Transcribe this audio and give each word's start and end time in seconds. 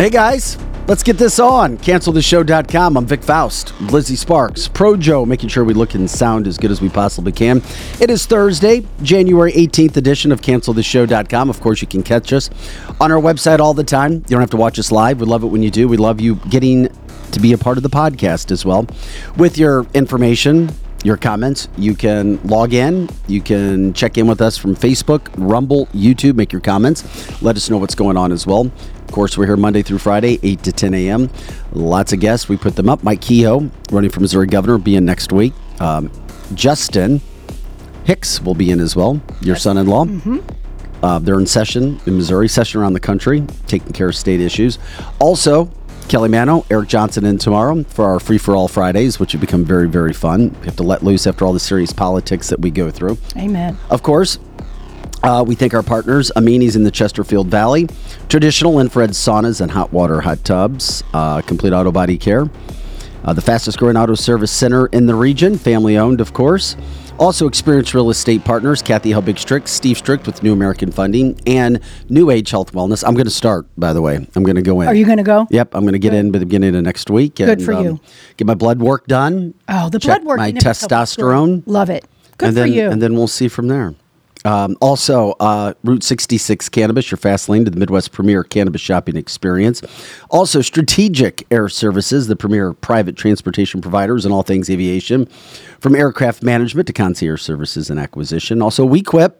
Hey 0.00 0.08
guys, 0.08 0.56
let's 0.90 1.04
get 1.04 1.16
this 1.16 1.38
on. 1.38 1.78
CancelThisShow.com. 1.78 2.96
I'm 2.96 3.06
Vic 3.06 3.22
Faust, 3.22 3.80
Lizzie 3.80 4.16
Sparks, 4.16 4.66
Pro 4.66 4.96
Joe, 4.96 5.24
making 5.24 5.48
sure 5.48 5.62
we 5.62 5.72
look 5.72 5.94
and 5.94 6.10
sound 6.10 6.48
as 6.48 6.58
good 6.58 6.72
as 6.72 6.80
we 6.80 6.88
possibly 6.88 7.30
can. 7.30 7.62
It 8.00 8.10
is 8.10 8.26
Thursday, 8.26 8.84
January 9.00 9.52
18th 9.52 9.96
edition 9.96 10.32
of 10.32 10.40
CancelThisShow.com. 10.40 11.48
Of 11.48 11.60
course, 11.60 11.80
you 11.80 11.86
can 11.86 12.02
catch 12.02 12.32
us 12.32 12.50
on 13.00 13.12
our 13.12 13.20
website 13.20 13.60
all 13.60 13.72
the 13.72 13.84
time. 13.84 14.14
You 14.14 14.20
don't 14.30 14.40
have 14.40 14.50
to 14.50 14.56
watch 14.56 14.80
us 14.80 14.90
live. 14.90 15.20
We 15.20 15.26
love 15.26 15.44
it 15.44 15.46
when 15.46 15.62
you 15.62 15.70
do. 15.70 15.86
We 15.86 15.96
love 15.96 16.20
you 16.20 16.34
getting 16.50 16.88
to 17.30 17.38
be 17.38 17.52
a 17.52 17.58
part 17.58 17.76
of 17.76 17.84
the 17.84 17.88
podcast 17.88 18.50
as 18.50 18.64
well. 18.64 18.84
With 19.36 19.58
your 19.58 19.86
information, 19.94 20.70
your 21.04 21.16
comments. 21.16 21.68
You 21.76 21.94
can 21.94 22.40
log 22.46 22.74
in. 22.74 23.08
You 23.26 23.40
can 23.40 23.92
check 23.92 24.18
in 24.18 24.26
with 24.26 24.40
us 24.40 24.56
from 24.58 24.76
Facebook, 24.76 25.28
Rumble, 25.36 25.86
YouTube. 25.86 26.34
Make 26.34 26.52
your 26.52 26.60
comments. 26.60 27.42
Let 27.42 27.56
us 27.56 27.70
know 27.70 27.78
what's 27.78 27.94
going 27.94 28.16
on 28.16 28.32
as 28.32 28.46
well. 28.46 28.70
Of 29.10 29.12
course, 29.14 29.36
we're 29.36 29.46
here 29.46 29.56
Monday 29.56 29.82
through 29.82 29.98
Friday, 29.98 30.38
8 30.42 30.62
to 30.62 30.72
10 30.72 30.94
a.m. 30.94 31.30
Lots 31.72 32.12
of 32.12 32.20
guests. 32.20 32.48
We 32.48 32.56
put 32.56 32.76
them 32.76 32.88
up. 32.88 33.02
Mike 33.02 33.20
Kehoe, 33.20 33.70
running 33.90 34.10
for 34.10 34.20
Missouri 34.20 34.46
governor, 34.46 34.78
being 34.78 35.04
next 35.04 35.32
week. 35.32 35.52
Um, 35.80 36.10
Justin 36.54 37.20
Hicks 38.04 38.40
will 38.40 38.54
be 38.54 38.70
in 38.70 38.80
as 38.80 38.94
well, 38.96 39.20
your 39.40 39.56
son 39.56 39.78
in 39.78 39.86
law. 39.86 40.06
Uh, 41.02 41.18
they're 41.18 41.38
in 41.38 41.46
session 41.46 41.98
in 42.06 42.16
Missouri, 42.16 42.48
session 42.48 42.80
around 42.80 42.92
the 42.92 43.00
country, 43.00 43.44
taking 43.66 43.92
care 43.92 44.08
of 44.08 44.16
state 44.16 44.40
issues. 44.40 44.78
Also, 45.18 45.70
Kelly 46.10 46.28
Mano, 46.28 46.66
Eric 46.70 46.88
Johnson 46.88 47.24
in 47.24 47.38
tomorrow 47.38 47.84
for 47.84 48.04
our 48.04 48.18
free 48.18 48.36
for 48.36 48.56
all 48.56 48.66
Fridays, 48.66 49.20
which 49.20 49.30
have 49.30 49.40
become 49.40 49.64
very, 49.64 49.86
very 49.86 50.12
fun. 50.12 50.50
We 50.58 50.66
have 50.66 50.74
to 50.78 50.82
let 50.82 51.04
loose 51.04 51.24
after 51.24 51.44
all 51.44 51.52
the 51.52 51.60
serious 51.60 51.92
politics 51.92 52.48
that 52.48 52.58
we 52.58 52.72
go 52.72 52.90
through. 52.90 53.16
Amen. 53.36 53.78
Of 53.90 54.02
course, 54.02 54.40
uh, 55.22 55.44
we 55.46 55.54
thank 55.54 55.72
our 55.72 55.84
partners, 55.84 56.32
Amini's 56.34 56.74
in 56.74 56.82
the 56.82 56.90
Chesterfield 56.90 57.46
Valley, 57.46 57.86
traditional 58.28 58.80
infrared 58.80 59.10
saunas 59.10 59.60
and 59.60 59.70
hot 59.70 59.92
water 59.92 60.20
hot 60.20 60.44
tubs, 60.44 61.04
uh, 61.14 61.42
complete 61.42 61.72
auto 61.72 61.92
body 61.92 62.18
care, 62.18 62.50
uh, 63.22 63.32
the 63.32 63.40
fastest 63.40 63.78
growing 63.78 63.96
auto 63.96 64.16
service 64.16 64.50
center 64.50 64.86
in 64.86 65.06
the 65.06 65.14
region, 65.14 65.56
family 65.56 65.96
owned, 65.96 66.20
of 66.20 66.32
course. 66.32 66.74
Also, 67.20 67.46
experienced 67.46 67.92
real 67.92 68.08
estate 68.08 68.42
partners, 68.46 68.80
Kathy 68.80 69.10
Helbig 69.10 69.38
Strick, 69.38 69.68
Steve 69.68 69.98
Strick 69.98 70.24
with 70.24 70.42
New 70.42 70.54
American 70.54 70.90
Funding, 70.90 71.38
and 71.46 71.78
New 72.08 72.30
Age 72.30 72.48
Health 72.48 72.72
Wellness. 72.72 73.06
I'm 73.06 73.12
going 73.12 73.26
to 73.26 73.30
start, 73.30 73.66
by 73.76 73.92
the 73.92 74.00
way. 74.00 74.26
I'm 74.34 74.42
going 74.42 74.56
to 74.56 74.62
go 74.62 74.80
in. 74.80 74.88
Are 74.88 74.94
you 74.94 75.04
going 75.04 75.18
to 75.18 75.22
go? 75.22 75.46
Yep, 75.50 75.74
I'm 75.74 75.82
going 75.82 75.92
to 75.92 75.98
get 75.98 76.14
in 76.14 76.32
by 76.32 76.38
the 76.38 76.46
beginning 76.46 76.74
of 76.74 76.82
next 76.82 77.10
week. 77.10 77.34
Good 77.34 77.62
for 77.62 77.74
um, 77.74 77.84
you. 77.84 78.00
Get 78.38 78.46
my 78.46 78.54
blood 78.54 78.80
work 78.80 79.06
done. 79.06 79.52
Oh, 79.68 79.90
the 79.90 79.98
blood 79.98 80.24
work. 80.24 80.38
My 80.38 80.46
you 80.46 80.54
never 80.54 80.62
tell 80.62 80.88
the 80.88 81.04
story. 81.04 81.34
testosterone 81.34 81.62
Love 81.66 81.90
it. 81.90 82.06
Good 82.38 82.48
and 82.48 82.56
for 82.56 82.60
then, 82.62 82.72
you. 82.72 82.88
And 82.88 83.02
then 83.02 83.12
we'll 83.12 83.28
see 83.28 83.48
from 83.48 83.68
there. 83.68 83.94
Um, 84.44 84.76
also, 84.80 85.32
uh, 85.40 85.74
Route 85.84 86.02
66 86.02 86.68
Cannabis, 86.70 87.10
your 87.10 87.18
fast 87.18 87.48
lane 87.48 87.64
to 87.64 87.70
the 87.70 87.78
Midwest 87.78 88.12
premier 88.12 88.42
cannabis 88.42 88.80
shopping 88.80 89.16
experience. 89.16 89.82
Also, 90.30 90.62
Strategic 90.62 91.46
Air 91.50 91.68
Services, 91.68 92.26
the 92.26 92.36
premier 92.36 92.72
private 92.72 93.16
transportation 93.16 93.80
providers 93.80 94.24
in 94.24 94.32
all 94.32 94.42
things 94.42 94.70
aviation, 94.70 95.26
from 95.80 95.94
aircraft 95.94 96.42
management 96.42 96.86
to 96.86 96.92
concierge 96.92 97.42
services 97.42 97.90
and 97.90 98.00
acquisition. 98.00 98.62
Also, 98.62 98.86
WeQuip, 98.86 99.34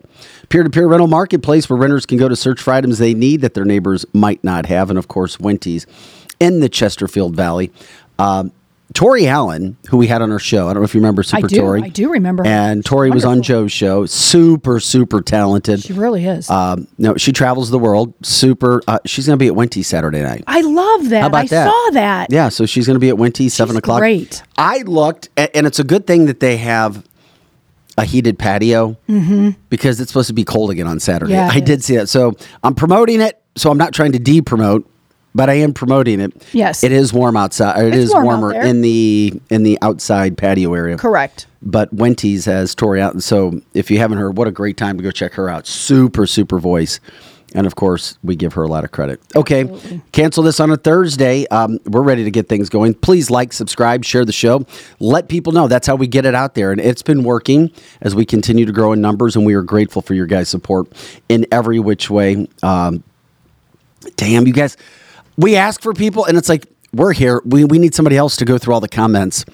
peer 0.51 0.63
to 0.63 0.71
peer 0.71 0.87
rental 0.87 1.09
marketplace 1.09 1.71
where 1.71 1.79
renters 1.79 2.05
can 2.05 2.19
go 2.19 2.29
to 2.29 2.37
search 2.37 2.61
for 2.61 2.73
items 2.73 2.99
they 2.99 3.15
need 3.15 3.41
that 3.41 3.55
their 3.55 3.65
neighbors 3.65 4.05
might 4.13 4.43
not 4.45 4.67
have. 4.67 4.91
And 4.91 4.99
of 4.99 5.09
course, 5.09 5.41
Wenty's 5.41 5.87
in 6.39 6.61
the 6.61 6.69
Chesterfield 6.69 7.35
Valley. 7.35 7.73
Um, 8.19 8.53
Tori 8.93 9.27
Allen, 9.29 9.77
who 9.89 9.97
we 9.97 10.09
had 10.09 10.21
on 10.21 10.33
our 10.33 10.39
show, 10.39 10.69
I 10.69 10.73
don't 10.73 10.83
know 10.83 10.85
if 10.85 10.95
you 10.95 11.01
remember 11.01 11.23
Super 11.23 11.47
I 11.47 11.49
do. 11.49 11.61
Tori. 11.61 11.83
I 11.83 11.89
do 11.89 12.11
remember 12.11 12.43
her. 12.45 12.51
And 12.51 12.79
She's 12.85 12.91
Tori 12.91 13.11
was 13.11 13.25
on. 13.25 13.41
Joe's 13.43 13.71
show. 13.73 14.05
Super, 14.07 14.81
super 14.81 15.23
talented. 15.23 15.81
she 15.81 15.93
really 15.93 16.27
is. 16.27 16.51
Um, 16.51 16.89
no, 16.99 17.17
she 17.17 17.33
travels 17.33 17.71
the 17.71 17.79
world. 17.79 18.13
Super. 18.23 18.83
Uh, 18.89 18.99
she's 19.07 19.27
going 19.27 19.39
to 19.39 19.43
be 19.43 19.47
at 19.49 19.55
Wenty 19.55 19.85
Saturday 19.85 20.23
night. 20.23 20.43
I 20.47 20.61
love 20.63 21.09
that. 21.11 21.21
How 21.21 21.27
about 21.29 21.45
I 21.45 21.47
that? 21.47 21.71
saw 21.71 21.91
that. 21.93 22.27
Yeah, 22.33 22.49
so 22.49 22.67
she's 22.67 22.87
going 22.87 22.97
to 22.97 23.01
be 23.01 23.09
at 23.11 23.17
Wenty 23.17 23.51
seven 23.51 23.77
o'clock. 23.77 24.01
great. 24.01 24.43
I 24.59 24.79
looked, 24.83 25.29
and 25.37 25.67
it's 25.67 25.79
a 25.79 25.85
good 25.85 26.07
thing 26.07 26.27
that 26.27 26.41
they 26.41 26.57
have 26.59 27.07
a 27.97 28.05
heated 28.05 28.39
patio 28.39 28.97
because 29.69 30.01
it's 30.01 30.11
supposed 30.11 30.29
to 30.29 30.35
be 30.35 30.45
cold 30.45 30.71
again 30.71 30.87
on 30.87 30.99
Saturday. 31.01 31.33
Mm-hmm. 31.35 31.51
Yeah, 31.51 31.55
I 31.57 31.61
did 31.61 31.85
see 31.85 31.97
that. 31.97 32.09
So 32.09 32.35
I'm 32.63 32.75
promoting 32.75 33.21
it. 33.21 33.41
So 33.57 33.71
I'm 33.71 33.79
not 33.79 33.93
trying 33.93 34.13
to 34.13 34.19
de-promote, 34.19 34.89
but 35.35 35.49
I 35.49 35.55
am 35.55 35.73
promoting 35.73 36.21
it. 36.21 36.33
Yes. 36.53 36.83
it 36.85 36.93
is 36.93 37.13
warm 37.13 37.37
outside. 37.37 37.85
It 37.85 37.95
It's 37.95 38.05
is 38.05 38.13
warm 38.13 38.27
warmer 38.27 38.55
in 38.55 38.81
the 38.81 39.41
in 39.51 39.63
the 39.63 39.79
outside 39.83 40.37
patio 40.37 40.75
area. 40.75 40.97
Correct. 40.97 41.47
But 41.63 41.93
Wenty's 41.93 42.47
has 42.47 42.75
Tori 42.75 43.01
out, 43.01 43.13
and 43.13 43.23
so 43.23 43.61
if 43.75 43.91
you 43.91 43.99
haven't 43.99 44.19
heard, 44.19 44.37
what 44.37 44.49
a 44.49 44.53
great 44.53 44.77
time 44.77 44.97
to 44.97 45.03
go 45.03 45.11
check 45.11 45.35
her 45.35 45.49
out. 45.51 45.67
Super, 45.67 46.27
super 46.27 46.59
voice. 46.59 47.01
And 47.53 47.67
of 47.67 47.75
course, 47.75 48.17
we 48.23 48.37
give 48.37 48.53
her 48.53 48.63
a 48.63 48.69
lot 48.69 48.85
of 48.85 48.93
credit. 48.93 49.21
Okay, 49.35 50.01
cancel 50.13 50.45
this 50.45 50.61
on 50.61 50.71
a 50.71 50.77
Thursday. 50.77 51.47
Um, 51.49 51.81
we're 51.85 52.03
ready 52.03 52.23
to 52.23 52.31
get 52.31 52.49
things 52.49 52.69
going. 52.69 52.95
Please 52.95 53.29
like, 53.29 53.53
subscribe, 53.53 54.05
share 54.05 54.25
the 54.25 54.33
show. 54.33 54.65
Let 55.01 55.29
people 55.29 55.53
know. 55.53 55.67
That's 55.67 55.87
how 55.89 55.97
we 55.97 56.07
get 56.07 56.25
it 56.25 56.35
out 56.35 56.55
there. 56.55 56.71
And 56.71 56.81
it's 56.81 57.03
been 57.03 57.25
working 57.25 57.73
as 58.03 58.15
we 58.15 58.25
continue 58.25 58.67
to 58.67 58.73
grow 58.73 58.93
in 58.93 59.01
numbers, 59.01 59.35
and 59.35 59.45
we 59.45 59.55
are 59.55 59.63
grateful 59.63 60.01
for 60.01 60.15
your 60.15 60.27
guys' 60.27 60.49
support 60.49 60.87
in 61.29 61.45
every 61.51 61.81
which 61.81 62.09
way. 62.09 62.47
Um, 62.63 63.03
damn, 64.15 64.47
you 64.47 64.53
guys, 64.53 64.77
we 65.41 65.57
ask 65.57 65.81
for 65.81 65.95
people, 65.95 66.27
and 66.27 66.37
it's 66.37 66.49
like, 66.49 66.67
we're 66.93 67.13
here. 67.13 67.41
We, 67.45 67.65
we 67.65 67.79
need 67.79 67.95
somebody 67.95 68.17
else 68.17 68.37
to 68.37 68.45
go 68.45 68.59
through 68.59 68.75
all 68.75 68.81
the 68.81 68.89
comments 68.89 69.45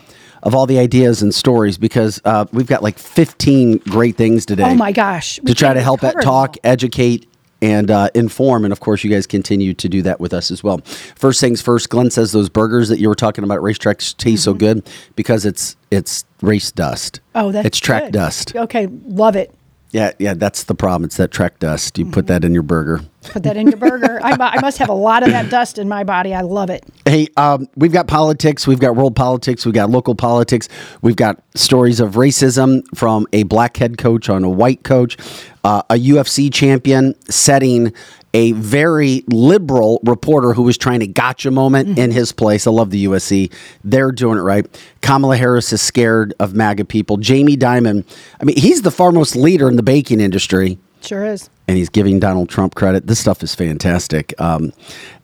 of 0.42 0.54
all 0.54 0.66
the 0.66 0.78
ideas 0.78 1.22
and 1.22 1.34
stories 1.34 1.78
because 1.78 2.20
uh, 2.24 2.46
we've 2.52 2.66
got 2.66 2.82
like 2.82 2.98
15 2.98 3.78
great 3.78 4.16
things 4.16 4.46
today 4.46 4.64
Oh 4.64 4.74
my 4.74 4.92
gosh. 4.92 5.40
We 5.40 5.46
to 5.46 5.54
try 5.54 5.74
to 5.74 5.80
help 5.80 6.00
them 6.00 6.14
talk, 6.20 6.56
educate, 6.62 7.28
and 7.62 7.90
uh, 7.90 8.10
inform. 8.14 8.64
And 8.64 8.72
of 8.72 8.80
course, 8.80 9.02
you 9.02 9.10
guys 9.10 9.26
continue 9.26 9.74
to 9.74 9.88
do 9.88 10.02
that 10.02 10.20
with 10.20 10.32
us 10.32 10.50
as 10.50 10.62
well. 10.62 10.78
First 11.16 11.40
things 11.40 11.62
first, 11.62 11.88
Glenn 11.88 12.10
says 12.10 12.32
those 12.32 12.48
burgers 12.48 12.88
that 12.90 12.98
you 12.98 13.08
were 13.08 13.14
talking 13.14 13.44
about 13.44 13.56
at 13.56 13.62
racetracks 13.62 14.16
taste 14.16 14.44
so 14.44 14.54
good 14.54 14.88
because 15.16 15.44
it's 15.44 15.76
it's 15.90 16.24
race 16.42 16.70
dust. 16.70 17.20
Mm-hmm. 17.34 17.46
Oh, 17.46 17.52
that's 17.52 17.66
it's 17.66 17.78
track 17.78 18.04
good. 18.04 18.12
dust. 18.12 18.54
Okay, 18.54 18.88
love 19.06 19.36
it. 19.36 19.54
Yeah, 19.96 20.12
yeah, 20.18 20.34
that's 20.34 20.64
the 20.64 20.74
problem. 20.74 21.04
It's 21.06 21.16
that 21.16 21.30
track 21.30 21.58
dust. 21.58 21.96
You 21.96 22.04
Mm-hmm. 22.04 22.12
put 22.12 22.26
that 22.26 22.44
in 22.44 22.52
your 22.52 22.62
burger. 22.62 23.00
Put 23.22 23.44
that 23.44 23.56
in 23.56 23.66
your 23.68 23.78
burger. 23.78 24.20
I, 24.22 24.36
I 24.38 24.60
must 24.60 24.76
have 24.76 24.90
a 24.90 24.92
lot 24.94 25.22
of 25.22 25.30
that 25.30 25.48
dust 25.50 25.78
in 25.78 25.88
my 25.88 26.04
body. 26.04 26.34
I 26.34 26.42
love 26.42 26.68
it. 26.68 26.84
Hey, 27.06 27.28
um, 27.38 27.66
we've 27.76 27.92
got 27.92 28.06
politics, 28.06 28.66
we've 28.66 28.78
got 28.78 28.94
world 28.94 29.16
politics, 29.16 29.64
we've 29.64 29.74
got 29.74 29.88
local 29.88 30.14
politics, 30.14 30.68
we've 31.00 31.16
got 31.16 31.42
stories 31.54 31.98
of 31.98 32.12
racism 32.12 32.82
from 32.94 33.26
a 33.32 33.44
black 33.44 33.78
head 33.78 33.96
coach 33.96 34.28
on 34.28 34.44
a 34.44 34.50
white 34.50 34.82
coach, 34.84 35.16
uh, 35.64 35.80
a 35.88 35.94
UFC 35.94 36.52
champion 36.52 37.14
setting 37.30 37.90
a 38.36 38.52
very 38.52 39.24
liberal 39.28 39.98
reporter 40.04 40.52
who 40.52 40.62
was 40.62 40.76
trying 40.76 41.00
to 41.00 41.06
gotcha 41.06 41.50
moment 41.50 41.98
in 41.98 42.10
his 42.10 42.32
place. 42.32 42.66
I 42.66 42.70
love 42.70 42.90
the 42.90 43.02
UFC. 43.06 43.50
They're 43.82 44.12
doing 44.12 44.36
it 44.36 44.42
right. 44.42 44.66
Kamala 45.00 45.38
Harris 45.38 45.72
is 45.72 45.80
scared 45.80 46.34
of 46.38 46.52
MAGA 46.52 46.84
people. 46.84 47.16
Jamie 47.16 47.56
Dimon, 47.56 48.04
I 48.38 48.44
mean, 48.44 48.58
he's 48.58 48.82
the 48.82 48.90
foremost 48.90 49.36
leader 49.36 49.70
in 49.70 49.76
the 49.76 49.82
baking 49.82 50.20
industry 50.20 50.76
Sure 51.00 51.24
is. 51.24 51.48
and 51.66 51.78
he's 51.78 51.88
giving 51.88 52.20
Donald 52.20 52.50
Trump 52.50 52.74
credit. 52.74 53.06
This 53.06 53.18
stuff 53.18 53.42
is 53.42 53.54
fantastic. 53.54 54.38
Um, 54.38 54.74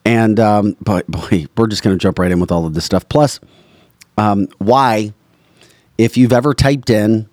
and 0.06 0.40
um, 0.40 0.74
but 0.80 1.06
boy, 1.06 1.44
we're 1.54 1.66
just 1.66 1.82
going 1.82 1.94
to 1.94 2.00
jump 2.02 2.18
right 2.18 2.32
in 2.32 2.40
with 2.40 2.50
all 2.50 2.64
of 2.64 2.72
this 2.72 2.86
stuff. 2.86 3.06
Plus, 3.10 3.40
um, 4.16 4.48
why, 4.56 5.12
if 5.98 6.16
you've 6.16 6.32
ever 6.32 6.54
typed 6.54 6.88
in 6.88 7.28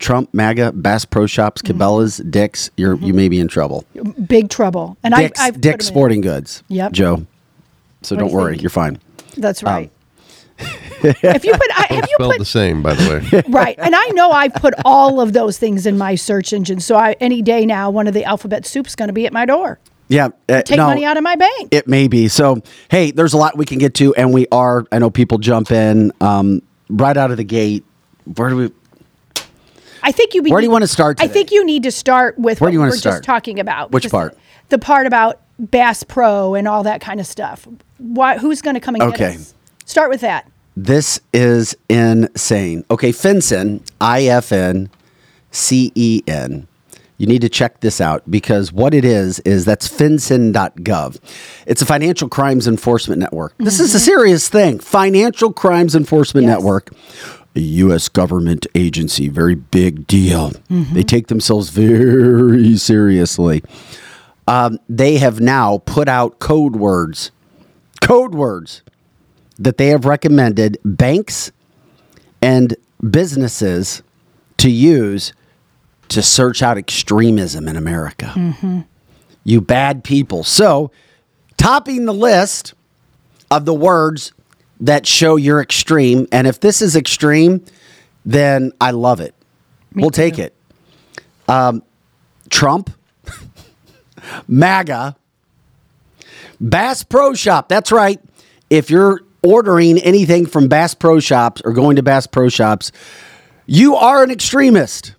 Trump, 0.00 0.32
MAGA, 0.34 0.72
Bass 0.72 1.04
Pro 1.04 1.26
Shops, 1.26 1.62
Cabela's, 1.62 2.16
Dick's, 2.18 2.70
you're 2.76 2.96
you 2.96 3.14
may 3.14 3.28
be 3.28 3.38
in 3.38 3.46
trouble. 3.48 3.84
Big 4.26 4.48
trouble. 4.48 4.96
And 5.04 5.14
Dick's, 5.14 5.38
I, 5.38 5.46
I've 5.48 5.60
Dick's. 5.60 5.86
Sporting 5.86 6.22
Goods. 6.22 6.62
Yep. 6.68 6.92
Joe. 6.92 7.26
So 8.02 8.16
What 8.16 8.18
do 8.20 8.24
don't 8.24 8.30
you 8.30 8.36
worry, 8.36 8.52
think? 8.54 8.62
you're 8.62 8.70
fine. 8.70 8.98
That's 9.36 9.62
Um, 9.62 9.68
right. 9.72 9.90
if 11.02 11.44
you 11.44 11.52
put, 11.52 11.70
I, 11.78 11.86
have 11.90 12.06
you 12.08 12.14
Spelled 12.16 12.32
put 12.32 12.38
the 12.38 12.44
same, 12.44 12.82
by 12.82 12.94
the 12.94 13.08
way. 13.32 13.42
right, 13.48 13.74
and 13.78 13.94
I 13.94 14.08
know 14.08 14.30
I 14.32 14.48
put 14.48 14.74
all 14.84 15.20
of 15.20 15.32
those 15.32 15.56
things 15.58 15.86
in 15.86 15.96
my 15.96 16.14
search 16.16 16.52
engine. 16.52 16.80
So 16.80 16.96
I, 16.96 17.16
any 17.20 17.40
day 17.40 17.64
now, 17.64 17.90
one 17.90 18.06
of 18.06 18.12
the 18.14 18.24
alphabet 18.24 18.66
soup's 18.66 18.94
going 18.94 19.08
to 19.08 19.12
be 19.14 19.24
at 19.26 19.32
my 19.32 19.46
door. 19.46 19.78
Yeah. 20.08 20.28
uh, 20.48 20.60
Take 20.62 20.76
no, 20.76 20.86
money 20.86 21.04
out 21.04 21.16
of 21.16 21.22
my 21.22 21.36
bank. 21.36 21.68
It 21.70 21.86
may 21.88 22.08
be. 22.08 22.28
So, 22.28 22.62
hey, 22.90 23.10
there's 23.12 23.32
a 23.32 23.36
lot 23.38 23.56
we 23.56 23.64
can 23.64 23.78
get 23.78 23.94
to, 23.94 24.14
and 24.16 24.34
we 24.34 24.46
are. 24.52 24.84
I 24.92 24.98
know 24.98 25.08
people 25.08 25.38
jump 25.38 25.70
in 25.70 26.12
um, 26.20 26.60
right 26.90 27.16
out 27.16 27.30
of 27.30 27.36
the 27.38 27.44
gate. 27.44 27.84
Where 28.36 28.50
do 28.50 28.56
we? 28.56 28.70
I 30.02 30.12
think 30.12 30.34
you. 30.34 30.42
Be, 30.42 30.50
Where 30.50 30.60
do 30.60 30.66
you 30.66 30.70
wanna 30.70 30.86
start 30.86 31.20
I 31.20 31.28
think 31.28 31.50
you 31.50 31.64
need 31.64 31.82
to 31.84 31.90
start 31.90 32.38
with 32.38 32.60
Where 32.60 32.68
what 32.68 32.70
do 32.70 32.74
you 32.74 32.80
we 32.80 32.88
were 32.88 32.96
start? 32.96 33.16
just 33.16 33.24
talking 33.24 33.58
about. 33.60 33.92
Which 33.92 34.10
part? 34.10 34.36
The 34.68 34.78
part 34.78 35.06
about 35.06 35.40
Bass 35.58 36.02
Pro 36.04 36.54
and 36.54 36.66
all 36.68 36.82
that 36.84 37.00
kind 37.00 37.20
of 37.20 37.26
stuff. 37.26 37.66
Why? 37.98 38.38
Who's 38.38 38.62
going 38.62 38.74
to 38.74 38.80
come 38.80 38.94
and 38.94 39.04
Okay. 39.04 39.16
get 39.32 39.36
us? 39.36 39.54
Start 39.84 40.08
with 40.10 40.20
that. 40.22 40.50
This 40.76 41.20
is 41.34 41.76
insane. 41.88 42.84
Okay, 42.90 43.10
FinCEN, 43.10 43.82
I 44.00 44.22
F 44.24 44.52
N 44.52 44.88
C 45.50 45.92
E 45.94 46.22
N, 46.26 46.66
You 47.18 47.26
need 47.26 47.42
to 47.42 47.48
check 47.50 47.80
this 47.80 48.00
out 48.00 48.22
because 48.30 48.72
what 48.72 48.94
it 48.94 49.04
is 49.04 49.40
is 49.40 49.64
that's 49.66 49.86
fincen.gov. 49.88 51.18
It's 51.66 51.82
a 51.82 51.86
financial 51.86 52.28
crimes 52.28 52.66
enforcement 52.66 53.20
network. 53.20 53.54
This 53.58 53.80
is 53.80 53.94
a 53.94 53.98
mm-hmm. 53.98 54.04
serious 54.04 54.48
thing. 54.48 54.78
Financial 54.78 55.52
crimes 55.52 55.94
enforcement 55.94 56.46
Yes. 56.46 56.56
network. 56.56 56.90
A 57.56 57.60
U.S. 57.60 58.08
government 58.08 58.66
agency, 58.74 59.28
very 59.28 59.54
big 59.56 60.06
deal. 60.06 60.52
They 60.94 61.02
take 61.02 61.26
themselves 61.26 61.70
very 61.70 62.76
seriously. 62.76 63.62
Um, 64.46 64.78
they 64.88 65.18
have 65.18 65.40
now 65.40 65.78
put 65.78 66.08
out 66.08 66.38
code 66.38 66.76
words, 66.76 67.30
code 68.00 68.34
words 68.34 68.82
that 69.58 69.76
they 69.78 69.88
have 69.88 70.04
recommended 70.04 70.78
banks 70.84 71.52
and 72.40 72.76
businesses 73.10 74.02
to 74.58 74.70
use 74.70 75.32
to 76.08 76.22
search 76.22 76.62
out 76.62 76.76
extremism 76.78 77.68
in 77.68 77.76
America. 77.76 78.84
You 79.44 79.60
bad 79.60 80.02
people. 80.04 80.44
So, 80.44 80.90
topping 81.56 82.04
the 82.04 82.14
list 82.14 82.74
of 83.50 83.64
the 83.64 83.74
words 83.74 84.32
that 84.80 85.06
show 85.06 85.36
you're 85.36 85.60
extreme, 85.60 86.26
and 86.32 86.46
if 86.46 86.60
this 86.60 86.80
is 86.82 86.96
extreme, 86.96 87.64
then 88.24 88.72
I 88.80 88.90
love 88.92 89.20
it. 89.20 89.34
we'll 89.94 90.10
take 90.10 90.38
it. 90.38 90.54
Um, 91.48 91.82
Trump, 92.48 92.90
MAGA, 94.48 95.16
Bass 96.60 97.02
Pro 97.02 97.34
Shop. 97.34 97.68
That's 97.68 97.90
right. 97.92 98.20
If 98.68 98.90
you're 98.90 99.20
ordering 99.42 99.98
anything 99.98 100.46
from 100.46 100.68
Bass 100.68 100.94
Pro 100.94 101.20
Shops 101.20 101.62
or 101.64 101.72
going 101.72 101.96
to 101.96 102.02
Bass 102.02 102.26
Pro 102.26 102.48
Shops, 102.48 102.92
you 103.66 103.96
are 103.96 104.22
an 104.22 104.30
extremist. 104.30 105.14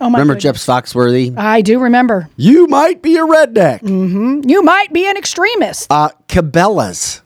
Oh 0.00 0.10
my 0.10 0.18
Remember 0.18 0.34
goodness. 0.34 0.64
Jeff 0.66 0.84
Foxworthy? 0.84 1.36
I 1.38 1.62
do 1.62 1.78
remember. 1.78 2.28
You 2.36 2.66
might 2.66 3.02
be 3.02 3.16
a 3.16 3.20
redneck. 3.22 3.80
Mm-hmm. 3.82 4.48
You 4.48 4.62
might 4.62 4.92
be 4.92 5.08
an 5.08 5.16
extremist. 5.16 5.86
Uh, 5.92 6.08
Cabela's. 6.28 7.22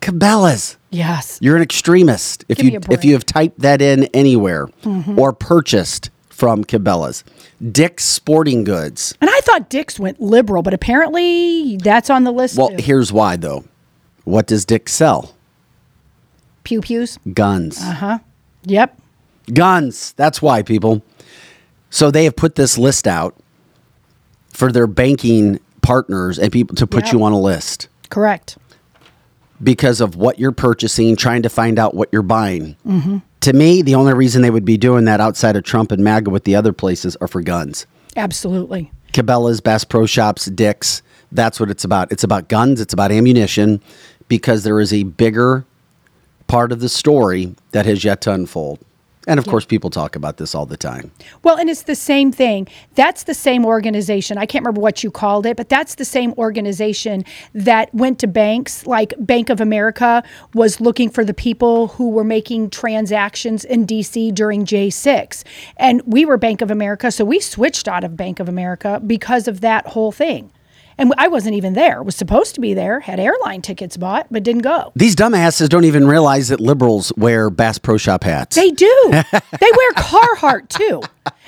Cabela's. 0.00 0.76
Yes. 0.90 1.38
You're 1.40 1.56
an 1.56 1.62
extremist 1.62 2.44
if 2.48 2.56
Give 2.58 2.66
you. 2.66 2.80
Mm-hmm. 2.80 2.92
if 2.92 3.04
you 3.04 3.12
have 3.14 3.24
typed 3.26 3.58
that 3.60 3.80
in 3.82 4.04
anywhere 4.14 4.68
or 5.16 5.32
purchased 5.32 6.10
from 6.28 6.64
Cabela's. 6.64 7.22
Dick's 7.70 8.04
Sporting 8.04 8.64
Goods. 8.64 9.14
And 9.20 9.28
I 9.28 9.40
thought 9.40 9.68
Dick's 9.68 9.98
went 10.00 10.20
liberal, 10.20 10.62
but 10.62 10.72
apparently 10.72 11.76
that's 11.76 12.08
on 12.08 12.24
the 12.24 12.32
list 12.32 12.56
Well, 12.56 12.68
too. 12.70 12.76
here's 12.78 13.12
why 13.12 13.36
though. 13.36 13.64
What 14.24 14.46
does 14.46 14.64
Dick 14.64 14.88
sell? 14.88 15.34
Pew 16.64 16.80
pews. 16.80 17.18
Guns. 17.32 17.80
Uh-huh. 17.82 18.18
Yep. 18.64 18.98
Guns. 19.52 20.12
That's 20.16 20.40
why, 20.40 20.62
people. 20.62 21.02
So 21.90 22.10
they 22.10 22.24
have 22.24 22.36
put 22.36 22.54
this 22.54 22.78
list 22.78 23.06
out 23.06 23.34
for 24.52 24.70
their 24.70 24.86
banking 24.86 25.58
partners 25.82 26.38
and 26.38 26.52
people 26.52 26.76
to 26.76 26.86
put 26.86 27.06
Yeah. 27.06 27.12
you 27.12 27.22
on 27.24 27.32
a 27.32 27.40
list 27.40 27.88
Correct. 28.10 28.56
Because 29.62 30.00
of 30.00 30.16
what 30.16 30.38
you're 30.38 30.52
purchasing, 30.52 31.16
trying 31.16 31.42
to 31.42 31.48
find 31.48 31.78
out 31.78 31.94
what 31.94 32.08
you're 32.12 32.22
buying. 32.22 32.76
Mm-hmm. 32.86 33.18
To 33.40 33.52
me, 33.52 33.82
the 33.82 33.94
only 33.94 34.14
reason 34.14 34.42
they 34.42 34.50
would 34.50 34.64
be 34.64 34.76
doing 34.76 35.04
that 35.06 35.20
outside 35.20 35.56
of 35.56 35.64
Trump 35.64 35.92
and 35.92 36.02
MAGA 36.04 36.30
with 36.30 36.44
the 36.44 36.54
other 36.56 36.72
places 36.72 37.16
are 37.16 37.28
for 37.28 37.42
guns. 37.42 37.86
Absolutely. 38.16 38.90
Cabela's, 39.12 39.60
Bass 39.60 39.84
Pro 39.84 40.06
Shops, 40.06 40.46
Dick's. 40.46 41.02
That's 41.32 41.60
what 41.60 41.70
it's 41.70 41.84
about. 41.84 42.10
It's 42.12 42.24
about 42.24 42.48
guns, 42.48 42.80
it's 42.80 42.92
about 42.92 43.12
ammunition, 43.12 43.80
because 44.28 44.64
there 44.64 44.80
is 44.80 44.92
a 44.92 45.04
bigger 45.04 45.64
part 46.48 46.72
of 46.72 46.80
the 46.80 46.88
story 46.88 47.54
that 47.70 47.86
has 47.86 48.02
yet 48.02 48.20
to 48.22 48.32
unfold. 48.32 48.80
And 49.26 49.38
of 49.38 49.46
course, 49.46 49.66
people 49.66 49.90
talk 49.90 50.16
about 50.16 50.38
this 50.38 50.54
all 50.54 50.64
the 50.64 50.78
time. 50.78 51.10
Well, 51.42 51.58
and 51.58 51.68
it's 51.68 51.82
the 51.82 51.94
same 51.94 52.32
thing. 52.32 52.66
That's 52.94 53.24
the 53.24 53.34
same 53.34 53.66
organization. 53.66 54.38
I 54.38 54.46
can't 54.46 54.64
remember 54.64 54.80
what 54.80 55.04
you 55.04 55.10
called 55.10 55.44
it, 55.44 55.58
but 55.58 55.68
that's 55.68 55.96
the 55.96 56.06
same 56.06 56.32
organization 56.38 57.24
that 57.52 57.94
went 57.94 58.18
to 58.20 58.26
banks. 58.26 58.86
Like 58.86 59.12
Bank 59.18 59.50
of 59.50 59.60
America 59.60 60.22
was 60.54 60.80
looking 60.80 61.10
for 61.10 61.22
the 61.22 61.34
people 61.34 61.88
who 61.88 62.08
were 62.08 62.24
making 62.24 62.70
transactions 62.70 63.64
in 63.64 63.86
DC 63.86 64.34
during 64.34 64.64
J6. 64.64 65.44
And 65.76 66.00
we 66.06 66.24
were 66.24 66.38
Bank 66.38 66.62
of 66.62 66.70
America, 66.70 67.10
so 67.10 67.24
we 67.24 67.40
switched 67.40 67.88
out 67.88 68.04
of 68.04 68.16
Bank 68.16 68.40
of 68.40 68.48
America 68.48 69.02
because 69.06 69.46
of 69.46 69.60
that 69.60 69.86
whole 69.88 70.12
thing. 70.12 70.50
And 71.00 71.14
I 71.16 71.28
wasn't 71.28 71.54
even 71.54 71.72
there. 71.72 72.02
Was 72.02 72.14
supposed 72.14 72.54
to 72.56 72.60
be 72.60 72.74
there, 72.74 73.00
had 73.00 73.18
airline 73.18 73.62
tickets 73.62 73.96
bought, 73.96 74.26
but 74.30 74.42
didn't 74.42 74.62
go. 74.62 74.92
These 74.94 75.16
dumbasses 75.16 75.70
don't 75.70 75.84
even 75.84 76.06
realize 76.06 76.48
that 76.48 76.60
liberals 76.60 77.10
wear 77.16 77.48
Bass 77.48 77.78
Pro 77.78 77.96
Shop 77.96 78.22
hats. 78.22 78.54
They 78.54 78.70
do. 78.70 79.10
they 79.10 79.70
wear 79.76 79.92
Carhartt 79.92 80.68
too. 80.68 81.02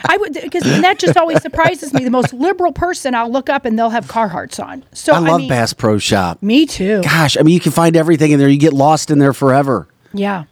I 0.05 0.17
would 0.17 0.33
because 0.33 0.63
that 0.63 0.99
just 0.99 1.19
always 1.19 1.43
surprises 1.43 1.93
me. 1.93 2.03
The 2.03 2.11
most 2.11 2.33
liberal 2.33 2.73
person 2.73 3.15
I'll 3.15 3.31
look 3.31 3.51
up 3.51 3.67
and 3.67 3.79
they'll 3.79 3.91
have 3.91 4.07
Carhartts 4.07 4.63
on. 4.63 4.85
So 4.93 5.13
I 5.13 5.19
love 5.19 5.41
mean, 5.41 5.49
Bass 5.51 5.75
Pro 5.75 5.99
Shop. 5.99 6.43
Me 6.43 6.65
too. 6.65 7.03
Gosh, 7.03 7.37
I 7.37 7.43
mean, 7.43 7.53
you 7.53 7.61
can 7.61 7.73
find 7.73 7.95
everything 7.95 8.31
in 8.31 8.39
there. 8.39 8.49
You 8.49 8.59
get 8.59 8.73
lost 8.73 9.11
in 9.11 9.19
there 9.19 9.35
forever. 9.35 9.87
Yeah, 10.15 10.45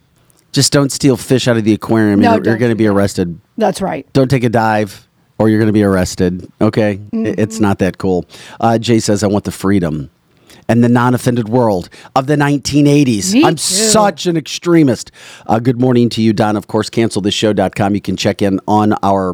Just 0.51 0.71
don't 0.71 0.91
steal 0.91 1.17
fish 1.17 1.47
out 1.47 1.57
of 1.57 1.63
the 1.63 1.73
aquarium. 1.73 2.19
No, 2.19 2.35
you're 2.35 2.45
you're 2.45 2.57
going 2.57 2.71
to 2.71 2.75
be 2.75 2.87
arrested. 2.87 3.39
that's 3.57 3.81
right. 3.81 4.11
Don't 4.13 4.29
take 4.29 4.43
a 4.43 4.49
dive 4.49 5.07
or 5.41 5.49
you're 5.49 5.59
going 5.59 5.67
to 5.67 5.73
be 5.73 5.83
arrested. 5.83 6.49
Okay? 6.61 6.99
I- 7.13 7.35
It's 7.37 7.59
not 7.59 7.79
that 7.79 7.97
cool. 7.97 8.25
Uh, 8.59 8.77
Jay 8.77 8.99
says, 8.99 9.23
I 9.23 9.27
want 9.27 9.43
the 9.45 9.51
freedom 9.51 10.09
and 10.67 10.83
the 10.83 10.89
non 10.89 11.13
offended 11.13 11.49
world 11.49 11.89
of 12.15 12.27
the 12.27 12.35
1980s. 12.35 13.33
Me 13.33 13.43
I'm 13.43 13.55
too. 13.55 13.57
such 13.57 14.25
an 14.25 14.37
extremist. 14.37 15.11
Uh, 15.47 15.59
good 15.59 15.79
morning 15.81 16.07
to 16.09 16.21
you, 16.21 16.31
Don. 16.33 16.55
Of 16.55 16.67
course, 16.67 16.89
cancelthisshow.com. 16.89 17.95
You 17.95 18.01
can 18.01 18.15
check 18.15 18.41
in 18.41 18.59
on 18.67 18.93
our 19.03 19.33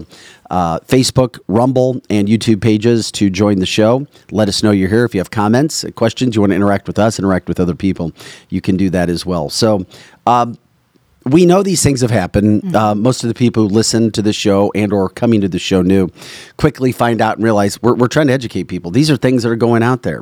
uh, 0.49 0.79
Facebook, 0.79 1.37
Rumble, 1.47 2.01
and 2.09 2.27
YouTube 2.27 2.61
pages 2.61 3.11
to 3.13 3.29
join 3.29 3.59
the 3.59 3.65
show. 3.65 4.07
Let 4.31 4.47
us 4.47 4.63
know 4.63 4.71
you're 4.71 4.89
here. 4.89 5.03
If 5.05 5.13
you 5.13 5.19
have 5.19 5.29
comments, 5.31 5.85
questions, 5.95 6.33
you 6.35 6.41
want 6.41 6.51
to 6.51 6.55
interact 6.55 6.87
with 6.87 6.97
us, 6.97 7.19
interact 7.19 7.47
with 7.49 7.59
other 7.59 7.75
people, 7.75 8.13
you 8.49 8.61
can 8.61 8.77
do 8.77 8.89
that 8.91 9.09
as 9.09 9.25
well. 9.25 9.49
So, 9.49 9.85
um, 10.25 10.57
we 11.25 11.45
know 11.45 11.61
these 11.63 11.83
things 11.83 12.01
have 12.01 12.11
happened. 12.11 12.61
Mm-hmm. 12.63 12.75
Uh, 12.75 12.95
most 12.95 13.23
of 13.23 13.27
the 13.27 13.33
people 13.33 13.63
who 13.63 13.69
listen 13.69 14.11
to 14.11 14.21
the 14.21 14.31
show 14.33 14.71
and 14.73 14.93
or 14.93 15.09
coming 15.09 15.41
to 15.41 15.49
the 15.49 15.59
show 15.59 15.81
knew 15.81 16.09
quickly 16.57 16.91
find 16.91 17.21
out 17.21 17.35
and 17.35 17.43
realize 17.43 17.81
we're, 17.81 17.95
we're 17.95 18.07
trying 18.07 18.27
to 18.27 18.33
educate 18.33 18.65
people. 18.65 18.91
These 18.91 19.11
are 19.11 19.17
things 19.17 19.43
that 19.43 19.49
are 19.49 19.55
going 19.57 19.83
out 19.83 20.03
there. 20.03 20.21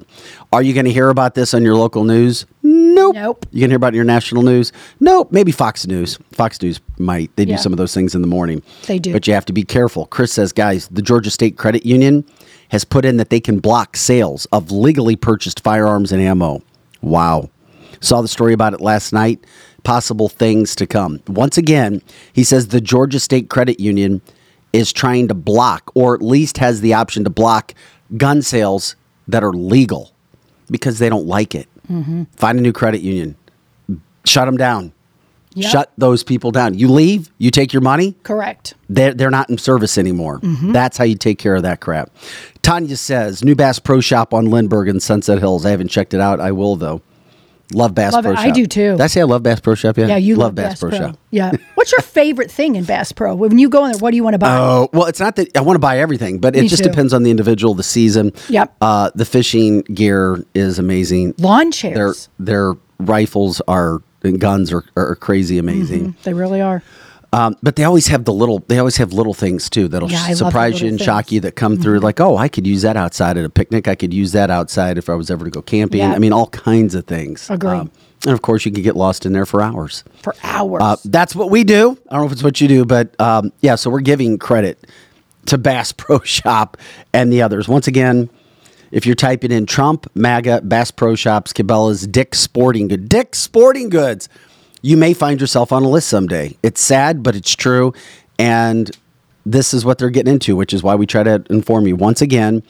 Are 0.51 0.63
you 0.63 0.73
going 0.73 0.85
to 0.85 0.91
hear 0.91 1.09
about 1.09 1.35
this 1.35 1.53
on 1.53 1.63
your 1.63 1.75
local 1.75 2.03
news? 2.03 2.45
Nope. 2.63 3.15
Nope. 3.15 3.45
You 3.51 3.61
can 3.61 3.69
hear 3.69 3.77
about 3.77 3.87
it 3.87 3.89
in 3.89 3.95
your 3.95 4.05
national 4.05 4.41
news? 4.41 4.71
Nope. 4.99 5.31
Maybe 5.31 5.51
Fox 5.51 5.85
News. 5.85 6.17
Fox 6.31 6.61
News 6.61 6.79
might. 6.97 7.35
They 7.35 7.43
Yeah. 7.43 7.57
do 7.57 7.61
some 7.61 7.73
of 7.73 7.77
those 7.77 7.93
things 7.93 8.15
in 8.15 8.21
the 8.21 8.27
morning. 8.27 8.63
They 8.87 8.97
do. 8.99 9.11
But 9.13 9.27
you 9.27 9.33
have 9.33 9.45
to 9.45 9.53
be 9.53 9.63
careful. 9.63 10.05
Chris 10.07 10.31
says, 10.33 10.51
guys, 10.51 10.87
the 10.87 11.01
Georgia 11.01 11.29
State 11.29 11.57
Credit 11.57 11.85
Union 11.85 12.23
has 12.69 12.83
put 12.83 13.05
in 13.05 13.17
that 13.17 13.29
they 13.29 13.39
can 13.39 13.59
block 13.59 13.95
sales 13.95 14.45
of 14.51 14.71
legally 14.71 15.15
purchased 15.15 15.59
firearms 15.59 16.11
and 16.11 16.21
ammo. 16.21 16.63
Wow. 17.01 17.49
Saw 18.01 18.21
the 18.21 18.27
story 18.27 18.53
about 18.53 18.73
it 18.73 18.81
last 18.81 19.13
night. 19.13 19.43
Possible 19.85 20.27
things 20.27 20.75
to 20.75 20.85
come. 20.87 21.21
Once 21.27 21.57
again, 21.57 22.01
he 22.33 22.43
says 22.43 22.67
the 22.67 22.81
Georgia 22.81 23.19
State 23.19 23.49
Credit 23.49 23.79
Union 23.79 24.21
is 24.73 24.91
trying 24.91 25.29
to 25.29 25.33
block, 25.33 25.91
or 25.95 26.13
at 26.15 26.21
least 26.21 26.57
has 26.57 26.81
the 26.81 26.93
option 26.93 27.23
to 27.23 27.29
block, 27.29 27.73
gun 28.17 28.41
sales 28.41 28.95
that 29.27 29.43
are 29.43 29.53
legal 29.53 30.11
because 30.69 30.99
they 30.99 31.07
don't 31.07 31.27
like 31.27 31.55
it. 31.55 31.69
Mm-hmm. 31.89 32.23
Find 32.35 32.57
a 32.59 32.61
new 32.61 32.73
credit 32.73 33.01
union, 33.01 33.35
shut 34.25 34.45
them 34.47 34.57
down. 34.57 34.91
Yep. 35.53 35.71
Shut 35.71 35.91
those 35.97 36.21
people 36.21 36.51
down. 36.51 36.77
You 36.77 36.89
leave, 36.89 37.31
you 37.37 37.49
take 37.49 37.71
your 37.71 37.81
money, 37.81 38.13
Correct. 38.23 38.73
they're, 38.89 39.13
they're 39.13 39.31
not 39.31 39.49
in 39.49 39.57
service 39.57 39.97
anymore. 39.97 40.41
Mm-hmm. 40.41 40.73
That's 40.73 40.97
how 40.97 41.05
you 41.05 41.15
take 41.15 41.39
care 41.39 41.55
of 41.55 41.61
that 41.63 41.79
crap. 41.79 42.11
Tanya 42.61 42.97
says, 42.97 43.41
New 43.41 43.55
Bass 43.55 43.79
Pro 43.79 44.01
Shop 44.01 44.33
on 44.33 44.47
Lindbergh 44.47 44.89
and 44.89 45.01
Sunset 45.01 45.39
Hills. 45.39 45.65
I 45.65 45.69
haven't 45.69 45.87
checked 45.87 46.13
it 46.13 46.19
out. 46.19 46.41
I 46.41 46.51
will, 46.51 46.75
though. 46.75 47.01
Love 47.73 47.95
Bass 47.95 48.13
Love 48.13 48.23
Pro 48.23 48.33
it. 48.33 48.35
Shop. 48.35 48.45
I 48.45 48.51
do, 48.51 48.65
too. 48.67 48.91
Did 48.91 49.01
I 49.01 49.07
say 49.07 49.21
I 49.21 49.23
love 49.23 49.41
Bass 49.43 49.59
Pro 49.59 49.73
Shop? 49.75 49.97
Yeah, 49.97 50.07
Yeah, 50.07 50.17
you 50.17 50.35
love, 50.35 50.53
Bass, 50.55 50.79
Pro. 50.79 50.91
Shop. 50.91 51.17
Yeah. 51.31 51.51
What's 51.75 51.91
your 51.91 52.01
favorite 52.01 52.51
thing 52.51 52.75
in 52.75 52.83
Bass 52.83 53.11
Pro? 53.11 53.33
When 53.35 53.57
you 53.57 53.69
go 53.69 53.85
in 53.85 53.91
there, 53.93 53.99
what 53.99 54.11
do 54.11 54.17
you 54.17 54.23
want 54.23 54.35
to 54.35 54.37
buy? 54.37 54.55
Oh, 54.57 54.87
well, 54.93 55.05
it's 55.05 55.19
not 55.19 55.35
that 55.37 55.55
I 55.57 55.61
want 55.61 55.75
to 55.75 55.79
buy 55.79 55.99
everything, 55.99 56.39
but 56.39 56.55
it 56.55 56.61
Me 56.61 56.67
just 56.67 56.83
too. 56.83 56.89
depends 56.89 57.11
on 57.13 57.23
the 57.23 57.31
individual, 57.31 57.73
the 57.73 57.83
season. 57.83 58.31
Yep. 58.49 58.75
Uh, 58.81 59.09
the 59.15 59.25
fishing 59.25 59.81
gear 59.81 60.43
is 60.53 60.77
amazing. 60.79 61.33
Lawn 61.39 61.65
Their 61.65 61.71
chairs. 61.71 62.29
their 62.39 62.73
rifles 62.99 63.61
are 63.67 64.01
and 64.23 64.39
guns 64.39 64.71
are, 64.71 64.83
are 64.95 65.15
crazy 65.15 65.57
amazing. 65.57 66.15
They 66.23 66.33
really 66.33 66.61
are. 66.61 66.81
Um, 67.35 67.57
but 67.61 67.75
they 67.75 67.83
always 67.83 68.07
have 68.07 68.23
the 68.23 68.31
little. 68.31 68.59
They 68.59 68.79
always 68.79 68.97
have 68.97 69.11
little 69.11 69.33
things 69.33 69.69
too 69.69 69.87
that'll 69.89 70.09
Yeah, 70.09 70.33
surprise 70.33 70.79
you 70.81 70.87
and 70.87 70.97
things. 70.97 71.01
Mm-hmm. 71.01 71.17
shock 71.17 71.31
you 71.33 71.41
that 71.41 71.55
come 71.57 71.77
through. 71.77 71.99
Like, 71.99 72.21
oh, 72.21 72.37
I 72.37 72.47
could 72.47 72.65
use 72.65 72.81
that 72.83 72.95
outside 72.95 73.37
at 73.37 73.43
a 73.43 73.49
picnic. 73.49 73.87
I 73.89 73.95
could 73.95 74.13
use 74.13 74.31
that 74.31 74.49
outside 74.49 74.97
if 74.97 75.09
I 75.09 75.15
was 75.15 75.29
ever 75.29 75.43
to 75.43 75.51
go 75.51 75.61
camping. 75.61 75.99
Yeah. 75.99 76.13
I 76.13 76.19
mean, 76.19 76.31
all 76.31 76.47
kinds 76.47 76.95
of 76.95 77.05
things. 77.07 77.49
Um, 77.49 77.55
Agree. 77.55 77.77
and 77.79 77.91
of 78.33 78.41
course, 78.41 78.65
you 78.65 78.71
can 78.71 78.83
get 78.83 78.95
lost 78.95 79.25
in 79.25 79.33
there 79.33 79.45
for 79.45 79.61
hours. 79.61 80.03
For 80.21 80.33
hours. 80.43 80.81
Uh, 80.81 80.95
that's 81.05 81.35
what 81.35 81.49
we 81.49 81.63
do. 81.65 81.97
I 82.09 82.13
don't 82.13 82.21
know 82.21 82.25
if 82.27 82.31
it's 82.31 82.43
what 82.43 82.61
you 82.61 82.67
do, 82.69 82.85
but 82.85 83.19
um, 83.19 83.51
yeah. 83.59 83.75
So 83.75 83.89
we're 83.89 83.99
giving 83.99 84.37
credit 84.37 84.87
to 85.47 85.57
Bass 85.57 85.91
Pro 85.97 86.19
Shop 86.21 86.77
and 87.11 87.33
the 87.33 87.41
others. 87.41 87.67
Once 87.67 87.87
again, 87.87 88.29
if 88.91 89.05
you're 89.05 89.13
typing 89.15 89.51
in 89.51 89.65
Trump, 89.65 90.09
MAGA, 90.15 90.61
Bass 90.61 90.89
Pro 90.91 91.15
Shops, 91.15 91.51
Cabela's, 91.51 92.07
Dick's 92.07 92.39
Sporting 92.39 92.87
Goods, 92.87 93.09
Dick's 93.09 93.39
Sporting 93.39 93.89
Goods, 93.89 94.29
you 94.85 94.97
may 94.97 95.15
find 95.15 95.41
yourself 95.41 95.71
on 95.71 95.81
a 95.81 95.89
list 95.89 96.07
someday. 96.07 96.55
It's 96.61 96.79
sad, 96.79 97.23
but 97.23 97.35
it's 97.35 97.55
true. 97.55 97.91
And 98.37 98.95
this 99.43 99.73
is 99.73 99.83
what 99.83 99.97
they're 99.97 100.11
getting 100.11 100.33
into, 100.33 100.55
which 100.55 100.75
is 100.75 100.83
why 100.83 100.93
we 100.93 101.07
try 101.07 101.23
to 101.23 101.43
inform 101.49 101.87
you. 101.87 101.95
Once 101.95 102.21
again, 102.21 102.61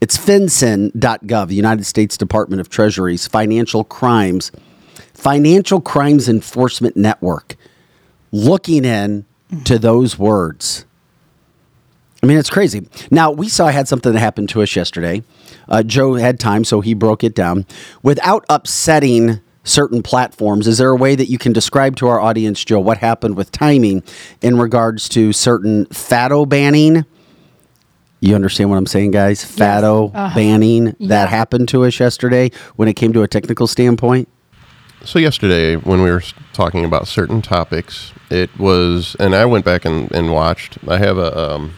it's 0.00 0.18
FinCEN.gov, 0.18 1.46
the 1.46 1.54
United 1.54 1.86
States 1.86 2.16
Department 2.16 2.60
of 2.60 2.70
Treasury's 2.70 3.28
financial 3.28 3.84
crimes, 3.84 4.50
financial 5.14 5.80
crimes 5.80 6.28
enforcement 6.28 6.96
network, 6.96 7.54
looking 8.32 8.84
in 8.84 9.24
to 9.62 9.78
those 9.78 10.18
words. 10.18 10.86
I 12.20 12.26
mean, 12.26 12.38
it's 12.38 12.50
crazy. 12.50 12.88
Now, 13.12 13.30
we 13.30 13.48
saw 13.48 13.66
I 13.66 13.70
had 13.70 13.86
something 13.86 14.12
that 14.12 14.18
happened 14.18 14.48
to 14.50 14.62
us 14.62 14.74
yesterday. 14.74 15.22
Uh, 15.68 15.84
Joe 15.84 16.14
had 16.14 16.40
time, 16.40 16.64
so 16.64 16.80
he 16.80 16.94
broke 16.94 17.22
it 17.22 17.36
down. 17.36 17.64
Without 18.02 18.44
upsetting 18.48 19.40
certain 19.64 20.02
platforms, 20.02 20.66
is 20.66 20.78
there 20.78 20.90
a 20.90 20.96
way 20.96 21.14
that 21.14 21.26
you 21.26 21.38
can 21.38 21.52
describe 21.52 21.96
to 21.96 22.08
our 22.08 22.20
audience, 22.20 22.64
Joe, 22.64 22.80
what 22.80 22.98
happened 22.98 23.36
with 23.36 23.52
timing 23.52 24.02
in 24.40 24.58
regards 24.58 25.08
to 25.10 25.32
certain 25.32 25.86
FATO 25.86 26.46
banning? 26.46 27.04
You 28.20 28.34
understand 28.34 28.70
what 28.70 28.76
I'm 28.76 28.86
saying, 28.86 29.12
guys? 29.12 29.44
FATO 29.44 30.08
banning 30.08 30.94
that 31.00 31.28
happened 31.28 31.68
to 31.70 31.84
us 31.84 31.98
yesterday 31.98 32.50
when 32.76 32.88
it 32.88 32.94
came 32.94 33.12
to 33.14 33.22
a 33.22 33.28
technical 33.28 33.66
standpoint? 33.66 34.28
So 35.04 35.18
yesterday, 35.18 35.76
when 35.76 36.02
we 36.02 36.10
were 36.10 36.22
talking 36.52 36.84
about 36.84 37.08
certain 37.08 37.40
topics, 37.40 38.12
it 38.30 38.50
was, 38.58 39.16
and 39.18 39.34
I 39.34 39.46
went 39.46 39.64
back 39.64 39.86
and, 39.86 40.12
and 40.12 40.30
watched. 40.30 40.76
I 40.86 40.98
have 40.98 41.16
a, 41.16 41.54
um, 41.54 41.72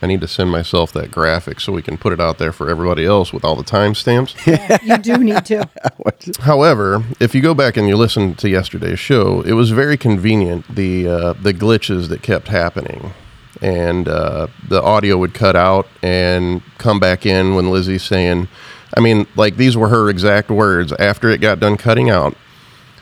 I 0.00 0.06
need 0.06 0.20
to 0.20 0.28
send 0.28 0.50
myself 0.50 0.92
that 0.92 1.10
graphic 1.10 1.58
so 1.60 1.72
we 1.72 1.82
can 1.82 1.98
put 1.98 2.12
it 2.12 2.20
out 2.20 2.38
there 2.38 2.52
for 2.52 2.70
everybody 2.70 3.04
else 3.04 3.32
with 3.32 3.44
all 3.44 3.56
the 3.56 3.64
timestamps. 3.64 4.34
Yeah, 4.46 4.78
you 4.82 4.98
do 4.98 5.18
need 5.18 5.44
to. 5.46 5.68
However, 6.40 7.04
if 7.20 7.34
you 7.34 7.40
go 7.40 7.54
back 7.54 7.76
and 7.76 7.88
you 7.88 7.96
listen 7.96 8.34
to 8.36 8.48
yesterday's 8.48 9.00
show, 9.00 9.42
it 9.42 9.52
was 9.52 9.70
very 9.70 9.96
convenient 9.96 10.74
the 10.74 11.08
uh, 11.08 11.32
the 11.34 11.52
glitches 11.52 12.08
that 12.08 12.22
kept 12.22 12.48
happening, 12.48 13.12
and 13.60 14.08
uh, 14.08 14.46
the 14.68 14.82
audio 14.82 15.16
would 15.16 15.34
cut 15.34 15.56
out 15.56 15.88
and 16.02 16.62
come 16.78 17.00
back 17.00 17.26
in 17.26 17.54
when 17.54 17.70
Lizzie's 17.70 18.04
saying, 18.04 18.48
I 18.96 19.00
mean, 19.00 19.26
like 19.36 19.56
these 19.56 19.76
were 19.76 19.88
her 19.88 20.08
exact 20.08 20.50
words 20.50 20.92
after 20.92 21.28
it 21.28 21.40
got 21.40 21.60
done 21.60 21.76
cutting 21.76 22.08
out. 22.08 22.36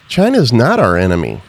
China 0.08 0.38
is 0.38 0.52
not 0.52 0.78
our 0.80 0.96
enemy. 0.96 1.42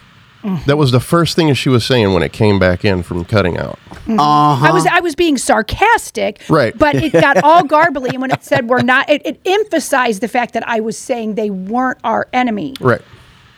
That 0.65 0.77
was 0.77 0.91
the 0.91 0.99
first 0.99 1.35
thing 1.35 1.53
she 1.55 1.67
was 1.69 1.85
saying 1.85 2.13
when 2.13 2.23
it 2.23 2.31
came 2.31 2.57
back 2.59 2.85
in 2.85 3.03
from 3.03 3.25
cutting 3.25 3.57
out. 3.57 3.79
Uh-huh. 4.07 4.65
I 4.67 4.71
was 4.71 4.85
I 4.85 4.99
was 5.01 5.13
being 5.15 5.37
sarcastic, 5.37 6.41
Right. 6.49 6.77
But 6.77 6.95
it 6.95 7.11
got 7.11 7.37
all 7.43 7.63
garbly, 7.63 8.11
and 8.11 8.21
when 8.21 8.31
it 8.31 8.43
said 8.43 8.69
we're 8.69 8.81
not, 8.81 9.09
it, 9.09 9.21
it 9.25 9.41
emphasized 9.45 10.21
the 10.21 10.27
fact 10.29 10.53
that 10.53 10.65
I 10.67 10.79
was 10.79 10.97
saying 10.97 11.35
they 11.35 11.49
weren't 11.49 11.97
our 12.05 12.27
enemy, 12.31 12.75
Right. 12.79 13.01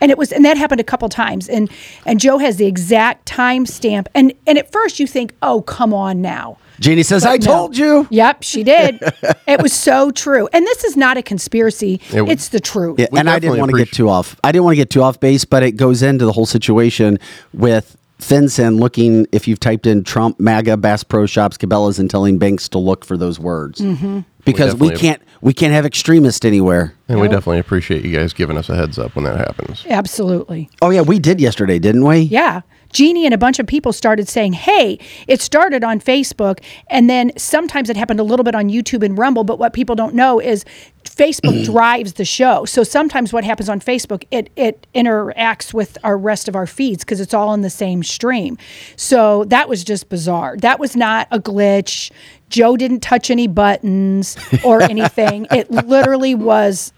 and 0.02 0.10
it 0.10 0.18
was, 0.18 0.32
and 0.32 0.44
that 0.46 0.58
happened 0.58 0.82
a 0.82 0.84
couple 0.84 1.08
times, 1.10 1.48
and 1.48 1.70
and 2.06 2.20
Joe 2.20 2.40
has 2.40 2.58
the 2.58 2.66
exact 2.66 3.26
time 3.28 3.66
stamp, 3.68 4.10
and 4.16 4.34
and 4.48 4.58
at 4.58 4.72
first 4.72 5.00
you 5.00 5.06
think, 5.06 5.34
oh 5.44 5.62
come 5.62 5.94
on 5.94 6.22
now, 6.22 6.58
Jeannie 6.80 7.04
says, 7.04 7.26
I 7.26 7.38
no. 7.38 7.46
told 7.46 7.78
you. 7.78 8.08
Yep, 8.10 8.44
she 8.44 8.64
did. 8.64 9.00
it 9.48 9.62
was 9.62 9.74
so 9.74 10.12
true, 10.12 10.48
and 10.54 10.66
this 10.66 10.84
is 10.84 10.96
not 10.98 11.18
a 11.18 11.22
conspiracy; 11.22 11.96
It 12.10 12.18
w- 12.18 12.32
it's 12.32 12.50
the 12.50 12.60
truth. 12.60 13.00
Yeah, 13.00 13.08
and 13.18 13.30
I 13.30 13.40
didn't 13.40 13.58
want 13.60 13.72
to 13.72 13.78
get 13.78 13.92
too 13.92 14.10
off. 14.10 14.36
I 14.44 14.52
didn't 14.52 14.64
want 14.66 14.74
to 14.74 14.78
get 14.78 14.90
too 14.90 15.02
off 15.04 15.20
base, 15.20 15.46
but 15.46 15.64
it 15.64 15.74
goes 15.74 16.02
into 16.02 16.26
the 16.26 16.32
whole 16.32 16.46
situation 16.46 17.20
with 17.54 17.98
FinCEN 18.20 18.80
looking. 18.80 19.28
If 19.32 19.48
you've 19.48 19.60
typed 19.60 19.86
in 19.88 20.04
Trump, 20.04 20.40
MAGA, 20.40 20.78
Bass 20.78 21.04
Pro 21.04 21.26
Shops, 21.26 21.58
Cabela's, 21.58 22.00
and 22.00 22.10
telling 22.10 22.38
banks 22.38 22.70
to 22.70 22.78
look 22.80 23.04
for 23.06 23.18
those 23.18 23.40
words 23.40 23.80
Mm-hmm. 23.82 24.20
because 24.46 24.74
we, 24.76 24.90
definitely- 24.90 24.98
can't 25.10 25.22
we 25.42 25.54
can't 25.54 25.74
have 25.74 25.86
extremists 25.86 26.44
anywhere. 26.46 26.94
And 27.08 27.20
we 27.22 27.28
definitely 27.28 27.60
appreciate 27.60 28.04
you 28.04 28.16
guys 28.16 28.34
giving 28.34 28.58
us 28.58 28.68
a 28.70 28.76
heads 28.76 29.00
up 29.00 29.16
when 29.16 29.24
that 29.26 29.38
happens. 29.38 29.86
Absolutely. 29.90 30.70
Oh 30.82 30.90
yeah, 30.90 31.02
we 31.02 31.18
did 31.20 31.40
yesterday, 31.40 31.80
didn't 31.80 32.04
we? 32.06 32.18
Yeah. 32.20 32.62
Jeannie 32.92 33.26
and 33.26 33.34
a 33.34 33.38
bunch 33.38 33.60
of 33.60 33.68
people 33.68 33.94
started 33.94 34.28
saying, 34.28 34.54
hey, 34.54 35.00
it 35.28 35.42
started 35.42 35.84
on 35.84 36.00
Facebook. 36.00 36.60
And 36.88 37.10
then 37.10 37.32
sometimes 37.38 37.90
it 37.90 37.98
happened 37.98 38.20
a 38.20 38.24
little 38.24 38.44
bit 38.44 38.56
on 38.56 38.70
YouTube 38.70 39.04
and 39.04 39.18
Rumble. 39.18 39.44
But 39.44 39.60
what 39.60 39.74
people 39.74 39.96
don't 39.96 40.16
know 40.16 40.40
is 40.40 40.66
Facebook 41.06 41.54
mm-hmm. 41.54 41.72
drives 41.72 42.14
the 42.14 42.26
show. 42.26 42.66
So 42.66 42.84
sometimes 42.84 43.32
what 43.32 43.44
happens 43.44 43.70
on 43.70 43.80
Facebook, 43.80 44.24
it, 44.32 44.50
it 44.56 44.88
interacts 44.96 45.74
with 45.74 45.98
our 46.04 46.18
rest 46.18 46.48
of 46.48 46.56
our 46.56 46.68
feeds 46.68 47.04
because 47.04 47.22
it's 47.22 47.34
all 47.34 47.54
in 47.54 47.62
the 47.62 47.70
same 47.70 48.04
stream. 48.04 48.58
So 48.96 49.46
that 49.46 49.70
was 49.70 49.84
just 49.84 50.10
bizarre. 50.10 50.58
That 50.58 50.80
was 50.80 50.96
not 50.96 51.28
a 51.32 51.40
glitch. 51.40 52.12
Joe 52.50 52.76
didn't 52.76 53.02
touch 53.02 53.30
any 53.30 53.48
buttons 53.48 54.38
or 54.64 54.82
anything. 54.90 55.48
it 55.52 55.70
literally 55.70 56.36
was 56.36 56.92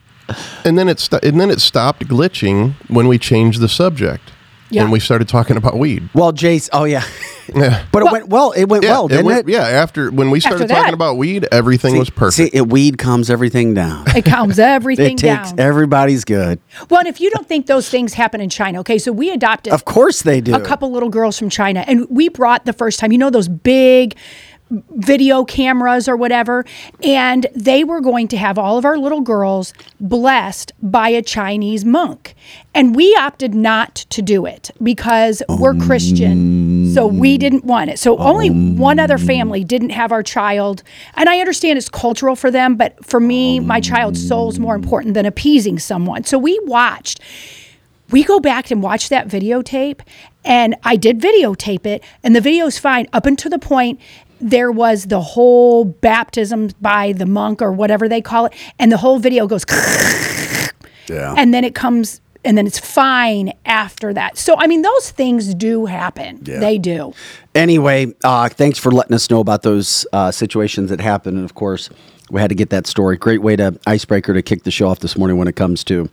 And 0.64 0.78
then 0.78 0.88
it 0.88 1.00
st- 1.00 1.24
and 1.24 1.40
then 1.40 1.50
it 1.50 1.60
stopped 1.60 2.08
glitching 2.08 2.74
when 2.88 3.08
we 3.08 3.18
changed 3.18 3.60
the 3.60 3.70
subject. 3.70 4.32
Yeah. 4.72 4.84
And 4.84 4.92
we 4.92 5.00
started 5.00 5.28
talking 5.28 5.58
about 5.58 5.78
weed. 5.78 6.10
Well, 6.14 6.32
Jace. 6.34 6.70
Oh 6.74 6.86
yeah, 6.86 7.04
Yeah. 7.56 7.86
but 7.92 8.04
it 8.04 8.12
went 8.12 8.30
well. 8.30 8.52
It 8.52 8.66
went 8.70 8.84
well, 8.86 9.08
didn't 9.08 9.26
went- 9.26 9.48
it? 9.48 9.52
Yeah, 9.52 9.62
after 9.68 10.10
when 10.12 10.30
we 10.32 10.40
started 10.40 10.70
that. 10.70 10.74
talking 10.76 10.94
about 10.94 11.18
weed, 11.18 11.48
everything 11.52 11.98
was 11.98 12.10
perfect. 12.10 12.52
See, 12.54 12.58
it, 12.58 12.68
weed 12.70 12.98
calms 12.98 13.30
everything 13.30 13.74
down. 13.74 14.06
it 14.16 14.24
calms 14.26 14.58
everything 14.78 15.14
it 15.16 15.18
takes 15.20 15.52
down. 15.52 15.60
everybody's 15.60 16.24
good. 16.24 16.60
Well, 16.90 17.00
and 17.02 17.08
if 17.10 17.20
you 17.20 17.30
don't 17.30 17.48
think 17.48 17.68
those 17.68 17.90
things 17.90 18.14
happen 18.14 18.40
in 18.42 18.50
China, 18.50 18.80
okay, 18.80 18.98
so 18.98 19.12
we 19.12 19.30
adopted 19.32 19.74
Of 19.74 19.86
course 19.86 20.22
they 20.22 20.40
do. 20.42 20.56
a 20.56 20.62
couple 20.62 20.92
little 20.92 21.10
girls 21.10 21.38
from 21.38 21.50
China, 21.50 21.84
and 21.88 22.08
we 22.10 22.30
brought 22.30 22.66
the 22.66 22.74
first 22.74 23.00
time, 23.00 23.12
you 23.12 23.18
know, 23.18 23.30
those 23.30 23.48
big 23.50 24.16
video 24.72 25.44
cameras 25.44 26.08
or 26.08 26.16
whatever, 26.16 26.66
and 27.04 27.48
they 27.54 27.84
were 27.84 28.02
going 28.02 28.28
to 28.30 28.38
have 28.38 28.58
all 28.58 28.78
of 28.78 28.86
our 28.86 28.98
little 28.98 29.22
girls 29.22 29.74
blessed 30.00 30.72
by 30.82 31.10
a 31.10 31.22
Chinese 31.22 31.84
monk. 31.86 32.36
And 32.74 32.96
we 32.96 33.16
opted 33.16 33.54
not 33.54 33.96
to 33.96 34.22
do 34.22 34.46
it 34.46 34.72
because 34.82 35.44
we're 35.50 35.76
Christian. 35.76 36.94
So 36.94 37.06
we 37.06 37.36
oh. 37.36 37.38
didn't 37.38 37.66
want 37.66 37.90
it. 37.90 38.00
So 38.00 38.18
only 38.18 38.50
oh. 38.50 38.54
one 38.54 39.00
other 39.00 39.18
family 39.18 39.64
didn't 39.64 39.92
have 39.92 40.12
our 40.12 40.24
child. 40.24 40.84
And 41.16 41.30
I 41.30 41.40
understand 41.40 41.78
it's 41.78 41.90
cultural 41.90 42.36
for 42.36 42.52
them, 42.52 42.76
but 42.76 43.04
for 43.06 43.20
me, 43.20 43.60
my 43.60 43.80
child's 43.80 44.26
soul 44.26 44.50
is 44.50 44.60
more 44.60 44.76
important 44.76 45.14
than 45.14 45.26
appeasing 45.26 45.80
someone. 45.80 46.24
So 46.24 46.38
we 46.38 46.60
watched 46.64 47.20
we 48.12 48.26
go 48.26 48.40
back 48.40 48.72
and 48.72 48.84
watch 48.84 49.10
that 49.10 49.28
videotape 49.28 50.02
and 50.44 50.76
i 50.84 50.96
did 50.96 51.20
videotape 51.20 51.86
it 51.86 52.04
and 52.24 52.36
the 52.36 52.42
video's 52.42 52.78
fine 52.78 53.08
up 53.14 53.26
until 53.26 53.50
the 53.50 53.60
point 53.60 54.00
there 54.42 54.72
was 54.72 55.06
the 55.06 55.22
whole 55.22 55.86
baptism 55.86 56.70
by 56.80 57.14
the 57.14 57.26
monk 57.26 57.62
or 57.62 57.72
whatever 57.72 58.08
they 58.08 58.22
call 58.22 58.46
it 58.46 58.54
and 58.80 58.92
the 58.92 58.98
whole 58.98 59.20
video 59.20 59.48
goes 59.48 59.64
yeah. 61.08 61.34
and 61.38 61.54
then 61.54 61.64
it 61.64 61.76
comes 61.76 62.22
and 62.44 62.58
then 62.58 62.66
it's 62.66 62.80
fine 62.80 63.54
after 63.66 64.14
that 64.14 64.38
so 64.38 64.56
i 64.58 64.68
mean 64.68 64.82
those 64.82 65.12
things 65.12 65.54
do 65.54 65.86
happen 65.86 66.40
they 66.42 66.78
do 66.78 67.14
Anyway, 67.54 68.14
uh, 68.24 68.48
thanks 68.48 68.80
for 68.80 68.92
letting 68.92 69.14
us 69.14 69.30
know 69.30 69.42
about 69.42 69.62
those 69.64 70.06
uh, 70.14 70.32
situations 70.32 70.90
that 70.90 71.02
happened. 71.02 71.36
And 71.36 71.44
of 71.44 71.54
course, 71.54 71.90
we 72.30 72.40
had 72.40 72.48
to 72.48 72.56
get 72.56 72.70
that 72.70 72.88
story. 72.88 73.18
Great 73.18 73.42
way 73.42 73.58
to 73.58 73.78
icebreaker 73.86 74.34
to 74.34 74.42
kick 74.42 74.64
the 74.64 74.72
show 74.72 74.88
off 74.88 75.00
this 75.00 75.18
morning 75.18 75.38
when 75.38 75.48
it 75.48 75.56
comes 75.56 75.84
to. 75.86 76.10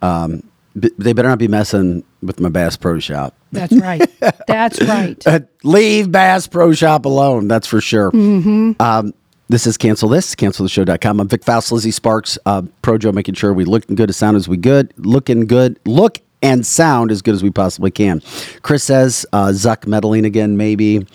Um, 0.00 0.42
they 0.74 1.12
better 1.12 1.28
not 1.28 1.38
be 1.38 1.48
messing 1.48 2.02
with 2.22 2.40
my 2.40 2.48
Bass 2.48 2.76
Pro 2.76 2.98
Shop. 2.98 3.34
that's 3.52 3.72
right 3.74 4.08
that's 4.46 4.80
right 4.86 5.26
Uh, 5.26 5.40
leave 5.64 6.10
Bass 6.10 6.46
Pro 6.46 6.72
Shop 6.72 7.04
alone. 7.04 7.48
That's 7.48 7.66
for 7.66 7.80
sure. 7.80 8.10
Um, 8.14 9.12
this 9.48 9.66
is 9.66 9.76
Cancel 9.76 10.08
This, 10.08 10.34
cancelthisshow.com. 10.34 11.20
I'm 11.20 11.28
Vic 11.28 11.44
Faust, 11.44 11.72
Lizzie 11.72 11.90
Sparks, 11.90 12.38
uh, 12.46 12.62
Pro 12.80 12.96
Joe, 12.96 13.12
making 13.12 13.34
sure 13.34 13.52
we 13.52 13.64
looking 13.66 13.96
good 13.96 14.08
as 14.08 14.16
sound 14.16 14.36
as 14.38 14.48
we 14.48 14.56
good, 14.56 14.94
looking 14.96 15.46
good, 15.46 15.78
look 15.84 16.20
and 16.40 16.66
sound 16.66 17.10
as 17.10 17.20
good 17.20 17.34
as 17.34 17.42
we 17.42 17.50
possibly 17.50 17.90
can. 17.90 18.22
Chris 18.62 18.82
says 18.84 19.26
uh, 19.32 19.48
Zuck 19.48 19.86
meddling 19.86 20.24
again, 20.24 20.56
maybe. 20.56 21.06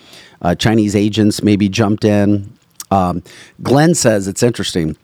Uh, 0.42 0.54
Chinese 0.54 0.96
agents 0.96 1.42
maybe 1.42 1.68
jumped 1.68 2.06
in. 2.06 2.54
Um, 2.92 3.24
Glenn 3.64 3.96
says 3.96 4.28
it's 4.28 4.44
interesting. 4.44 4.96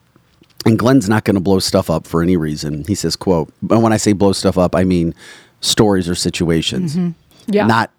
And 0.66 0.80
Glenn's 0.80 1.10
not 1.10 1.24
going 1.26 1.36
to 1.36 1.42
blow 1.42 1.60
stuff 1.60 1.90
up 1.90 2.08
for 2.08 2.22
any 2.22 2.38
reason. 2.38 2.84
He 2.86 2.96
says, 2.96 3.16
quote, 3.16 3.52
and 3.70 3.84
when 3.84 3.92
I 3.94 3.98
say 3.98 4.14
blow 4.14 4.32
stuff 4.34 4.58
up, 4.58 4.76
I 4.76 4.84
mean 4.84 5.14
stories 5.62 6.08
or 6.10 6.16
situations, 6.16 6.96
Yeah. 7.48 7.66
not 7.68 7.90
blowing 7.90 7.96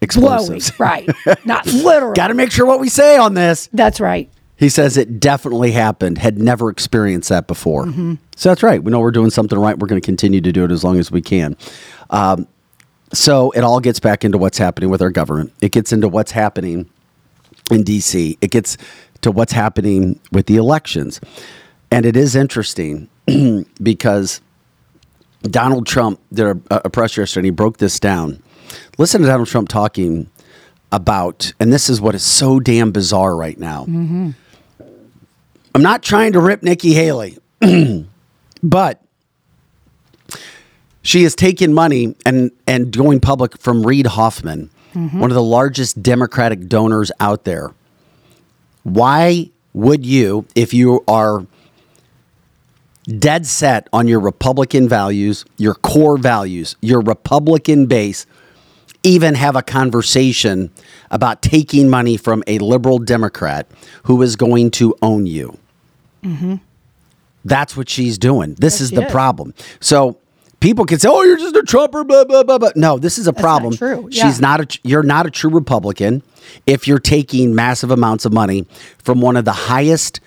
explosives. 0.00 0.78
right 0.80 1.08
not 1.44 1.64
literal 1.72 2.12
Got 2.12 2.28
to 2.28 2.34
make 2.34 2.50
sure 2.50 2.66
what 2.66 2.80
we 2.80 2.88
say 2.88 3.16
on 3.16 3.34
this. 3.34 3.68
that's 3.72 4.00
right 4.00 4.28
He 4.56 4.68
says 4.68 4.96
it 4.96 5.20
definitely 5.20 5.70
happened, 5.72 6.18
had 6.18 6.38
never 6.38 6.70
experienced 6.70 7.28
that 7.28 7.46
before. 7.46 7.86
So 8.36 8.48
that's 8.48 8.62
right. 8.64 8.82
We 8.82 8.90
know 8.90 8.98
we're 9.00 9.12
doing 9.12 9.30
something 9.30 9.56
right. 9.58 9.78
We're 9.78 9.86
going 9.86 10.00
to 10.00 10.04
continue 10.04 10.40
to 10.40 10.50
do 10.52 10.64
it 10.64 10.72
as 10.72 10.82
long 10.82 10.98
as 10.98 11.10
we 11.12 11.22
can. 11.22 11.56
Um, 12.10 12.48
so 13.12 13.50
it 13.52 13.60
all 13.62 13.78
gets 13.78 14.00
back 14.00 14.24
into 14.24 14.38
what's 14.38 14.58
happening 14.58 14.90
with 14.90 15.02
our 15.02 15.10
government. 15.10 15.52
It 15.60 15.70
gets 15.70 15.92
into 15.92 16.08
what's 16.08 16.32
happening 16.32 16.88
in 17.70 17.84
DC. 17.84 18.38
It 18.40 18.50
gets 18.50 18.76
to 19.20 19.30
what's 19.30 19.52
happening 19.52 20.18
with 20.32 20.46
the 20.46 20.56
elections. 20.56 21.20
And 21.92 22.06
it 22.06 22.16
is 22.16 22.34
interesting 22.34 23.08
because 23.82 24.40
Donald 25.42 25.86
Trump 25.86 26.20
did 26.32 26.46
a, 26.46 26.86
a 26.86 26.90
press 26.90 27.16
yesterday 27.16 27.40
and 27.40 27.46
he 27.46 27.50
broke 27.50 27.78
this 27.78 28.00
down. 28.00 28.42
Listen 28.98 29.20
to 29.20 29.26
Donald 29.26 29.48
Trump 29.48 29.68
talking 29.68 30.30
about, 30.90 31.52
and 31.60 31.72
this 31.72 31.88
is 31.88 32.00
what 32.00 32.14
is 32.14 32.22
so 32.22 32.58
damn 32.60 32.92
bizarre 32.92 33.36
right 33.36 33.58
now. 33.58 33.84
Mm-hmm. 33.84 34.30
I'm 35.74 35.82
not 35.82 36.02
trying 36.02 36.32
to 36.32 36.40
rip 36.40 36.62
Nikki 36.62 36.92
Haley, 36.92 37.38
but 38.62 39.02
she 41.02 41.22
has 41.22 41.34
taken 41.34 41.72
money 41.72 42.14
and 42.26 42.50
and 42.66 42.92
going 42.92 43.20
public 43.20 43.58
from 43.58 43.86
Reid 43.86 44.06
Hoffman 44.06 44.70
mm-hmm. 44.94 45.20
one 45.20 45.30
of 45.30 45.34
the 45.34 45.42
largest 45.42 46.02
Democratic 46.02 46.68
donors 46.68 47.10
out 47.20 47.44
there. 47.44 47.72
Why 48.82 49.50
would 49.72 50.04
you, 50.04 50.46
if 50.54 50.74
you 50.74 51.04
are 51.08 51.46
dead 53.18 53.46
set 53.46 53.88
on 53.92 54.08
your 54.08 54.20
Republican 54.20 54.88
values, 54.88 55.44
your 55.56 55.74
core 55.74 56.16
values, 56.16 56.76
your 56.80 57.00
Republican 57.00 57.86
base, 57.86 58.26
even 59.02 59.34
have 59.34 59.56
a 59.56 59.62
conversation 59.62 60.70
about 61.10 61.42
taking 61.42 61.88
money 61.90 62.16
from 62.16 62.44
a 62.46 62.58
liberal 62.58 62.98
Democrat 62.98 63.66
who 64.04 64.22
is 64.22 64.36
going 64.36 64.70
to 64.72 64.94
own 65.02 65.26
you? 65.26 65.58
Mm-hmm. 66.22 66.56
That's 67.44 67.76
what 67.76 67.88
she's 67.88 68.18
doing. 68.18 68.54
This 68.54 68.80
is 68.80 68.90
the 68.92 69.04
is. 69.06 69.10
problem. 69.10 69.52
So 69.80 70.16
people 70.60 70.84
can 70.84 71.00
say, 71.00 71.08
"Oh, 71.10 71.22
you're 71.22 71.36
just 71.38 71.56
a 71.56 71.62
Trumper," 71.64 72.04
blah 72.04 72.22
blah 72.24 72.44
blah. 72.44 72.58
blah. 72.58 72.70
No, 72.76 72.98
this 72.98 73.18
is 73.18 73.26
a 73.26 73.32
problem. 73.32 73.76
true. 73.76 74.08
She's 74.12 74.22
Yeah. 74.38 74.46
not 74.46 74.60
a. 74.60 74.78
You're 74.84 75.02
not 75.02 75.26
a 75.26 75.30
true 75.30 75.50
Republican 75.50 76.22
if 76.66 76.86
you're 76.86 77.00
taking 77.00 77.52
massive 77.56 77.90
amounts 77.90 78.24
of 78.24 78.32
money 78.32 78.64
from 78.98 79.20
one 79.20 79.36
of 79.36 79.44
the 79.44 79.52
highest 79.52 80.20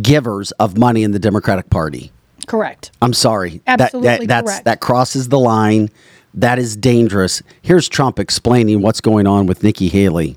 givers 0.00 0.50
of 0.52 0.76
money 0.76 1.02
in 1.02 1.12
the 1.12 1.18
Democratic 1.18 1.70
Party. 1.70 2.12
Correct. 2.46 2.90
I'm 3.00 3.14
sorry. 3.14 3.62
Absolutely 3.66 4.08
that, 4.08 4.20
that, 4.20 4.28
that's, 4.28 4.50
correct. 4.50 4.64
that 4.64 4.80
crosses 4.80 5.28
the 5.28 5.38
line. 5.38 5.90
That 6.34 6.58
is 6.58 6.76
dangerous. 6.76 7.42
Here's 7.62 7.88
Trump 7.88 8.18
explaining 8.18 8.82
what's 8.82 9.00
going 9.00 9.26
on 9.26 9.46
with 9.46 9.62
Nikki 9.62 9.88
Haley. 9.88 10.36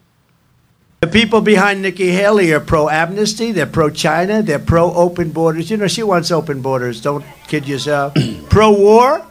The 1.01 1.07
people 1.07 1.41
behind 1.41 1.83
Nikki 1.83 2.09
Haley 2.09 2.51
are 2.53 2.59
pro 2.59 2.89
amnesty, 2.89 3.51
they're 3.51 3.67
pro 3.67 3.91
China, 3.91 4.41
they're 4.41 4.57
pro 4.57 4.91
open 4.93 5.29
borders. 5.29 5.69
You 5.69 5.77
know, 5.77 5.87
she 5.87 6.01
wants 6.01 6.31
open 6.31 6.61
borders, 6.61 7.01
don't 7.01 7.23
kid 7.47 7.67
yourself. 7.67 8.15
pro 8.49 8.71
war, 8.71 9.23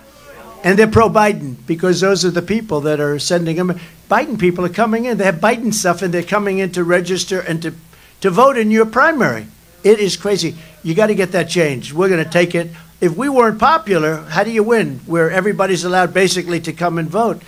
and 0.63 0.79
they're 0.79 0.87
pro 0.87 1.09
Biden 1.09 1.57
because 1.67 2.01
those 2.01 2.25
are 2.25 2.31
the 2.31 2.43
people 2.43 2.81
that 2.83 3.01
are 3.01 3.19
sending 3.19 3.57
them. 3.57 3.81
Biden 4.09 4.39
people 4.39 4.65
are 4.65 4.69
coming 4.69 5.07
in, 5.07 5.19
they 5.19 5.25
have 5.25 5.37
Biden 5.37 5.75
stuff, 5.75 6.03
and 6.03 6.15
they're 6.15 6.23
coming 6.23 6.59
in 6.59 6.71
to 6.71 6.85
register 6.85 7.41
and 7.41 7.61
to, 7.63 7.75
to 8.21 8.31
vote 8.31 8.57
in 8.57 8.71
your 8.71 8.87
primary. 8.87 9.49
It 9.87 10.01
is 10.01 10.17
crazy. 10.17 10.57
You 10.83 10.97
got 10.97 11.07
to 11.07 11.15
get 11.15 11.31
that 11.31 11.49
changed. 11.49 11.93
We're 11.93 12.09
going 12.09 12.25
to 12.25 12.29
take 12.29 12.57
it. 12.57 12.71
If 13.01 13.17
we 13.17 13.29
weren't 13.29 13.61
popular, 13.61 14.17
how 14.17 14.43
do 14.43 14.51
you 14.51 14.65
win? 14.65 14.99
Where 15.07 15.31
everybody's 15.31 15.85
allowed 15.85 16.13
basically 16.13 16.59
to 16.63 16.73
come 16.73 16.99
and 16.99 17.09
vote 17.09 17.41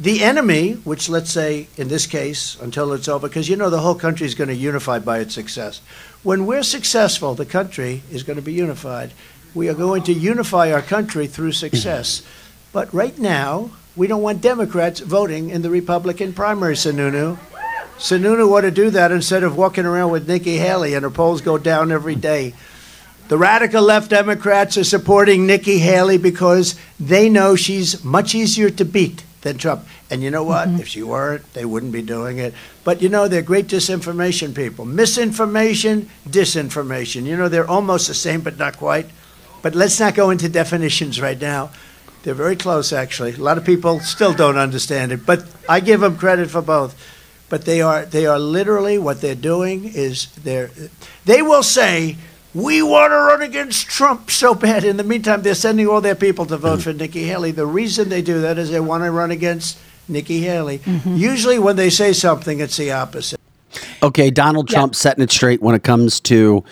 the 0.00 0.24
enemy, 0.24 0.72
which 0.72 1.10
let's 1.10 1.30
say 1.30 1.68
in 1.76 1.88
this 1.88 2.06
case, 2.06 2.56
until 2.62 2.94
it's 2.94 3.08
over, 3.08 3.28
because 3.28 3.50
you 3.50 3.56
know 3.56 3.68
the 3.68 3.80
whole 3.80 3.94
country 3.94 4.26
is 4.26 4.34
going 4.34 4.48
to 4.48 4.54
unify 4.54 5.00
by 5.00 5.18
its 5.18 5.34
success. 5.34 5.82
When 6.22 6.46
we're 6.46 6.62
successful, 6.62 7.34
the 7.34 7.44
country 7.44 8.02
is 8.10 8.22
going 8.22 8.36
to 8.36 8.42
be 8.42 8.54
unified. 8.54 9.12
We 9.54 9.68
are 9.68 9.74
going 9.74 10.02
to 10.04 10.14
unify 10.14 10.72
our 10.72 10.80
country 10.80 11.26
through 11.26 11.52
success. 11.52 12.22
But 12.72 12.92
right 12.94 13.18
now, 13.18 13.70
we 13.96 14.06
don't 14.06 14.22
want 14.22 14.40
Democrats 14.40 15.00
voting 15.00 15.50
in 15.50 15.60
the 15.60 15.70
Republican 15.70 16.32
primary, 16.32 16.74
Sununu. 16.74 17.36
Sununu 17.98 18.50
ought 18.50 18.62
to 18.62 18.70
do 18.70 18.90
that 18.90 19.10
instead 19.10 19.42
of 19.42 19.56
walking 19.56 19.86
around 19.86 20.10
with 20.10 20.28
Nikki 20.28 20.58
Haley 20.58 20.94
and 20.94 21.02
her 21.02 21.10
polls 21.10 21.40
go 21.40 21.56
down 21.56 21.90
every 21.90 22.14
day. 22.14 22.54
The 23.28 23.38
radical 23.38 23.82
left 23.82 24.10
Democrats 24.10 24.76
are 24.78 24.84
supporting 24.84 25.46
Nikki 25.46 25.78
Haley 25.78 26.18
because 26.18 26.76
they 27.00 27.28
know 27.28 27.56
she's 27.56 28.04
much 28.04 28.34
easier 28.34 28.70
to 28.70 28.84
beat 28.84 29.24
than 29.40 29.58
Trump. 29.58 29.86
And 30.10 30.22
you 30.22 30.30
know 30.30 30.44
what? 30.44 30.68
Mm-hmm. 30.68 30.80
If 30.80 30.88
she 30.88 31.02
weren't, 31.02 31.52
they 31.54 31.64
wouldn't 31.64 31.92
be 31.92 32.02
doing 32.02 32.38
it. 32.38 32.54
But 32.84 33.02
you 33.02 33.08
know, 33.08 33.26
they're 33.26 33.42
great 33.42 33.66
disinformation 33.66 34.54
people. 34.54 34.84
Misinformation, 34.84 36.08
disinformation. 36.28 37.24
You 37.24 37.36
know, 37.36 37.48
they're 37.48 37.68
almost 37.68 38.06
the 38.08 38.14
same, 38.14 38.42
but 38.42 38.58
not 38.58 38.76
quite. 38.76 39.06
But 39.62 39.74
let's 39.74 39.98
not 39.98 40.14
go 40.14 40.30
into 40.30 40.48
definitions 40.48 41.20
right 41.20 41.40
now. 41.40 41.70
They're 42.22 42.34
very 42.34 42.56
close, 42.56 42.92
actually. 42.92 43.34
A 43.34 43.38
lot 43.38 43.58
of 43.58 43.64
people 43.64 44.00
still 44.00 44.32
don't 44.32 44.56
understand 44.56 45.12
it, 45.12 45.24
but 45.24 45.44
I 45.68 45.80
give 45.80 46.00
them 46.00 46.16
credit 46.16 46.50
for 46.50 46.62
both. 46.62 46.94
But 47.48 47.64
they 47.64 47.80
are 47.80 48.04
they 48.04 48.26
are 48.26 48.38
literally 48.38 48.98
what 48.98 49.20
they're 49.20 49.34
doing 49.34 49.84
is 49.84 50.26
they're 50.42 50.70
they 51.24 51.42
will 51.42 51.62
say 51.62 52.16
we 52.54 52.82
want 52.82 53.12
to 53.12 53.16
run 53.16 53.42
against 53.42 53.86
Trump 53.86 54.30
so 54.30 54.54
bad. 54.54 54.82
In 54.82 54.96
the 54.96 55.04
meantime, 55.04 55.42
they're 55.42 55.54
sending 55.54 55.86
all 55.86 56.00
their 56.00 56.14
people 56.14 56.46
to 56.46 56.56
vote 56.56 56.82
for 56.82 56.92
Nikki 56.92 57.24
Haley. 57.24 57.50
The 57.52 57.66
reason 57.66 58.08
they 58.08 58.22
do 58.22 58.40
that 58.40 58.56
is 58.58 58.70
they 58.70 58.80
want 58.80 59.04
to 59.04 59.10
run 59.10 59.30
against 59.30 59.78
Nikki 60.08 60.40
Haley. 60.40 60.80
Usually, 61.04 61.58
when 61.58 61.76
they 61.76 61.90
say 61.90 62.12
something, 62.12 62.60
it's 62.60 62.76
the 62.76 62.92
opposite. 62.92 63.38
Okay, 64.02 64.30
Donald 64.30 64.70
Yeah. 64.70 64.78
Trump 64.78 64.94
setting 64.94 65.22
it 65.22 65.30
straight 65.30 65.60
when 65.60 65.74
it 65.74 65.82
comes 65.82 66.18
to 66.20 66.64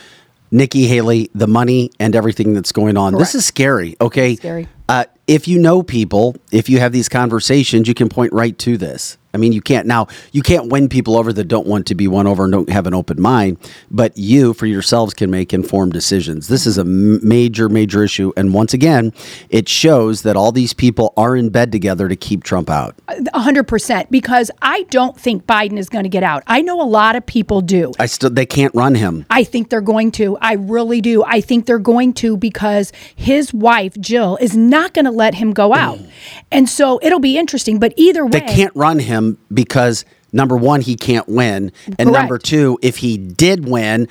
Nikki 0.50 0.86
Haley, 0.86 1.30
the 1.34 1.46
money, 1.46 1.90
and 2.00 2.16
everything 2.16 2.54
that's 2.54 2.72
going 2.72 2.96
on. 2.96 3.14
This 3.14 3.34
is 3.34 3.44
scary. 3.44 3.96
Okay, 4.00 4.36
Scary. 4.36 4.68
Uh, 4.88 5.04
if 5.26 5.48
you 5.48 5.58
know 5.58 5.82
people, 5.82 6.36
if 6.52 6.68
you 6.68 6.78
have 6.78 6.92
these 6.92 7.08
conversations, 7.08 7.88
you 7.88 7.94
can 7.94 8.08
point 8.08 8.32
right 8.32 8.56
to 8.60 8.76
this. 8.76 9.18
I 9.34 9.36
mean, 9.36 9.52
you 9.52 9.60
can't 9.60 9.86
now. 9.86 10.06
You 10.32 10.42
can't 10.42 10.68
win 10.70 10.88
people 10.88 11.16
over 11.16 11.32
that 11.32 11.44
don't 11.44 11.66
want 11.66 11.86
to 11.88 11.94
be 11.94 12.06
won 12.06 12.26
over 12.26 12.44
and 12.44 12.52
don't 12.52 12.70
have 12.70 12.86
an 12.86 12.94
open 12.94 13.20
mind. 13.20 13.58
But 13.90 14.16
you, 14.16 14.54
for 14.54 14.66
yourselves, 14.66 15.12
can 15.12 15.30
make 15.30 15.52
informed 15.52 15.92
decisions. 15.92 16.48
This 16.48 16.66
is 16.66 16.78
a 16.78 16.84
major, 16.84 17.68
major 17.68 18.04
issue. 18.04 18.32
And 18.36 18.54
once 18.54 18.72
again, 18.72 19.12
it 19.50 19.68
shows 19.68 20.22
that 20.22 20.36
all 20.36 20.52
these 20.52 20.72
people 20.72 21.12
are 21.16 21.36
in 21.36 21.50
bed 21.50 21.72
together 21.72 22.08
to 22.08 22.16
keep 22.16 22.44
Trump 22.44 22.70
out. 22.70 22.94
A 23.08 23.40
hundred 23.40 23.64
percent. 23.64 24.10
Because 24.10 24.50
I 24.62 24.84
don't 24.84 25.18
think 25.18 25.46
Biden 25.46 25.78
is 25.78 25.88
going 25.88 26.04
to 26.04 26.08
get 26.08 26.22
out. 26.22 26.42
I 26.46 26.62
know 26.62 26.80
a 26.80 26.86
lot 26.86 27.16
of 27.16 27.26
people 27.26 27.60
do. 27.60 27.92
I 27.98 28.06
still, 28.06 28.30
they 28.30 28.46
can't 28.46 28.74
run 28.74 28.94
him. 28.94 29.26
I 29.30 29.42
think 29.44 29.70
they're 29.70 29.80
going 29.80 30.12
to. 30.12 30.38
I 30.40 30.54
really 30.54 31.00
do. 31.00 31.24
I 31.24 31.40
think 31.40 31.66
they're 31.66 31.78
going 31.78 32.12
to 32.14 32.36
because 32.36 32.92
his 33.16 33.52
wife, 33.52 33.98
Jill, 33.98 34.36
is 34.40 34.56
not 34.56 34.94
going 34.94 35.06
to 35.06 35.10
let 35.10 35.34
him 35.34 35.52
go 35.52 35.74
out. 35.74 35.98
Mm. 35.98 36.10
And 36.52 36.68
so 36.68 37.00
it'll 37.02 37.18
be 37.18 37.36
interesting. 37.36 37.78
But 37.78 37.94
either 37.96 38.24
way, 38.24 38.30
They 38.30 38.40
can't 38.40 38.74
run 38.76 38.98
him 39.00 39.23
because 39.52 40.04
number 40.32 40.56
one, 40.56 40.80
he 40.80 40.96
can't 40.96 41.28
win, 41.28 41.70
and 41.98 42.10
number 42.10 42.38
two, 42.38 42.76
if 42.82 42.96
he 42.96 43.16
did 43.16 43.68
win, 43.68 44.08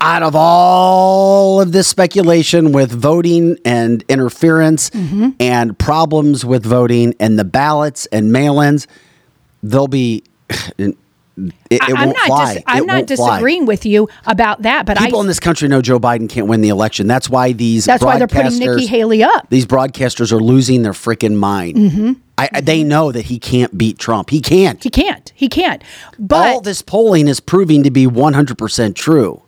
out 0.00 0.22
of 0.22 0.34
all 0.36 1.60
of 1.60 1.72
this 1.72 1.88
speculation 1.88 2.72
with 2.72 2.90
voting 2.92 3.56
and 3.64 4.04
interference 4.08 4.90
and 5.40 5.78
problems 5.78 6.44
with 6.44 6.64
voting 6.64 7.14
and 7.18 7.38
the 7.38 7.44
ballots 7.44 8.06
and 8.12 8.32
mail-ins, 8.32 8.86
they'll 9.62 9.88
be. 9.88 10.22
It, 11.36 11.48
it 11.68 11.82
I'm 11.82 11.94
won't 12.06 12.16
not. 12.16 12.26
fly. 12.28 12.54
dis- 12.54 12.62
I'm 12.68 12.82
It 12.84 12.86
not 12.86 12.94
won't 12.94 13.10
fly. 13.10 13.30
disagreeing 13.32 13.66
with 13.66 13.84
you 13.84 14.08
about 14.24 14.62
that. 14.62 14.86
But 14.86 14.98
People 14.98 15.18
I, 15.18 15.22
in 15.22 15.26
this 15.26 15.40
country 15.40 15.66
know 15.66 15.82
Joe 15.82 15.98
Biden 15.98 16.28
can't 16.28 16.46
win 16.46 16.60
the 16.60 16.68
election. 16.68 17.08
That's 17.08 17.28
why 17.28 17.50
these 17.50 17.84
That's 17.86 18.04
why 18.04 18.18
they're 18.18 18.28
putting 18.28 18.56
Nikki 18.56 18.86
Haley 18.86 19.24
up. 19.24 19.48
These 19.50 19.66
broadcasters 19.66 20.30
are 20.30 20.38
losing 20.38 20.82
their 20.82 20.92
freaking 20.92 21.34
mind. 21.34 21.76
Mm-hmm. 21.76 22.12
I, 22.36 22.60
they 22.60 22.82
know 22.82 23.12
that 23.12 23.26
he 23.26 23.38
can't 23.38 23.76
beat 23.78 23.98
Trump. 23.98 24.30
He 24.30 24.40
can't. 24.40 24.82
he 24.82 24.90
can't. 24.90 25.32
He 25.36 25.48
can't. 25.48 25.82
But 26.18 26.54
All 26.54 26.60
this 26.60 26.82
polling 26.82 27.28
is 27.28 27.38
proving 27.38 27.84
to 27.84 27.90
be 27.90 28.06
100% 28.06 28.94
true. 28.96 29.40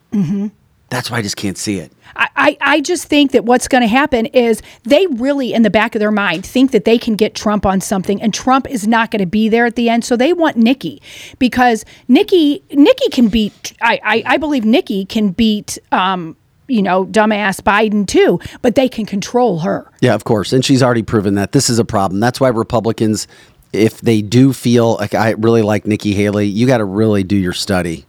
That's 0.88 1.10
why 1.10 1.18
I 1.18 1.22
just 1.22 1.36
can't 1.36 1.58
see 1.58 1.78
it. 1.78 1.92
I, 2.14 2.28
I 2.36 2.56
I 2.60 2.80
just 2.80 3.06
think 3.06 3.32
that 3.32 3.44
what's 3.44 3.66
going 3.68 3.82
to 3.82 3.88
happen 3.88 4.26
is 4.26 4.62
they 4.84 5.06
really, 5.08 5.52
in 5.52 5.62
the 5.62 5.68
back 5.68 5.94
of 5.94 5.98
their 5.98 6.12
mind, 6.12 6.46
think 6.46 6.70
that 6.70 6.84
they 6.84 6.96
can 6.96 7.16
get 7.16 7.34
Trump 7.34 7.66
on 7.66 7.80
something, 7.80 8.22
and 8.22 8.32
Trump 8.32 8.70
is 8.70 8.86
not 8.86 9.10
going 9.10 9.20
to 9.20 9.26
be 9.26 9.48
there 9.48 9.66
at 9.66 9.74
the 9.74 9.88
end. 9.90 10.04
So 10.04 10.16
they 10.16 10.32
want 10.32 10.56
Nikki 10.56 11.02
because 11.40 11.84
Nikki 12.08 12.62
Nikki 12.70 13.08
can 13.10 13.28
beat. 13.28 13.74
I 13.82 14.00
I, 14.02 14.22
I 14.26 14.36
believe 14.38 14.64
Nikki 14.64 15.04
can 15.04 15.30
beat. 15.30 15.76
Um, 15.92 16.36
you 16.68 16.82
know, 16.82 17.04
dumbass 17.06 17.60
Biden 17.60 18.06
too, 18.06 18.40
but 18.62 18.74
they 18.74 18.88
can 18.88 19.06
control 19.06 19.60
her. 19.60 19.90
Yeah, 20.00 20.14
of 20.14 20.24
course. 20.24 20.52
And 20.52 20.64
she's 20.64 20.82
already 20.82 21.02
proven 21.02 21.34
that 21.34 21.52
this 21.52 21.70
is 21.70 21.78
a 21.78 21.84
problem. 21.84 22.20
That's 22.20 22.40
why 22.40 22.48
Republicans, 22.48 23.28
if 23.72 24.00
they 24.00 24.22
do 24.22 24.52
feel 24.52 24.94
like 24.94 25.14
I 25.14 25.30
really 25.32 25.62
like 25.62 25.86
Nikki 25.86 26.14
Haley, 26.14 26.46
you 26.46 26.66
got 26.66 26.78
to 26.78 26.84
really 26.84 27.22
do 27.22 27.36
your 27.36 27.52
study. 27.52 28.04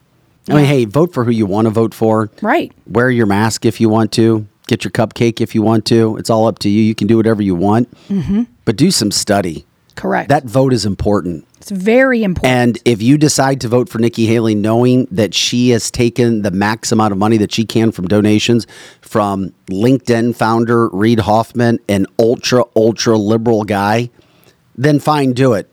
I 0.50 0.54
mean, 0.54 0.66
hey, 0.66 0.86
vote 0.86 1.14
for 1.14 1.26
who 1.26 1.32
you 1.32 1.46
want 1.46 1.66
to 1.66 1.72
vote 1.72 1.94
for. 1.94 2.30
Right. 2.42 2.72
Wear 2.88 3.10
your 3.10 3.26
mask 3.26 3.66
if 3.66 3.82
you 3.82 3.90
want 3.90 4.14
to. 4.14 4.48
Get 4.68 4.84
your 4.84 4.92
cupcake 4.92 5.42
if 5.42 5.54
you 5.54 5.62
want 5.62 5.86
to. 5.88 6.16
It's 6.18 6.30
all 6.30 6.48
up 6.48 6.60
to 6.60 6.70
you. 6.70 6.82
You 6.82 6.96
can 6.96 7.08
do 7.08 7.18
whatever 7.18 7.42
you 7.42 7.54
want. 7.54 7.92
Mm-hmm. 8.08 8.44
But 8.64 8.78
do 8.78 8.90
some 8.90 9.12
study. 9.12 9.66
Correct. 9.98 10.30
That 10.30 10.46
vote 10.46 10.74
is 10.74 10.86
important. 10.86 11.46
it's 11.58 11.72
very 11.72 12.24
important. 12.24 12.54
And 12.54 12.80
if 12.86 13.02
you 13.02 13.18
decide 13.18 13.60
to 13.62 13.68
vote 13.68 13.90
for 13.90 13.98
Nikki 13.98 14.28
Haley, 14.28 14.54
knowing 14.54 15.08
that 15.10 15.34
she 15.34 15.72
has 15.72 15.90
taken 15.90 16.44
the 16.44 16.52
max 16.52 16.92
amount 16.92 17.14
of 17.14 17.18
money 17.18 17.38
that 17.38 17.52
she 17.52 17.66
can 17.66 17.92
from 17.92 18.08
donations 18.08 18.68
from 19.02 19.54
LinkedIn 19.72 20.36
founder 20.36 20.88
Reid 20.90 21.22
Hoffman, 21.22 21.80
an 21.90 22.06
ultra, 22.20 22.64
ultra 22.76 23.18
liberal 23.18 23.64
guy, 23.64 24.12
then 24.76 25.00
fine, 25.00 25.34
do 25.34 25.54
it. 25.54 25.68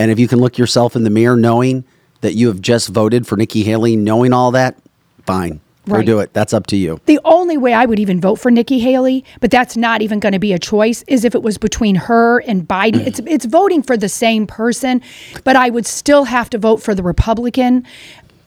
And 0.00 0.10
if 0.10 0.18
you 0.18 0.28
can 0.28 0.40
look 0.40 0.56
yourself 0.56 0.96
in 0.96 1.04
the 1.04 1.10
mirror 1.10 1.36
knowing 1.36 1.84
that 2.22 2.34
you 2.34 2.48
have 2.48 2.62
just 2.62 2.88
voted 2.88 3.26
for 3.26 3.36
Nikki 3.36 3.64
Haley, 3.64 3.96
knowing 3.96 4.32
all 4.32 4.50
that, 4.52 4.78
fine. 5.26 5.60
Right. 5.96 6.06
do 6.06 6.18
it. 6.20 6.32
That's 6.32 6.52
up 6.52 6.66
to 6.68 6.76
you. 6.76 7.00
The 7.06 7.18
only 7.24 7.56
way 7.56 7.72
I 7.74 7.86
would 7.86 7.98
even 7.98 8.20
vote 8.20 8.36
for 8.36 8.50
Nikki 8.50 8.78
Haley, 8.78 9.24
but 9.40 9.50
that's 9.50 9.76
not 9.76 10.02
even 10.02 10.20
going 10.20 10.32
to 10.32 10.38
be 10.38 10.52
a 10.52 10.58
choice, 10.58 11.02
is 11.08 11.24
if 11.24 11.34
it 11.34 11.42
was 11.42 11.58
between 11.58 11.94
her 11.96 12.38
and 12.40 12.66
Biden. 12.68 13.06
It's 13.06 13.20
it's 13.26 13.44
voting 13.46 13.82
for 13.82 13.96
the 13.96 14.08
same 14.08 14.46
person, 14.46 15.00
but 15.44 15.56
I 15.56 15.70
would 15.70 15.86
still 15.86 16.24
have 16.24 16.50
to 16.50 16.58
vote 16.58 16.82
for 16.82 16.94
the 16.94 17.02
Republican. 17.02 17.84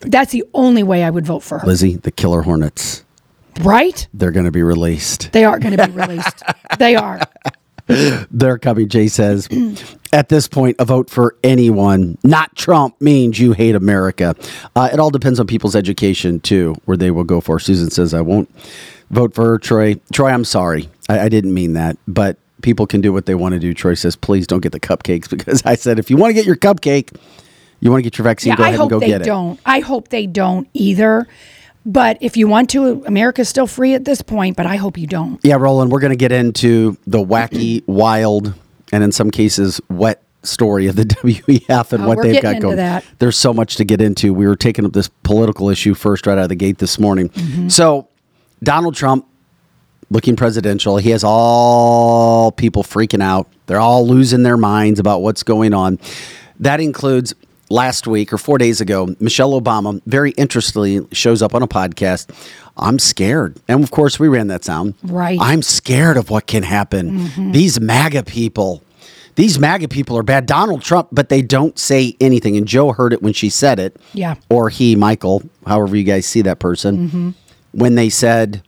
That's 0.00 0.32
the 0.32 0.44
only 0.54 0.82
way 0.82 1.04
I 1.04 1.10
would 1.10 1.26
vote 1.26 1.40
for 1.40 1.58
her. 1.60 1.66
Lizzie, 1.66 1.96
the 1.96 2.10
killer 2.10 2.42
hornets, 2.42 3.04
Right? 3.60 4.08
they're 4.14 4.30
going 4.32 4.46
to 4.46 4.50
be 4.52 4.62
released. 4.62 5.30
They 5.32 5.44
are 5.44 5.58
going 5.58 5.76
to 5.76 5.86
be 5.86 5.92
released. 5.92 6.42
they 6.78 6.96
are. 6.96 7.20
They're 7.86 8.58
coming, 8.58 8.88
Jay 8.88 9.08
says. 9.08 9.48
At 10.12 10.28
this 10.28 10.46
point, 10.48 10.76
a 10.78 10.84
vote 10.84 11.08
for 11.08 11.36
anyone, 11.42 12.18
not 12.22 12.54
Trump, 12.56 13.00
means 13.00 13.38
you 13.38 13.52
hate 13.52 13.74
America. 13.74 14.34
Uh, 14.76 14.90
it 14.92 14.98
all 15.00 15.10
depends 15.10 15.40
on 15.40 15.46
people's 15.46 15.74
education, 15.74 16.38
too, 16.40 16.74
where 16.84 16.96
they 16.96 17.10
will 17.10 17.24
go 17.24 17.40
for. 17.40 17.58
Susan 17.58 17.90
says, 17.90 18.12
I 18.12 18.20
won't 18.20 18.50
vote 19.10 19.34
for 19.34 19.44
her, 19.46 19.58
Troy. 19.58 19.94
Troy, 20.12 20.28
I'm 20.30 20.44
sorry. 20.44 20.88
I, 21.08 21.20
I 21.20 21.28
didn't 21.28 21.54
mean 21.54 21.72
that. 21.74 21.96
But 22.06 22.36
people 22.60 22.86
can 22.86 23.00
do 23.00 23.12
what 23.12 23.26
they 23.26 23.34
want 23.34 23.54
to 23.54 23.58
do. 23.58 23.72
Troy 23.74 23.94
says, 23.94 24.14
please 24.16 24.46
don't 24.46 24.60
get 24.60 24.72
the 24.72 24.80
cupcakes 24.80 25.28
because 25.36 25.62
I 25.64 25.74
said, 25.76 25.98
if 25.98 26.10
you 26.10 26.16
want 26.16 26.30
to 26.30 26.34
get 26.34 26.44
your 26.46 26.56
cupcake, 26.56 27.16
you 27.80 27.90
want 27.90 28.00
to 28.00 28.08
get 28.08 28.18
your 28.18 28.24
vaccine, 28.24 28.50
Yeah, 28.50 28.56
go 28.56 28.64
I 28.64 28.68
ahead 28.68 28.78
hope 28.78 28.84
and 28.84 28.90
go 28.90 29.00
they 29.00 29.06
get 29.08 29.22
it. 29.22 29.24
don't. 29.24 29.58
I 29.66 29.80
hope 29.80 30.08
they 30.08 30.26
don't 30.26 30.68
either. 30.74 31.26
But 31.84 32.18
if 32.20 32.36
you 32.36 32.46
want 32.46 32.70
to, 32.70 33.02
America's 33.06 33.48
still 33.48 33.66
free 33.66 33.94
at 33.94 34.04
this 34.04 34.22
point. 34.22 34.56
But 34.56 34.66
I 34.66 34.76
hope 34.76 34.96
you 34.96 35.08
don't. 35.08 35.40
Yeah, 35.42 35.56
Roland, 35.56 35.90
we're 35.90 35.98
going 35.98 36.12
to 36.12 36.16
get 36.16 36.30
into 36.30 36.96
the 37.08 37.18
wacky, 37.18 37.82
wild, 37.88 38.54
and 38.92 39.02
in 39.02 39.10
some 39.12 39.30
cases, 39.30 39.80
wet 39.90 40.22
story 40.44 40.86
of 40.88 40.96
the 40.96 41.04
WEF 41.22 41.92
and 41.92 42.04
Oh, 42.04 42.08
what 42.08 42.22
they've 42.22 42.42
got 42.42 42.60
going. 42.60 42.76
that. 42.76 43.04
There's 43.18 43.38
so 43.38 43.54
much 43.54 43.76
to 43.76 43.84
get 43.84 44.00
into. 44.00 44.34
We 44.34 44.46
were 44.46 44.56
taking 44.56 44.84
up 44.84 44.92
this 44.92 45.08
political 45.22 45.68
issue 45.70 45.94
first 45.94 46.26
right 46.26 46.32
out 46.38 46.44
of 46.44 46.48
the 46.48 46.54
gate 46.56 46.78
this 46.78 46.98
morning. 46.98 47.28
Mm-hmm. 47.30 47.68
So, 47.68 48.08
Donald 48.62 48.94
Trump 48.94 49.26
looking 50.10 50.36
presidential. 50.36 50.98
He 50.98 51.10
has 51.10 51.24
all 51.24 52.52
people 52.52 52.82
freaking 52.82 53.22
out. 53.22 53.48
They're 53.66 53.80
all 53.80 54.06
losing 54.06 54.42
their 54.42 54.56
minds 54.58 55.00
about 55.00 55.20
what's 55.22 55.42
going 55.42 55.72
on. 55.72 55.98
That 56.60 56.80
includes 56.80 57.34
last 57.70 58.06
week 58.06 58.32
or 58.32 58.38
four 58.38 58.58
days 58.58 58.80
ago, 58.80 59.14
Michelle 59.18 59.58
Obama 59.58 60.00
very 60.06 60.32
interestingly 60.32 61.06
shows 61.12 61.40
up 61.40 61.54
on 61.54 61.62
a 61.62 61.66
podcast. 61.68 62.28
I'm 62.76 62.98
scared. 62.98 63.56
And 63.68 63.82
of 63.84 63.90
course, 63.90 64.18
we 64.18 64.28
ran 64.28 64.46
that 64.48 64.64
sound. 64.64 64.94
Right. 65.02 65.38
I'm 65.40 65.62
scared 65.62 66.16
of 66.16 66.30
what 66.30 66.46
can 66.46 66.62
happen. 66.62 67.52
These 67.52 67.80
MAGA 67.80 68.22
people. 68.24 68.82
These 69.34 69.58
MAGA 69.58 69.88
people 69.88 70.16
are 70.18 70.22
bad. 70.22 70.46
Donald 70.46 70.82
Trump, 70.82 71.08
but 71.12 71.28
they 71.28 71.40
don't 71.42 71.78
say 71.78 72.16
anything. 72.20 72.56
And 72.56 72.66
Joe 72.66 72.92
heard 72.92 73.12
it 73.12 73.22
when 73.22 73.32
she 73.32 73.48
said 73.48 73.78
it. 73.78 73.96
Yeah. 74.14 74.34
Or 74.50 74.68
he, 74.68 74.94
Michael, 74.96 75.42
however 75.66 75.96
you 75.96 76.04
guys 76.04 76.26
see 76.26 76.42
that 76.42 76.58
person, 76.58 77.34
when 77.72 77.94
they 77.94 78.08
said 78.10 78.62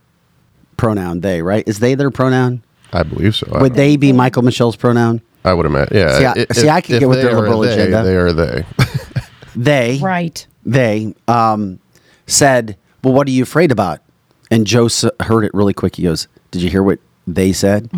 pronoun 0.77 1.21
they, 1.21 1.43
right? 1.43 1.67
Is 1.69 1.81
they 1.81 1.95
their 1.95 2.11
pronoun? 2.11 2.63
I 2.93 3.03
believe 3.03 3.35
so. 3.35 3.47
I 3.53 3.61
Would 3.63 3.71
don't- 3.71 3.77
they 3.77 3.97
be 3.97 4.13
Michael 4.13 4.43
Michelle's 4.43 4.77
pronoun? 4.77 5.21
I 5.45 5.53
would 5.53 5.67
imagine. 5.67 5.97
Yeah. 5.97 6.19
See, 6.19 6.25
I- 6.25 6.47
see, 6.53 6.69
I 6.71 6.81
could 6.81 6.95
if 6.95 7.01
get 7.01 7.09
with 7.11 7.21
their 7.21 7.33
are 7.33 7.41
liberal 7.41 7.61
they, 7.61 7.73
agenda. 7.75 8.03
They 8.03 8.17
are 8.17 8.33
they. 8.33 8.65
They, 9.57 9.99
Right. 10.03 10.47
they 10.65 11.15
um, 11.29 11.79
said, 12.27 12.77
well, 13.05 13.15
what 13.15 13.29
are 13.29 13.31
you 13.31 13.43
afraid 13.43 13.71
about? 13.71 14.01
And 14.51 14.67
Joe 14.67 14.89
heard 15.21 15.45
it 15.45 15.53
really 15.55 15.75
quick. 15.75 15.97
He 15.97 16.03
goes, 16.03 16.27
did 16.51 16.63
you 16.63 16.71
hear 16.71 16.83
what 16.83 16.99
they 17.27 17.53
said 17.53 17.91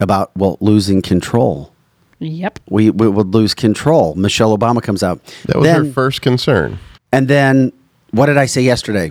about, 0.00 0.30
well, 0.36 0.56
losing 0.60 1.02
control? 1.02 1.72
Yep. 2.18 2.58
We, 2.68 2.90
we 2.90 3.08
would 3.08 3.34
lose 3.34 3.54
control. 3.54 4.14
Michelle 4.14 4.56
Obama 4.56 4.82
comes 4.82 5.02
out. 5.02 5.24
That 5.46 5.56
was 5.56 5.64
then, 5.64 5.86
her 5.86 5.92
first 5.92 6.20
concern. 6.20 6.78
And 7.12 7.28
then, 7.28 7.72
what 8.10 8.26
did 8.26 8.36
I 8.36 8.46
say 8.46 8.60
yesterday? 8.62 9.10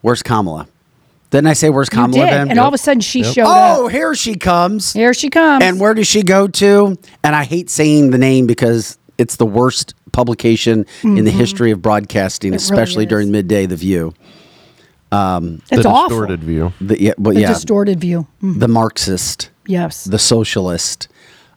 Where's 0.00 0.22
Kamala? 0.22 0.66
Didn't 1.30 1.46
I 1.46 1.52
say, 1.52 1.70
where's 1.70 1.88
Kamala? 1.88 2.12
did. 2.24 2.32
then? 2.32 2.50
And 2.50 2.58
all 2.58 2.68
of 2.68 2.74
a 2.74 2.78
sudden 2.78 3.00
she 3.00 3.22
showed 3.22 3.42
up. 3.44 3.78
oh, 3.78 3.86
up. 3.86 3.92
here 3.92 4.14
she 4.14 4.34
comes. 4.34 4.92
Here 4.92 5.14
she 5.14 5.28
comes. 5.30 5.62
And 5.62 5.78
where 5.78 5.94
does 5.94 6.06
she 6.06 6.22
go 6.22 6.48
to? 6.48 6.98
And 7.22 7.36
I 7.36 7.44
hate 7.44 7.70
saying 7.70 8.10
the 8.10 8.18
name 8.18 8.46
because 8.46 8.98
it's 9.18 9.36
the 9.36 9.46
worst 9.46 9.94
publication 10.12 10.84
in 11.02 11.24
the 11.24 11.30
history 11.30 11.70
of 11.70 11.80
broadcasting, 11.82 12.48
Mm-hmm. 12.52 12.54
It 12.54 12.62
especially 12.62 13.04
is. 13.04 13.08
during 13.10 13.30
midday. 13.30 13.66
The 13.66 13.76
View, 13.76 14.14
it's 15.10 15.82
the 15.82 15.88
awful. 15.88 16.08
distorted 16.20 16.44
view. 16.44 16.72
the 16.80 17.02
yeah, 17.02 17.12
well, 17.18 17.34
The 17.34 17.40
yeah, 17.42 17.48
distorted 17.52 18.00
view. 18.00 18.26
Mm, 18.42 18.60
the 18.60 18.68
Marxist, 18.68 19.50
Yes. 19.66 20.04
the 20.04 20.18
socialist. 20.18 21.08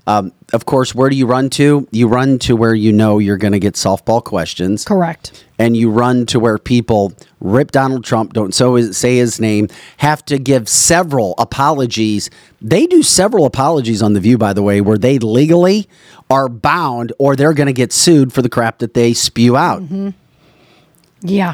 Um, 0.08 0.32
of 0.52 0.66
course, 0.66 0.96
where 0.96 1.10
do 1.10 1.16
you 1.16 1.28
run 1.28 1.50
to? 1.52 1.88
You 1.92 2.08
run 2.08 2.40
to 2.40 2.56
where 2.56 2.74
you 2.74 2.92
know 2.92 3.20
you're 3.20 3.38
going 3.38 3.54
to 3.54 3.60
get 3.60 3.76
softball 3.76 4.24
questions. 4.24 4.84
Correct. 4.84 5.46
and 5.60 5.78
you 5.78 5.92
run 5.92 6.26
to 6.26 6.40
where 6.40 6.58
people 6.58 7.14
rip 7.40 7.70
Donald 7.70 8.04
Trump, 8.04 8.34
don't 8.34 8.52
so 8.52 8.76
his, 8.76 8.98
say 8.98 9.18
his 9.18 9.40
name, 9.40 9.68
have 9.98 10.26
to 10.26 10.40
give 10.40 10.68
several 10.68 11.36
apologies. 11.38 12.32
They 12.60 12.88
do 12.88 13.04
several 13.04 13.46
apologies 13.46 14.02
on 14.02 14.14
the 14.14 14.20
View, 14.20 14.40
by 14.40 14.54
the 14.54 14.64
way, 14.64 14.82
where 14.82 14.98
they 14.98 15.20
legally 15.20 15.88
are 16.32 16.50
bound 16.50 17.14
or 17.20 17.36
they're 17.36 17.54
going 17.54 17.68
to 17.68 17.74
get 17.74 17.94
sued 17.94 18.34
for 18.34 18.42
the 18.42 18.50
crap 18.50 18.80
that 18.80 18.96
they 18.96 19.14
spew 19.14 19.56
out. 19.56 19.84
Yeah. 21.22 21.54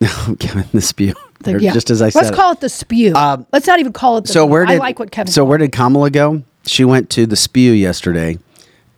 the 0.72 0.80
spew, 0.80 1.14
The- 1.40 1.54
Or 1.54 1.58
yeah. 1.58 1.72
just 1.72 1.90
as 1.90 2.00
I 2.02 2.08
said. 2.08 2.20
Let's 2.20 2.28
said. 2.28 2.32
it. 2.34 2.38
Um, 2.38 2.42
call 2.42 2.52
it 2.52 2.60
the 2.60 2.68
spew. 2.68 3.12
Let's 3.52 3.66
not 3.66 3.80
even 3.80 3.92
call 3.92 4.16
it 4.18 4.22
the 4.22 4.32
so 4.32 4.46
where 4.46 4.64
did 4.64 4.74
I 4.74 4.78
like 4.78 4.98
what 4.98 5.10
Kevin 5.10 5.32
So 5.32 5.44
where 5.44 5.58
did 5.58 5.72
Kamala 5.72 6.10
go? 6.10 6.42
She 6.66 6.84
went 6.84 7.10
to 7.10 7.26
the 7.26 7.36
spew 7.36 7.72
yesterday. 7.72 8.38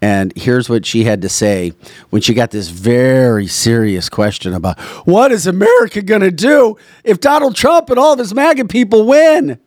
And 0.00 0.32
here's 0.36 0.68
what 0.68 0.84
she 0.84 1.04
had 1.04 1.22
to 1.22 1.28
say 1.28 1.72
when 2.10 2.22
she 2.22 2.34
got 2.34 2.50
this 2.50 2.68
very 2.70 3.46
serious 3.46 4.08
question 4.08 4.52
about 4.52 4.80
what 5.06 5.30
is 5.30 5.46
America 5.46 6.02
going 6.02 6.22
to 6.22 6.32
do 6.32 6.76
if 7.04 7.20
Donald 7.20 7.54
Trump 7.54 7.88
and 7.88 8.00
all 8.00 8.12
of 8.14 8.18
his 8.18 8.34
MAGA 8.34 8.64
people 8.64 9.06
win? 9.06 9.60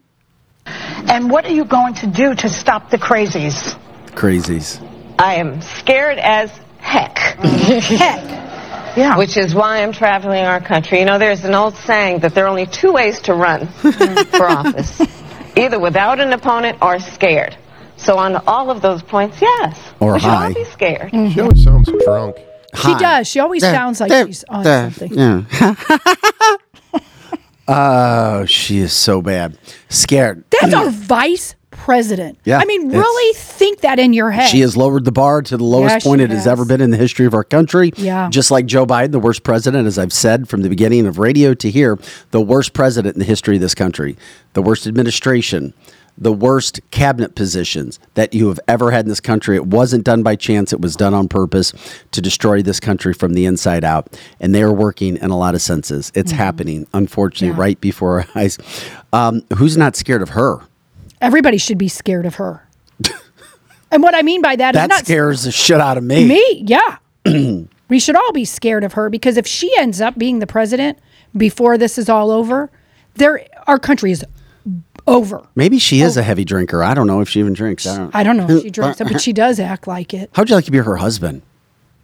And 0.65 1.31
what 1.31 1.45
are 1.45 1.53
you 1.53 1.63
going 1.63 1.93
to 1.95 2.07
do 2.07 2.35
to 2.35 2.49
stop 2.49 2.89
the 2.89 2.97
crazies? 2.97 3.79
Crazies. 4.07 4.81
I 5.19 5.35
am 5.35 5.61
scared 5.61 6.17
as 6.17 6.51
heck, 6.79 7.17
Heck. 7.39 8.44
Yeah. 8.95 9.17
which 9.17 9.37
is 9.37 9.53
why 9.53 9.83
I'm 9.83 9.91
traveling 9.91 10.43
our 10.45 10.61
country. 10.61 10.99
You 10.99 11.05
know, 11.05 11.17
there's 11.17 11.43
an 11.43 11.53
old 11.53 11.75
saying 11.75 12.19
that 12.19 12.33
there 12.33 12.45
are 12.45 12.47
only 12.47 12.65
two 12.65 12.93
ways 12.93 13.19
to 13.21 13.33
run 13.33 13.67
for 13.67 14.47
office 14.47 15.01
either 15.57 15.79
without 15.79 16.19
an 16.19 16.33
opponent 16.33 16.77
or 16.81 16.99
scared. 16.99 17.57
So, 17.97 18.17
on 18.17 18.35
all 18.47 18.69
of 18.69 18.81
those 18.81 19.01
points, 19.01 19.41
yes. 19.41 19.79
Or 19.99 20.13
we 20.13 20.19
should 20.19 20.29
high. 20.29 20.47
all 20.47 20.53
be 20.53 20.65
scared. 20.65 21.11
Mm-hmm. 21.11 21.31
She 21.31 21.39
always 21.41 21.63
sounds 21.63 21.91
drunk. 22.03 22.35
She 22.75 22.93
does. 22.95 23.27
She 23.27 23.39
always 23.39 23.61
There, 23.61 23.73
sounds 23.73 24.01
like 24.01 24.09
there, 24.09 24.27
she's 24.27 24.43
on 24.49 24.63
there, 24.63 24.91
something. 24.91 25.17
Yeah. 25.17 25.75
oh, 27.69 28.45
she 28.45 28.79
is 28.79 28.91
so 28.91 29.21
bad. 29.21 29.57
Scared. 29.87 30.43
That's 30.49 30.73
our 30.73 30.87
mm. 30.87 30.91
vice 30.91 31.55
president. 31.85 32.39
Yeah, 32.45 32.57
I 32.57 32.65
mean, 32.65 32.89
really 32.89 33.33
think 33.35 33.81
that 33.81 33.99
in 33.99 34.11
your 34.11 34.31
head. 34.31 34.49
She 34.49 34.61
has 34.61 34.75
lowered 34.75 35.05
the 35.05 35.11
bar 35.11 35.43
to 35.43 35.55
the 35.55 35.63
lowest 35.63 35.97
Yeah, 35.97 35.99
point 36.09 36.21
it 36.21 36.31
has 36.31 36.39
has. 36.39 36.47
ever 36.47 36.65
been 36.65 36.81
in 36.81 36.89
the 36.89 36.97
history 36.97 37.27
of 37.27 37.35
our 37.35 37.43
country. 37.43 37.91
Yeah. 37.95 38.27
Just 38.31 38.49
like 38.49 38.65
Joe 38.65 38.87
Biden, 38.87 39.11
the 39.11 39.19
worst 39.19 39.43
president, 39.43 39.85
as 39.85 39.99
I've 39.99 40.11
said 40.11 40.49
from 40.49 40.63
the 40.63 40.69
beginning 40.69 41.05
of 41.05 41.19
radio 41.19 41.53
to 41.53 41.69
here, 41.69 41.99
the 42.31 42.41
worst 42.41 42.73
president 42.73 43.15
in 43.15 43.19
the 43.19 43.25
history 43.25 43.55
of 43.57 43.61
this 43.61 43.75
country, 43.75 44.17
the 44.53 44.63
worst 44.63 44.87
administration, 44.87 45.75
the 46.17 46.33
worst 46.33 46.79
cabinet 46.89 47.35
positions 47.35 47.99
that 48.15 48.33
you 48.33 48.47
have 48.47 48.59
ever 48.67 48.89
had 48.89 49.05
in 49.05 49.09
this 49.09 49.19
country. 49.19 49.55
It 49.55 49.67
wasn't 49.67 50.03
done 50.05 50.23
by 50.23 50.35
chance, 50.37 50.73
it 50.73 50.81
was 50.81 50.95
done 50.95 51.13
on 51.13 51.27
purpose 51.27 51.71
to 52.13 52.19
destroy 52.21 52.63
this 52.63 52.79
country 52.79 53.13
from 53.13 53.33
the 53.33 53.45
inside 53.45 53.83
out. 53.83 54.07
And 54.39 54.55
they 54.55 54.63
are 54.63 54.73
working 54.73 55.17
in 55.17 55.29
a 55.29 55.37
lot 55.37 55.53
of 55.53 55.61
senses. 55.61 56.11
It's 56.15 56.31
happening, 56.31 56.87
unfortunately, 56.95 57.49
Mm-hmm. 57.49 57.59
Yeah. 57.59 57.63
right 57.63 57.79
before 57.81 58.21
our 58.21 58.27
eyes. 58.41 58.57
Um, 59.13 59.43
who's 59.57 59.77
not 59.77 59.95
scared 59.95 60.23
of 60.23 60.29
her? 60.29 60.61
Everybody 61.21 61.57
should 61.57 61.77
be 61.77 61.87
scared 61.87 62.25
of 62.25 62.35
her. 62.35 62.67
and 63.91 64.03
what 64.03 64.15
I 64.15 64.21
mean 64.21 64.41
by 64.41 64.55
that 64.55 64.75
is 64.75 64.81
That 64.81 64.89
not 64.89 65.05
scares 65.05 65.43
the 65.43 65.51
shit 65.51 65.79
out 65.79 65.97
of 65.97 66.03
me. 66.03 66.25
me. 66.27 66.63
Yeah. 66.65 66.97
we 67.89 67.99
should 67.99 68.15
all 68.15 68.31
be 68.31 68.45
scared 68.45 68.83
of 68.83 68.93
her 68.93 69.09
because 69.09 69.37
if 69.37 69.47
she 69.47 69.71
ends 69.77 70.01
up 70.01 70.17
being 70.17 70.39
the 70.39 70.47
president 70.47 70.99
before 71.35 71.77
this 71.77 71.97
is 71.97 72.09
all 72.09 72.31
over, 72.31 72.69
there 73.15 73.45
our 73.67 73.79
country 73.79 74.11
is 74.11 74.23
over. 75.07 75.45
Maybe 75.55 75.79
she 75.79 76.01
is 76.01 76.17
a 76.17 76.23
heavy 76.23 76.45
drinker. 76.45 76.83
I 76.83 76.93
don't 76.93 77.07
know 77.07 77.21
if 77.21 77.29
she 77.29 77.39
even 77.39 77.53
drinks. 77.53 77.85
I 77.87 77.97
don't. 77.97 78.15
I 78.15 78.23
don't 78.23 78.37
know 78.37 78.49
if 78.49 78.63
she 78.63 78.69
drinks 78.71 78.99
but 78.99 79.21
she 79.21 79.33
does 79.33 79.59
act 79.59 79.87
like 79.87 80.13
it. 80.13 80.29
How'd 80.33 80.49
you 80.49 80.55
like 80.55 80.65
to 80.65 80.71
be 80.71 80.79
her 80.79 80.95
husband? 80.97 81.41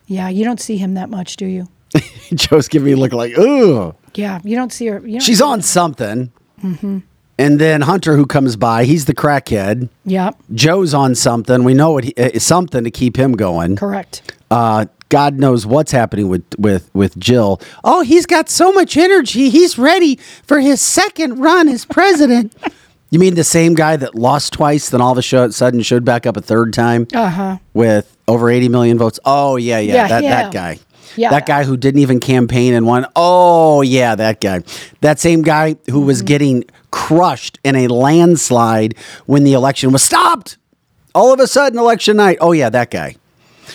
Yeah, 0.07 0.29
you 0.29 0.43
don't 0.43 0.59
see 0.59 0.77
him 0.77 0.95
that 0.95 1.09
much, 1.09 1.37
do 1.37 1.45
you? 1.45 1.67
Joe's 2.33 2.67
giving 2.67 2.85
me 2.85 2.91
a 2.93 2.97
look 2.97 3.13
like, 3.13 3.37
ooh. 3.37 3.95
Yeah, 4.13 4.39
you 4.43 4.55
don't 4.55 4.71
see 4.73 4.87
her. 4.87 4.99
You 4.99 5.13
don't 5.13 5.21
She's 5.21 5.41
on 5.41 5.61
something. 5.61 6.31
Mm-hmm. 6.61 6.99
And 7.41 7.59
then 7.59 7.81
Hunter, 7.81 8.15
who 8.15 8.25
comes 8.25 8.55
by, 8.55 8.85
he's 8.85 9.05
the 9.05 9.13
crackhead. 9.15 9.89
Yeah, 10.05 10.31
Joe's 10.53 10.93
on 10.93 11.15
something. 11.15 11.63
We 11.63 11.73
know 11.73 11.97
it 11.97 12.17
uh, 12.19 12.39
something 12.39 12.83
to 12.83 12.91
keep 12.91 13.17
him 13.17 13.33
going. 13.33 13.75
correct. 13.75 14.33
Uh, 14.49 14.85
God 15.09 15.39
knows 15.39 15.65
what's 15.65 15.91
happening 15.91 16.29
with 16.29 16.43
with 16.57 16.89
with 16.93 17.17
Jill. 17.17 17.59
Oh, 17.83 18.01
he's 18.01 18.25
got 18.25 18.47
so 18.49 18.71
much 18.71 18.95
energy. 18.95 19.49
He's 19.49 19.77
ready 19.77 20.15
for 20.43 20.59
his 20.59 20.81
second 20.81 21.39
run 21.39 21.67
as 21.67 21.83
president. 21.83 22.55
you 23.11 23.19
mean 23.19 23.35
the 23.35 23.43
same 23.43 23.73
guy 23.73 23.97
that 23.97 24.15
lost 24.15 24.53
twice, 24.53 24.89
then 24.89 25.01
all 25.01 25.11
of 25.11 25.17
a 25.17 25.51
sudden 25.51 25.81
showed 25.81 26.05
back 26.05 26.25
up 26.25 26.37
a 26.37 26.41
third 26.41 26.71
time 26.73 27.07
Uh 27.13 27.29
huh. 27.29 27.57
with 27.73 28.15
over 28.27 28.49
80 28.49 28.69
million 28.69 28.97
votes? 28.97 29.19
Oh 29.25 29.57
yeah, 29.57 29.79
yeah, 29.79 29.95
Yeah, 29.95 30.07
that 30.07 30.21
that 30.21 30.53
guy. 30.53 30.79
Yeah. 31.15 31.29
That 31.29 31.45
guy 31.45 31.63
who 31.63 31.77
didn't 31.77 32.01
even 32.01 32.19
campaign 32.19 32.73
and 32.73 32.85
won. 32.85 33.05
Oh, 33.15 33.81
yeah, 33.81 34.15
that 34.15 34.39
guy. 34.41 34.61
That 35.01 35.19
same 35.19 35.41
guy 35.41 35.75
who 35.89 35.99
Mm-hmm. 35.99 36.05
was 36.07 36.21
getting 36.21 36.63
crushed 36.91 37.59
in 37.63 37.75
a 37.75 37.87
landslide 37.87 38.95
when 39.25 39.43
the 39.43 39.53
election 39.53 39.91
was 39.91 40.03
stopped. 40.03 40.57
All 41.13 41.33
of 41.33 41.39
a 41.39 41.47
sudden, 41.47 41.77
election 41.79 42.17
night. 42.17 42.37
Oh, 42.41 42.51
yeah, 42.53 42.69
that 42.69 42.89
guy. 42.91 43.15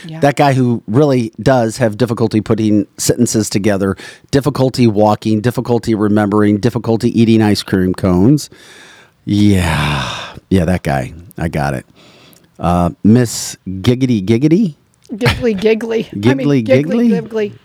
Yeah. 0.04 0.20
That 0.20 0.36
guy 0.36 0.52
who 0.52 0.82
really 0.86 1.32
does 1.40 1.78
have 1.78 1.96
difficulty 1.96 2.40
putting 2.42 2.86
sentences 2.98 3.48
together, 3.48 3.96
difficulty 4.30 4.86
walking, 4.86 5.40
difficulty 5.40 5.94
remembering, 5.94 6.58
difficulty 6.58 7.08
eating 7.18 7.40
ice 7.42 7.62
cream 7.62 7.94
cones. 7.94 8.50
Yeah. 9.24 10.36
Yeah, 10.50 10.64
that 10.66 10.82
guy. 10.82 11.12
I 11.38 11.48
got 11.48 11.74
it. 11.74 11.86
Uh, 12.58 12.90
Miss 13.02 13.56
Giggity 13.66 14.24
Giggity. 14.24 14.74
Giggly, 15.14 15.54
giggly. 15.54 16.06
I 16.06 16.14
mean, 16.14 16.22
Giggly, 16.22 16.62
giggly, 16.62 17.08
giggly? 17.08 17.08
giggly. 17.08 17.58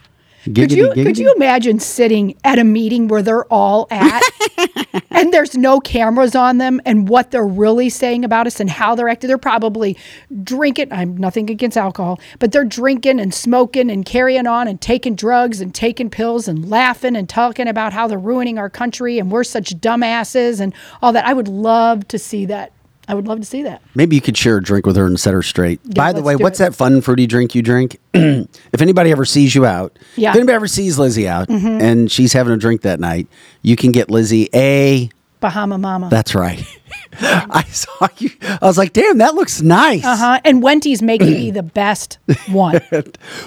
Giggity 0.46 0.56
Could 0.56 0.72
you 0.72 0.88
Giggity. 0.90 1.04
could 1.06 1.18
you 1.20 1.34
imagine 1.36 1.80
sitting 1.80 2.36
at 2.44 2.58
a 2.58 2.64
meeting 2.64 3.08
where 3.08 3.22
they're 3.22 3.46
all 3.54 3.88
at 3.92 4.24
and 5.12 5.32
there's 5.32 5.56
no 5.56 5.80
cameras 5.80 6.34
on 6.36 6.58
them 6.58 6.82
and 6.84 7.08
what 7.08 7.30
they're 7.30 7.46
really 7.46 7.90
saying 7.90 8.26
about 8.26 8.48
us 8.48 8.60
and 8.60 8.68
how 8.68 8.96
they're 8.96 9.08
acting? 9.08 9.28
They're 9.28 9.38
probably 9.38 9.96
drinking. 10.44 10.92
I'm 10.92 11.16
nothing 11.16 11.48
against 11.52 11.78
alcohol, 11.78 12.20
but 12.40 12.52
they're 12.52 12.66
drinking 12.66 13.20
and 13.20 13.32
smoking 13.32 13.92
and 13.92 14.04
carrying 14.04 14.48
on 14.48 14.68
and 14.68 14.82
taking 14.82 15.14
drugs 15.14 15.62
and 15.62 15.76
taking 15.76 16.10
pills 16.10 16.48
and 16.48 16.68
laughing 16.68 17.16
and 17.16 17.30
talking 17.30 17.68
about 17.68 17.94
how 17.94 18.08
they're 18.08 18.18
ruining 18.18 18.58
our 18.58 18.70
country 18.70 19.20
and 19.20 19.32
we're 19.32 19.44
such 19.44 19.76
dumbasses 19.80 20.60
and 20.60 20.74
all 21.04 21.14
that. 21.14 21.28
I 21.28 21.34
would 21.34 21.48
love 21.50 22.08
to 22.08 22.18
see 22.18 22.46
that. 22.46 22.72
I 23.12 23.14
would 23.14 23.28
love 23.28 23.42
to 23.42 23.46
see 23.46 23.64
that. 23.64 23.82
Maybe 23.94 24.16
you 24.16 24.22
could 24.22 24.38
share 24.38 24.56
a 24.56 24.64
drink 24.64 24.86
with 24.86 24.96
her 24.96 25.06
and 25.06 25.20
set 25.20 25.34
her 25.34 25.42
straight. 25.44 25.82
By 25.94 26.14
the 26.14 26.22
way, 26.24 26.38
what's 26.38 26.62
it. 26.62 26.64
that 26.64 26.76
fun 26.76 27.02
fruity 27.02 27.28
drink 27.28 27.54
you 27.54 27.62
drink? 27.62 27.98
if 28.14 28.82
anybody 28.82 29.12
ever 29.12 29.26
sees 29.26 29.54
you 29.54 29.66
out, 29.66 30.00
Yeah. 30.16 30.30
Mm-hmm. 30.30 30.36
if 30.38 30.40
anybody 30.40 30.56
ever 30.56 30.68
sees 30.68 30.98
Lizzie 30.98 31.28
out 31.28 31.50
and 31.50 32.10
she's 32.10 32.32
having 32.32 32.54
a 32.54 32.58
drink 32.58 32.84
that 32.84 33.02
night, 33.02 33.28
you 33.64 33.76
can 33.76 33.92
get 33.92 34.10
Lizzie 34.10 34.48
a. 34.54 35.10
Bahama 35.42 35.78
Mama. 35.78 36.08
That's 36.10 36.34
right. 36.34 36.64
I 37.20 37.64
saw 37.64 38.08
you. 38.18 38.30
I 38.42 38.60
was 38.66 38.78
like, 38.78 38.94
damn, 38.94 39.18
that 39.18 39.36
looks 39.36 39.62
nice. 39.62 40.06
Uh 40.06 40.16
huh. 40.16 40.40
And 40.46 40.64
Wendy's 40.64 41.02
making 41.02 41.32
me 41.34 41.52
the 41.52 41.64
best 41.64 42.20
one. 42.50 42.80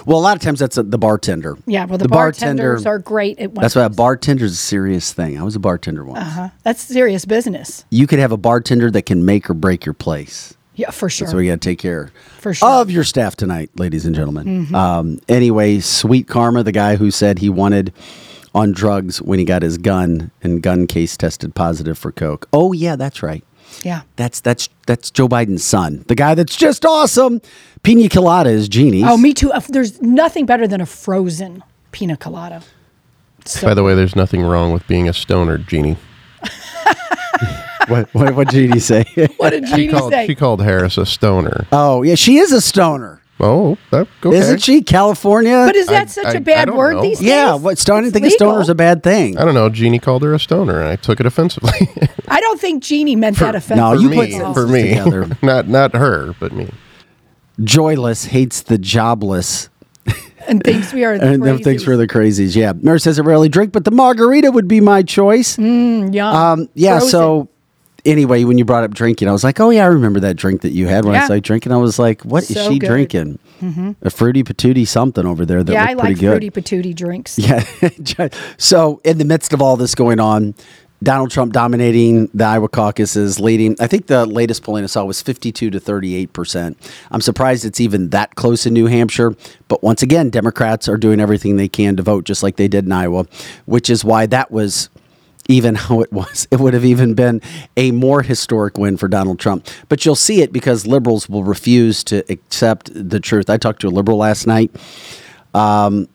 Well, 0.05 0.19
a 0.19 0.21
lot 0.21 0.35
of 0.35 0.41
times 0.43 0.59
that's 0.59 0.77
a, 0.77 0.83
the 0.83 0.97
bartender. 0.99 1.57
Yeah, 1.65 1.85
well, 1.85 1.97
the, 1.97 2.07
bartenders 2.07 2.85
are 2.85 2.99
great 2.99 3.39
at 3.39 3.55
That's 3.55 3.75
why 3.75 3.81
a 3.81 3.85
Wendy's. 3.85 3.97
bartender's 3.97 4.51
a 4.51 4.55
serious 4.57 5.13
thing. 5.13 5.39
I 5.39 5.43
was 5.43 5.55
a 5.55 5.59
bartender 5.59 6.03
once. 6.03 6.19
Uh-huh. 6.19 6.49
That's 6.63 6.81
serious 6.81 7.25
business. 7.25 7.85
You 7.89 8.05
could 8.05 8.19
have 8.19 8.31
a 8.31 8.37
bartender 8.37 8.91
that 8.91 9.03
can 9.03 9.25
make 9.25 9.49
or 9.49 9.53
break 9.55 9.85
your 9.85 9.93
place. 9.93 10.53
Yeah, 10.75 10.91
for 10.91 11.09
sure. 11.09 11.27
So 11.27 11.37
we 11.37 11.47
got 11.47 11.53
to 11.53 11.57
take 11.69 11.79
care 11.79 12.11
For 12.39 12.53
sure. 12.53 12.67
Mm-hmm. 12.67 12.81
of 12.81 12.91
your 12.91 13.03
staff 13.05 13.35
tonight, 13.35 13.71
ladies 13.75 14.05
and 14.05 14.13
gentlemen. 14.13 14.73
Um, 14.75 15.19
anyway, 15.29 15.79
Sweet 15.79 16.27
Karma, 16.27 16.63
the 16.63 16.73
guy 16.73 16.97
who 16.97 17.09
said 17.11 17.39
he 17.39 17.49
wanted 17.49 17.93
on 18.55 18.71
drugs 18.71 19.21
when 19.21 19.37
he 19.37 19.45
got 19.45 19.61
his 19.61 19.77
gun 19.77 20.31
and 20.41 20.63
gun 20.63 20.87
case 20.87 21.15
tested 21.15 21.53
positive 21.53 21.97
for 21.97 22.11
coke. 22.11 22.47
Oh 22.51 22.71
yeah, 22.73 22.95
that's 22.95 23.21
right. 23.21 23.43
yeah. 23.83 24.01
That's 24.15 24.39
that's 24.39 24.69
that's 24.87 25.11
Joe 25.11 25.27
Biden's 25.27 25.63
son, 25.63 26.03
the 26.07 26.15
guy 26.15 26.33
that's 26.33 26.55
just 26.55 26.85
awesome. 26.85 27.41
Pina 27.83 28.09
colada 28.09 28.49
is 28.49 28.67
Jeannie's. 28.67 29.03
Oh, 29.05 29.17
me 29.17 29.33
too. 29.35 29.51
Uh, 29.51 29.59
There's 29.69 30.01
nothing 30.01 30.47
better 30.47 30.67
than 30.67 30.81
a 30.81 30.85
frozen 30.87 31.63
pina 31.91 32.17
colada. 32.17 32.63
So 33.45 33.67
By 33.67 33.75
the 33.75 33.83
way, 33.83 33.93
there's 33.93 34.15
nothing 34.15 34.41
wrong 34.41 34.73
with 34.73 34.87
being 34.87 35.07
a 35.07 35.13
stoner, 35.13 35.59
Jeannie. 35.59 35.97
what 37.87 38.11
what 38.13 38.35
what 38.35 38.49
Jeannie 38.49 38.79
say? 38.79 39.03
what 39.37 39.51
did 39.51 39.67
She 39.69 39.87
called, 39.87 40.11
say? 40.11 40.25
she 40.27 40.33
called 40.35 40.61
Harris 40.63 40.97
a 40.97 41.05
stoner. 41.05 41.67
oh 41.71 42.01
yeah, 42.01 42.15
she 42.15 42.37
is 42.37 42.51
a 42.51 42.61
stoner, 42.61 43.21
Oh, 43.37 43.77
that, 43.91 44.07
okay. 44.23 44.37
isn't 44.37 44.61
she? 44.61 44.81
California. 44.81 45.65
but 45.67 45.75
is 45.75 45.87
that 45.87 46.03
I- 46.03 46.05
such 46.05 46.25
I- 46.27 46.31
a 46.31 46.35
I 46.37 46.39
bad 46.39 46.73
word 46.73 46.93
know. 46.95 47.01
these 47.01 47.19
days? 47.19 47.27
yeah, 47.27 47.55
what? 47.55 47.77
Sto- 47.77 47.97
I 47.97 48.01
didn't 48.01 48.13
think 48.13 48.25
a 48.27 48.29
stoner 48.31 48.61
is 48.61 48.69
a 48.69 48.75
bad 48.75 49.03
thing. 49.03 49.37
I 49.37 49.43
don't 49.43 49.53
know. 49.53 49.67
Jeannie 49.69 49.99
called 49.99 50.23
her 50.23 50.33
a 50.33 50.39
stoner, 50.39 50.79
and 50.79 50.87
I 50.87 50.95
took 50.95 51.19
it 51.19 51.25
offensively. 51.25 51.71
I 52.29 52.39
don't 52.39 52.61
think 52.61 52.81
Jeannie 52.81 53.17
meant 53.17 53.37
that 53.39 53.53
offensive. 53.55 53.75
no, 53.77 53.91
you 53.93 54.09
me, 54.09 54.15
put 54.15 54.31
sentences 54.31 54.63
for 54.63 54.71
me, 54.71 54.87
together. 54.87 55.37
not 55.43 55.67
not 55.67 55.93
her, 55.95 56.33
but 56.39 56.53
me. 56.53 56.69
Joyless 57.63 58.25
hates 58.25 58.61
the 58.61 58.77
jobless. 58.77 59.69
and 60.47 60.63
thinks 60.63 60.93
we 60.93 61.03
are 61.03 61.17
the 61.17 61.25
And 61.25 61.43
them 61.43 61.57
thinks 61.59 61.83
crazies. 61.83 61.87
we're 61.87 61.97
the 61.97 62.07
crazies. 62.07 62.55
Yeah. 62.55 62.73
Nurse 62.81 63.03
says 63.03 63.17
I 63.19 63.23
rarely 63.23 63.49
drink, 63.49 63.71
but 63.71 63.85
the 63.85 63.91
margarita 63.91 64.51
would 64.51 64.67
be 64.67 64.79
my 64.81 65.03
choice. 65.03 65.57
Mm, 65.57 66.13
Yum. 66.13 66.35
Um, 66.35 66.69
yeah. 66.73 66.99
Frozen. 66.99 67.09
So 67.09 67.49
anyway, 68.05 68.43
when 68.43 68.57
you 68.57 68.65
brought 68.65 68.83
up 68.83 68.93
drinking, 68.93 69.27
I 69.27 69.31
was 69.31 69.43
like, 69.43 69.59
oh 69.59 69.69
yeah, 69.69 69.83
I 69.83 69.87
remember 69.87 70.19
that 70.21 70.35
drink 70.35 70.61
that 70.61 70.71
you 70.71 70.87
had 70.87 71.05
when 71.05 71.15
I 71.15 71.19
Yeah. 71.19 71.27
saw 71.27 71.33
you 71.33 71.41
drinking. 71.41 71.71
I 71.71 71.77
was 71.77 71.97
like, 71.99 72.21
what 72.23 72.43
is 72.43 72.53
So 72.55 72.69
she 72.71 72.79
good. 72.79 72.87
drinking? 72.87 73.39
Mm-hmm. 73.61 73.91
A 74.01 74.09
fruity 74.09 74.43
patootie 74.43 74.87
something 74.87 75.25
over 75.25 75.45
there 75.45 75.63
that 75.63 75.71
yeah, 75.73 75.83
I 75.83 75.95
pretty 75.95 76.01
like 76.15 76.19
good. 76.19 76.29
fruity 76.29 76.51
patootie 76.51 76.95
drinks. 76.95 77.37
Yeah. 77.39 77.63
so 78.57 79.01
in 79.03 79.17
the 79.17 79.25
midst 79.25 79.53
of 79.53 79.61
all 79.61 79.77
this 79.77 79.95
going 79.95 80.19
on, 80.19 80.55
Donald 81.03 81.29
Trump 81.29 81.51
dominating 81.53 82.29
the 82.33 82.45
Iowa 82.45 82.69
caucuses, 82.69 83.39
leading. 83.39 83.75
I 83.79 83.85
think 83.87 84.07
the 84.07 84.25
latest 84.25 84.63
polling 84.63 84.83
I 84.83 84.87
saw 84.87 85.03
was 85.03 85.21
52 85.21 85.69
to 85.69 85.79
38 85.79 86.31
percent. 86.33 86.77
I'm 87.11 87.21
surprised 87.21 87.65
it's 87.65 87.81
even 87.81 88.09
that 88.09 88.35
close 88.35 88.65
in 88.65 88.73
New 88.73 88.87
Hampshire. 88.87 89.35
But 89.67 89.83
once 89.83 90.01
again, 90.01 90.29
Democrats 90.29 90.87
are 90.87 90.97
doing 90.97 91.19
everything 91.19 91.57
they 91.57 91.67
can 91.67 91.95
to 91.97 92.01
vote, 92.03 92.23
just 92.23 92.43
like 92.43 92.55
they 92.55 92.67
did 92.69 92.85
in 92.85 92.91
Iowa, 92.93 93.25
which 93.65 93.89
is 93.89 94.05
why 94.05 94.25
that 94.27 94.51
was 94.51 94.89
even 95.47 95.75
how 95.75 96.01
it 96.01 96.11
was. 96.11 96.47
It 96.51 96.59
would 96.59 96.73
have 96.73 96.85
even 96.85 97.13
been 97.13 97.41
a 97.77 97.91
more 97.91 98.21
historic 98.21 98.77
win 98.77 98.97
for 98.97 99.07
Donald 99.07 99.39
Trump. 99.39 99.67
But 99.89 100.05
you'll 100.05 100.15
see 100.15 100.41
it 100.41 100.51
because 100.51 100.87
liberals 100.87 101.29
will 101.29 101.43
refuse 101.43 102.03
to 102.05 102.23
accept 102.31 102.91
the 102.93 103.19
truth. 103.19 103.49
I 103.49 103.57
talked 103.57 103.81
to 103.81 103.87
a 103.87 103.89
liberal 103.89 104.17
last 104.17 104.47
night. 104.47 104.71
Um, 105.53 106.07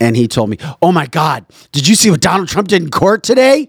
and 0.00 0.16
he 0.16 0.28
told 0.28 0.50
me, 0.50 0.58
"Oh 0.80 0.92
my 0.92 1.06
God, 1.06 1.44
did 1.72 1.88
you 1.88 1.94
see 1.94 2.10
what 2.10 2.20
Donald 2.20 2.48
Trump 2.48 2.68
did 2.68 2.82
in 2.82 2.90
court 2.90 3.22
today?" 3.22 3.68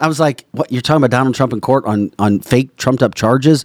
I 0.00 0.08
was 0.08 0.20
like, 0.20 0.46
"What? 0.52 0.70
You're 0.72 0.82
talking 0.82 1.02
about 1.02 1.10
Donald 1.10 1.34
Trump 1.34 1.52
in 1.52 1.60
court 1.60 1.84
on 1.84 2.10
on 2.18 2.40
fake 2.40 2.76
trumped 2.76 3.02
up 3.02 3.14
charges?" 3.14 3.64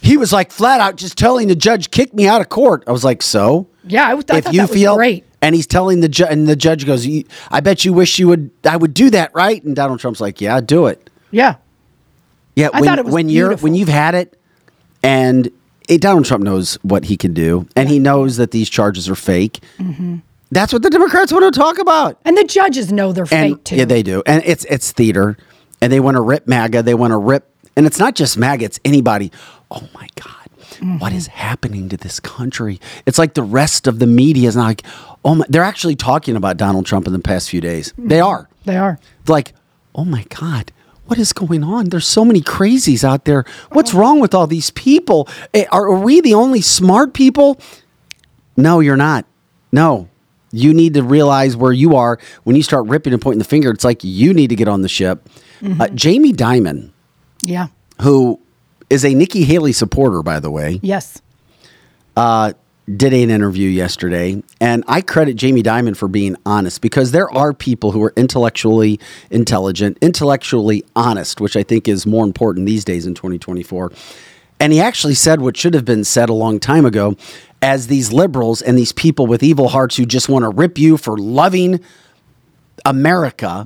He 0.00 0.16
was 0.16 0.32
like 0.32 0.50
flat 0.50 0.80
out 0.80 0.96
just 0.96 1.16
telling 1.16 1.48
the 1.48 1.54
judge, 1.54 1.90
"Kick 1.90 2.14
me 2.14 2.26
out 2.26 2.40
of 2.40 2.48
court." 2.48 2.84
I 2.86 2.92
was 2.92 3.04
like, 3.04 3.22
"So." 3.22 3.68
Yeah, 3.84 4.06
I, 4.06 4.12
I 4.12 4.18
if 4.18 4.26
thought 4.26 4.52
you 4.52 4.60
that 4.60 4.70
was 4.70 4.78
feel 4.78 4.96
great. 4.96 5.24
And 5.42 5.54
he's 5.54 5.66
telling 5.66 6.00
the 6.00 6.08
judge, 6.08 6.30
and 6.32 6.46
the 6.48 6.56
judge 6.56 6.86
goes, 6.86 7.06
"I 7.50 7.60
bet 7.60 7.84
you 7.84 7.92
wish 7.92 8.18
you 8.18 8.28
would. 8.28 8.50
I 8.64 8.76
would 8.76 8.94
do 8.94 9.10
that, 9.10 9.34
right?" 9.34 9.62
And 9.64 9.74
Donald 9.76 10.00
Trump's 10.00 10.20
like, 10.20 10.40
"Yeah, 10.40 10.60
do 10.60 10.86
it." 10.86 11.08
Yeah. 11.30 11.56
Yeah, 12.56 12.68
I 12.72 12.80
when, 12.80 12.88
thought 12.88 12.98
it 12.98 13.04
was 13.04 13.14
when 13.14 13.28
you're 13.28 13.56
when 13.58 13.74
you've 13.74 13.88
had 13.88 14.14
it, 14.14 14.38
and 15.02 15.50
it, 15.88 16.00
Donald 16.00 16.24
Trump 16.26 16.44
knows 16.44 16.74
what 16.82 17.04
he 17.04 17.16
can 17.16 17.32
do, 17.32 17.66
and 17.76 17.88
he 17.88 17.98
knows 17.98 18.36
that 18.36 18.50
these 18.50 18.68
charges 18.68 19.08
are 19.08 19.14
fake. 19.14 19.60
Mm-hmm. 19.78 20.16
That's 20.52 20.72
what 20.72 20.82
the 20.82 20.90
Democrats 20.90 21.32
want 21.32 21.52
to 21.52 21.58
talk 21.58 21.78
about. 21.78 22.18
And 22.24 22.36
the 22.36 22.44
judges 22.44 22.90
know 22.92 23.12
they're 23.12 23.26
And 23.30 23.54
fake 23.56 23.64
too. 23.64 23.76
yeah, 23.76 23.84
they 23.84 24.02
do, 24.02 24.22
and 24.26 24.42
it's 24.44 24.64
it's 24.66 24.90
theater, 24.92 25.36
and 25.80 25.92
they 25.92 26.00
want 26.00 26.16
to 26.16 26.20
rip 26.20 26.46
MAGA. 26.48 26.82
They 26.82 26.94
want 26.94 27.12
to 27.12 27.16
rip, 27.18 27.48
and 27.76 27.86
it's 27.86 27.98
not 28.00 28.14
just 28.16 28.36
MAGA; 28.36 28.64
it's 28.64 28.80
anybody. 28.84 29.30
Oh 29.70 29.88
my 29.94 30.08
God, 30.16 30.26
Mm-hmm. 30.80 30.98
what 30.98 31.12
is 31.12 31.26
happening 31.28 31.88
to 31.90 31.96
this 31.96 32.18
country? 32.20 32.80
It's 33.06 33.18
like 33.18 33.34
the 33.34 33.42
rest 33.42 33.86
of 33.86 33.98
the 33.98 34.06
media 34.06 34.48
is 34.48 34.56
not 34.56 34.64
like, 34.64 34.82
oh 35.24 35.34
my. 35.36 35.46
They're 35.48 35.62
actually 35.62 35.96
talking 35.96 36.36
about 36.36 36.56
Donald 36.56 36.86
Trump 36.86 37.06
in 37.06 37.12
the 37.12 37.18
past 37.18 37.50
few 37.50 37.60
days. 37.60 37.92
Mm-hmm. 37.92 38.08
They 38.08 38.20
are. 38.20 38.48
They 38.64 38.76
are. 38.76 38.98
like, 39.26 39.54
oh 39.94 40.04
my 40.04 40.24
God, 40.28 40.72
what 41.06 41.18
is 41.18 41.32
going 41.32 41.64
on? 41.64 41.88
There's 41.88 42.06
so 42.06 42.24
many 42.24 42.40
crazies 42.40 43.02
out 43.04 43.24
there. 43.24 43.44
What's 43.72 43.94
wrong 43.94 44.20
with 44.20 44.34
all 44.34 44.46
these 44.46 44.70
people? 44.70 45.28
Eh, 45.54 45.64
Are, 45.72 45.88
are 45.88 45.98
we 45.98 46.20
the 46.20 46.34
only 46.34 46.60
smart 46.60 47.14
people? 47.14 47.58
No, 48.56 48.80
you're 48.80 48.96
not. 48.96 49.24
No. 49.72 50.08
You 50.52 50.74
need 50.74 50.94
to 50.94 51.02
realize 51.02 51.56
where 51.56 51.72
you 51.72 51.94
are 51.96 52.18
when 52.44 52.56
you 52.56 52.62
start 52.62 52.86
ripping 52.88 53.12
and 53.12 53.22
pointing 53.22 53.38
the 53.38 53.44
finger. 53.44 53.70
It's 53.70 53.84
like 53.84 54.02
you 54.04 54.34
need 54.34 54.48
to 54.48 54.56
get 54.56 54.68
on 54.68 54.82
the 54.82 54.88
ship. 54.88 55.28
Uh, 55.78 55.88
Jamie 55.88 56.32
Dimon, 56.32 56.90
Yeah. 57.42 57.68
who 58.02 58.40
is 58.88 59.04
a 59.04 59.14
Nikki 59.14 59.44
Haley 59.44 59.72
supporter, 59.72 60.22
by 60.22 60.40
the 60.40 60.50
way, 60.50 60.80
Yes. 60.82 61.20
uh, 62.16 62.52
did 62.96 63.12
an 63.12 63.30
interview 63.30 63.68
yesterday, 63.68 64.42
and 64.60 64.84
I 64.88 65.00
credit 65.00 65.36
Jamie 65.36 65.62
Dimon 65.62 65.96
for 65.96 66.08
being 66.08 66.36
honest 66.44 66.80
because 66.80 67.12
there 67.12 67.30
are 67.30 67.52
people 67.52 67.92
who 67.92 68.02
are 68.02 68.12
intellectually 68.16 68.98
intelligent, 69.30 69.98
intellectually 70.00 70.84
honest, 70.96 71.40
which 71.40 71.56
I 71.56 71.62
think 71.62 71.88
is 71.88 72.06
more 72.06 72.24
important 72.24 72.66
these 72.66 72.84
days 72.84 73.06
in 73.06 73.14
2024. 73.14 73.92
And 74.58 74.72
he 74.72 74.80
actually 74.80 75.14
said 75.14 75.40
what 75.40 75.56
should 75.56 75.74
have 75.74 75.84
been 75.84 76.04
said 76.04 76.28
a 76.28 76.34
long 76.34 76.60
time 76.60 76.84
ago 76.84 77.16
as 77.62 77.86
these 77.86 78.12
liberals 78.12 78.60
and 78.62 78.76
these 78.76 78.92
people 78.92 79.26
with 79.26 79.42
evil 79.42 79.68
hearts 79.68 79.96
who 79.96 80.04
just 80.04 80.28
want 80.28 80.44
to 80.44 80.48
rip 80.48 80.78
you 80.78 80.96
for 80.96 81.16
loving 81.16 81.80
America, 82.84 83.64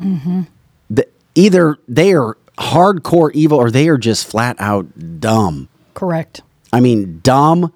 the, 0.91 1.09
either 1.35 1.79
they 1.89 2.13
are 2.15 2.37
hardcore 2.59 3.33
evil 3.33 3.59
or 3.59 3.71
they 3.71 3.89
are 3.89 3.99
just 3.99 4.27
flat 4.27 4.57
out 4.61 5.21
dumb. 5.21 5.69
Correct. 5.95 6.43
I 6.73 6.81
mean, 6.81 7.21
dumb 7.23 7.73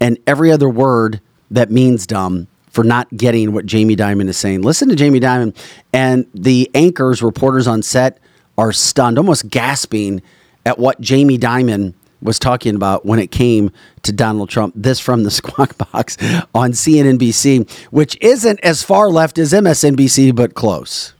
and 0.00 0.18
every 0.26 0.50
other 0.50 0.68
word 0.68 1.20
that 1.50 1.70
means 1.70 2.06
dumb 2.06 2.48
for 2.70 2.84
not 2.84 3.08
getting 3.16 3.52
what 3.52 3.64
Jamie 3.64 3.96
Dimon 3.96 4.28
is 4.28 4.36
saying. 4.36 4.62
Listen 4.62 4.88
to 4.90 4.96
Jamie 4.96 5.20
Dimon, 5.20 5.56
and 5.92 6.26
the 6.34 6.70
anchors, 6.74 7.22
reporters 7.22 7.66
on 7.66 7.82
set 7.82 8.18
are 8.58 8.72
stunned, 8.72 9.18
almost 9.18 9.48
gasping 9.48 10.22
at 10.66 10.78
what 10.78 11.00
Jamie 11.00 11.38
Dimon 11.38 11.94
was 12.22 12.38
talking 12.38 12.74
about 12.74 13.06
when 13.06 13.18
it 13.18 13.30
came 13.30 13.70
to 14.02 14.12
Donald 14.12 14.48
Trump. 14.50 14.74
This 14.76 15.00
from 15.00 15.24
the 15.24 15.30
Squawk 15.40 15.76
Box 15.78 16.16
on 16.54 16.72
CNBC, 16.72 17.70
which 17.90 18.16
isn't 18.20 18.60
as 18.60 18.82
far 18.82 19.08
left 19.08 19.38
as 19.38 19.52
MSNBC, 19.52 20.34
but 20.34 20.54
close. 20.54 21.14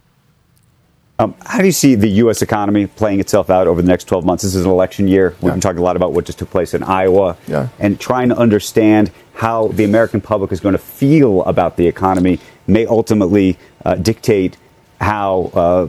Um, 1.19 1.35
how 1.47 1.61
do 1.61 1.65
you 1.65 1.73
see 1.73 1.95
the 1.95 2.09
U.S. 2.25 2.43
economy 2.43 2.87
playing 2.87 3.21
itself 3.21 3.49
out 3.49 3.67
over 3.67 3.81
the 3.81 3.89
next 3.89 4.05
12 4.05 4.25
months? 4.27 4.43
This 4.43 4.55
is 4.55 4.67
an 4.67 4.71
election 4.71 5.09
year. 5.09 5.35
We've 5.41 5.51
been 5.53 5.63
talking 5.63 5.79
a 5.79 5.83
lot 5.83 5.97
about 5.97 6.13
what 6.13 6.27
just 6.27 6.39
took 6.39 6.51
place 6.51 6.75
in 6.75 6.83
Iowa 6.83 7.39
Yeah. 7.49 7.69
and 7.79 7.99
trying 7.99 8.29
to 8.29 8.37
understand 8.37 9.11
how 9.35 9.69
the 9.69 9.85
American 9.85 10.21
public 10.21 10.53
is 10.53 10.61
going 10.61 10.75
to 10.75 10.79
feel 10.79 11.43
about 11.45 11.79
the 11.79 11.87
economy 11.87 12.39
may 12.67 12.85
ultimately 12.87 13.57
uh, 13.85 13.95
dictate 13.95 14.59
how 15.01 15.51
uh, 15.55 15.89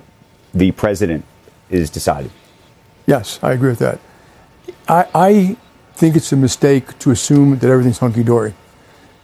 the 0.54 0.72
president 0.72 1.26
is 1.70 1.90
decided. 1.90 2.32
Yes, 3.06 3.38
I 3.42 3.52
agree 3.52 3.70
with 3.70 3.80
that. 3.80 4.00
I, 4.88 5.08
I 5.14 5.58
think 5.96 6.16
it's 6.16 6.32
a 6.32 6.38
mistake 6.38 6.98
to 7.00 7.12
assume 7.12 7.58
that 7.60 7.70
everything's 7.70 7.98
hunky 7.98 8.24
dory. 8.24 8.54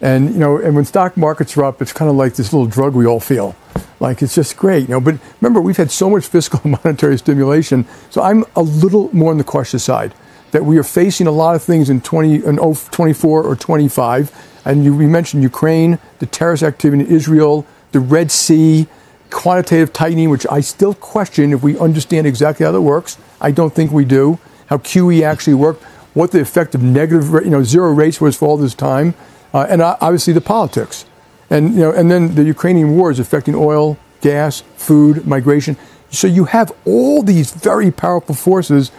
And 0.00 0.32
you 0.32 0.38
know, 0.38 0.58
and 0.58 0.74
when 0.74 0.84
stock 0.84 1.16
markets 1.16 1.56
are 1.56 1.64
up, 1.64 1.80
it's 1.80 1.92
kind 1.92 2.10
of 2.10 2.16
like 2.16 2.34
this 2.34 2.52
little 2.52 2.66
drug 2.66 2.94
we 2.94 3.06
all 3.06 3.20
feel. 3.20 3.56
Like 4.00 4.22
it's 4.22 4.34
just 4.34 4.56
great, 4.56 4.88
you 4.88 4.88
know. 4.88 5.00
But 5.00 5.18
remember, 5.40 5.60
we've 5.60 5.76
had 5.76 5.90
so 5.90 6.10
much 6.10 6.26
fiscal 6.26 6.60
and 6.64 6.72
monetary 6.84 7.18
stimulation, 7.18 7.86
so 8.10 8.22
I'm 8.22 8.44
a 8.56 8.62
little 8.62 9.14
more 9.14 9.30
on 9.30 9.38
the 9.38 9.44
cautious 9.44 9.84
side. 9.84 10.14
That 10.50 10.64
we 10.64 10.78
are 10.78 10.84
facing 10.84 11.26
a 11.26 11.32
lot 11.32 11.56
of 11.56 11.62
things 11.62 11.90
in 11.90 12.00
20, 12.00 12.44
in 12.44 12.56
24 12.56 13.42
or 13.42 13.56
25. 13.56 14.60
And 14.64 14.84
you, 14.84 14.94
we 14.94 15.06
mentioned 15.06 15.42
Ukraine, 15.42 15.98
the 16.20 16.26
terrorist 16.26 16.62
activity 16.62 17.02
in 17.02 17.10
Israel, 17.10 17.66
the 17.90 17.98
Red 17.98 18.30
Sea, 18.30 18.86
quantitative 19.30 19.92
tightening, 19.92 20.30
which 20.30 20.46
I 20.50 20.60
still 20.60 20.94
question 20.94 21.52
if 21.52 21.62
we 21.62 21.76
understand 21.78 22.26
exactly 22.26 22.64
how 22.64 22.72
that 22.72 22.80
works. 22.80 23.18
I 23.40 23.50
don't 23.50 23.74
think 23.74 23.90
we 23.90 24.04
do. 24.04 24.38
How 24.66 24.78
QE 24.78 25.22
actually 25.22 25.54
worked, 25.54 25.82
what 26.14 26.30
the 26.30 26.40
effect 26.40 26.74
of 26.74 26.82
negative, 26.82 27.32
you 27.44 27.50
know, 27.50 27.62
zero 27.62 27.92
rates 27.92 28.20
was 28.20 28.36
for 28.36 28.46
all 28.48 28.56
this 28.56 28.74
time, 28.74 29.14
uh, 29.54 29.66
and 29.70 29.80
obviously 29.80 30.34
the 30.34 30.42
politics, 30.42 31.06
and 31.48 31.74
you 31.74 31.80
know, 31.80 31.92
and 31.92 32.10
then 32.10 32.34
the 32.34 32.42
Ukrainian 32.42 32.96
war 32.96 33.10
is 33.10 33.18
affecting 33.18 33.54
oil, 33.54 33.96
gas, 34.20 34.62
food, 34.76 35.26
migration. 35.26 35.76
So 36.10 36.26
you 36.26 36.44
have 36.44 36.72
all 36.84 37.22
these 37.22 37.52
very 37.52 37.90
powerful 37.90 38.34
forces 38.34 38.90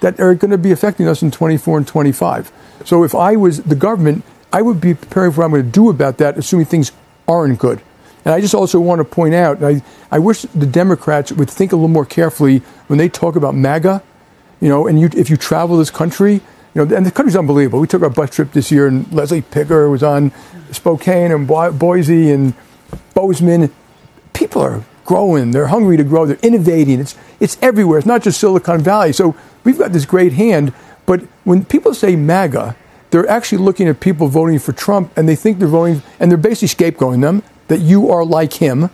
that 0.00 0.20
are 0.20 0.34
going 0.34 0.50
to 0.50 0.58
be 0.58 0.72
affecting 0.72 1.08
us 1.08 1.22
in 1.22 1.30
24 1.30 1.78
and 1.78 1.88
25. 1.88 2.52
So 2.84 3.04
if 3.04 3.14
I 3.14 3.36
was 3.36 3.62
the 3.62 3.74
government, 3.74 4.24
I 4.52 4.60
would 4.60 4.80
be 4.80 4.94
preparing 4.94 5.32
for 5.32 5.40
what 5.40 5.44
I'm 5.46 5.50
going 5.52 5.64
to 5.64 5.70
do 5.70 5.88
about 5.88 6.18
that, 6.18 6.36
assuming 6.36 6.66
things 6.66 6.92
aren't 7.26 7.58
good. 7.58 7.80
And 8.24 8.34
I 8.34 8.40
just 8.40 8.54
also 8.54 8.78
want 8.80 9.00
to 9.00 9.04
point 9.04 9.34
out, 9.34 9.62
I, 9.62 9.82
I 10.10 10.18
wish 10.18 10.42
the 10.42 10.66
Democrats 10.66 11.32
would 11.32 11.50
think 11.50 11.72
a 11.72 11.76
little 11.76 11.88
more 11.88 12.04
carefully 12.04 12.58
when 12.86 12.98
they 12.98 13.08
talk 13.08 13.36
about 13.36 13.54
MAGA. 13.54 14.02
You 14.60 14.68
know, 14.68 14.86
and 14.86 15.00
you, 15.00 15.08
if 15.16 15.28
you 15.30 15.36
travel 15.36 15.76
this 15.76 15.90
country, 15.90 16.40
you 16.74 16.84
know, 16.84 16.96
and 16.96 17.04
the 17.04 17.10
country's 17.10 17.36
unbelievable. 17.36 17.80
We 17.80 17.86
took 17.86 18.02
our 18.02 18.10
bus 18.10 18.34
trip 18.34 18.52
this 18.52 18.70
year, 18.70 18.86
and 18.86 19.10
Leslie 19.12 19.42
Picker 19.42 19.88
was 19.88 20.02
on 20.02 20.32
Spokane 20.70 21.30
and 21.30 21.46
Bo- 21.46 21.72
Boise 21.72 22.30
and 22.30 22.54
Bozeman. 23.14 23.72
People 24.32 24.62
are 24.62 24.84
growing. 25.04 25.50
They're 25.50 25.66
hungry 25.66 25.96
to 25.96 26.04
grow. 26.04 26.24
They're 26.26 26.38
innovating. 26.42 27.00
It's 27.00 27.16
it's 27.40 27.58
everywhere. 27.60 27.98
It's 27.98 28.06
not 28.06 28.22
just 28.22 28.40
Silicon 28.40 28.80
Valley. 28.80 29.12
So 29.12 29.36
we've 29.64 29.78
got 29.78 29.92
this 29.92 30.06
great 30.06 30.32
hand. 30.32 30.72
But 31.04 31.22
when 31.44 31.64
people 31.64 31.94
say 31.94 32.16
MAGA, 32.16 32.76
they're 33.10 33.28
actually 33.28 33.58
looking 33.58 33.88
at 33.88 34.00
people 34.00 34.28
voting 34.28 34.58
for 34.58 34.72
Trump, 34.72 35.12
and 35.16 35.28
they 35.28 35.36
think 35.36 35.58
they're 35.58 35.68
voting, 35.68 36.02
and 36.18 36.30
they're 36.30 36.38
basically 36.38 36.68
scapegoating 36.68 37.20
them 37.20 37.42
that 37.68 37.80
you 37.80 38.10
are 38.10 38.24
like 38.24 38.54
him. 38.54 38.88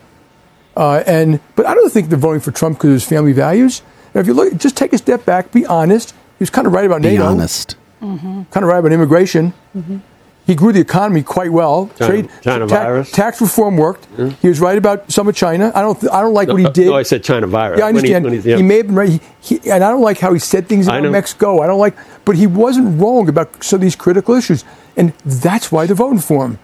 Uh, 0.77 1.03
and 1.07 1.41
but 1.55 1.67
I 1.67 1.75
don't 1.75 1.91
think 1.93 2.09
they're 2.09 2.19
voting 2.19 2.41
for 2.41 2.51
Trump 2.51 2.79
because 2.79 2.89
of 2.89 2.95
his 2.95 3.05
family 3.05 3.33
values. 3.33 3.83
And 4.15 4.21
if 4.21 4.27
you 4.27 4.35
look, 4.35 4.57
just 4.57 4.77
take 4.77 4.93
a 4.93 4.99
step 4.99 5.25
back, 5.25 5.53
be 5.53 5.67
honest. 5.67 6.15
He 6.39 6.43
was 6.43 6.51
kind 6.51 6.67
of 6.67 6.73
right 6.73 6.87
about 6.87 7.03
Be 7.03 7.11
NATO. 7.11 7.25
honest. 7.27 7.77
Mm-hmm. 8.03 8.43
Kind 8.45 8.65
of 8.65 8.69
right 8.69 8.79
about 8.79 8.93
immigration. 8.93 9.53
Mm-hmm. 9.77 9.99
He 10.47 10.55
grew 10.55 10.73
the 10.73 10.81
economy 10.81 11.23
quite 11.23 11.53
well. 11.53 11.91
China- 11.99 12.27
China 12.41 12.67
virus. 12.67 13.11
tax 13.13 13.39
reform 13.41 13.77
worked. 13.77 14.07
He 14.41 14.49
was 14.49 14.61
right 14.61 14.79
about 14.79 15.11
some 15.13 15.29
of 15.29 15.37
China. 15.37 15.71
I 15.75 15.83
don't. 15.83 16.01
th- 16.01 16.11
I 16.11 16.23
don't 16.23 16.33
like 16.33 16.49
what 16.49 16.59
he 16.59 16.65
uh, 16.65 16.71
did. 16.71 16.87
No, 16.87 16.95
I 16.95 17.03
said 17.03 17.23
China 17.23 17.47
virus. 17.47 17.79
Yeah, 17.81 17.85
I 17.87 17.93
When 17.93 18.03
he- 18.05 18.15
understand. 18.15 18.25
when 18.25 18.33
he, 18.33 18.39
he's- 18.41 18.59
yeah. 18.61 18.67
may 18.67 18.77
have 18.79 18.87
been 18.87 18.97
right, 18.97 19.11
he, 19.11 19.21
he, 19.41 19.71
and 19.71 19.85
I 19.85 19.91
don't 19.91 20.01
like 20.01 20.19
how 20.21 20.33
he 20.33 20.39
said 20.39 20.67
things 20.67 20.89
I 20.89 20.99
about. 21.01 21.11
Mexico. 21.13 21.61
I 21.61 21.67
don't 21.67 21.79
like, 21.81 21.97
but 22.25 22.37
he 22.37 22.47
wasn't 22.47 22.99
wrong 22.99 23.29
about 23.29 23.63
some 23.63 23.77
of 23.79 23.81
these 23.83 23.97
critical 23.97 24.35
issues, 24.37 24.65
and 24.97 25.13
that's 25.27 25.71
why 25.71 25.85
they're 25.85 25.95
voting 25.97 26.21
for 26.21 26.47
him. 26.47 26.59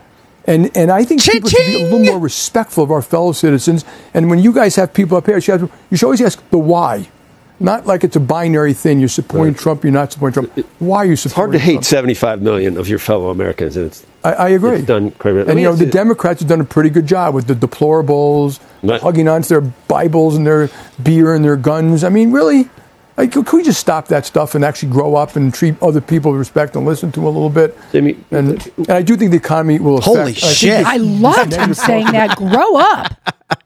And 0.46 0.74
and 0.74 0.90
I 0.90 1.04
think 1.04 1.22
people 1.22 1.50
should 1.50 1.66
be 1.66 1.82
a 1.82 1.84
little 1.84 1.98
more 2.04 2.18
respectful 2.18 2.84
of 2.84 2.90
our 2.90 3.02
fellow 3.02 3.32
citizens. 3.32 3.84
And 4.14 4.30
when 4.30 4.38
you 4.38 4.52
guys 4.54 4.76
have 4.76 4.94
people 4.94 5.18
up 5.18 5.26
here, 5.26 5.34
you 5.34 5.40
should, 5.42 5.60
have- 5.60 5.72
you 5.90 5.96
should 5.98 6.06
always 6.06 6.22
ask 6.22 6.42
the 6.50 6.58
why, 6.58 7.08
not 7.64 7.86
like 7.86 8.04
it's 8.04 8.16
a 8.16 8.20
binary 8.20 8.72
thing. 8.74 9.00
You're 9.00 9.08
supporting 9.08 9.54
Trump, 9.54 9.82
you're 9.82 9.92
not 9.92 10.12
supporting 10.12 10.44
Trump. 10.50 10.66
Why 10.78 10.98
are 10.98 11.04
you 11.06 11.16
supporting? 11.16 11.30
It's 11.30 11.34
hard 11.34 11.52
to 11.52 11.58
hate 11.58 11.72
Trump? 11.72 11.84
75 11.84 12.42
million 12.42 12.76
of 12.76 12.88
your 12.88 12.98
fellow 12.98 13.30
Americans. 13.30 13.76
And 13.76 13.86
it's, 13.86 14.04
I, 14.22 14.32
I 14.32 14.48
agree. 14.50 14.76
It's 14.76 14.86
done 14.86 15.10
quite 15.12 15.32
a 15.32 15.34
bit. 15.34 15.48
And 15.48 15.58
you 15.58 15.66
know, 15.66 15.74
the 15.74 15.86
Democrats 15.86 16.40
have 16.40 16.48
done 16.48 16.60
a 16.60 16.64
pretty 16.64 16.90
good 16.90 17.06
job 17.06 17.34
with 17.34 17.46
the 17.46 17.54
deplorables, 17.54 18.60
Right. 18.82 19.00
hugging 19.00 19.28
onto 19.28 19.48
their 19.48 19.60
Bibles 19.88 20.36
and 20.36 20.46
their 20.46 20.68
beer 21.02 21.34
and 21.34 21.44
their 21.44 21.56
guns. 21.56 22.04
I 22.04 22.10
mean, 22.10 22.32
really, 22.32 22.68
like, 23.16 23.32
can 23.32 23.44
we 23.52 23.62
just 23.62 23.80
stop 23.80 24.08
that 24.08 24.26
stuff 24.26 24.54
and 24.54 24.64
actually 24.64 24.90
grow 24.90 25.14
up 25.14 25.36
and 25.36 25.52
treat 25.54 25.80
other 25.82 26.00
people 26.00 26.32
with 26.32 26.38
respect 26.40 26.74
and 26.76 26.84
listen 26.84 27.12
to 27.12 27.20
them 27.20 27.26
a 27.26 27.30
little 27.30 27.48
bit? 27.50 27.76
Jamie, 27.92 28.16
and, 28.30 28.66
and 28.76 28.90
I 28.90 29.02
do 29.02 29.16
think 29.16 29.30
the 29.30 29.36
economy 29.36 29.78
will 29.78 29.98
affect. 29.98 30.06
Holy 30.06 30.20
I 30.32 30.34
think 30.34 30.36
shit. 30.56 30.70
it's- 30.80 30.86
I 30.86 30.96
loved 30.96 31.52
him 31.54 31.74
saying 31.74 32.06
that. 32.06 32.36
Grow 32.36 32.76
up. 32.76 33.12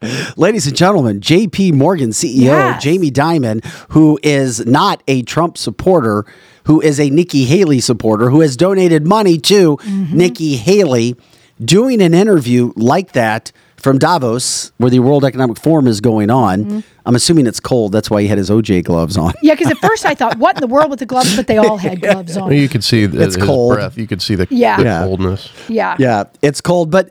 Ladies 0.37 0.67
and 0.67 0.75
gentlemen, 0.75 1.19
JP 1.19 1.73
Morgan 1.73 2.09
CEO 2.11 2.43
Yes. 2.43 2.83
Jamie 2.83 3.09
Dimon, 3.11 3.63
who 3.89 4.19
is 4.21 4.65
not 4.65 5.01
a 5.07 5.23
Trump 5.23 5.57
supporter, 5.57 6.25
who 6.65 6.79
is 6.81 6.99
a 6.99 7.09
Nikki 7.09 7.45
Haley 7.45 7.79
supporter, 7.79 8.29
who 8.29 8.41
has 8.41 8.55
donated 8.55 9.07
money 9.07 9.37
to 9.39 9.77
Mm-hmm. 9.77 10.17
Nikki 10.17 10.57
Haley, 10.57 11.15
doing 11.63 12.01
an 12.01 12.13
interview 12.13 12.71
like 12.75 13.13
that 13.13 13.51
from 13.79 13.97
Davos, 13.97 14.71
where 14.77 14.89
the 14.89 14.99
World 14.99 15.23
Economic 15.23 15.57
Forum 15.57 15.87
is 15.87 16.01
going 16.01 16.29
on. 16.29 16.65
Mm-hmm. 16.65 16.79
I'm 17.05 17.15
assuming 17.15 17.47
it's 17.47 17.59
cold. 17.59 17.91
That's 17.91 18.09
why 18.09 18.21
he 18.21 18.27
had 18.27 18.37
his 18.37 18.49
OJ 18.49 18.83
gloves 18.83 19.17
on. 19.17 19.33
Yeah, 19.41 19.55
because 19.55 19.71
at 19.71 19.77
first 19.87 20.05
I 20.05 20.13
thought, 20.15 20.37
what 20.37 20.55
in 20.57 20.61
the 20.61 20.67
world 20.67 20.89
with 20.89 20.99
the 20.99 21.05
gloves? 21.05 21.35
But 21.35 21.47
they 21.47 21.57
all 21.57 21.77
had 21.77 22.01
gloves 22.01 22.37
on. 22.37 22.51
You 22.51 22.67
could 22.69 22.83
see 22.83 23.05
the, 23.05 23.23
It's 23.23 23.35
his 23.35 23.43
cold. 23.45 23.75
breath. 23.75 23.97
You 23.97 24.05
could 24.07 24.21
see 24.21 24.35
the, 24.35 24.47
Yeah. 24.49 24.77
the 24.77 24.83
Yeah. 24.83 25.03
coldness. 25.03 25.49
Yeah. 25.67 25.95
Yeah, 25.97 26.23
it's 26.41 26.61
cold, 26.61 26.91
but 26.91 27.09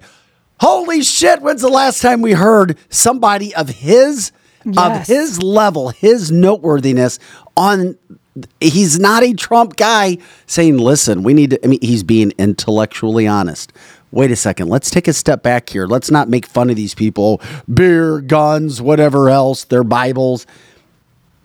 holy 0.61 1.03
shit, 1.03 1.41
when's 1.43 1.63
the 1.63 1.69
last 1.69 2.03
time 2.03 2.21
we 2.21 2.33
heard 2.33 2.77
somebody 2.91 3.55
of 3.55 3.69
his 3.69 4.33
of 4.77 5.07
his 5.07 5.43
level, 5.43 5.89
his 5.91 6.31
noteworthiness 6.31 7.19
on 7.57 7.97
he's 8.61 8.99
not 9.01 9.23
a 9.23 9.33
Trump 9.33 9.77
guy 9.77 10.19
saying, 10.47 10.77
"Listen, 10.79 11.23
we 11.23 11.33
need 11.33 11.51
to 11.51 11.65
I 11.65 11.69
mean, 11.69 11.79
he's 11.81 12.03
being 12.03 12.33
intellectually 12.39 13.27
honest. 13.27 13.73
Wait 14.11 14.31
a 14.31 14.37
second, 14.37 14.69
let's 14.69 14.91
take 14.91 15.07
a 15.07 15.13
step 15.13 15.43
back 15.43 15.69
here. 15.69 15.87
Let's 15.87 16.11
not 16.11 16.29
make 16.29 16.47
fun 16.47 16.71
of 16.71 16.77
these 16.77 16.95
people, 16.95 17.41
beer, 17.73 18.21
guns, 18.21 18.81
whatever 18.81 19.29
else, 19.29 19.65
their 19.65 19.85
Bibles. 19.85 20.47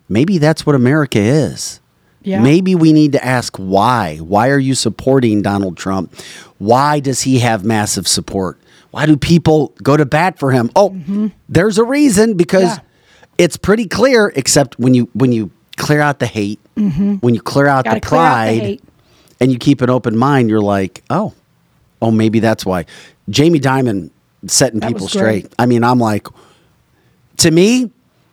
Maybe 0.07 0.37
that's 0.37 0.65
what 0.65 0.75
America 0.75 1.19
is. 1.19 1.79
Yeah. 2.21 2.41
Maybe 2.41 2.73
we 2.73 2.93
need 2.93 3.11
to 3.13 3.25
ask 3.25 3.57
why. 3.57 4.17
Why 4.17 4.49
are 4.49 4.59
you 4.59 4.75
supporting 4.75 5.41
Donald 5.41 5.75
Trump? 5.75 6.15
Why 6.57 7.01
does 7.01 7.21
he 7.23 7.39
have 7.39 7.65
massive 7.65 8.07
support? 8.07 8.57
Why 8.91 9.05
do 9.07 9.17
people 9.17 9.73
go 9.83 9.97
to 9.97 10.05
bat 10.05 10.39
for 10.39 10.51
him? 10.51 10.69
Oh, 10.75 11.29
there's 11.49 11.77
a 11.77 11.83
reason 11.83 12.35
because 12.35 12.63
Mm-hmm. 12.63 12.85
Yeah. 12.85 13.45
it's 13.45 13.57
pretty 13.57 13.87
clear. 13.87 14.31
Except 14.35 14.79
when 14.79 14.93
you 14.93 15.09
when 15.13 15.31
you 15.33 15.51
clear 15.75 15.99
out 15.99 16.19
the 16.19 16.27
hate, 16.27 16.59
when 16.75 17.33
you 17.33 17.41
clear 17.41 17.67
out 17.67 17.83
Gotta 17.85 17.99
the 17.99 18.05
clear 18.05 18.21
out 18.21 18.45
the 18.45 18.59
pride, 18.77 18.81
and 19.41 19.51
you 19.51 19.57
keep 19.57 19.81
an 19.81 19.89
open 19.89 20.15
mind, 20.15 20.49
you're 20.49 20.61
like, 20.61 21.03
oh, 21.09 21.33
oh, 22.03 22.11
maybe 22.11 22.39
that's 22.39 22.65
why. 22.65 22.85
Jamie 23.29 23.59
Dimon 23.59 24.11
setting 24.45 24.81
That 24.81 24.89
people 24.89 25.07
straight. 25.07 25.51
I 25.57 25.65
mean, 25.65 25.83
I'm 25.83 25.99
like, 25.99 26.27
to 27.37 27.49
me, 27.49 27.91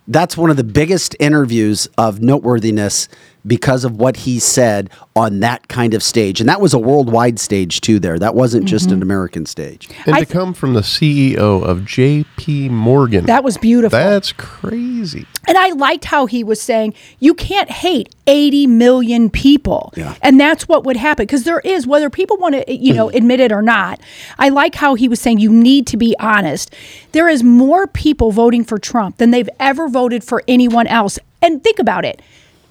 that's 0.09 0.37
one 0.37 0.50
of 0.50 0.56
the 0.56 0.64
biggest 0.64 1.14
interviews 1.20 1.88
of 1.96 2.20
noteworthiness 2.20 3.09
because 3.46 3.85
of 3.85 3.96
what 3.96 4.16
he 4.18 4.38
said 4.38 4.90
on 5.16 5.40
that 5.40 5.68
kind 5.68 5.94
of 5.94 6.03
stage. 6.03 6.40
And 6.40 6.48
that 6.48 6.61
was 6.61 6.74
a 6.74 6.79
worldwide 6.79 7.38
stage 7.38 7.81
too 7.81 7.98
there. 7.98 8.18
That 8.18 8.35
wasn't 8.35 8.66
just 8.66 8.87
Mm-hmm. 8.87 8.94
an 8.94 9.03
American 9.03 9.46
stage. 9.46 9.88
And 10.07 10.16
I 10.16 10.20
to 10.20 10.26
come 10.26 10.55
from 10.55 10.72
the 10.74 10.81
CEO 10.81 11.62
of 11.62 11.85
J.P. 11.85 12.68
Morgan. 12.70 13.26
That 13.26 13.44
was 13.44 13.59
beautiful. 13.59 13.98
That's 13.98 14.33
crazy. 14.33 15.26
And 15.46 15.59
I 15.59 15.70
liked 15.70 16.07
how 16.07 16.26
he 16.26 16.42
was 16.44 16.61
saying, 16.61 16.94
you 17.18 17.35
can't 17.35 17.70
hate 17.70 18.14
80 18.26 18.66
million 18.68 19.31
people. 19.31 19.92
Yeah. 19.96 20.14
And 20.22 20.40
that's 20.40 20.66
what 20.68 20.85
would 20.85 20.96
happen. 20.96 21.24
Because 21.24 21.44
there 21.44 21.61
is, 21.61 21.87
whether 21.87 22.09
people 22.11 22.37
want 22.38 22.55
to, 22.55 22.74
you 22.74 22.94
know, 22.94 23.11
admit 23.11 23.40
it 23.40 23.53
or 23.53 23.62
not, 23.62 24.00
I 24.38 24.48
like 24.48 24.74
how 24.76 24.94
he 24.94 25.09
was 25.09 25.20
saying, 25.20 25.38
you 25.38 25.53
need 25.53 25.87
to 25.88 25.96
be 25.96 26.14
honest. 26.18 26.74
There 27.12 27.29
is 27.29 27.42
more 27.42 27.87
people 27.87 28.33
voting 28.33 28.64
for 28.64 28.79
Trump 28.79 29.18
than 29.18 29.31
they've 29.31 29.50
ever 29.59 29.88
voted 29.88 30.24
for 30.24 30.42
anyone 30.48 30.87
else. 30.87 31.18
And 31.42 31.62
think 31.64 31.79
about 31.79 32.05
it. 32.05 32.22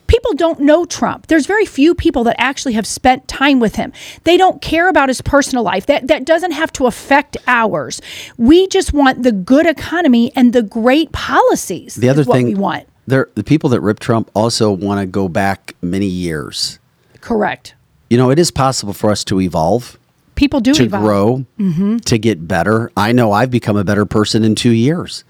People 0.09 0.33
don't 0.33 0.59
know 0.59 0.85
Trump. 0.85 1.27
There's 1.27 1.45
very 1.45 1.65
few 1.65 1.93
people 1.93 2.23
that 2.23 2.35
actually 2.39 2.73
have 2.73 2.87
spent 2.87 3.27
time 3.27 3.59
with 3.59 3.75
him. 3.75 3.93
They 4.23 4.37
don't 4.37 4.59
care 4.59 4.89
about 4.89 5.07
his 5.07 5.21
personal 5.21 5.63
life. 5.63 5.85
That 5.85 6.07
that 6.07 6.25
doesn't 6.25 6.51
have 6.51 6.73
to 6.73 6.87
affect 6.87 7.37
ours. 7.45 8.01
We 8.35 8.67
just 8.67 8.91
want 8.91 9.21
the 9.21 9.31
good 9.31 9.67
economy 9.67 10.31
and 10.35 10.51
the 10.51 10.63
great 10.63 11.11
policies. 11.11 11.93
The 11.93 12.09
other 12.09 12.23
thing 12.23 12.47
we 12.47 12.55
want. 12.55 12.87
there 13.05 13.29
the 13.35 13.43
people 13.43 13.69
that 13.69 13.81
rip 13.81 13.99
Trump 13.99 14.31
also 14.33 14.71
want 14.71 14.99
to 14.99 15.05
go 15.05 15.29
back 15.29 15.75
many 15.83 16.07
years. 16.07 16.79
Correct. 17.21 17.75
You 18.09 18.17
know, 18.17 18.31
it 18.31 18.39
is 18.39 18.49
possible 18.49 18.93
for 18.93 19.11
us 19.11 19.23
to 19.25 19.39
evolve. 19.39 19.99
People 20.33 20.59
do 20.59 20.73
to 20.73 20.85
evolve. 20.85 21.45
Mm-hmm. 21.59 21.89
grow, 21.89 21.99
to 21.99 22.17
get 22.17 22.47
better. 22.47 22.91
I 22.97 23.11
know 23.11 23.31
I've 23.31 23.51
become 23.51 23.77
a 23.77 23.83
better 23.83 24.05
person 24.05 24.43
in 24.43 24.55
two 24.55 24.71
years. 24.71 25.23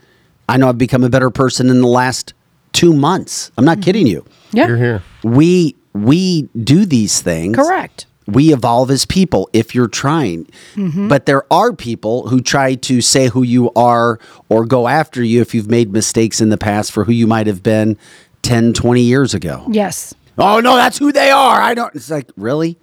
I 0.48 0.56
know 0.56 0.70
I've 0.70 0.78
become 0.78 1.04
a 1.04 1.10
better 1.10 1.30
person 1.30 1.70
in 1.70 1.82
the 1.82 1.88
last 1.88 2.34
two 2.72 2.94
months. 2.94 3.52
I'm 3.58 3.66
not 3.66 3.82
kidding 3.82 4.08
you. 4.08 4.24
Yeah. 4.52 4.68
You're 4.68 4.78
here. 4.78 5.04
We 5.24 5.76
we 5.94 6.44
do 6.64 6.86
these 6.86 7.22
things. 7.22 7.56
Correct. 7.56 8.06
We 8.28 8.54
evolve 8.54 8.92
as 8.92 9.06
people 9.06 9.50
if 9.54 9.74
you're 9.74 9.88
trying. 9.88 10.46
Mm-hmm. 10.76 11.08
But 11.08 11.26
there 11.26 11.52
are 11.52 11.74
people 11.74 12.28
who 12.28 12.42
try 12.42 12.76
to 12.76 13.02
say 13.02 13.28
who 13.28 13.42
you 13.42 13.72
are 13.74 14.20
or 14.50 14.66
go 14.66 14.88
after 14.88 15.24
you 15.24 15.42
if 15.42 15.56
you've 15.56 15.70
made 15.70 15.92
mistakes 15.92 16.40
in 16.40 16.50
the 16.50 16.58
past 16.58 16.92
for 16.92 17.06
who 17.06 17.12
you 17.12 17.26
might 17.26 17.48
have 17.48 17.64
been 17.64 17.98
10, 18.44 18.74
20 18.74 19.02
years 19.02 19.34
ago. 19.34 19.66
Yes. 19.72 20.14
Oh 20.38 20.60
no, 20.60 20.76
that's 20.76 20.98
who 20.98 21.12
they 21.12 21.32
are. 21.32 21.60
I 21.60 21.74
don't. 21.74 21.94
It's 21.96 22.10
like 22.10 22.32
really. 22.38 22.78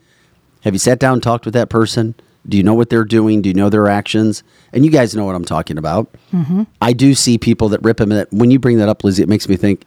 Have 0.63 0.75
you 0.75 0.81
sat 0.81 0.99
down 0.99 1.15
and 1.15 1.23
talked 1.23 1.45
with 1.45 1.55
that 1.55 1.71
person? 1.71 2.17
Do 2.49 2.57
you 2.57 2.63
know 2.63 2.75
what 2.75 2.91
they're 2.91 3.05
doing? 3.05 3.43
Do 3.43 3.49
you 3.49 3.55
know 3.55 3.71
their 3.71 3.89
actions? 3.89 4.43
And 4.73 4.85
you 4.85 4.91
guys 4.91 5.15
know 5.15 5.25
what 5.25 5.35
I'm 5.35 5.45
talking 5.45 5.79
about. 5.79 6.13
Mm-hmm. 6.33 6.65
I 6.81 6.93
do 6.93 7.15
see 7.15 7.39
people 7.39 7.69
that 7.71 7.83
rip 7.83 8.01
him. 8.01 8.11
And 8.11 8.21
that 8.21 8.33
when 8.33 8.51
you 8.51 8.59
bring 8.59 8.79
that 8.79 8.89
up, 8.89 9.05
Lizzie, 9.05 9.23
it 9.23 9.29
makes 9.29 9.49
me 9.49 9.57
think 9.57 9.85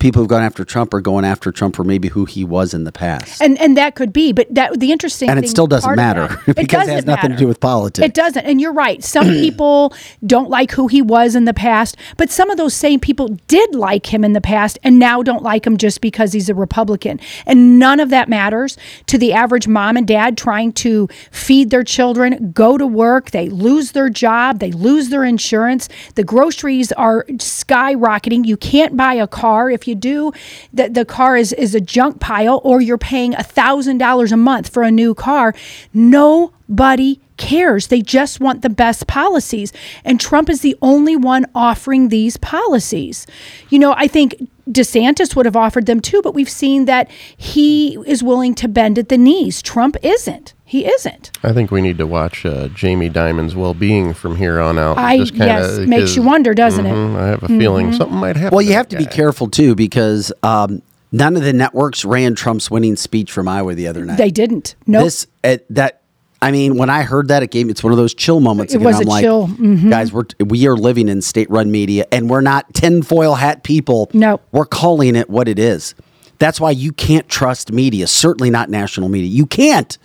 people 0.00 0.22
who've 0.22 0.28
gone 0.28 0.42
after 0.42 0.64
Trump 0.64 0.92
are 0.94 1.00
going 1.00 1.24
after 1.24 1.52
Trump 1.52 1.76
for 1.76 1.84
maybe 1.84 2.08
who 2.08 2.24
he 2.24 2.42
was 2.42 2.74
in 2.74 2.84
the 2.84 2.90
past. 2.92 3.40
And 3.40 3.58
and 3.60 3.76
that 3.76 3.94
could 3.94 4.12
be, 4.12 4.32
but 4.32 4.52
that 4.52 4.80
the 4.80 4.90
interesting 4.90 5.30
And 5.30 5.38
it 5.38 5.48
still 5.48 5.66
doesn't 5.66 5.94
matter, 5.94 6.26
that- 6.46 6.56
because 6.56 6.88
it 6.88 6.92
has 6.92 7.04
doesn't 7.04 7.06
nothing 7.06 7.30
to 7.30 7.36
do 7.36 7.46
with 7.46 7.60
politics. 7.60 8.04
It 8.04 8.14
doesn't, 8.14 8.44
and 8.44 8.60
you're 8.60 8.72
right. 8.72 9.04
Some 9.04 9.26
people 9.44 9.94
don't 10.26 10.50
like 10.50 10.72
who 10.72 10.88
he 10.88 11.02
was 11.02 11.36
in 11.36 11.44
the 11.44 11.54
past, 11.54 11.96
but 12.16 12.30
some 12.30 12.50
of 12.50 12.56
those 12.56 12.74
same 12.74 12.98
people 12.98 13.28
did 13.46 13.74
like 13.74 14.12
him 14.12 14.24
in 14.24 14.32
the 14.32 14.40
past, 14.40 14.78
and 14.82 14.98
now 14.98 15.22
don't 15.22 15.42
like 15.42 15.66
him 15.66 15.76
just 15.76 16.00
because 16.00 16.32
he's 16.32 16.48
a 16.48 16.54
Republican. 16.54 17.20
And 17.46 17.78
none 17.78 18.00
of 18.00 18.08
that 18.10 18.28
matters 18.28 18.76
to 19.06 19.18
the 19.18 19.32
average 19.32 19.68
mom 19.68 19.96
and 19.96 20.08
dad 20.08 20.36
trying 20.36 20.72
to 20.72 21.08
feed 21.30 21.70
their 21.70 21.84
children, 21.84 22.52
go 22.52 22.78
to 22.78 22.86
work. 22.86 23.30
They 23.30 23.48
lose 23.50 23.92
their 23.92 24.08
job, 24.08 24.58
they 24.58 24.72
lose 24.72 25.10
their 25.10 25.24
insurance. 25.24 25.88
The 26.14 26.24
groceries 26.24 26.90
are 26.92 27.24
skyrocketing. 27.24 28.46
You 28.46 28.56
can't 28.56 28.96
buy 28.96 29.14
a 29.14 29.26
car. 29.26 29.70
If 29.70 29.86
you 29.86 29.89
do, 29.94 30.32
the, 30.72 30.88
the 30.88 31.04
car 31.04 31.36
is, 31.36 31.52
is 31.52 31.74
a 31.74 31.80
junk 31.80 32.20
pile, 32.20 32.60
or 32.64 32.80
you're 32.80 32.98
paying 32.98 33.32
$1,000 33.32 34.32
a 34.32 34.36
month 34.36 34.68
for 34.72 34.82
a 34.82 34.90
new 34.90 35.14
car. 35.14 35.54
Nobody 35.92 37.20
cares. 37.36 37.86
They 37.86 38.02
just 38.02 38.38
want 38.38 38.62
the 38.62 38.68
best 38.68 39.06
policies. 39.06 39.72
And 40.04 40.20
Trump 40.20 40.50
is 40.50 40.60
the 40.60 40.76
only 40.82 41.16
one 41.16 41.46
offering 41.54 42.08
these 42.08 42.36
policies. 42.36 43.26
You 43.70 43.78
know, 43.78 43.94
I 43.96 44.06
think 44.06 44.36
DeSantis 44.68 45.34
would 45.34 45.46
have 45.46 45.56
offered 45.56 45.86
them 45.86 46.00
too, 46.00 46.20
but 46.22 46.34
we've 46.34 46.50
seen 46.50 46.84
that 46.84 47.10
he 47.36 47.98
is 48.06 48.22
willing 48.22 48.54
to 48.56 48.68
bend 48.68 48.98
at 48.98 49.08
the 49.08 49.18
knees. 49.18 49.62
Trump 49.62 49.96
isn't. 50.02 50.54
He 50.70 50.86
isn't. 50.86 51.32
I 51.42 51.52
think 51.52 51.72
we 51.72 51.80
need 51.80 51.98
to 51.98 52.06
watch 52.06 52.46
uh, 52.46 52.68
Jamie 52.68 53.08
Dimon's 53.08 53.56
well-being 53.56 54.14
from 54.14 54.36
here 54.36 54.60
on 54.60 54.78
out. 54.78 54.98
I- 54.98 55.16
Just 55.18 55.32
kinda- 55.32 55.46
yes, 55.46 55.78
makes 55.88 56.14
you 56.14 56.22
wonder, 56.22 56.54
doesn't 56.54 56.86
it? 56.86 56.92
Mhm, 56.94 57.16
I 57.16 57.26
have 57.26 57.42
a 57.42 57.48
feeling 57.48 57.90
Mhm. 57.90 57.96
something 57.96 58.16
might 58.16 58.36
happen. 58.36 58.54
Well, 58.54 58.62
you 58.62 58.68
to 58.68 58.74
have 58.76 58.88
that 58.90 58.98
to 59.00 59.04
be 59.04 59.10
careful 59.10 59.48
too 59.48 59.74
because 59.74 60.32
um, 60.44 60.80
none 61.10 61.34
of 61.36 61.42
the 61.42 61.52
networks 61.52 62.04
ran 62.04 62.36
Trump's 62.36 62.70
winning 62.70 62.94
speech 62.94 63.32
from 63.32 63.48
Iowa 63.48 63.74
the 63.74 63.88
other 63.88 64.04
night. 64.04 64.16
They 64.16 64.30
didn't. 64.30 64.76
No. 64.86 65.02
This 65.02 65.26
uh, 65.42 65.56
that 65.70 65.96
I 66.40 66.52
mean, 66.52 66.76
when 66.76 66.88
I 66.88 67.02
heard 67.02 67.26
that, 67.28 67.42
it 67.42 67.50
gave 67.50 67.66
me 67.66 67.72
it's 67.72 67.82
one 67.82 67.92
of 67.92 67.96
those 67.98 68.14
chill 68.14 68.38
moments. 68.38 68.72
It 68.72 68.76
again. 68.76 68.86
was 68.86 69.00
I'm 69.00 69.06
a 69.08 69.10
like, 69.10 69.24
chill. 69.24 69.48
Mhm. 69.48 69.90
guys, 69.90 70.12
we're 70.12 70.22
we 70.46 70.68
are 70.68 70.76
living 70.76 71.08
in 71.08 71.20
state-run 71.20 71.72
media, 71.72 72.06
and 72.12 72.30
we're 72.30 72.40
not 72.42 72.72
tinfoil 72.74 73.34
hat 73.34 73.64
people. 73.64 74.08
No, 74.14 74.38
we're 74.52 74.66
calling 74.66 75.16
it 75.16 75.28
what 75.28 75.48
it 75.48 75.58
is. 75.58 75.96
That's 76.38 76.60
why 76.60 76.70
you 76.70 76.92
can't 76.92 77.28
trust 77.28 77.72
media. 77.72 78.06
Certainly 78.06 78.50
not 78.50 78.70
national 78.70 79.08
media. 79.08 79.28
You 79.28 79.46
can't 79.46 79.98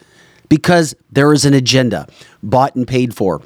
because 0.50 0.96
there 1.12 1.34
is 1.34 1.46
an 1.46 1.54
agenda 1.54 2.08
bought 2.44 2.76
and 2.76 2.88
paid 2.88 3.16
for. 3.16 3.42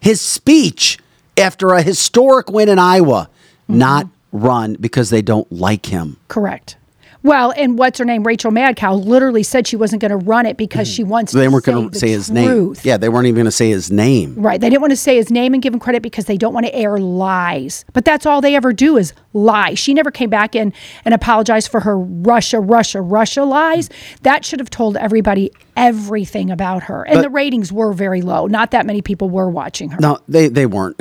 His 0.00 0.20
speech 0.20 0.98
after 1.36 1.70
a 1.72 1.82
historic 1.82 2.50
win 2.50 2.68
in 2.68 2.78
Iowa, 2.78 3.28
Mm-hmm. 3.68 3.78
not 3.78 4.06
run 4.30 4.74
because 4.78 5.10
they 5.10 5.22
don't 5.22 5.50
like 5.50 5.86
him. 5.86 6.18
Correct. 6.28 6.76
Well, 7.22 7.52
and 7.56 7.78
what's 7.78 7.98
her 7.98 8.04
name? 8.04 8.24
Rachel 8.24 8.50
Madcow 8.50 9.04
literally 9.04 9.42
said 9.42 9.66
she 9.66 9.76
wasn't 9.76 10.00
going 10.00 10.10
to 10.10 10.16
run 10.16 10.46
it 10.46 10.56
because 10.56 10.88
she 10.88 11.02
wants 11.02 11.32
They 11.32 11.48
weren't 11.48 11.64
say 11.64 11.72
going 11.72 11.84
to 11.84 11.90
the 11.90 11.98
say 11.98 12.10
his 12.10 12.30
name. 12.30 12.74
Yeah, 12.82 12.96
they 12.96 13.08
weren't 13.08 13.26
even 13.26 13.36
going 13.36 13.44
to 13.46 13.50
say 13.50 13.70
his 13.70 13.90
name. 13.90 14.34
Right. 14.36 14.60
They 14.60 14.68
didn't 14.70 14.82
want 14.82 14.92
to 14.92 14.96
say 14.96 15.16
his 15.16 15.30
name 15.30 15.54
and 15.54 15.62
give 15.62 15.74
him 15.74 15.80
credit 15.80 16.02
because 16.02 16.26
they 16.26 16.36
don't 16.36 16.54
want 16.54 16.66
to 16.66 16.74
air 16.74 16.98
lies. 16.98 17.84
But 17.92 18.04
that's 18.04 18.26
all 18.26 18.40
they 18.40 18.54
ever 18.54 18.72
do 18.72 18.96
is 18.96 19.12
lie. 19.32 19.74
She 19.74 19.92
never 19.94 20.10
came 20.10 20.30
back 20.30 20.54
in 20.54 20.72
and 21.04 21.14
apologized 21.14 21.70
for 21.70 21.80
her 21.80 21.98
Russia, 21.98 22.60
Russia, 22.60 23.00
Russia 23.00 23.44
lies. 23.44 23.90
That 24.22 24.44
should 24.44 24.60
have 24.60 24.70
told 24.70 24.96
everybody 24.96 25.50
everything 25.76 26.50
about 26.50 26.84
her. 26.84 27.04
And 27.06 27.16
But- 27.16 27.22
the 27.22 27.30
ratings 27.30 27.72
were 27.72 27.92
very 27.92 28.22
low. 28.22 28.46
Not 28.46 28.70
that 28.70 28.86
many 28.86 29.02
people 29.02 29.28
were 29.30 29.50
watching 29.50 29.90
her. 29.90 29.98
No, 30.00 30.18
they 30.28 30.48
they 30.48 30.66
weren't, 30.66 30.96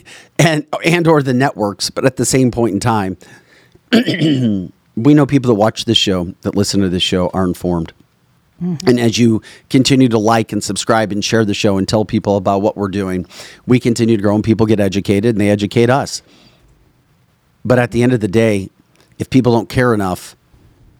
and 0.38 0.66
and 0.84 1.06
or 1.08 1.22
the 1.22 1.34
networks. 1.34 1.90
But 1.90 2.04
at 2.04 2.16
the 2.16 2.24
same 2.24 2.50
point 2.50 2.74
in 2.74 2.80
time, 2.80 3.16
we 5.04 5.14
know 5.14 5.26
people 5.26 5.48
that 5.48 5.54
watch 5.54 5.84
this 5.84 5.98
show, 5.98 6.34
that 6.42 6.54
listen 6.54 6.80
to 6.80 6.88
this 6.88 7.02
show, 7.02 7.28
are 7.30 7.44
informed. 7.44 7.92
Mm-hmm. 8.62 8.88
And 8.88 9.00
as 9.00 9.18
you 9.18 9.40
continue 9.70 10.08
to 10.08 10.18
like 10.18 10.52
and 10.52 10.62
subscribe 10.62 11.12
and 11.12 11.24
share 11.24 11.44
the 11.44 11.54
show 11.54 11.78
and 11.78 11.88
tell 11.88 12.04
people 12.04 12.36
about 12.36 12.60
what 12.60 12.76
we're 12.76 12.88
doing, 12.88 13.26
we 13.66 13.80
continue 13.80 14.16
to 14.16 14.22
grow 14.22 14.34
and 14.34 14.44
people 14.44 14.66
get 14.66 14.80
educated 14.80 15.34
and 15.34 15.40
they 15.40 15.48
educate 15.48 15.88
us. 15.88 16.22
But 17.64 17.78
at 17.78 17.90
the 17.90 18.02
end 18.02 18.12
of 18.12 18.20
the 18.20 18.28
day, 18.28 18.70
if 19.18 19.30
people 19.30 19.52
don't 19.52 19.68
care 19.68 19.94
enough 19.94 20.36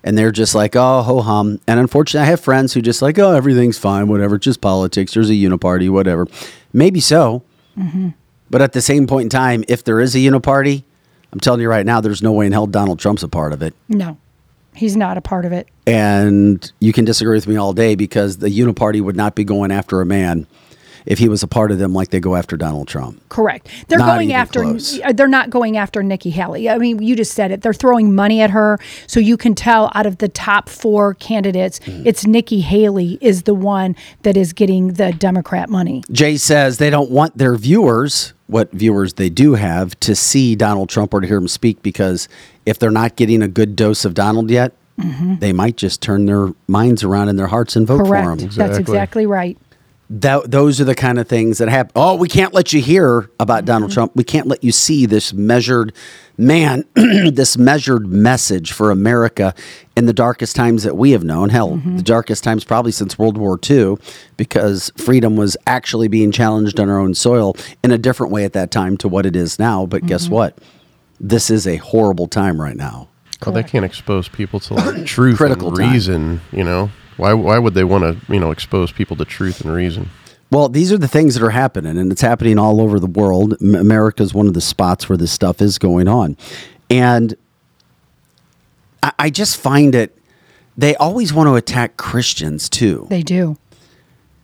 and 0.03 0.16
they're 0.16 0.32
just 0.32 0.55
like, 0.55 0.74
oh, 0.74 1.03
ho 1.03 1.20
hum. 1.20 1.61
And 1.66 1.78
unfortunately, 1.78 2.26
I 2.26 2.30
have 2.30 2.40
friends 2.40 2.72
who 2.72 2.80
just 2.80 3.03
like, 3.03 3.18
oh, 3.18 3.32
everything's 3.32 3.78
fine, 3.78 4.09
whatever, 4.09 4.36
it's 4.36 4.44
just 4.44 4.61
politics, 4.62 5.12
there's 5.12 5.30
a 5.30 5.34
uniparty, 5.34 5.90
whatever. 5.90 6.26
Maybe 6.72 7.01
so. 7.01 7.42
Mm-hmm. 7.76 8.11
But 8.48 8.62
at 8.62 8.72
the 8.72 8.82
same 8.82 9.07
point 9.07 9.24
in 9.24 9.30
time, 9.30 9.64
if 9.68 9.84
there 9.84 10.01
is 10.01 10.14
a 10.14 10.18
uniparty, 10.18 10.84
I'm 11.33 11.41
telling 11.41 11.61
you 11.61 11.68
right 11.68 11.87
now, 11.87 12.01
there's 12.01 12.22
no 12.22 12.33
way 12.33 12.47
in 12.47 12.53
hell 12.53 12.66
Donald 12.66 12.99
Trump's 12.99 13.22
a 13.22 13.28
part 13.28 13.53
of 13.53 13.62
it. 13.62 13.74
No, 13.89 14.16
he's 14.74 14.97
not 14.97 15.16
a 15.16 15.20
part 15.20 15.45
of 15.45 15.53
it. 15.53 15.68
And 15.87 16.70
you 16.81 16.93
can 16.93 17.05
disagree 17.05 17.37
with 17.37 17.47
me 17.47 17.57
all 17.57 17.72
day 17.72 17.95
because 17.95 18.39
the 18.39 18.49
uniparty 18.49 19.01
would 19.01 19.16
not 19.16 19.35
be 19.35 19.45
going 19.45 19.70
after 19.70 20.01
a 20.01 20.07
man 20.07 20.47
if 21.07 21.18
he 21.18 21.28
was 21.31 21.43
a 21.43 21.47
part 21.49 21.70
of 21.70 21.78
them 21.78 21.95
like 21.95 22.11
they 22.11 22.20
go 22.20 22.37
after 22.37 22.59
Donald 22.59 22.87
Trump. 22.87 23.20
Correct. 23.31 23.68
They're 23.89 23.99
Not 23.99 24.14
going 24.14 24.33
after. 24.35 24.61
close. 24.62 25.01
uh, 25.01 25.12
They're 25.12 25.28
not 25.28 25.49
going 25.49 25.78
after 25.78 26.03
Nikki 26.03 26.28
Haley. 26.28 26.68
I 26.68 26.76
mean, 26.76 27.01
you 27.01 27.16
just 27.16 27.33
said 27.33 27.51
it. 27.51 27.62
They're 27.62 27.72
throwing 27.72 28.14
money 28.14 28.43
at 28.43 28.51
her, 28.51 28.78
so 29.07 29.18
you 29.18 29.39
can 29.39 29.55
tell 29.55 29.91
out 29.95 30.05
of 30.05 30.18
the 30.18 30.28
top 30.28 30.68
four 30.68 31.14
candidates, 31.14 31.78
Mm. 31.81 32.03
it's 32.05 32.26
Nikki 32.26 32.61
Haley 32.61 33.16
is 33.22 33.45
the 33.45 33.55
one 33.55 33.97
that 34.24 34.37
is 34.37 34.53
getting 34.53 34.89
the 34.95 35.11
Democrat 35.12 35.70
money. 35.70 36.03
Jay 36.12 36.37
says 36.37 36.76
they 36.76 36.91
don't 36.91 37.11
want 37.11 37.39
their 37.39 37.57
viewers, 37.57 38.35
what 38.51 38.70
viewers 38.72 39.14
they 39.14 39.30
do 39.30 39.55
have, 39.55 39.98
to 40.01 40.14
see 40.14 40.57
Donald 40.57 40.88
Trump 40.88 41.14
or 41.14 41.20
to 41.20 41.26
hear 41.26 41.38
him 41.38 41.48
speak 41.48 41.82
because 41.82 42.28
if 42.66 42.78
they're 42.78 42.90
not 42.90 43.16
getting 43.16 43.42
a 43.42 43.48
good 43.48 43.76
dose 43.76 44.05
of 44.05 44.14
Donald 44.14 44.51
yet, 44.51 44.72
mm-hmm. 44.98 45.36
they 45.36 45.53
might 45.53 45.76
just 45.76 46.03
turn 46.03 46.26
their 46.26 46.53
minds 46.66 47.03
around 47.03 47.28
in 47.28 47.36
their 47.36 47.46
hearts 47.46 47.76
and 47.76 47.86
vote 47.86 48.05
Correct. 48.05 48.24
for 48.24 48.32
him. 48.32 48.51
That's 48.51 48.78
exactly 48.78 49.26
right. 49.26 49.57
That, 50.13 50.51
those 50.51 50.81
are 50.81 50.85
the 50.85 50.97
kind 50.97 51.21
of 51.21 51.29
things 51.29 51.59
that 51.59 51.69
happen. 51.69 51.93
Oh, 51.95 52.17
we 52.17 52.29
can't 52.29 52.53
let 52.53 52.73
you 52.73 52.83
hear 52.83 53.31
about 53.39 53.65
Donald 53.65 53.91
mm-hmm. 53.91 53.95
Trump. 53.95 54.17
We 54.17 54.25
can't 54.25 54.49
let 54.49 54.65
you 54.65 54.73
see 54.73 55.07
this 55.07 55.33
measured 55.33 55.93
man, 56.37 56.85
this 56.95 57.57
measured 57.57 58.09
message 58.09 58.73
for 58.73 58.91
America 58.91 59.55
in 59.97 60.07
the 60.07 60.13
darkest 60.13 60.57
times 60.57 60.83
that 60.83 60.97
we 60.97 61.13
have 61.13 61.23
known. 61.23 61.51
Hell, 61.51 61.71
mm-hmm. 61.71 61.97
the 61.97 62.03
darkest 62.03 62.43
times 62.43 62.65
probably 62.65 62.91
since 62.91 63.19
World 63.19 63.39
War 63.39 63.59
II, 63.69 63.99
because 64.37 64.91
freedom 64.97 65.37
was 65.37 65.57
actually 65.67 66.09
being 66.09 66.33
challenged 66.33 66.81
on 66.81 66.89
our 66.89 66.99
own 66.99 67.15
soil 67.15 67.55
in 67.85 67.93
a 67.93 67.99
different 67.99 68.33
way 68.33 68.45
at 68.45 68.53
that 68.55 68.73
time 68.73 68.97
to 68.99 69.09
what 69.09 69.27
it 69.27 69.37
is 69.37 69.61
now. 69.61 69.87
But 69.87 70.07
guess 70.07 70.25
mm-hmm. 70.25 70.35
what? 70.35 70.59
This 71.21 71.51
is 71.51 71.67
a 71.67 71.77
horrible 71.77 72.27
time 72.27 72.61
right 72.61 72.77
now. 72.77 73.11
Well, 73.45 73.55
they 73.55 73.63
can't 73.63 73.85
expose 73.85 74.29
people 74.29 74.61
to 74.61 74.75
like 74.75 75.07
truth 75.07 75.37
Critical 75.37 75.69
and 75.69 75.77
time. 75.79 75.93
reason. 75.93 76.41
You 76.53 76.65
know, 76.65 76.91
why? 77.21 77.35
Why 77.35 77.59
would 77.59 77.75
they 77.75 77.85
want 77.85 78.05
to? 78.05 78.33
You 78.33 78.41
know, 78.41 78.51
expose 78.51 78.91
people 78.93 79.16
to 79.16 79.25
truth 79.25 79.61
and 79.61 79.73
reason? 79.73 80.09
Well, 80.51 80.68
these 80.68 80.91
are 80.91 80.99
the 80.99 81.07
things 81.07 81.35
that 81.35 81.45
are 81.45 81.51
happening, 81.51 81.97
and 81.97 82.11
it's 82.11 82.23
happening 82.23 82.59
all 82.59 82.81
over 82.81 82.99
the 82.99 83.07
world. 83.07 83.61
America 83.61 84.23
is 84.23 84.35
one 84.35 84.49
of 84.49 84.55
the 84.55 84.61
spots 84.61 85.09
where 85.09 85.16
this 85.16 85.31
stuff 85.31 85.62
is 85.62 85.79
going 85.79 86.09
on. 86.09 86.37
And 86.89 87.37
I, 89.03 89.12
I 89.18 89.31
just 89.31 89.59
find 89.59 89.95
it, 89.95 90.16
they 90.77 90.97
always 90.97 91.33
want 91.33 91.49
to 91.49 91.55
attack 91.55 91.97
Christians 91.97 92.68
too. 92.68 93.07
They 93.11 93.23
do. 93.23 93.59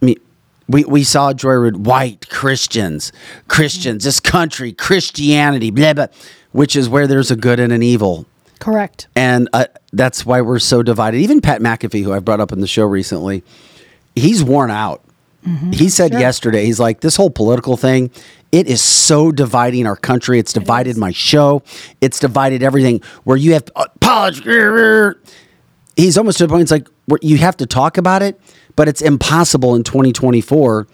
I 0.00 0.04
mean, 0.04 0.20
we, 0.68 0.84
we 0.84 1.02
saw 1.02 1.32
Joy 1.32 1.54
Reid, 1.54 1.86
white 1.86 2.28
Christians, 2.28 3.10
Christians, 3.48 4.04
this 4.04 4.20
country, 4.20 4.72
Christianity, 4.72 5.70
blah, 5.70 5.94
blah, 5.94 6.06
which 6.52 6.76
is 6.76 6.88
where 6.88 7.06
there's 7.06 7.30
a 7.30 7.36
good 7.36 7.58
and 7.58 7.72
an 7.72 7.82
evil. 7.82 8.26
Correct. 8.58 9.08
And 9.14 9.48
uh, 9.52 9.66
that's 9.92 10.24
why 10.24 10.40
we're 10.40 10.58
so 10.58 10.82
divided. 10.82 11.18
Even 11.18 11.40
Pat 11.40 11.60
McAfee, 11.60 12.02
who 12.02 12.12
I 12.12 12.20
brought 12.20 12.40
up 12.40 12.52
in 12.52 12.60
the 12.60 12.66
show 12.66 12.84
recently, 12.84 13.42
he's 14.14 14.42
worn 14.42 14.70
out. 14.70 15.02
He 15.72 15.90
said 15.90 16.10
yesterday, 16.10 16.64
he's 16.64 16.80
like, 16.80 17.02
this 17.02 17.14
whole 17.14 17.30
political 17.30 17.76
thing, 17.76 18.10
it 18.50 18.66
is 18.66 18.82
so 18.82 19.30
dividing 19.30 19.86
our 19.86 19.94
country. 19.94 20.40
It's 20.40 20.52
divided 20.52 20.96
my 20.96 21.12
show. 21.12 21.62
It's 22.00 22.18
divided 22.18 22.64
everything. 22.64 23.00
Where 23.22 23.36
you 23.36 23.52
have 23.52 23.62
uh, 23.76 23.86
politics. 24.00 24.44
He's 25.94 26.18
almost 26.18 26.38
to 26.38 26.48
the 26.48 26.50
point, 26.50 26.62
it's 26.62 26.72
like, 26.72 26.88
where 27.04 27.20
you 27.22 27.36
have 27.36 27.56
to 27.58 27.66
talk 27.66 27.96
about 27.96 28.22
it, 28.22 28.40
but 28.74 28.88
it's 28.88 29.00
impossible 29.00 29.76
in 29.76 29.84
2024 29.84 30.88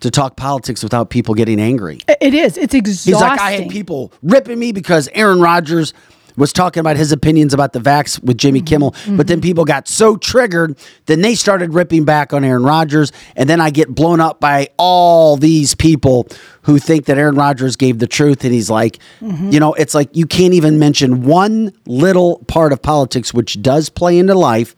to 0.00 0.10
talk 0.10 0.36
politics 0.36 0.82
without 0.82 1.08
people 1.08 1.34
getting 1.34 1.58
angry. 1.58 2.00
It 2.20 2.34
is. 2.34 2.58
It's 2.58 2.74
exhausting. 2.74 3.14
He's 3.14 3.22
like, 3.22 3.40
I 3.40 3.52
had 3.52 3.70
people 3.70 4.12
ripping 4.22 4.58
me 4.58 4.72
because 4.72 5.08
Aaron 5.14 5.40
Rodgers 5.40 5.94
was 6.38 6.52
talking 6.52 6.80
about 6.80 6.96
his 6.96 7.12
opinions 7.12 7.52
about 7.52 7.72
the 7.72 7.80
vax 7.80 8.22
with 8.22 8.38
Jimmy 8.38 8.60
mm-hmm. 8.60 8.66
Kimmel, 8.66 8.90
but 9.16 9.26
then 9.26 9.38
mm-hmm. 9.38 9.40
people 9.40 9.64
got 9.64 9.88
so 9.88 10.16
triggered, 10.16 10.78
then 11.06 11.20
they 11.20 11.34
started 11.34 11.74
ripping 11.74 12.04
back 12.04 12.32
on 12.32 12.44
Aaron 12.44 12.62
Rodgers, 12.62 13.12
and 13.36 13.48
then 13.48 13.60
I 13.60 13.70
get 13.70 13.94
blown 13.94 14.20
up 14.20 14.40
by 14.40 14.68
all 14.78 15.36
these 15.36 15.74
people 15.74 16.28
who 16.62 16.78
think 16.78 17.06
that 17.06 17.18
Aaron 17.18 17.34
Rodgers 17.34 17.76
gave 17.76 17.98
the 17.98 18.06
truth, 18.06 18.44
and 18.44 18.54
he's 18.54 18.70
like, 18.70 18.98
mm-hmm. 19.20 19.50
you 19.50 19.60
know, 19.60 19.74
it's 19.74 19.94
like 19.94 20.14
you 20.14 20.26
can't 20.26 20.54
even 20.54 20.78
mention 20.78 21.24
one 21.24 21.72
little 21.86 22.44
part 22.46 22.72
of 22.72 22.80
politics 22.80 23.34
which 23.34 23.60
does 23.60 23.88
play 23.88 24.18
into 24.18 24.34
life. 24.34 24.74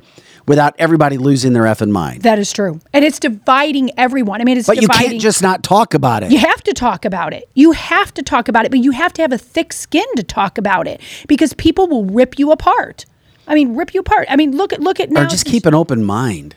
Without 0.51 0.75
everybody 0.81 1.17
losing 1.17 1.53
their 1.53 1.63
effing 1.63 1.93
mind. 1.93 2.23
That 2.23 2.41
is 2.41 2.53
true. 2.53 2.81
And 2.93 3.05
it's 3.05 3.21
dividing 3.21 3.93
everyone. 3.97 4.41
I 4.41 4.45
mean, 4.45 4.59
it's 4.59 4.67
But 4.67 4.83
you 4.83 4.89
can't 4.89 5.21
just 5.21 5.43
not 5.43 5.63
talk 5.63 5.95
about 5.95 6.25
it. 6.25 6.33
You 6.33 6.39
have 6.39 6.61
to 6.65 6.73
talk 6.73 7.05
about 7.05 7.33
it. 7.33 7.49
You 7.55 7.71
have 7.71 8.13
to 8.15 8.23
talk 8.25 8.49
about 8.49 8.65
it, 8.65 8.73
but 8.73 8.81
you 8.81 8.91
have 8.91 9.13
to 9.13 9.23
have 9.23 9.31
a 9.31 9.39
thick 9.39 9.73
skin 9.73 10.05
to 10.17 10.25
talk 10.25 10.59
about 10.59 10.89
it 10.89 11.01
because 11.29 11.55
people 11.55 11.87
will 11.87 12.05
rip 12.05 12.37
you 12.37 12.51
apart. 12.51 13.07
I 13.47 13.55
mean, 13.55 13.77
rip 13.77 13.95
you 13.95 14.01
apart. 14.01 14.27
I 14.29 14.35
mean, 14.35 14.57
look 14.57 14.73
at 14.73 14.81
look 14.81 14.99
at 14.99 15.11
now. 15.11 15.23
or 15.23 15.27
just 15.27 15.47
keep 15.47 15.67
an 15.67 15.75
open 15.75 16.03
mind. 16.03 16.57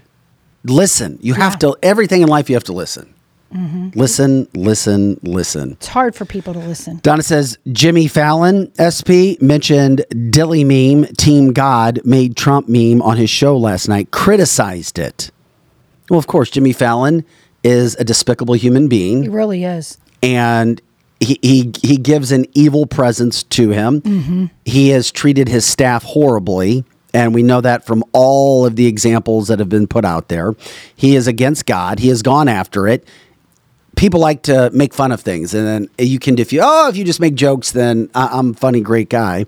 Listen. 0.63 1.19
You 1.21 1.35
have 1.35 1.59
to 1.59 1.77
everything 1.83 2.23
in 2.23 2.29
life 2.29 2.49
you 2.49 2.55
have 2.55 2.63
to 2.63 2.73
listen. 2.73 3.13
Mhm. 3.53 3.95
Listen, 3.95 4.47
listen, 4.55 5.19
listen. 5.23 5.71
It's 5.73 5.87
hard 5.87 6.15
for 6.15 6.25
people 6.25 6.53
to 6.53 6.59
listen. 6.59 6.99
Donna 7.03 7.21
says 7.23 7.57
Jimmy 7.71 8.07
Fallon, 8.07 8.71
SP, 8.79 9.37
mentioned 9.41 10.05
Dilly 10.31 10.63
meme, 10.63 11.05
Team 11.17 11.53
God, 11.53 11.99
made 12.03 12.35
Trump 12.35 12.67
meme 12.67 13.01
on 13.01 13.17
his 13.17 13.29
show 13.29 13.55
last 13.57 13.87
night, 13.87 14.11
criticized 14.11 14.97
it. 14.97 15.29
Well, 16.09 16.19
of 16.19 16.27
course, 16.27 16.49
Jimmy 16.49 16.73
Fallon 16.73 17.23
is 17.63 17.95
a 17.99 18.03
despicable 18.03 18.55
human 18.55 18.87
being. 18.87 19.23
He 19.23 19.29
really 19.29 19.63
is. 19.63 19.97
and 20.21 20.81
he, 21.19 21.37
he, 21.41 21.71
he 21.81 21.95
gives 21.97 22.31
an 22.33 22.45
evil 22.53 22.85
presence 22.85 23.43
to 23.43 23.69
him. 23.69 24.01
Mhm. 24.01 24.49
He 24.65 24.89
has 24.89 25.09
treated 25.11 25.47
his 25.47 25.63
staff 25.65 26.03
horribly. 26.03 26.83
And 27.13 27.33
we 27.35 27.43
know 27.43 27.61
that 27.61 27.85
from 27.85 28.03
all 28.11 28.65
of 28.65 28.75
the 28.75 28.87
examples 28.87 29.47
that 29.47 29.59
have 29.59 29.69
been 29.69 29.85
put 29.87 30.03
out 30.03 30.29
there. 30.29 30.55
He 30.95 31.15
is 31.15 31.27
against 31.27 31.65
God. 31.67 31.99
He 31.99 32.07
has 32.09 32.21
gone 32.23 32.47
after 32.49 32.87
it. 32.87 33.07
People 33.95 34.19
like 34.19 34.41
to 34.43 34.69
make 34.71 34.93
fun 34.93 35.11
of 35.11 35.21
things. 35.21 35.53
And 35.53 35.65
then 35.67 35.89
you 35.97 36.19
can, 36.19 36.37
if 36.39 36.51
you, 36.51 36.61
oh, 36.63 36.89
if 36.89 36.97
you 36.97 37.03
just 37.03 37.19
make 37.19 37.35
jokes, 37.35 37.71
then 37.71 38.09
I- 38.15 38.29
I'm 38.31 38.51
a 38.51 38.53
funny, 38.53 38.81
great 38.81 39.09
guy. 39.09 39.45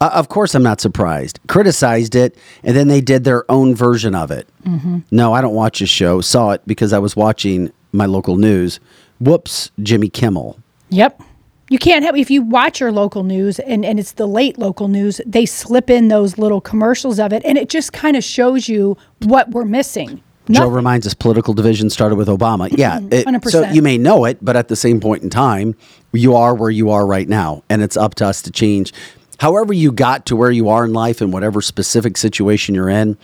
Uh, 0.00 0.10
of 0.12 0.28
course, 0.28 0.54
I'm 0.54 0.62
not 0.62 0.80
surprised. 0.80 1.38
Criticized 1.48 2.14
it, 2.14 2.36
and 2.62 2.76
then 2.76 2.88
they 2.88 3.00
did 3.00 3.24
their 3.24 3.50
own 3.50 3.74
version 3.74 4.14
of 4.14 4.30
it. 4.30 4.48
Mm-hmm. 4.66 4.98
No, 5.10 5.32
I 5.32 5.40
don't 5.40 5.54
watch 5.54 5.78
his 5.78 5.88
show. 5.90 6.20
Saw 6.20 6.50
it 6.50 6.62
because 6.66 6.92
I 6.92 6.98
was 6.98 7.14
watching 7.16 7.72
my 7.92 8.06
local 8.06 8.36
news. 8.36 8.80
Whoops, 9.20 9.70
Jimmy 9.82 10.08
Kimmel. 10.08 10.58
Yep. 10.90 11.22
You 11.70 11.78
can't 11.78 12.04
have 12.04 12.16
if 12.16 12.30
you 12.30 12.42
watch 12.42 12.80
your 12.80 12.92
local 12.92 13.22
news 13.22 13.58
and, 13.58 13.84
and 13.84 13.98
it's 13.98 14.12
the 14.12 14.26
late 14.26 14.58
local 14.58 14.88
news, 14.88 15.20
they 15.24 15.46
slip 15.46 15.88
in 15.88 16.08
those 16.08 16.36
little 16.36 16.60
commercials 16.60 17.18
of 17.18 17.32
it 17.32 17.42
and 17.44 17.56
it 17.56 17.68
just 17.70 17.92
kind 17.92 18.16
of 18.16 18.22
shows 18.22 18.68
you 18.68 18.96
what 19.22 19.50
we're 19.50 19.64
missing. 19.64 20.22
Joe 20.50 20.68
reminds 20.68 21.06
us 21.06 21.14
political 21.14 21.54
division 21.54 21.88
started 21.90 22.16
with 22.16 22.28
Obama. 22.28 22.68
Yeah. 22.76 23.00
it- 23.10 23.24
so 23.24 23.62
100%. 23.62 23.74
you 23.74 23.82
may 23.82 23.96
know 23.98 24.24
it, 24.24 24.38
but 24.42 24.56
at 24.56 24.68
the 24.68 24.76
same 24.76 25.00
point 25.00 25.22
in 25.22 25.30
time, 25.30 25.74
you 26.12 26.34
are 26.36 26.54
where 26.54 26.70
you 26.70 26.90
are 26.90 27.06
right 27.06 27.28
now. 27.28 27.62
And 27.70 27.82
it's 27.82 27.96
up 27.96 28.14
to 28.16 28.26
us 28.26 28.42
to 28.42 28.50
change. 28.50 28.92
However, 29.38 29.72
you 29.72 29.90
got 29.90 30.26
to 30.26 30.36
where 30.36 30.50
you 30.50 30.68
are 30.68 30.84
in 30.84 30.92
life 30.92 31.20
and 31.20 31.32
whatever 31.32 31.60
specific 31.60 32.16
situation 32.16 32.74
you're 32.74 32.88
in, 32.90 33.16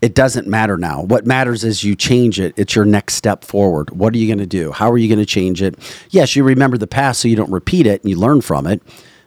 it 0.00 0.14
doesn't 0.14 0.46
matter 0.46 0.78
now. 0.78 1.02
What 1.02 1.26
matters 1.26 1.64
is 1.64 1.84
you 1.84 1.94
change 1.94 2.40
it. 2.40 2.54
It's 2.56 2.74
your 2.74 2.84
next 2.84 3.14
step 3.14 3.44
forward. 3.44 3.90
What 3.90 4.14
are 4.14 4.18
you 4.18 4.26
going 4.26 4.38
to 4.38 4.46
do? 4.46 4.72
How 4.72 4.90
are 4.90 4.96
you 4.96 5.08
going 5.08 5.18
to 5.18 5.26
change 5.26 5.60
it? 5.60 5.74
Yes, 6.10 6.34
you 6.36 6.44
remember 6.44 6.78
the 6.78 6.86
past 6.86 7.20
so 7.20 7.28
you 7.28 7.36
don't 7.36 7.50
repeat 7.50 7.86
it 7.86 8.00
and 8.02 8.08
you 8.10 8.16
learn 8.16 8.40
from 8.40 8.66
it, 8.66 8.80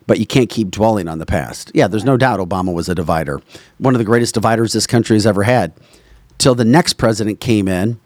but 0.07 0.19
you 0.19 0.25
can't 0.25 0.49
keep 0.49 0.71
dwelling 0.71 1.07
on 1.07 1.19
the 1.19 1.25
past. 1.27 1.71
Yeah, 1.75 1.88
there's 1.88 2.03
no 2.05 2.17
doubt 2.17 2.39
Obama 2.39 2.73
was 2.73 2.89
a 2.89 2.95
divider. 2.95 3.39
One 3.77 3.93
of 3.93 3.99
the 3.99 4.05
greatest 4.05 4.34
dividers 4.34 4.73
this 4.73 4.88
country 4.88 5.15
has 5.15 5.27
ever 5.27 5.43
had. 5.43 5.73
Till 6.38 6.55
the 6.55 6.65
next 6.65 6.93
president 6.93 7.39
came 7.39 7.67
in 7.67 7.99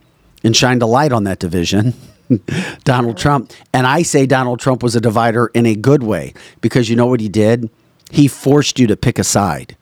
and 0.44 0.56
shined 0.56 0.82
a 0.82 0.86
light 0.86 1.12
on 1.12 1.24
that 1.26 1.40
division. 1.40 1.94
Donald 2.84 3.18
Trump. 3.18 3.52
And 3.74 3.88
I 3.88 4.02
say 4.02 4.26
Donald 4.26 4.60
Trump 4.60 4.84
was 4.84 4.96
a 4.96 5.02
divider 5.02 5.48
in 5.54 5.66
a 5.66 5.76
good 5.76 6.04
way 6.04 6.34
because 6.62 6.90
you 6.90 6.96
know 6.96 7.06
what 7.06 7.20
he 7.20 7.30
did? 7.30 7.70
He 8.12 8.28
forced 8.28 8.80
you 8.80 8.88
to 8.88 8.98
pick 8.98 9.20
a 9.20 9.24
side. 9.24 9.76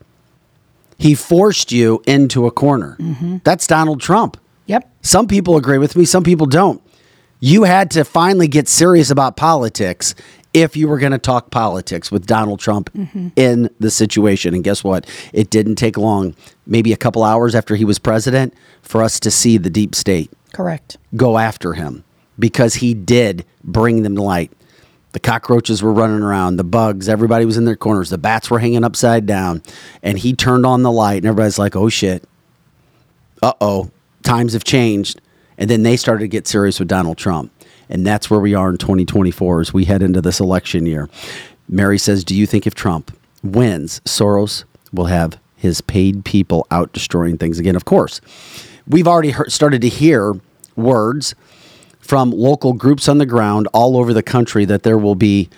He 0.97 1.15
forced 1.15 1.71
you 1.71 2.01
into 2.07 2.45
a 2.45 2.51
corner. 2.51 2.95
Mm-hmm. 2.99 3.37
That's 3.43 3.67
Donald 3.67 4.01
Trump. 4.01 4.37
Yep. 4.67 4.89
Some 5.01 5.27
people 5.27 5.57
agree 5.57 5.77
with 5.77 5.95
me, 5.95 6.05
some 6.05 6.23
people 6.23 6.47
don't. 6.47 6.81
You 7.39 7.63
had 7.63 7.91
to 7.91 8.05
finally 8.05 8.47
get 8.47 8.67
serious 8.67 9.11
about 9.11 9.37
politics 9.37 10.15
if 10.55 10.77
you 10.77 10.87
were 10.87 10.97
going 10.97 11.11
to 11.11 11.17
talk 11.17 11.51
politics 11.51 12.09
with 12.09 12.25
Donald 12.25 12.61
Trump 12.61 12.89
in 13.35 13.69
the 13.81 13.91
situation. 13.91 14.53
And 14.53 14.63
guess 14.63 14.85
what? 14.85 15.05
It 15.33 15.49
didn't 15.49 15.75
take 15.75 15.97
long, 15.97 16.33
maybe 16.65 16.93
a 16.93 16.97
couple 16.97 17.25
hours 17.25 17.53
after 17.53 17.75
he 17.75 17.83
was 17.83 17.99
president, 17.99 18.53
for 18.81 19.03
us 19.03 19.19
to 19.19 19.29
see 19.29 19.57
the 19.57 19.69
deep 19.69 19.93
state 19.93 20.31
Correct. 20.53 20.97
go 21.13 21.37
after 21.37 21.73
him 21.73 22.05
because 22.39 22.75
he 22.75 22.93
did 22.93 23.45
bring 23.65 24.03
them 24.03 24.15
to 24.15 24.21
light. 24.21 24.49
The 25.11 25.19
cockroaches 25.19 25.83
were 25.83 25.91
running 25.91 26.21
around, 26.21 26.55
the 26.55 26.63
bugs, 26.63 27.09
everybody 27.09 27.43
was 27.43 27.57
in 27.57 27.65
their 27.65 27.75
corners, 27.75 28.09
the 28.09 28.17
bats 28.17 28.49
were 28.49 28.59
hanging 28.59 28.85
upside 28.85 29.25
down, 29.25 29.61
and 30.03 30.17
he 30.17 30.33
turned 30.33 30.65
on 30.65 30.83
the 30.83 30.91
light, 30.91 31.17
and 31.17 31.25
everybody's 31.25 31.59
like, 31.59 31.75
oh 31.75 31.89
shit, 31.89 32.23
uh 33.41 33.53
oh, 33.59 33.91
times 34.23 34.53
have 34.53 34.63
changed. 34.63 35.19
And 35.57 35.69
then 35.69 35.83
they 35.83 35.97
started 35.97 36.21
to 36.21 36.27
get 36.27 36.47
serious 36.47 36.79
with 36.79 36.87
Donald 36.89 37.17
Trump. 37.17 37.51
And 37.89 38.05
that's 38.05 38.29
where 38.29 38.39
we 38.39 38.53
are 38.53 38.69
in 38.69 38.77
2024 38.77 39.61
as 39.61 39.73
we 39.73 39.85
head 39.85 40.01
into 40.01 40.21
this 40.21 40.39
election 40.39 40.85
year. 40.85 41.09
Mary 41.67 41.97
says, 41.97 42.23
Do 42.23 42.35
you 42.35 42.45
think 42.45 42.65
if 42.65 42.75
Trump 42.75 43.15
wins, 43.43 43.99
Soros 44.01 44.63
will 44.91 45.05
have 45.05 45.39
his 45.55 45.81
paid 45.81 46.25
people 46.25 46.67
out 46.71 46.93
destroying 46.93 47.37
things 47.37 47.59
again? 47.59 47.75
Of 47.75 47.85
course. 47.85 48.21
We've 48.87 49.07
already 49.07 49.31
heard, 49.31 49.51
started 49.51 49.81
to 49.81 49.89
hear 49.89 50.39
words 50.75 51.35
from 51.99 52.31
local 52.31 52.73
groups 52.73 53.07
on 53.07 53.17
the 53.17 53.25
ground 53.25 53.67
all 53.73 53.97
over 53.97 54.13
the 54.13 54.23
country 54.23 54.63
that 54.65 54.83
there 54.83 54.97
will 54.97 55.15
be 55.15 55.49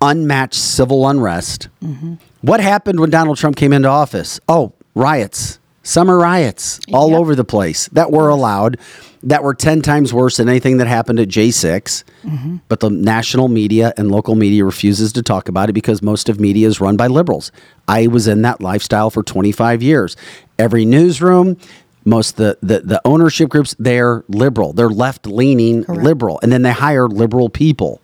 unmatched 0.00 0.54
civil 0.54 1.06
unrest. 1.06 1.68
Mm-hmm. 1.82 2.14
What 2.40 2.60
happened 2.60 3.00
when 3.00 3.10
Donald 3.10 3.36
Trump 3.36 3.56
came 3.56 3.72
into 3.72 3.88
office? 3.88 4.40
Oh, 4.48 4.72
riots, 4.94 5.59
summer 5.82 6.18
riots 6.18 6.80
all 6.92 7.14
over 7.14 7.34
the 7.34 7.44
place 7.44 7.88
that 7.88 8.10
were 8.10 8.28
allowed, 8.28 8.78
that 9.22 9.42
were 9.42 9.54
10 9.54 9.82
times 9.82 10.12
worse 10.12 10.38
than 10.38 10.48
anything 10.48 10.78
that 10.78 10.86
happened 10.86 11.20
at 11.20 11.28
J6. 11.28 12.04
Mm-hmm. 12.22 12.56
But 12.68 12.80
the 12.80 12.90
national 12.90 13.48
media 13.48 13.92
and 13.96 14.10
local 14.10 14.34
media 14.34 14.64
refuses 14.64 15.12
to 15.12 15.22
talk 15.22 15.48
about 15.48 15.68
it 15.68 15.72
because 15.72 16.02
most 16.02 16.28
of 16.28 16.40
media 16.40 16.66
is 16.66 16.80
run 16.80 16.96
by 16.96 17.06
liberals. 17.06 17.52
I 17.88 18.06
was 18.06 18.26
in 18.26 18.42
that 18.42 18.60
lifestyle 18.60 19.10
for 19.10 19.22
25 19.22 19.82
years. 19.82 20.16
Every 20.58 20.84
newsroom, 20.84 21.56
most 22.04 22.36
the, 22.36 22.58
the 22.62 22.80
the 22.80 23.00
ownership 23.04 23.50
groups, 23.50 23.74
they're 23.78 24.24
liberal. 24.28 24.72
They're 24.72 24.88
left 24.88 25.26
leaning 25.26 25.82
liberal. 25.82 26.40
And 26.42 26.50
then 26.50 26.62
they 26.62 26.72
hire 26.72 27.08
liberal 27.08 27.50
people. 27.50 28.00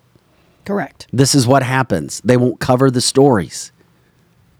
Correct. 0.64 1.06
This 1.12 1.34
is 1.34 1.46
what 1.46 1.62
happens. 1.62 2.20
They 2.22 2.36
won't 2.36 2.60
cover 2.60 2.90
the 2.90 3.00
stories. 3.00 3.72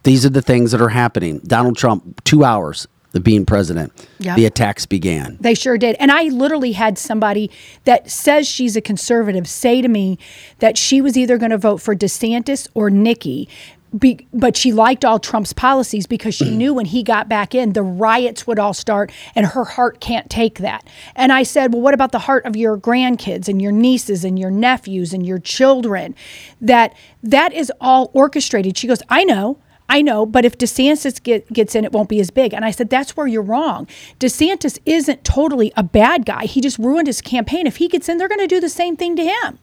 These 0.05 0.25
are 0.25 0.31
the 0.31 0.43
things 0.43 0.71
that 0.71 0.81
are 0.81 0.91
happening. 0.91 1.41
Donald 1.41 1.77
Trump, 1.77 2.23
two 2.23 2.45
hours 2.45 2.87
of 3.17 3.25
being 3.25 3.45
president, 3.47 3.93
Yeah. 4.19 4.37
the 4.37 4.45
attacks 4.47 4.87
began. 4.87 5.37
They 5.41 5.55
sure 5.55 5.77
did. 5.79 5.97
And 5.99 6.13
I 6.13 6.25
literally 6.25 6.73
had 6.73 6.99
somebody 6.99 7.51
that 7.85 8.11
says 8.11 8.47
she's 8.47 8.77
a 8.77 8.81
conservative 8.81 9.49
say 9.49 9.83
to 9.83 9.89
me 9.89 10.19
that 10.61 10.79
she 10.79 11.01
was 11.01 11.17
either 11.17 11.39
going 11.39 11.51
to 11.51 11.59
vote 11.59 11.79
for 11.81 11.95
DeSantis 11.97 12.69
or 12.75 12.91
Nikki. 12.91 13.49
Be, 13.97 14.27
but 14.35 14.57
she 14.57 14.73
liked 14.73 15.05
all 15.07 15.19
Trump's 15.19 15.53
policies 15.55 16.07
because 16.07 16.35
she 16.35 16.51
knew 16.51 16.75
when 16.75 16.87
he 16.87 17.03
got 17.03 17.29
back 17.31 17.55
in, 17.55 17.73
the 17.73 17.85
riots 17.85 18.47
would 18.47 18.59
all 18.59 18.75
start, 18.75 19.11
and 19.35 19.47
her 19.47 19.65
heart 19.65 20.01
can't 20.01 20.29
take 20.29 20.59
that. 20.59 20.87
And 21.15 21.33
I 21.33 21.45
said, 21.45 21.73
Well, 21.73 21.81
what 21.81 21.95
about 21.95 22.13
the 22.13 22.19
heart 22.19 22.45
of 22.45 22.57
your 22.57 22.77
grandkids 22.77 23.49
and 23.49 23.63
your 23.63 23.73
nieces 23.73 24.23
and 24.25 24.39
your 24.39 24.51
nephews 24.51 25.15
and 25.15 25.25
your 25.25 25.39
children? 25.39 26.15
That 26.61 26.95
that 27.23 27.55
is 27.55 27.73
all 27.81 28.11
orchestrated. 28.13 28.77
She 28.77 28.87
goes, 28.89 29.03
I 29.09 29.25
know. 29.25 29.59
I 29.89 30.03
know, 30.03 30.27
but 30.27 30.45
if 30.45 30.59
DeSantis 30.59 31.23
get, 31.23 31.53
gets 31.53 31.75
in, 31.75 31.85
it 31.85 31.93
won't 31.93 32.09
be 32.09 32.19
as 32.21 32.31
big. 32.31 32.53
And 32.53 32.65
I 32.65 32.71
said, 32.71 32.91
that's 32.91 33.17
where 33.17 33.27
you're 33.27 33.43
wrong. 33.43 33.87
DeSantis 34.19 34.79
isn't 34.85 35.25
totally 35.25 35.73
a 35.77 35.83
bad 35.83 36.27
guy. 36.27 36.47
He 36.47 36.61
just 36.61 36.79
ruined 36.79 37.07
his 37.07 37.21
campaign. 37.21 37.67
If 37.67 37.77
he 37.77 37.89
gets 37.89 38.09
in, 38.09 38.19
they're 38.19 38.29
going 38.29 38.41
to 38.41 38.47
do 38.47 38.61
the 38.61 38.69
same 38.69 38.97
thing 38.97 39.15
to 39.17 39.25
him. 39.25 39.59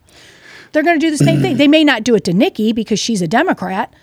They're 0.72 0.84
going 0.84 1.00
to 1.00 1.06
do 1.06 1.12
the 1.12 1.24
same 1.24 1.42
thing. 1.42 1.58
They 1.58 1.68
may 1.68 1.84
not 1.84 2.04
do 2.04 2.16
it 2.16 2.24
to 2.24 2.34
Nikki 2.34 2.72
because 2.72 3.00
she's 3.00 3.22
a 3.22 3.28
Democrat, 3.28 3.94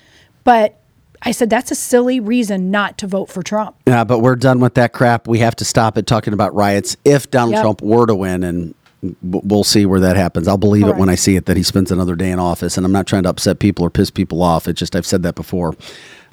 but 0.44 0.80
I 1.22 1.32
said, 1.32 1.50
that's 1.50 1.70
a 1.70 1.74
silly 1.74 2.20
reason 2.20 2.70
not 2.70 2.96
to 2.98 3.06
vote 3.06 3.26
for 3.28 3.42
Trump. 3.42 3.76
Yeah, 3.86 4.04
but 4.04 4.20
we're 4.20 4.36
done 4.36 4.60
with 4.60 4.74
that 4.74 4.92
crap. 4.92 5.26
We 5.26 5.40
have 5.40 5.56
to 5.56 5.64
stop 5.64 5.98
it 5.98 6.06
talking 6.06 6.32
about 6.32 6.54
riots. 6.54 6.96
If 7.04 7.30
Donald 7.30 7.54
Yep. 7.54 7.62
Trump 7.62 7.82
were 7.82 8.06
to 8.06 8.14
win, 8.14 8.44
and 8.44 8.74
we'll 9.22 9.64
see 9.64 9.86
where 9.86 10.00
that 10.00 10.16
happens. 10.16 10.46
I'll 10.48 10.58
believe 10.58 10.86
it 10.86 10.96
when 10.96 11.08
I 11.08 11.14
see 11.14 11.36
it 11.36 11.46
that 11.46 11.56
he 11.56 11.62
spends 11.62 11.90
another 11.90 12.14
day 12.14 12.30
in 12.30 12.38
office. 12.38 12.76
And 12.76 12.84
I'm 12.84 12.92
not 12.92 13.06
trying 13.06 13.22
to 13.24 13.28
upset 13.30 13.58
people 13.58 13.84
or 13.84 13.90
piss 13.90 14.10
people 14.10 14.42
off. 14.42 14.68
It's 14.68 14.78
just 14.78 14.94
I've 14.94 15.06
said 15.06 15.22
that 15.22 15.34
before. 15.34 15.74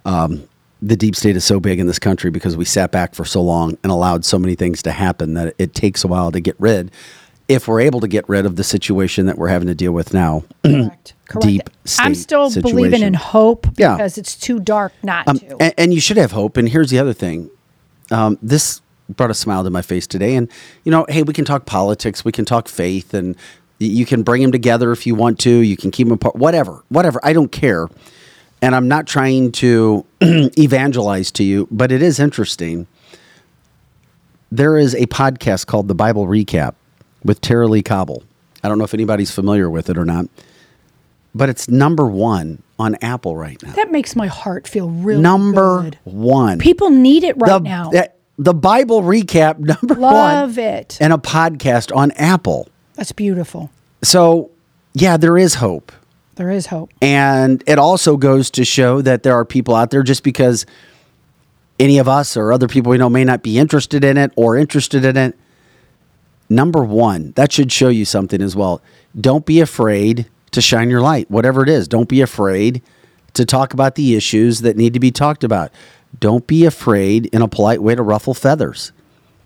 Um, 0.05 0.43
the 0.81 0.95
deep 0.95 1.15
state 1.15 1.35
is 1.35 1.43
so 1.45 1.59
big 1.59 1.79
in 1.79 1.87
this 1.87 1.97
country 1.99 2.29
because 2.29 2.55
we 2.55 2.65
sat 2.65 2.91
back 2.91 3.15
for 3.15 3.25
so 3.25 3.41
long 3.41 3.77
and 3.83 3.91
allowed 3.91 4.25
so 4.25 4.37
many 4.37 4.53
things 4.55 4.83
to 4.83 4.91
happen 4.91 5.33
that 5.33 5.55
it 5.57 5.73
takes 5.73 6.03
a 6.03 6.07
while 6.07 6.31
to 6.31 6.39
get 6.39 6.55
rid. 6.59 6.91
If 7.47 7.67
we're 7.67 7.79
able 7.79 8.01
to 8.01 8.07
get 8.09 8.27
rid 8.27 8.45
of 8.45 8.57
the 8.57 8.63
situation 8.63 9.25
that 9.27 9.37
we're 9.37 9.47
having 9.47 9.69
to 9.69 9.75
deal 9.75 9.93
with 9.93 10.13
now, 10.13 10.43
Correct. 10.65 11.13
deep 11.39 11.69
state 11.85 12.05
I'm 12.05 12.13
still 12.15 12.51
believing 12.53 13.01
in 13.01 13.13
situation. 13.13 13.13
hope 13.13 13.67
Yeah. 13.77 13.95
because 13.95 14.17
it's 14.17 14.35
too 14.35 14.59
dark 14.59 14.91
not 15.01 15.27
Um, 15.29 15.39
to. 15.39 15.57
and, 15.61 15.73
and 15.77 15.93
you 15.93 16.01
should 16.01 16.17
have 16.17 16.31
hope. 16.33 16.57
And 16.57 16.67
here's 16.67 16.89
the 16.89 16.99
other 16.99 17.13
thing. 17.13 17.49
Um, 18.11 18.37
this 18.41 18.81
brought 19.09 19.31
a 19.31 19.33
smile 19.33 19.63
to 19.63 19.69
my 19.69 19.81
face 19.81 20.07
today. 20.07 20.35
And, 20.35 20.49
you 20.83 20.91
know, 20.91 21.05
hey, 21.09 21.23
we 21.23 21.33
can 21.33 21.45
talk 21.45 21.65
politics, 21.65 22.25
we 22.25 22.31
can 22.31 22.45
talk 22.45 22.67
faith, 22.67 23.13
and 23.13 23.35
you 23.79 24.05
can 24.05 24.23
bring 24.23 24.41
them 24.41 24.51
together 24.51 24.91
if 24.91 25.05
you 25.07 25.15
want 25.15 25.39
to. 25.39 25.49
You 25.49 25.77
can 25.77 25.91
keep 25.91 26.07
them 26.07 26.15
apart, 26.15 26.35
whatever, 26.35 26.83
whatever. 26.89 27.19
I 27.23 27.33
don't 27.33 27.51
care. 27.51 27.87
and 28.61 28.73
I'm 28.75 28.87
not 28.87 29.05
trying 29.07 29.51
to 29.53 30.05
evangelize 30.21 31.31
to 31.33 31.43
you, 31.43 31.67
but 31.69 31.91
it 31.91 32.01
is 32.01 32.19
interesting. 32.19 32.87
There 34.51 34.77
is 34.77 34.95
a 34.95 35.05
podcast 35.07 35.67
called 35.67 35.87
The 35.87 35.95
Bible 35.95 36.25
Recap 36.25 36.73
with 37.23 37.41
Tara-Leigh 37.41 37.83
Cobble. 37.83 38.23
I 38.63 38.69
don't 38.69 38.77
know 38.77 38.83
if 38.83 38.93
anybody's 38.93 39.31
familiar 39.31 39.69
with 39.69 39.89
it 39.89 39.97
or 39.97 40.05
not, 40.05 40.25
but 41.35 41.49
it's 41.49 41.69
number 41.69 42.07
one 42.07 42.63
on 42.79 42.95
Apple 43.01 43.37
right 43.37 43.61
now. 43.61 43.73
That 43.73 43.91
makes 43.91 44.15
my 44.15 44.27
heart 44.27 44.67
feel 44.67 44.89
really 44.89 45.21
number 45.21 45.83
good. 45.83 45.99
one. 46.05 46.59
People 46.59 46.89
need 46.89 47.23
it 47.23 47.35
right 47.37 47.49
the, 47.49 47.59
now. 47.59 47.91
uh, 47.91 48.03
the 48.37 48.53
Bible 48.53 49.01
Recap 49.01 49.59
number 49.81 49.95
one. 49.95 50.13
Love 50.13 50.57
it. 50.57 50.97
And 50.99 51.13
a 51.13 51.17
podcast 51.17 51.95
on 51.95 52.11
Apple. 52.11 52.69
That's 52.95 53.11
beautiful. 53.11 53.71
So, 54.03 54.51
yeah, 54.93 55.17
there 55.17 55.37
is 55.37 55.55
hope. 55.55 55.91
There 56.35 56.51
is 56.51 56.67
hope. 56.67 56.91
And 57.01 57.63
it 57.65 57.79
also 57.79 58.15
goes 58.15 58.51
to 58.51 58.63
show 58.63 59.01
that 59.01 59.23
there 59.23 59.33
are 59.33 59.45
people 59.45 59.75
out 59.75 59.89
there 59.89 60.03
just 60.03 60.23
because 60.23 60.65
any 61.79 61.97
of 61.97 62.07
us 62.07 62.37
or 62.37 62.51
other 62.53 62.67
people 62.67 62.91
we 62.91 62.97
know 62.97 63.09
may 63.09 63.23
not 63.23 63.43
be 63.43 63.57
interested 63.57 64.03
in 64.03 64.17
it 64.17 64.31
or 64.35 64.55
interested 64.55 65.03
in 65.03 65.17
it. 65.17 65.37
Number 66.49 66.83
one, 66.83 67.33
that 67.35 67.51
should 67.51 67.71
show 67.71 67.89
you 67.89 68.05
something 68.05 68.41
as 68.41 68.55
well. 68.55 68.81
Don't 69.19 69.45
be 69.45 69.59
afraid 69.59 70.27
to 70.51 70.61
shine 70.61 70.89
your 70.89 71.01
light, 71.01 71.29
whatever 71.29 71.61
it 71.63 71.69
is. 71.69 71.87
Don't 71.87 72.07
be 72.07 72.21
afraid 72.21 72.81
to 73.33 73.45
talk 73.45 73.73
about 73.73 73.95
the 73.95 74.15
issues 74.15 74.61
that 74.61 74.77
need 74.77 74.93
to 74.93 74.99
be 74.99 75.11
talked 75.11 75.43
about. 75.43 75.71
Don't 76.19 76.47
be 76.47 76.65
afraid 76.65 77.27
in 77.27 77.41
a 77.41 77.47
polite 77.47 77.81
way 77.81 77.95
to 77.95 78.01
ruffle 78.03 78.33
feathers. 78.33 78.91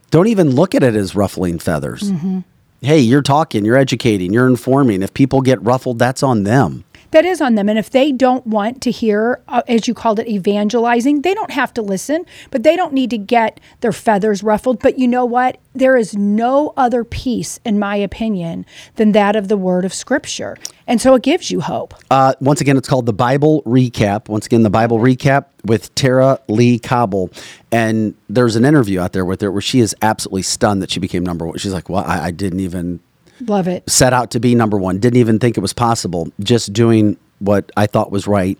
Don't 0.09 0.27
even 0.27 0.51
look 0.51 0.75
at 0.75 0.83
it 0.83 0.95
as 0.95 1.15
ruffling 1.15 1.59
feathers. 1.59 2.11
Mm-hmm. 2.11 2.39
Hey, 2.81 2.99
you're 2.99 3.21
talking, 3.21 3.63
you're 3.63 3.77
educating, 3.77 4.33
you're 4.33 4.47
informing. 4.47 5.01
If 5.03 5.13
people 5.13 5.41
get 5.41 5.61
ruffled, 5.61 5.99
that's 5.99 6.23
on 6.23 6.43
them. 6.43 6.83
That 7.11 7.25
is 7.25 7.41
on 7.41 7.55
them. 7.55 7.69
And 7.69 7.77
if 7.77 7.89
they 7.89 8.11
don't 8.11 8.45
want 8.47 8.81
to 8.83 8.91
hear, 8.91 9.41
uh, 9.47 9.61
as 9.67 9.87
you 9.87 9.93
called 9.93 10.19
it, 10.19 10.27
evangelizing, 10.27 11.21
they 11.21 11.33
don't 11.33 11.51
have 11.51 11.73
to 11.75 11.81
listen, 11.81 12.25
but 12.51 12.63
they 12.63 12.75
don't 12.75 12.93
need 12.93 13.09
to 13.11 13.17
get 13.17 13.59
their 13.81 13.91
feathers 13.91 14.43
ruffled. 14.43 14.79
But 14.79 14.97
you 14.97 15.07
know 15.07 15.25
what? 15.25 15.57
There 15.73 15.97
is 15.97 16.15
no 16.15 16.73
other 16.75 17.03
peace, 17.03 17.59
in 17.63 17.79
my 17.79 17.95
opinion, 17.95 18.65
than 18.95 19.11
that 19.13 19.35
of 19.35 19.47
the 19.47 19.57
word 19.57 19.85
of 19.85 19.93
Scripture. 19.93 20.57
And 20.87 20.99
so 20.99 21.15
it 21.15 21.23
gives 21.23 21.51
you 21.51 21.61
hope. 21.61 21.93
Uh, 22.09 22.33
once 22.41 22.59
again, 22.59 22.75
it's 22.75 22.87
called 22.87 23.05
the 23.05 23.13
Bible 23.13 23.61
Recap. 23.63 24.27
Once 24.27 24.45
again, 24.45 24.63
the 24.63 24.69
Bible 24.69 24.99
Recap 24.99 25.45
with 25.63 25.93
Tara-Leigh 25.95 26.79
Cobble. 26.79 27.29
And 27.71 28.15
there's 28.29 28.55
an 28.55 28.65
interview 28.65 28.99
out 28.99 29.13
there 29.13 29.23
with 29.23 29.41
her 29.41 29.51
where 29.51 29.61
she 29.61 29.79
is 29.79 29.95
absolutely 30.01 30.41
stunned 30.41 30.81
that 30.81 30.91
she 30.91 30.99
became 30.99 31.23
number 31.23 31.45
one. 31.45 31.57
She's 31.57 31.73
like, 31.73 31.89
well, 31.89 32.03
I, 32.05 32.25
I 32.25 32.31
didn't 32.31 32.59
even 32.59 32.99
Love 33.47 33.67
it. 33.67 33.89
set 33.89 34.13
out 34.13 34.31
to 34.31 34.39
be 34.39 34.55
number 34.55 34.77
one. 34.77 34.99
Didn't 34.99 35.17
even 35.19 35.39
think 35.39 35.57
it 35.57 35.61
was 35.61 35.73
possible. 35.73 36.31
Just 36.39 36.73
doing 36.73 37.17
what 37.39 37.71
I 37.75 37.87
thought 37.87 38.11
was 38.11 38.27
right 38.27 38.55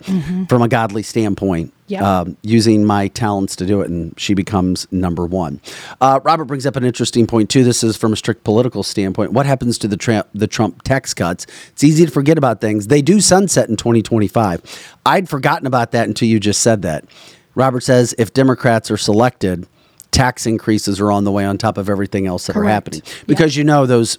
from 0.49 0.61
a 0.61 0.67
godly 0.67 1.03
standpoint. 1.03 1.71
Yep. 1.87 2.01
Um, 2.01 2.37
using 2.41 2.85
my 2.85 3.09
talents 3.09 3.55
to 3.57 3.65
do 3.65 3.81
it, 3.81 3.89
and 3.89 4.17
she 4.17 4.33
becomes 4.33 4.87
number 4.91 5.25
one. 5.25 5.59
Uh, 5.99 6.21
Robert 6.23 6.45
brings 6.45 6.65
up 6.65 6.77
an 6.77 6.85
interesting 6.85 7.27
point 7.27 7.49
too. 7.49 7.63
This 7.65 7.83
is 7.83 7.97
from 7.97 8.13
a 8.13 8.15
strict 8.15 8.43
political 8.45 8.81
standpoint. 8.81 9.33
What 9.33 9.45
happens 9.45 9.77
to 9.79 9.87
the 9.89 9.97
Trump 9.97 10.27
the 10.33 10.47
Trump 10.47 10.83
tax 10.83 11.13
cuts? 11.13 11.45
It's 11.71 11.83
easy 11.83 12.05
to 12.05 12.11
forget 12.11 12.37
about 12.37 12.61
things. 12.61 12.87
They 12.87 13.01
do 13.01 13.19
sunset 13.19 13.69
in 13.69 13.75
2025. 13.75 14.95
I'd 15.05 15.27
forgotten 15.29 15.67
about 15.67 15.91
that 15.91 16.07
until 16.07 16.29
you 16.29 16.39
just 16.39 16.61
said 16.61 16.81
that. 16.83 17.05
Robert 17.55 17.81
says 17.81 18.15
if 18.17 18.33
Democrats 18.33 18.89
are 18.89 18.97
selected, 18.97 19.67
tax 20.11 20.45
increases 20.45 20.99
are 21.01 21.11
on 21.11 21.25
the 21.25 21.31
way 21.31 21.45
on 21.45 21.57
top 21.57 21.77
of 21.77 21.89
everything 21.89 22.25
else 22.25 22.47
that 22.47 22.55
are 22.55 22.63
happening 22.63 23.01
because 23.27 23.57
you 23.57 23.63
know 23.65 23.85
those 23.85 24.17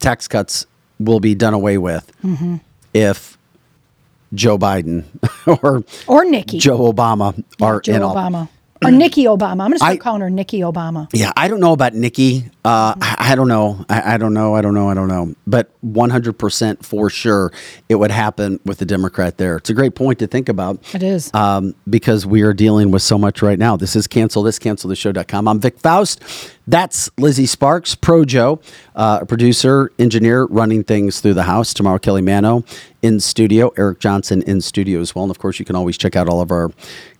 tax 0.00 0.28
cuts 0.28 0.66
will 0.98 1.20
be 1.20 1.34
done 1.34 1.54
away 1.54 1.78
with 1.78 2.10
Mm-hmm. 2.24 2.56
if 2.92 3.36
Joe 4.32 4.58
Biden 4.58 5.04
or 5.62 5.84
Or 6.06 6.24
Nikki. 6.24 6.58
Joe 6.58 6.92
Obama 6.92 7.42
are 7.60 7.80
Joe 7.80 7.94
in 7.94 8.02
office. 8.02 8.18
Obama. 8.20 8.48
Or 8.84 8.90
Nikki 8.90 9.24
Obama. 9.24 9.52
I'm 9.52 9.58
going 9.58 9.72
to 9.72 9.78
start 9.78 9.92
I- 9.92 9.96
calling 9.96 10.20
her 10.20 10.28
Nikki 10.28 10.60
Obama. 10.60 11.08
Yeah, 11.14 11.32
I 11.38 11.48
don't 11.48 11.60
know 11.60 11.72
about 11.72 11.94
Nikki. 11.94 12.44
Uh, 12.66 12.92
I, 13.00 13.16
I 13.30 13.34
don't 13.34 13.48
know. 13.48 13.82
I, 13.88 14.14
I 14.14 14.16
don't 14.18 14.34
know. 14.34 14.54
I 14.54 14.60
don't 14.60 14.74
know. 14.74 14.90
I 14.90 14.94
don't 14.94 15.08
know. 15.08 15.34
But 15.46 15.70
100% 15.86 16.84
for 16.84 17.08
sure, 17.08 17.50
it 17.88 17.94
would 17.94 18.10
happen 18.10 18.60
with 18.66 18.78
the 18.78 18.84
Democrat 18.84 19.38
there. 19.38 19.56
It's 19.56 19.70
a 19.70 19.74
great 19.74 19.94
point 19.94 20.18
to 20.18 20.26
think 20.26 20.50
about. 20.50 20.82
It 20.94 21.02
is. 21.02 21.32
Um, 21.32 21.74
because 21.88 22.26
we 22.26 22.42
are 22.42 22.52
dealing 22.52 22.90
with 22.90 23.00
so 23.00 23.16
much 23.16 23.40
right 23.40 23.58
now. 23.58 23.74
This 23.76 23.96
is 23.96 24.06
cancel 24.06 24.42
this, 24.42 24.58
cancel 24.58 24.90
the 24.90 24.96
show.com. 24.96 25.48
I'm 25.48 25.60
Vic 25.60 25.78
Faust. 25.78 26.22
That's 26.66 27.10
Lizzie 27.18 27.46
Sparks, 27.46 27.94
Pro 27.94 28.24
Joe, 28.24 28.60
uh, 28.96 29.18
a 29.22 29.26
producer, 29.26 29.90
engineer, 29.98 30.44
running 30.46 30.82
things 30.84 31.20
through 31.20 31.34
the 31.34 31.42
house. 31.42 31.74
Tomorrow, 31.74 31.98
Kelly 31.98 32.22
Mano 32.22 32.64
in 33.02 33.20
studio, 33.20 33.70
Eric 33.76 34.00
Johnson 34.00 34.40
in 34.42 34.62
studio 34.62 35.00
as 35.00 35.14
well. 35.14 35.24
And 35.24 35.30
of 35.30 35.38
course, 35.38 35.58
you 35.58 35.66
can 35.66 35.76
always 35.76 35.98
check 35.98 36.16
out 36.16 36.26
all 36.28 36.40
of 36.40 36.50
our 36.50 36.70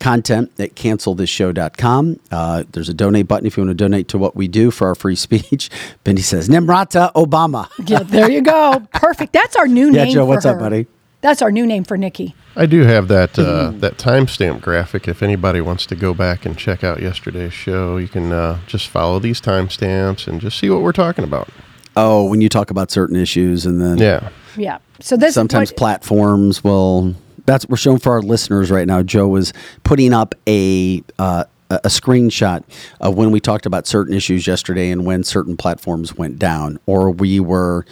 content 0.00 0.50
at 0.58 0.74
cancelthisshow.com. 0.74 2.20
Uh, 2.30 2.64
there's 2.72 2.88
a 2.88 2.94
donate 2.94 3.28
button 3.28 3.46
if 3.46 3.56
you 3.56 3.62
want 3.62 3.70
to 3.76 3.84
donate 3.84 4.08
to 4.08 4.18
what 4.18 4.34
we 4.34 4.48
do 4.48 4.70
for 4.70 4.88
our 4.88 4.94
free 4.94 5.16
speech. 5.26 5.70
Benny 6.04 6.22
says, 6.22 6.48
Nimrata 6.48 7.12
Obama. 7.12 7.68
Yeah, 7.86 8.02
there 8.02 8.30
you 8.30 8.40
go. 8.40 8.82
Perfect. 8.94 9.32
That's 9.34 9.56
our 9.56 9.68
new 9.68 9.86
Yeah, 9.86 10.04
name. 10.04 10.06
Yeah, 10.08 10.14
Joe, 10.14 10.26
what's 10.26 10.46
up, 10.46 10.58
buddy? 10.58 10.86
That's 11.24 11.40
our 11.40 11.50
new 11.50 11.64
name 11.64 11.84
for 11.84 11.96
Nikki. 11.96 12.34
I 12.54 12.66
do 12.66 12.82
have 12.82 13.08
that 13.08 13.38
uh, 13.38 13.72
that 13.76 13.96
timestamp 13.96 14.60
graphic. 14.60 15.08
If 15.08 15.22
anybody 15.22 15.62
wants 15.62 15.86
to 15.86 15.96
go 15.96 16.12
back 16.12 16.44
and 16.44 16.54
check 16.54 16.84
out 16.84 17.00
yesterday's 17.00 17.54
show, 17.54 17.96
you 17.96 18.08
can 18.08 18.30
uh, 18.30 18.58
just 18.66 18.88
follow 18.88 19.18
these 19.18 19.40
timestamps 19.40 20.28
and 20.28 20.38
just 20.38 20.58
see 20.58 20.68
what 20.68 20.82
we're 20.82 20.92
talking 20.92 21.24
about. 21.24 21.48
Oh, 21.96 22.28
when 22.28 22.42
you 22.42 22.50
talk 22.50 22.70
about 22.70 22.90
certain 22.90 23.16
issues 23.16 23.64
and 23.64 23.80
then 23.80 23.96
Yeah. 23.96 24.28
Yeah. 24.54 24.78
So 25.00 25.16
this 25.16 25.32
sometimes 25.32 25.70
what, 25.70 25.78
platforms 25.78 26.62
will 26.62 27.14
that's 27.46 27.64
what 27.64 27.70
we're 27.70 27.76
showing 27.78 28.00
for 28.00 28.12
our 28.12 28.22
listeners 28.22 28.70
right 28.70 28.86
now 28.86 29.02
joe 29.02 29.26
was 29.28 29.54
putting 29.82 30.12
up 30.12 30.34
a 30.46 31.02
uh, 31.18 31.44
a 31.70 31.74
a 31.84 31.88
screenshot 31.88 32.62
of 33.00 33.16
when 33.16 33.30
we 33.30 33.40
talked 33.40 33.64
about 33.64 33.86
certain 33.86 34.14
issues 34.14 34.46
yesterday 34.46 34.90
and 34.90 35.06
when 35.06 35.24
certain 35.24 35.56
platforms 35.56 36.14
went 36.16 36.38
down 36.38 36.78
or 36.84 37.10
we 37.10 37.40
were 37.40 37.86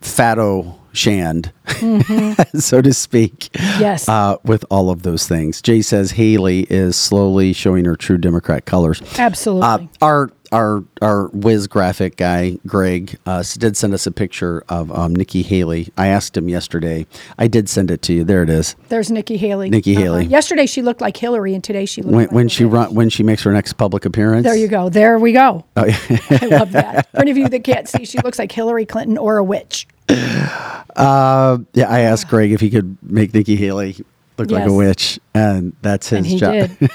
fatto 0.00 0.77
shanned 0.92 1.52
so 2.58 2.80
to 2.80 2.92
speak 2.92 3.48
Yes. 3.78 4.08
uh, 4.08 4.36
with 4.44 4.64
all 4.70 4.90
of 4.90 5.02
those 5.02 5.26
things 5.28 5.60
jay 5.62 5.82
says 5.82 6.12
haley 6.12 6.66
is 6.70 6.96
slowly 6.96 7.52
showing 7.52 7.84
her 7.84 7.96
true 7.96 8.18
democrat 8.18 8.64
colors 8.64 9.02
absolutely. 9.18 9.66
uh, 9.68 9.78
our 10.02 10.30
our 10.50 10.82
our 11.02 11.26
whiz 11.28 11.66
graphic 11.66 12.16
guy 12.16 12.56
Greg 12.66 13.18
uh, 13.26 13.44
did 13.58 13.76
send 13.76 13.92
us 13.92 14.06
a 14.06 14.10
picture 14.10 14.64
of 14.70 14.90
um, 14.92 15.14
Nikki 15.14 15.42
Haley. 15.42 15.92
I 15.98 16.06
asked 16.06 16.34
him 16.38 16.48
yesterday. 16.48 17.06
I 17.36 17.48
did 17.48 17.68
send 17.68 17.90
it 17.90 18.00
to 18.02 18.14
you. 18.14 18.24
There 18.24 18.42
it 18.42 18.48
is. 18.48 18.74
There's 18.88 19.10
Nikki 19.10 19.36
Haley. 19.36 19.68
Nikki 19.68 19.92
Uh-huh. 19.94 20.02
Haley. 20.04 20.24
Yesterday 20.24 20.64
she 20.64 20.80
looked 20.80 21.02
like 21.02 21.18
Hillary, 21.18 21.54
and 21.54 21.62
today 21.62 21.84
she 21.84 22.00
When, 22.00 22.14
like 22.14 22.32
when 22.32 22.48
she 22.48 22.64
run 22.64 22.94
when 22.94 23.10
she 23.10 23.22
makes 23.22 23.42
her 23.42 23.52
next 23.52 23.74
public 23.74 24.06
appearance. 24.06 24.44
There 24.44 24.56
you 24.56 24.68
go. 24.68 24.88
There 24.88 25.18
we 25.18 25.32
go. 25.32 25.66
Oh, 25.76 25.84
yeah. 25.84 25.98
I 26.30 26.46
love 26.46 26.72
that. 26.72 27.10
For 27.10 27.20
any 27.20 27.30
of 27.30 27.36
you 27.36 27.48
that 27.50 27.62
can't 27.62 27.86
see, 27.90 28.06
she 28.06 28.16
looks 28.22 28.38
like 28.38 28.50
Hillary 28.50 28.86
Clinton 28.86 29.18
or 29.18 29.36
a 29.36 29.44
witch. 29.44 29.86
Uh, 30.08 31.58
yeah, 31.74 31.88
I 31.88 32.00
asked 32.00 32.28
Greg 32.28 32.50
if 32.52 32.60
he 32.60 32.70
could 32.70 32.96
make 33.02 33.32
Nikki 33.32 33.56
Haley 33.56 33.96
look 34.36 34.50
like 34.50 34.66
a 34.66 34.72
witch, 34.72 35.20
and 35.34 35.74
that's 35.82 36.08
his 36.08 36.18
And 36.18 36.26
he 36.26 36.38
job. 36.38 36.52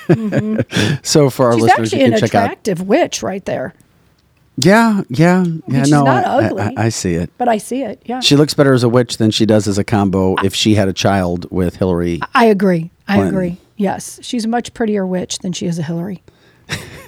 did. 0.08 1.00
so 1.06 1.30
for 1.30 1.46
our 1.48 1.54
She's 1.54 1.62
listeners, 1.64 1.94
actually 1.94 2.00
you 2.00 2.06
an 2.08 2.12
can 2.12 2.20
check 2.22 2.36
out. 2.36 2.44
attractive 2.46 2.82
witch 2.88 3.24
right 3.24 3.44
there. 3.46 3.74
Yeah, 4.58 5.02
yeah, 5.10 5.46
yeah. 5.68 5.80
she's 5.84 5.92
no, 5.92 6.04
not 6.04 6.26
I, 6.26 6.30
I- 6.30 6.46
ugly. 6.46 6.62
I, 6.62 6.74
I 6.86 6.90
see 6.90 7.14
it. 7.16 7.32
But 7.38 7.48
I 7.48 7.58
see 7.58 7.82
it. 7.84 8.02
Yeah. 8.06 8.20
She 8.20 8.36
looks 8.36 8.54
better 8.54 8.74
as 8.74 8.84
a 8.84 8.90
witch 8.90 9.18
than 9.18 9.32
she 9.32 9.46
does 9.46 9.68
as 9.68 9.78
a 9.78 9.84
combo 9.84 10.36
if 10.44 10.54
she 10.54 10.76
had 10.76 10.88
a 10.88 10.94
child 10.94 11.50
with 11.52 11.78
Hillary. 11.78 12.20
I 12.36 12.46
agree. 12.46 12.92
I 13.08 13.16
Clinton. 13.16 13.34
agree. 13.36 13.58
Yes. 13.78 14.20
She's 14.22 14.46
a 14.46 14.48
much 14.48 14.74
prettier 14.76 15.08
witch 15.08 15.40
than 15.40 15.54
she 15.54 15.66
is 15.66 15.80
a 15.80 15.84
Hillary. 15.84 16.22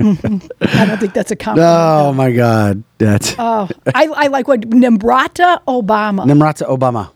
I 0.00 0.86
don't 0.86 0.98
think 0.98 1.14
that's 1.14 1.30
a 1.30 1.36
compliment. 1.36 1.68
Oh 1.76 2.12
my 2.12 2.32
God, 2.32 2.82
that's 2.98 3.34
Oh, 3.38 3.68
I, 3.94 4.06
I 4.06 4.26
like 4.28 4.48
what 4.48 4.60
Nimrata 4.62 5.62
Obama. 5.66 6.24
Nimrata 6.26 6.66
Obama. 6.68 7.10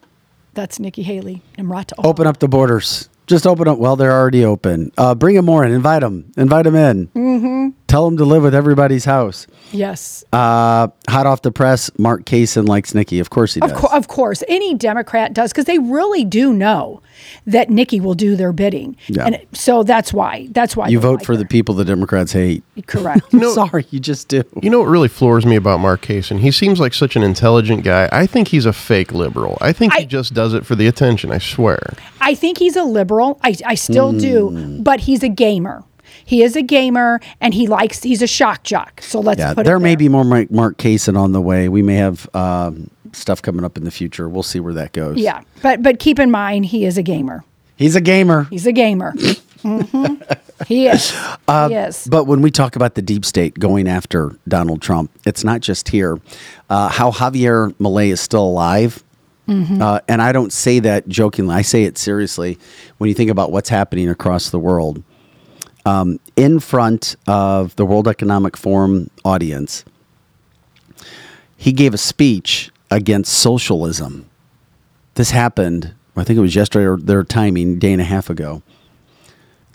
That's 0.55 0.79
Nikki 0.79 1.03
Haley. 1.03 1.43
Nimrata 1.59 1.93
Obama. 1.99 2.05
Open 2.05 2.27
up 2.27 2.39
the 2.39 2.49
borders. 2.49 3.09
Just 3.27 3.47
open 3.47 3.67
up. 3.69 3.79
Well, 3.79 3.97
they're 3.97 4.13
already 4.13 4.45
open. 4.45 4.93
Uh, 4.99 5.15
bring 5.15 5.35
them 5.35 5.47
more 5.47 5.65
in. 5.65 5.73
Invite 5.73 6.03
them. 6.03 6.31
Invite 6.37 6.65
them 6.65 6.75
in. 6.77 7.07
Mm-hmm. 7.09 7.69
Tell 7.89 8.05
them 8.05 8.19
to 8.19 8.25
live 8.25 8.43
with 8.43 8.55
everybody's 8.55 9.07
house. 9.07 9.47
Yes. 9.75 10.25
Uh, 10.33 10.89
hot 11.09 11.27
off 11.27 11.43
the 11.43 11.51
press, 11.53 11.91
Mark 11.99 12.25
Kaysen 12.25 12.69
likes 12.69 12.95
Nikki. 12.95 13.19
Of 13.19 13.31
course 13.31 13.55
he 13.55 13.61
does. 13.61 13.73
Of, 13.73 13.77
cour- 13.77 13.93
of 13.95 14.09
course, 14.09 14.43
any 14.49 14.75
Democrat 14.75 15.35
does 15.35 15.53
because 15.53 15.65
they 15.65 15.79
really 15.79 16.25
do 16.25 16.53
know 16.53 17.03
that 17.47 17.71
Nikki 17.71 18.01
will 18.01 18.15
do 18.15 18.37
their 18.37 18.53
bidding, 18.53 18.97
Yeah. 19.09 19.27
and 19.27 19.41
so 19.53 19.83
that's 19.83 20.13
why. 20.13 20.49
That's 20.53 20.77
why 20.77 20.89
you 20.89 21.01
vote 21.01 21.21
like 21.21 21.27
for 21.27 21.37
the 21.37 21.45
people 21.45 21.75
the 21.75 21.85
Democrats 21.85 22.33
hate. 22.33 22.63
correct. 22.87 23.31
Sorry, 23.53 23.87
you 23.91 24.01
just 24.01 24.29
do. 24.29 24.43
You 24.63 24.71
know 24.71 24.79
what 24.81 24.89
really 24.89 25.09
floors 25.09 25.45
me 25.45 25.57
about 25.57 25.81
Mark 25.81 26.03
Kaysen? 26.03 26.39
He 26.41 26.51
seems 26.51 26.79
like 26.81 26.95
such 26.95 27.17
an 27.17 27.23
intelligent 27.23 27.83
guy. 27.85 28.09
I 28.13 28.27
think 28.27 28.49
he's 28.49 28.67
a 28.67 28.73
fake 28.73 29.13
liberal. 29.13 29.59
I 29.61 29.73
think 29.73 29.95
I- 29.95 30.01
he 30.01 30.07
just 30.07 30.35
does 30.35 30.55
it 30.55 30.65
for 30.65 30.75
the 30.77 30.87
attention. 30.87 31.31
I 31.33 31.39
swear. 31.39 31.95
I 32.21 32.35
think 32.35 32.59
he's 32.59 32.77
a 32.77 32.85
liberal. 32.85 33.39
I, 33.43 33.55
I 33.67 33.75
still 33.75 34.13
Hmm. 34.13 34.19
do, 34.19 34.79
but 34.83 35.01
he's 35.01 35.23
a 35.23 35.29
gamer. 35.29 35.85
He 36.25 36.43
is 36.43 36.57
a 36.57 36.63
gamer, 36.63 37.21
and 37.41 37.53
he 37.55 37.67
likes. 37.67 38.03
He's 38.03 38.23
a 38.23 38.27
shock 38.27 38.63
jock. 38.63 39.01
So 39.03 39.21
let's 39.21 39.39
Yeah, 39.39 39.55
put 39.55 39.65
there 39.65 39.77
it 39.77 39.81
may 39.81 39.97
be 39.97 40.09
more 40.09 40.25
Mark, 40.25 40.51
Mark 40.51 40.79
Kaysen 40.79 41.17
on 41.19 41.33
the 41.33 41.41
way. 41.41 41.69
We 41.69 41.83
may 41.83 41.97
have 41.97 42.29
um, 42.35 42.91
stuff 43.13 43.43
coming 43.43 43.65
up 43.65 43.77
in 43.77 43.85
the 43.85 43.91
future. 43.91 44.29
We'll 44.29 44.43
see 44.43 44.61
where 44.61 44.75
that 44.75 44.93
goes. 44.93 45.19
Yeah, 45.19 45.43
but 45.63 45.83
but 45.83 45.99
keep 45.99 46.19
in 46.19 46.31
mind 46.31 46.67
he 46.67 46.85
is 46.85 46.97
a 46.99 47.03
gamer. 47.03 47.45
He's 47.77 47.97
a 47.97 48.01
gamer. 48.01 48.45
He's 48.51 48.67
a 48.67 48.73
gamer. 48.73 49.13
hmm 49.63 50.15
He 50.67 50.87
is. 50.87 51.13
Uh, 51.47 51.69
he 51.69 51.75
is. 51.75 52.07
But 52.11 52.25
when 52.25 52.41
we 52.41 52.51
talk 52.51 52.75
about 52.75 52.95
the 52.95 53.03
deep 53.03 53.23
state 53.27 53.59
going 53.59 53.87
after 53.87 54.35
Donald 54.49 54.81
Trump, 54.81 55.11
it's 55.27 55.45
not 55.45 55.61
just 55.61 55.89
here. 55.91 56.19
Uh, 56.71 56.89
how 56.89 57.11
Javier 57.11 57.75
Milei 57.75 58.09
is 58.11 58.21
still 58.21 58.45
alive. 58.45 59.05
Mhm. 59.47 59.79
Uh, 59.83 60.01
and 60.09 60.23
I 60.23 60.33
don't 60.33 60.51
say 60.55 60.79
that 60.79 61.07
jokingly. 61.07 61.55
I 61.55 61.61
say 61.61 61.83
it 61.85 61.99
seriously. 61.99 62.59
When 62.97 63.09
you 63.09 63.15
think 63.15 63.31
about 63.31 63.53
what's 63.53 63.69
happening 63.69 64.09
across 64.09 64.49
the 64.49 64.59
world, 64.59 65.03
um, 65.85 66.19
in 66.37 66.61
front 66.61 67.17
of 67.27 67.77
the 67.77 67.85
World 67.85 68.09
Economic 68.09 68.57
Forum 68.57 69.11
audience, 69.25 69.85
he 71.57 71.73
gave 71.73 71.95
a 71.95 71.99
speech 71.99 72.71
against 72.91 73.33
socialism. 73.33 74.29
This 75.15 75.31
happened, 75.31 75.95
I 76.17 76.25
think 76.25 76.37
it 76.39 76.41
was 76.43 76.55
yesterday 76.55 76.87
or 76.87 76.97
their 76.97 77.23
timing, 77.25 77.79
day 77.79 77.93
and 77.93 78.01
a 78.01 78.05
half 78.05 78.31
ago. 78.31 78.63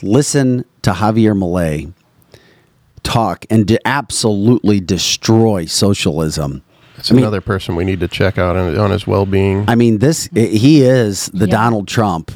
Listen 0.01 0.65
to 0.81 0.91
Javier 0.91 1.37
Milei 1.37 1.93
talk 3.03 3.45
and 3.49 3.67
to 3.67 3.87
absolutely 3.87 4.79
destroy 4.79 5.65
socialism. 5.65 6.61
It's 6.97 7.11
another 7.11 7.39
person 7.39 7.75
we 7.77 7.85
need 7.85 8.01
to 8.01 8.09
check 8.09 8.37
out 8.37 8.57
on, 8.57 8.77
on 8.77 8.91
his 8.91 9.07
well-being. 9.07 9.63
I 9.69 9.75
mean, 9.75 9.99
this 9.99 10.29
he 10.33 10.81
is 10.81 11.27
the 11.27 11.47
Yeah. 11.47 11.51
Donald 11.55 11.87
Trump 11.87 12.31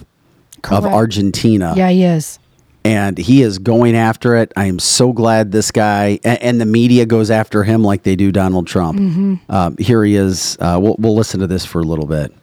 of 0.71 0.86
Argentina. 0.86 1.74
yeah, 1.76 1.89
he 1.89 2.05
is. 2.05 2.39
And 2.86 3.17
he 3.17 3.41
is 3.41 3.59
going 3.59 3.95
after 3.95 4.36
it. 4.36 4.51
I 4.55 4.65
am 4.65 4.79
so 4.79 5.13
glad 5.13 5.51
this 5.51 5.71
guy 5.71 6.19
and, 6.23 6.41
and 6.41 6.61
the 6.61 6.65
media 6.65 7.05
goes 7.05 7.31
after 7.31 7.63
him 7.63 7.84
like 7.84 8.03
they 8.03 8.15
do 8.15 8.31
Donald 8.31 8.67
Trump. 8.67 8.99
Mhm. 8.99 9.39
Um, 9.49 9.77
here 9.77 10.03
he 10.03 10.15
is. 10.15 10.57
Uh, 10.59 10.79
we'll, 10.81 10.95
we'll 10.99 11.15
listen 11.15 11.39
to 11.39 11.47
this 11.47 11.65
for 11.65 11.79
a 11.79 11.84
little 11.86 12.05
bit. 12.05 12.34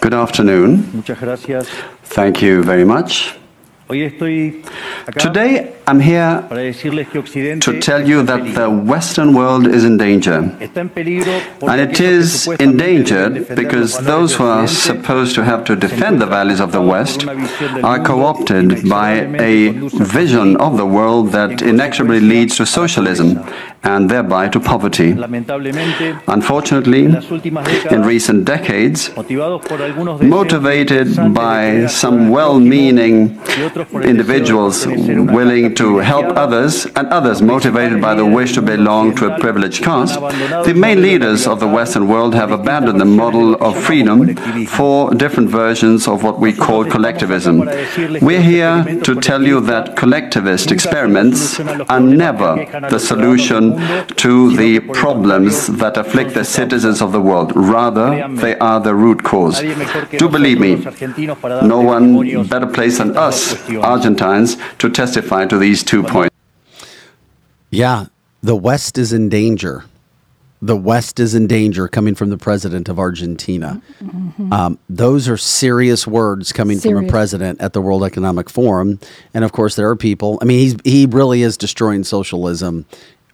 Good 0.00 0.14
afternoon. 0.14 0.90
Muchas 0.94 1.18
gracias. 1.18 1.68
Thank 2.04 2.42
you 2.42 2.62
very 2.62 2.84
much. 2.84 3.36
Hoy 3.88 4.02
estoy 4.02 4.62
acá 5.06 5.20
Today 5.20 5.72
I'm 5.88 6.00
here 6.00 6.42
para 6.48 6.60
decirles 6.60 7.08
que 7.08 7.18
Occidente 7.18 7.64
to 7.64 7.80
tell 7.80 8.08
you 8.08 8.22
that 8.22 8.54
the 8.54 8.68
Western 8.70 9.34
world 9.34 9.66
is 9.66 9.84
in 9.84 9.96
danger. 9.96 10.44
está 10.60 10.80
en 10.80 10.88
peligro 10.88 11.32
por 11.58 11.68
And 11.68 11.80
it 11.80 12.00
is 12.00 12.46
endangered 12.60 13.54
because 13.56 13.98
those 13.98 14.34
who 14.36 14.44
are 14.44 14.68
supposed 14.68 15.34
to 15.34 15.42
have 15.44 15.64
to 15.64 15.74
defend 15.74 16.20
the 16.20 16.26
values 16.26 16.60
of 16.60 16.70
the 16.70 16.80
West 16.80 17.26
are 17.82 18.00
co 18.02 18.24
opted 18.24 18.88
by 18.88 19.26
a 19.38 19.72
vision 19.98 20.56
of 20.58 20.76
the 20.76 20.86
world 20.86 21.32
that 21.32 21.60
inexorably 21.60 22.20
leads 22.20 22.56
to 22.56 22.64
socialism 22.64 23.40
and 23.82 24.08
thereby 24.08 24.48
to 24.48 24.60
poverty. 24.60 25.10
Unfortunately, 26.28 27.04
in 27.90 28.02
recent 28.04 28.44
decades, 28.44 29.10
motivados 29.16 29.60
por 29.66 29.82
algunos 29.82 30.20
deseos 30.20 30.30
motivated 30.30 31.34
by 31.34 31.86
some 31.88 32.30
well 32.30 32.60
meaning 32.60 33.36
individuals 34.02 34.86
willing 34.86 35.74
to 35.74 35.98
help 35.98 36.26
others, 36.36 36.86
and 36.96 37.06
others 37.08 37.42
motivated 37.42 38.00
by 38.00 38.14
the 38.14 38.24
wish 38.24 38.52
to 38.54 38.62
belong 38.62 39.14
to 39.16 39.32
a 39.32 39.38
privileged 39.38 39.82
caste, 39.82 40.18
the 40.64 40.74
main 40.74 41.02
leaders 41.02 41.46
of 41.46 41.60
the 41.60 41.68
Western 41.68 42.08
world 42.08 42.34
have 42.34 42.50
abandoned 42.50 43.00
the 43.00 43.04
model 43.04 43.54
of 43.62 43.76
freedom 43.82 44.34
for 44.66 45.12
different 45.14 45.48
versions 45.50 46.08
of 46.08 46.22
what 46.22 46.38
we 46.38 46.52
call 46.52 46.84
collectivism. 46.84 47.60
We're 48.20 48.42
here 48.42 49.00
to 49.02 49.14
tell 49.20 49.42
you 49.42 49.60
that 49.62 49.96
collectivist 49.96 50.70
experiments 50.72 51.58
are 51.60 52.00
never 52.00 52.66
the 52.90 52.98
solution 52.98 53.76
to 54.16 54.56
the 54.56 54.80
problems 54.80 55.66
that 55.66 55.96
afflict 55.96 56.34
the 56.34 56.44
citizens 56.44 57.00
of 57.02 57.12
the 57.12 57.20
world. 57.20 57.52
Rather, 57.54 58.28
they 58.36 58.56
are 58.58 58.80
the 58.80 58.94
root 58.94 59.22
cause. 59.22 59.60
Do 60.18 60.28
believe 60.28 60.60
me, 60.60 60.76
no 61.62 61.80
one 61.80 62.46
better 62.48 62.66
placed 62.66 62.98
than 62.98 63.16
us, 63.16 63.61
Argentines, 63.80 64.56
to 64.78 64.90
testify 64.90 65.46
to 65.46 65.58
these 65.58 65.82
two 65.82 66.02
points. 66.02 66.34
Yeah, 67.70 68.06
the 68.42 68.56
West 68.56 68.98
is 68.98 69.12
in 69.12 69.28
danger. 69.28 69.84
The 70.60 70.76
West 70.76 71.18
is 71.18 71.34
in 71.34 71.48
danger 71.48 71.88
coming 71.88 72.14
from 72.14 72.30
the 72.30 72.38
president 72.38 72.88
of 72.88 72.98
Argentina. 72.98 73.82
Um, 74.52 74.78
those 74.88 75.28
are 75.28 75.36
serious 75.36 76.06
words 76.06 76.52
coming 76.52 76.78
from 76.78 77.04
a 77.04 77.08
president 77.08 77.60
at 77.60 77.72
the 77.72 77.80
World 77.80 78.04
Economic 78.04 78.48
Forum. 78.48 79.00
And 79.34 79.44
of 79.44 79.50
course, 79.50 79.74
there 79.74 79.88
are 79.88 79.96
people. 79.96 80.38
I 80.40 80.44
mean, 80.44 80.60
he's, 80.60 80.76
he 80.84 81.06
really 81.06 81.42
is 81.42 81.56
destroying 81.56 82.04
socialism 82.04 82.86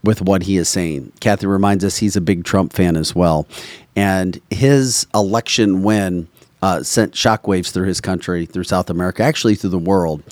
with 0.03 0.23
what 0.23 0.45
he 0.45 0.57
is 0.57 0.71
saying. 0.71 1.13
Kathy 1.21 1.47
reminds 1.47 1.85
us 1.85 1.99
he's 1.99 2.17
a 2.17 2.23
big 2.23 2.45
Trump 2.45 2.73
fan 2.73 2.97
as 2.97 3.15
well. 3.15 3.47
And 3.95 4.41
his 4.51 5.07
election 5.15 5.83
win 5.83 6.29
uh, 6.63 6.83
sent 6.83 7.15
shockwaves 7.15 7.71
through 7.71 7.87
his 7.87 8.01
country, 8.01 8.47
through 8.47 8.65
South 8.65 8.91
America, 8.91 9.23
actually 9.23 9.55
through 9.55 9.71
the 9.71 9.79
world. 9.79 10.23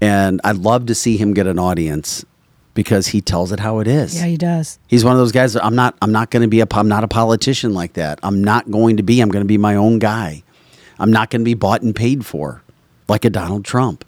And 0.00 0.40
I'd 0.44 0.56
love 0.56 0.86
to 0.86 0.94
see 0.94 1.16
him 1.16 1.34
get 1.34 1.46
an 1.46 1.58
audience 1.58 2.24
because 2.74 3.08
he 3.08 3.20
tells 3.20 3.52
it 3.52 3.60
how 3.60 3.78
it 3.78 3.86
is. 3.86 4.16
Yeah, 4.16 4.26
he 4.26 4.36
does. 4.36 4.78
He's 4.88 5.04
one 5.04 5.12
of 5.12 5.18
those 5.18 5.32
guys 5.32 5.52
that 5.54 5.64
I'm 5.64 5.74
not 5.74 5.96
I'm 6.02 6.12
not 6.12 6.30
going 6.30 6.42
to 6.42 6.48
be 6.48 6.60
a 6.60 6.66
I'm 6.72 6.88
not 6.88 7.04
a 7.04 7.08
politician 7.08 7.72
like 7.72 7.94
that. 7.94 8.18
I'm 8.22 8.42
not 8.42 8.70
going 8.70 8.96
to 8.96 9.02
be. 9.02 9.20
I'm 9.20 9.28
going 9.28 9.44
to 9.44 9.48
be 9.48 9.58
my 9.58 9.76
own 9.76 9.98
guy. 9.98 10.42
I'm 10.98 11.10
not 11.10 11.30
going 11.30 11.40
to 11.40 11.44
be 11.44 11.54
bought 11.54 11.82
and 11.82 11.94
paid 11.94 12.26
for 12.26 12.62
like 13.08 13.24
a 13.24 13.30
Donald 13.30 13.64
Trump. 13.64 14.04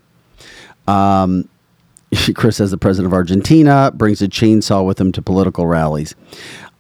Um, 0.87 1.49
Chris 2.35 2.57
says 2.57 2.71
the 2.71 2.79
president 2.79 3.13
of 3.13 3.17
Argentina 3.17 3.91
brings 3.95 4.23
a 4.23 4.29
chainsaw 4.29 4.87
with 4.87 5.01
him 5.01 5.13
to 5.13 5.23
political 5.23 5.67
rallies. 5.67 6.15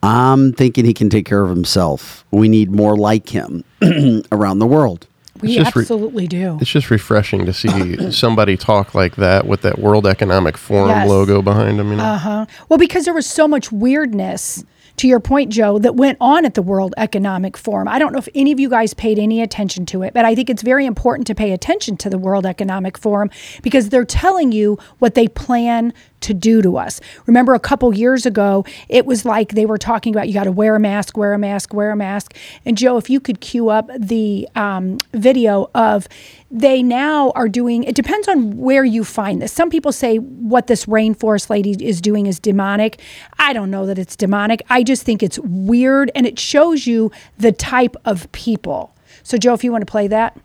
I'm 0.07 0.52
thinking 0.52 0.84
he 0.84 0.94
can 0.94 1.11
take 1.11 1.26
care 1.26 1.42
of 1.42 1.50
himself. 1.50 2.24
We 2.30 2.48
need 2.48 2.70
more 2.70 2.96
like 2.96 3.28
him 3.28 3.64
around 4.32 4.61
the 4.61 4.66
world. 4.66 5.07
We 5.40 5.48
It's 5.48 5.57
just 5.59 5.76
re- 5.76 5.82
absolutely 5.82 6.26
do. 6.26 6.57
It's 6.62 6.70
just 6.70 6.90
refreshing 6.90 7.44
to 7.44 7.52
see 7.52 8.11
somebody 8.12 8.57
talk 8.57 8.94
like 8.94 9.16
that 9.16 9.46
with 9.46 9.61
that 9.62 9.78
World 9.78 10.07
Economic 10.07 10.57
Forum 10.57 10.88
Yes. 10.90 11.09
logo 11.09 11.42
behind 11.42 11.78
him. 11.78 11.90
You 11.90 11.96
know? 11.96 12.04
Uh 12.04 12.18
huh. 12.18 12.46
Well, 12.68 12.78
because 12.78 13.04
there 13.04 13.12
was 13.12 13.26
so 13.26 13.46
much 13.46 13.70
weirdness, 13.70 14.64
to 14.97 15.09
your 15.09 15.20
point, 15.20 15.53
Joe, 15.53 15.78
that 15.78 15.94
went 15.94 16.18
on 16.20 16.44
at 16.44 16.55
the 16.55 16.62
World 16.62 16.94
Economic 16.97 17.57
Forum. 17.57 17.88
I 17.88 17.99
don't 17.99 18.12
know 18.12 18.18
if 18.18 18.28
any 18.34 18.53
of 18.53 18.61
you 18.61 18.68
guys 18.68 18.94
paid 18.94 19.18
any 19.18 19.42
attention 19.42 19.86
to 19.86 20.03
it, 20.03 20.14
but 20.14 20.24
I 20.24 20.34
think 20.34 20.49
it's 20.49 20.62
very 20.62 20.86
important 20.86 21.26
to 21.28 21.34
pay 21.34 21.53
attention 21.53 21.97
to 21.99 22.11
the 22.11 22.18
World 22.18 22.47
Economic 22.47 22.97
Forum 22.97 23.30
because 23.62 23.90
they're 23.90 24.05
telling 24.05 24.53
you 24.53 24.78
what 24.99 25.14
they 25.14 25.28
plan 25.28 25.92
to 26.20 26.34
do 26.34 26.62
to 26.62 26.76
us. 26.76 27.01
Remember, 27.26 27.55
a 27.55 27.61
couple 27.61 27.94
years 27.94 28.26
ago, 28.26 28.64
it 28.88 29.07
was 29.07 29.24
like 29.24 29.51
they 29.51 29.66
were 29.66 29.78
talking 29.78 30.14
about 30.14 30.28
you 30.28 30.34
got 30.34 30.44
to 30.44 30.53
wear 30.53 30.74
a 30.74 30.80
mask, 30.80 31.16
wear 31.16 31.32
a 31.32 31.38
mask, 31.38 31.74
wear 31.74 31.90
a 31.90 31.97
mask. 31.97 32.34
And 32.64 32.76
Joe, 32.76 32.97
if 32.97 33.11
you 33.11 33.20
could 33.20 33.40
cue 33.40 33.68
up 33.68 33.90
the 33.97 34.49
um, 34.57 34.99
video 35.12 35.70
of 35.74 36.09
they 36.51 36.82
now 36.82 37.32
are 37.34 37.49
doing, 37.49 37.82
it 37.84 37.94
depends 37.94 38.28
on 38.28 38.57
where 38.57 38.84
you 38.84 39.05
find 39.05 39.42
this. 39.42 39.53
Some 39.53 39.68
people 39.68 39.90
say 39.92 40.18
what 40.18 40.68
this 40.68 40.86
rainforest 40.86 41.51
lady 41.51 41.72
is 41.84 42.01
doing 42.01 42.26
is 42.26 42.38
demonic. 42.38 43.01
I 43.38 43.53
don't 43.53 43.70
know 43.70 43.84
that 43.86 43.99
it's 43.99 44.14
demonic. 44.14 44.62
I 44.70 44.82
just 44.82 45.03
think 45.03 45.22
it's 45.22 45.38
weird 45.40 46.11
and 46.14 46.26
it 46.26 46.38
shows 46.38 46.86
you 46.86 47.11
the 47.36 47.53
type 47.53 47.97
of 48.05 48.30
people. 48.32 48.94
So, 49.22 49.36
Joe, 49.38 49.55
if 49.55 49.64
you 49.64 49.72
want 49.72 49.82
to 49.82 49.90
play 49.90 50.07
that. 50.09 50.38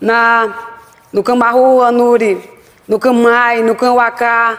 na, 0.00 0.46
Camai, 2.98 3.64
no 3.64 3.74
Camwacá, 3.74 4.58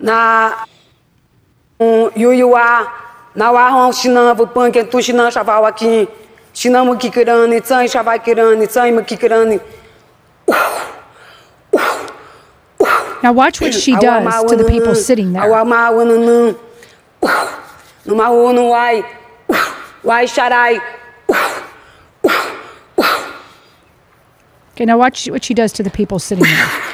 na 0.00 0.64
um, 1.78 2.10
Yuyuá, 2.12 2.90
na 6.64 6.82
Warrão, 6.82 6.96
Xinamba, 6.96 6.96
Punk, 6.96 7.10
Tu 7.10 7.22
Xinan, 7.22 7.38
Chaval 7.38 7.48
aqui, 7.48 7.54
Xinama 7.54 7.56
Kikirani, 7.56 7.60
Tsai, 7.62 7.88
Chavai 7.88 8.18
Kirani, 8.18 8.66
Tsai, 8.66 8.90
Makikirani. 8.92 9.60
Now, 13.22 13.32
watch 13.32 13.60
what 13.60 13.72
she 13.74 13.94
does 13.96 14.44
to 14.50 14.56
the 14.56 14.64
people 14.68 14.94
sitting 14.94 15.32
there. 15.32 15.48
No 18.04 18.14
Mahu, 18.16 18.52
no 18.52 18.66
Wai, 18.66 19.02
Wai 20.02 20.24
Sharai. 20.24 20.80
Okay, 24.72 24.84
now 24.86 24.98
watch 24.98 25.26
what 25.30 25.44
she 25.44 25.54
does 25.54 25.72
to 25.74 25.82
the 25.84 25.90
people 25.90 26.18
sitting 26.18 26.44
there. 26.44 26.82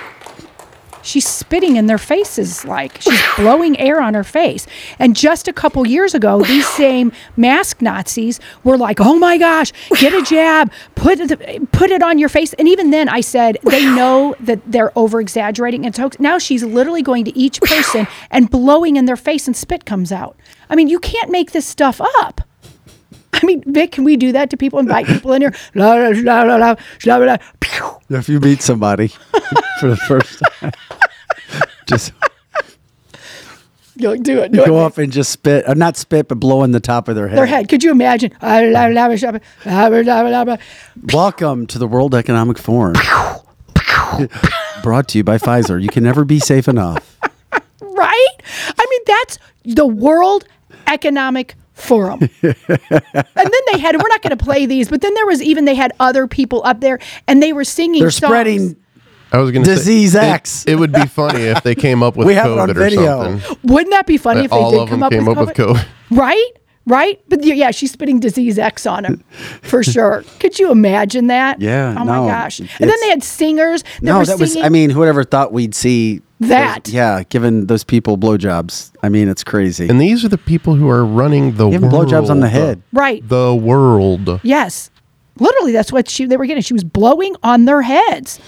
She's 1.08 1.26
spitting 1.26 1.76
in 1.76 1.86
their 1.86 1.98
faces, 1.98 2.66
like 2.66 3.00
she's 3.00 3.20
blowing 3.36 3.78
air 3.80 4.00
on 4.00 4.12
her 4.12 4.24
face. 4.24 4.66
And 4.98 5.16
just 5.16 5.48
a 5.48 5.52
couple 5.52 5.86
years 5.86 6.14
ago, 6.14 6.42
these 6.42 6.68
same 6.84 7.12
mask 7.36 7.80
Nazis 7.80 8.38
were 8.62 8.76
like, 8.76 9.00
"Oh 9.00 9.18
my 9.18 9.38
gosh, 9.38 9.72
get 9.98 10.12
a 10.12 10.22
jab, 10.34 10.70
put 10.94 11.18
it, 11.18 11.72
put 11.72 11.90
it 11.90 12.02
on 12.02 12.18
your 12.18 12.28
face." 12.28 12.52
And 12.54 12.68
even 12.68 12.90
then, 12.90 13.08
I 13.08 13.22
said 13.22 13.56
they 13.64 13.84
know 13.86 14.36
that 14.40 14.60
they're 14.70 14.96
over 14.96 15.20
exaggerating. 15.20 15.86
And 15.86 15.96
so 15.96 16.10
now 16.18 16.38
she's 16.38 16.62
literally 16.62 17.02
going 17.02 17.24
to 17.24 17.36
each 17.36 17.60
person 17.62 18.06
and 18.30 18.50
blowing 18.50 18.96
in 18.96 19.06
their 19.06 19.16
face, 19.16 19.46
and 19.46 19.56
spit 19.56 19.86
comes 19.86 20.12
out. 20.12 20.36
I 20.68 20.76
mean, 20.76 20.88
you 20.88 20.98
can't 20.98 21.30
make 21.30 21.52
this 21.52 21.66
stuff 21.66 22.00
up. 22.20 22.42
I 23.40 23.46
mean, 23.46 23.62
Vic, 23.66 23.92
can 23.92 24.04
we 24.04 24.16
do 24.16 24.32
that 24.32 24.50
to 24.50 24.56
people? 24.56 24.78
Invite 24.80 25.06
people 25.06 25.32
in 25.32 25.42
here. 25.42 25.54
La, 25.74 25.94
la, 25.94 26.08
la, 26.08 26.42
la, 26.42 26.56
la, 26.56 26.74
la, 27.06 27.16
la, 27.16 27.36
pew. 27.60 27.98
If 28.10 28.28
you 28.28 28.40
meet 28.40 28.62
somebody 28.62 29.08
for 29.80 29.88
the 29.88 29.96
first 29.96 30.42
time, 30.60 30.72
just 31.86 32.12
Go 34.00 34.16
do 34.16 34.38
it. 34.40 34.52
Do 34.52 34.64
Go 34.64 34.78
it. 34.78 34.84
up 34.84 34.98
and 34.98 35.12
just 35.12 35.32
spit, 35.32 35.64
or 35.68 35.74
not 35.74 35.96
spit, 35.96 36.28
but 36.28 36.36
blow 36.36 36.62
in 36.62 36.70
the 36.70 36.78
top 36.80 37.08
of 37.08 37.16
their 37.16 37.26
head. 37.26 37.36
Their 37.38 37.46
head. 37.46 37.68
Could 37.68 37.82
you 37.82 37.90
imagine? 37.90 38.32
Welcome 38.40 38.86
to 41.66 41.78
the 41.78 41.88
World 41.88 42.14
Economic 42.14 42.58
Forum. 42.58 42.94
Brought 44.82 45.08
to 45.08 45.18
you 45.18 45.24
by 45.24 45.38
Pfizer. 45.38 45.82
You 45.82 45.88
can 45.88 46.04
never 46.04 46.24
be 46.24 46.38
safe 46.38 46.68
enough. 46.68 47.18
Right? 47.80 48.28
I 48.78 48.86
mean, 48.88 49.00
that's 49.06 49.38
the 49.64 49.86
World 49.86 50.44
Economic 50.86 51.56
Forum. 51.78 52.20
and 52.42 52.54
then 53.36 53.50
they 53.72 53.78
had, 53.78 53.96
we're 53.96 54.08
not 54.08 54.22
going 54.22 54.36
to 54.36 54.42
play 54.44 54.66
these, 54.66 54.88
but 54.88 55.00
then 55.00 55.14
there 55.14 55.26
was 55.26 55.40
even, 55.42 55.64
they 55.64 55.74
had 55.74 55.92
other 56.00 56.26
people 56.26 56.62
up 56.64 56.80
there 56.80 56.98
and 57.26 57.42
they 57.42 57.52
were 57.52 57.64
singing 57.64 58.00
They're 58.00 58.10
songs. 58.10 58.30
spreading. 58.30 58.76
I 59.30 59.38
was 59.38 59.50
going 59.50 59.62
to 59.64 59.70
Disease 59.74 60.12
say, 60.12 60.28
it- 60.28 60.32
X. 60.34 60.64
It, 60.66 60.76
would 60.76 60.92
be 60.92 61.06
funny 61.06 61.42
if 61.42 61.62
they 61.62 61.74
came 61.74 62.02
up 62.02 62.16
with 62.16 62.26
We 62.26 62.34
have 62.34 62.50
it 62.50 62.58
on 62.58 62.68
COVID 62.70 62.96
or 62.96 63.38
something. 63.40 63.58
Wouldn't 63.62 63.90
that 63.92 64.06
be 64.06 64.16
funny 64.16 64.40
That 64.40 64.44
if 64.46 64.50
they 64.50 64.56
all 64.56 64.70
did 64.70 64.80
of 64.80 64.88
come 64.88 65.02
up, 65.02 65.12
came 65.12 65.26
with, 65.26 65.38
up 65.38 65.48
with 65.48 65.56
COVID? 65.56 65.74
COVID. 65.76 65.86
Right? 66.18 66.50
Right? 66.86 67.20
But 67.28 67.44
yeah, 67.44 67.70
she's 67.70 67.90
spitting 67.92 68.18
disease 68.20 68.58
X 68.58 68.86
on 68.86 69.04
him 69.04 69.22
for 69.60 69.82
sure. 69.84 70.24
Could 70.40 70.58
you 70.58 70.70
imagine 70.70 71.26
that? 71.26 71.60
Yeah, 71.60 71.94
Oh 71.98 72.04
my 72.04 72.26
gosh. 72.26 72.60
And 72.60 72.68
then 72.78 72.96
they 73.02 73.10
had 73.10 73.22
singers 73.22 73.82
that 73.82 74.02
No, 74.02 74.18
were 74.20 74.24
that 74.24 74.38
was. 74.38 74.56
I 74.56 74.70
mean, 74.70 74.88
whoever 74.88 75.22
thought 75.24 75.52
we'd 75.52 75.74
see 75.74 76.22
That. 76.40 76.88
yeah, 76.88 77.22
giving 77.28 77.66
those 77.66 77.82
people 77.84 78.16
blowjobs. 78.16 78.92
I 79.02 79.08
mean, 79.08 79.28
it's 79.28 79.42
crazy. 79.42 79.88
And 79.88 80.00
these 80.00 80.24
are 80.24 80.28
the 80.28 80.38
people 80.38 80.74
who 80.76 80.88
are 80.88 81.04
running 81.04 81.56
the 81.56 81.68
Giving 81.68 81.90
world. 81.90 82.08
blowjobs 82.08 82.30
on 82.30 82.40
the 82.40 82.48
head. 82.48 82.80
right. 82.92 83.26
The 83.28 83.54
world. 83.54 84.40
Yes. 84.44 84.90
Literally, 85.40 85.72
that's 85.72 85.92
what 85.92 86.08
she 86.08 86.26
they 86.26 86.36
were 86.36 86.46
getting. 86.46 86.62
She 86.62 86.72
was 86.74 86.84
blowing 86.84 87.34
on 87.42 87.64
their 87.64 87.82
heads. 87.82 88.40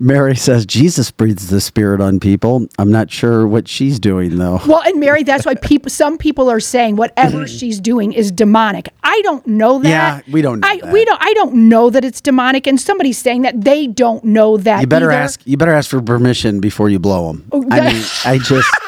Mary 0.00 0.36
says 0.36 0.64
Jesus 0.64 1.10
breathes 1.10 1.48
the 1.48 1.60
spirit 1.60 2.00
on 2.00 2.20
people. 2.20 2.66
I'm 2.78 2.92
not 2.92 3.10
sure 3.10 3.46
what 3.48 3.66
she's 3.66 3.98
doing 3.98 4.38
though. 4.38 4.60
Well, 4.66 4.82
and 4.84 5.00
Mary, 5.00 5.24
that's 5.24 5.44
why 5.44 5.56
people. 5.56 5.90
Some 5.90 6.18
people 6.18 6.48
are 6.48 6.60
saying 6.60 6.96
whatever 6.96 7.46
she's 7.58 7.80
doing 7.80 8.12
is 8.12 8.30
demonic. 8.30 8.88
I 9.02 9.20
don't 9.24 9.44
know 9.46 9.80
that. 9.80 9.88
Yeah, 9.88 10.20
we 10.32 10.40
don't 10.40 10.60
know 10.60 10.68
I 10.68 10.78
that. 10.80 10.92
we 10.92 11.04
don't. 11.04 11.20
I 11.20 11.32
don't 11.34 11.68
know 11.68 11.90
that 11.90 12.04
it's 12.04 12.20
demonic. 12.20 12.66
And 12.68 12.80
somebody's 12.80 13.18
saying 13.18 13.42
that 13.42 13.60
they 13.64 13.88
don't 13.88 14.22
know 14.24 14.56
that. 14.58 14.80
You 14.82 14.86
better 14.86 15.10
either. 15.10 15.20
ask. 15.20 15.40
You 15.44 15.56
better 15.56 15.72
ask 15.74 15.90
for 15.90 16.00
permission 16.00 16.60
before 16.60 16.88
you 16.88 16.98
blow 17.00 17.32
them. 17.32 17.48
Oh, 17.50 17.64
I 17.70 17.92
mean, 17.92 18.04
I 18.24 18.38
just. 18.38 18.68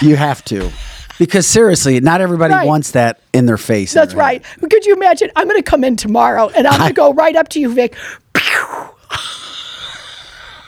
You 0.00 0.14
have 0.14 0.44
to, 0.44 0.70
because 1.18 1.44
seriously, 1.44 1.98
not 1.98 2.20
everybody 2.20 2.54
Right. 2.54 2.68
wants 2.68 2.92
that 2.92 3.18
in 3.32 3.46
their 3.46 3.56
face. 3.56 3.92
That's 3.92 4.12
their 4.12 4.20
right. 4.20 4.44
Could 4.60 4.86
you 4.86 4.94
imagine? 4.94 5.28
I'm 5.34 5.48
going 5.48 5.60
to 5.60 5.68
come 5.68 5.82
in 5.82 5.96
tomorrow 5.96 6.50
and 6.50 6.68
I'm 6.68 6.78
going 6.78 6.90
to 6.90 6.94
go 6.94 7.12
right 7.14 7.34
up 7.34 7.48
to 7.48 7.60
you, 7.60 7.74
Vic. 7.74 7.96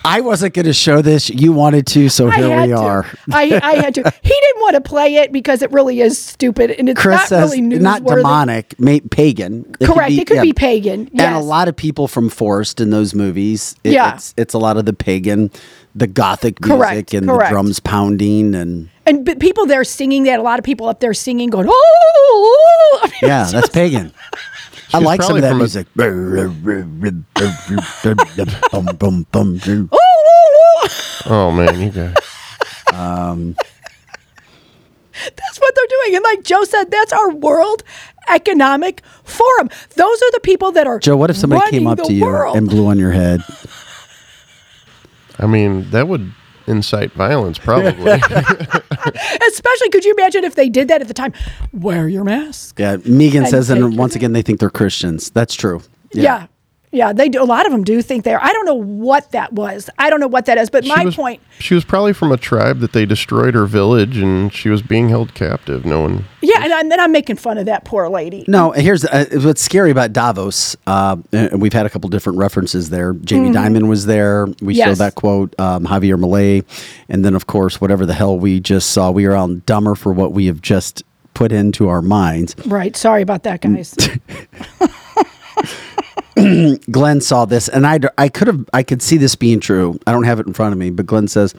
I 0.05 0.21
wasn't 0.21 0.55
going 0.55 0.67
to 0.67 0.73
show 0.73 1.03
this. 1.03 1.29
You 1.31 1.53
wanted 1.53 1.87
to, 1.89 2.09
so 2.09 2.31
here 2.31 2.61
we 2.61 2.69
to. 2.69 2.77
are. 2.77 3.07
I, 3.33 3.61
I 3.63 3.75
had 3.77 3.95
to. 3.97 4.03
He 4.23 4.29
didn't 4.41 4.63
want 4.63 4.75
to 4.77 4.81
play 4.81 5.17
it 5.17 5.33
because 5.33 5.61
it 5.63 5.71
really 5.73 6.01
is 6.01 6.17
stupid 6.19 6.71
and 6.71 6.89
it's 6.89 7.01
Chris 7.01 7.19
not 7.19 7.29
says 7.29 7.51
really 7.51 7.61
not 7.63 8.05
demonic, 8.05 8.75
pagan. 9.11 9.75
It 9.81 9.87
Correct. 9.87 10.13
it 10.13 10.27
could 10.27 10.43
be 10.43 10.53
pagan. 10.53 11.11
Yes. 11.13 11.27
And 11.27 11.35
a 11.37 11.41
lot 11.41 11.69
of 11.69 11.75
people 11.77 12.07
from 12.09 12.29
Forest 12.29 12.81
in 12.81 12.91
those 12.91 13.15
movies. 13.15 13.77
it- 13.85 13.93
Yeah. 13.93 14.15
It's, 14.15 14.35
it's 14.37 14.55
a 14.55 14.59
lot 14.59 14.77
of 14.77 14.85
the 14.87 14.93
pagan, 14.93 15.51
the 15.95 16.07
gothic 16.07 16.61
music 16.65 16.79
Correct, 16.79 17.15
and 17.15 17.29
the 17.29 17.47
drums 17.51 17.81
pounding 17.81 18.55
and 18.55 18.89
And 19.07 19.25
but 19.25 19.41
people 19.41 19.67
there 19.67 19.83
singing 19.85 20.25
that. 20.25 20.39
A 20.39 20.43
lot 20.43 20.59
of 20.59 20.65
people 20.65 20.89
up 20.89 21.01
there 21.01 21.15
singing, 21.15 21.51
going, 21.51 21.67
"Oh!" 21.69 21.73
I 21.73 23.07
oh, 23.07 23.09
mean, 23.09 23.13
oh, 23.15 23.21
oh, 23.23 23.27
yeah, 23.27 23.43
it's 23.43 23.53
that's 23.53 23.63
just- 23.67 23.75
pagan. 23.75 24.13
I 24.93 24.99
like 24.99 25.23
some 25.23 25.37
of 25.37 25.43
that 25.43 25.49
from 25.51 25.59
a- 25.59 25.61
music. 25.61 25.87
Oh 31.27 31.51
man, 31.51 31.81
you 31.81 31.91
guys. 31.91 32.15
Um, 32.93 33.55
That's 35.13 35.59
what 35.61 35.75
they're 35.75 35.87
doing. 35.89 36.17
And 36.17 36.25
like 36.25 36.43
Joe 36.45 36.65
said, 36.65 36.91
that's 36.91 37.13
our 37.13 37.31
World 37.31 37.83
Economic 38.29 39.03
Forum. 39.25 39.69
Those 39.97 40.23
are 40.23 40.31
the 40.33 40.41
people 40.43 40.73
that 40.73 40.87
are. 40.87 40.99
Joe, 40.99 41.17
what 41.17 41.31
if 41.31 41.37
somebody 41.37 41.71
came 41.71 41.87
up 41.87 41.99
the 41.99 42.05
to 42.05 42.13
you 42.13 42.25
world. 42.25 42.57
and 42.57 42.69
blew 42.69 42.87
on 42.87 42.99
your 42.99 43.13
head? 43.13 43.43
I 45.39 45.47
mean, 45.47 45.91
that 45.91 46.09
would 46.09 46.33
incite 46.67 47.13
violence, 47.13 47.59
probably. 47.59 48.13
Especially, 48.13 49.89
could 49.91 50.05
you 50.05 50.13
imagine 50.13 50.45
if 50.45 50.55
they 50.55 50.69
did 50.69 50.89
that 50.89 51.01
at 51.01 51.09
the 51.09 51.15
time? 51.15 51.33
Wear 51.73 52.09
your 52.09 52.25
mask. 52.25 52.79
Yeah, 52.79 52.97
Megan 53.05 53.43
And 53.43 53.51
says, 53.51 53.71
and 53.71 53.97
once 53.97 54.15
again, 54.15 54.33
they 54.33 54.43
think 54.43 54.61
they're 54.61 54.71
Christians. 54.71 55.31
That's 55.31 55.55
true. 55.55 55.83
Yeah. 56.13 56.23
yeah. 56.23 56.47
They 56.93 57.29
do. 57.29 57.41
A 57.41 57.45
lot 57.45 57.67
of 57.67 57.73
them 57.73 57.85
do 57.85 58.03
think 58.03 58.25
they're. 58.25 58.43
I 58.43 58.53
don't 58.53 58.65
know 58.67 58.75
what 58.75 59.31
that 59.31 59.53
was. 59.53 59.89
I 59.99 60.11
don't 60.11 60.19
know 60.19 60.27
what 60.27 60.47
that 60.47 60.59
is. 60.59 60.71
But 60.71 60.85
She 60.85 60.93
my 60.95 61.05
was- 61.05 61.15
point, 61.15 61.41
She 61.61 61.75
was 61.75 61.85
probably 61.85 62.13
from 62.13 62.33
a 62.33 62.37
tribe 62.37 62.81
that 62.81 62.93
they 62.93 63.07
destroyed 63.07 63.55
her 63.55 63.67
village, 63.67 64.17
and 64.19 64.53
she 64.53 64.69
was 64.71 64.83
being 64.83 65.09
held 65.09 65.33
captive. 65.35 65.85
No 65.85 66.01
one. 66.01 66.25
yeah, 66.43 66.63
and, 66.65 66.73
and 66.73 66.91
then 66.91 66.99
I'm 66.99 67.13
making 67.13 67.37
fun 67.37 67.59
of 67.59 67.67
that 67.67 67.85
poor 67.85 68.09
lady. 68.09 68.45
No, 68.49 68.73
here's 68.73 69.05
uh, 69.05 69.27
what's 69.45 69.63
scary 69.63 69.91
about 69.93 70.13
Davos. 70.13 70.77
Uh, 70.87 71.17
and 71.33 71.63
we've 71.63 71.73
had 71.73 71.87
a 71.87 71.91
couple 71.91 72.11
different 72.11 72.39
references 72.39 72.91
there. 72.91 73.13
Jamie 73.13 73.51
Mhm. 73.51 73.55
Dimon 73.77 73.89
was 73.89 74.07
there. 74.07 74.49
We 74.61 74.75
Yes. 74.75 74.89
showed 74.89 74.99
that 74.99 75.15
quote. 75.15 75.55
Um, 75.61 75.85
Javier 75.87 76.19
Milei, 76.19 76.65
and 77.09 77.25
then 77.25 77.35
of 77.37 77.47
course 77.47 77.81
whatever 77.81 78.05
the 78.05 78.15
hell 78.15 78.37
we 78.39 78.59
just 78.59 78.91
saw. 78.91 79.11
We 79.13 79.27
are 79.27 79.37
all 79.37 79.49
dumber 79.49 79.95
for 79.95 80.13
what 80.13 80.33
we 80.33 80.47
have 80.47 80.61
just 80.61 81.05
put 81.35 81.53
into 81.53 81.89
our 81.89 82.03
minds. 82.03 82.57
Right. 82.67 82.97
Sorry 82.97 83.23
about 83.23 83.45
that, 83.45 83.61
guys. 83.61 83.95
Glenn 86.91 87.21
saw 87.21 87.45
this, 87.45 87.69
and 87.69 87.87
I 87.87 88.01
I 88.19 88.29
could 88.29 88.47
have 88.49 88.69
I 88.73 88.83
could 88.83 89.03
see 89.03 89.17
this 89.17 89.35
being 89.37 89.61
true. 89.61 89.99
I 90.07 90.13
don't 90.13 90.25
have 90.25 90.41
it 90.41 90.47
in 90.47 90.53
front 90.53 90.73
of 90.73 90.79
me, 90.79 90.91
but 90.91 91.07
Glenn 91.07 91.29
says 91.29 91.55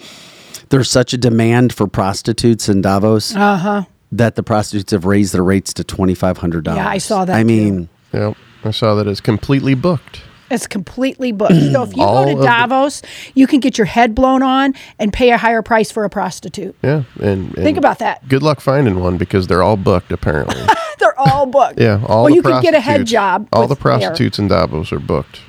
there's 0.70 0.90
such 0.90 1.14
a 1.14 1.18
demand 1.18 1.74
for 1.74 1.88
prostitutes 1.88 2.70
in 2.70 2.82
Davos 2.82 3.36
Uh 3.36 3.58
huh. 3.58 3.84
that 4.12 4.36
the 4.36 4.44
prostitutes 4.44 4.92
have 4.92 5.06
raised 5.06 5.34
their 5.34 5.44
rates 5.44 5.74
to 5.76 5.84
twenty 5.84 6.16
five 6.16 6.38
hundred 6.38 6.64
dollars. 6.64 6.78
Yeah, 6.80 6.90
I 6.90 6.98
saw 6.98 7.26
that 7.26 7.36
I 7.36 7.42
too. 7.42 7.48
mean, 7.48 7.90
Yep, 8.14 8.38
I 8.64 8.72
saw 8.72 8.96
that 8.96 9.08
it's 9.08 9.22
completely 9.22 9.74
booked. 9.74 10.22
It's 10.50 10.68
completely 10.68 11.32
booked. 11.32 11.54
So 11.72 11.84
if 11.84 11.96
you 11.96 12.04
All 12.04 12.26
go 12.26 12.30
of 12.32 12.36
to 12.36 12.42
the- 12.42 12.46
Davos, 12.46 13.02
you 13.36 13.48
can 13.48 13.62
get 13.62 13.78
your 13.78 13.86
head 13.86 14.14
blown 14.14 14.44
on 14.44 14.74
and 15.00 15.14
pay 15.14 15.32
a 15.32 15.38
higher 15.38 15.62
price 15.62 15.90
for 15.92 16.04
a 16.04 16.10
prostitute. 16.10 16.76
Yeah, 16.84 17.04
and, 17.22 17.46
and 17.46 17.56
Think 17.56 17.78
about 17.78 18.00
that. 18.00 18.28
Good 18.28 18.44
luck 18.44 18.60
finding 18.60 19.00
one 19.00 19.18
because 19.18 19.48
they're 19.48 19.64
all 19.64 19.78
booked 19.78 20.12
apparently. 20.12 20.62
They're 21.02 21.20
all 21.20 21.46
booked. 21.48 21.80
Yeah, 21.80 22.02
all 22.08 22.24
Well, 22.24 22.30
the 22.30 22.36
you 22.36 22.42
can 22.44 22.62
get 22.62 22.74
a 22.74 22.80
head 22.80 23.06
job. 23.06 23.50
All 23.52 23.64
the 23.64 23.70
with 23.70 23.80
hair. 23.80 24.00
prostitutes 24.00 24.40
in 24.40 24.48
Davos 24.48 24.92
are 24.94 25.00
booked. 25.00 25.42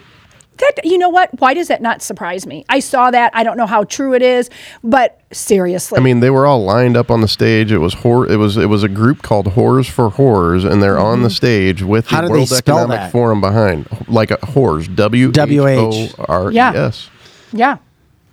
That 0.59 0.84
you 0.84 0.96
know 0.96 1.09
what? 1.09 1.30
Why 1.40 1.55
does 1.55 1.68
that 1.68 1.82
not 1.82 2.03
surprise 2.03 2.46
me? 2.46 2.64
I 2.68 2.80
saw 2.80 3.11
that. 3.11 3.32
I 3.34 3.42
don't 3.42 3.57
know 3.57 3.66
how 3.66 3.84
true 3.84 4.14
it 4.14 4.22
is, 4.22 4.48
but 4.84 5.20
seriously, 5.32 5.98
I 5.98 6.03
mean, 6.03 6.20
they 6.20 6.30
were 6.30 6.46
all 6.46 6.62
lined 6.64 6.96
up 6.96 7.11
on 7.11 7.20
the 7.20 7.28
stage. 7.28 7.72
It 7.72 7.78
was 7.78 7.94
whore. 7.96 8.28
It 8.30 8.36
was 8.36 8.57
it 8.57 8.66
was 8.66 8.82
a 8.82 8.88
group 8.88 9.22
called 9.22 9.46
Whores 9.46 9.90
for 9.90 10.11
Whores, 10.11 10.70
and 10.70 10.82
they're 10.82 10.98
on 10.98 11.22
the 11.22 11.28
mm-hmm. 11.28 11.34
stage 11.34 11.82
with 11.82 12.07
How 12.07 12.20
the 12.20 12.28
do 12.28 12.32
World 12.34 12.53
Economic 12.53 12.96
that? 12.96 13.12
Forum 13.12 13.40
behind, 13.40 13.88
like 14.09 14.30
a 14.30 14.36
whores. 14.38 14.94
W 14.94 15.66
H 15.66 16.14
O 16.18 16.24
R 16.28 16.53
E 16.53 16.55
Yeah. 16.55 16.92
Yeah. 17.53 17.78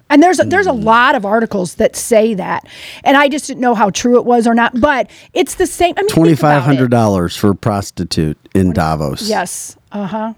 And 0.10 0.24
there's 0.24 0.39
a, 0.39 0.43
there's 0.43 0.66
a 0.68 0.72
lot 0.74 1.14
of 1.16 1.26
articles 1.26 1.76
that 1.76 1.95
say 1.95 2.34
that, 2.34 2.68
and 3.03 3.16
I 3.16 3.30
just 3.30 3.45
didn't 3.45 3.62
know 3.62 3.76
how 3.76 3.91
true 3.91 4.18
it 4.18 4.26
was 4.26 4.47
or 4.47 4.55
not. 4.55 4.80
But 4.80 5.10
it's 5.34 5.55
the 5.55 5.68
same. 5.68 5.93
I 5.97 6.01
mean, 6.01 6.10
twenty 6.10 6.36
five 6.36 6.64
hundred 6.64 6.89
dollars 6.89 7.36
for 7.36 7.51
a 7.51 7.55
prostitute 7.55 8.38
in 8.55 8.74
Davos. 8.74 9.30
Yes. 9.30 9.78
Uh 9.91 10.07
huh. 10.07 10.34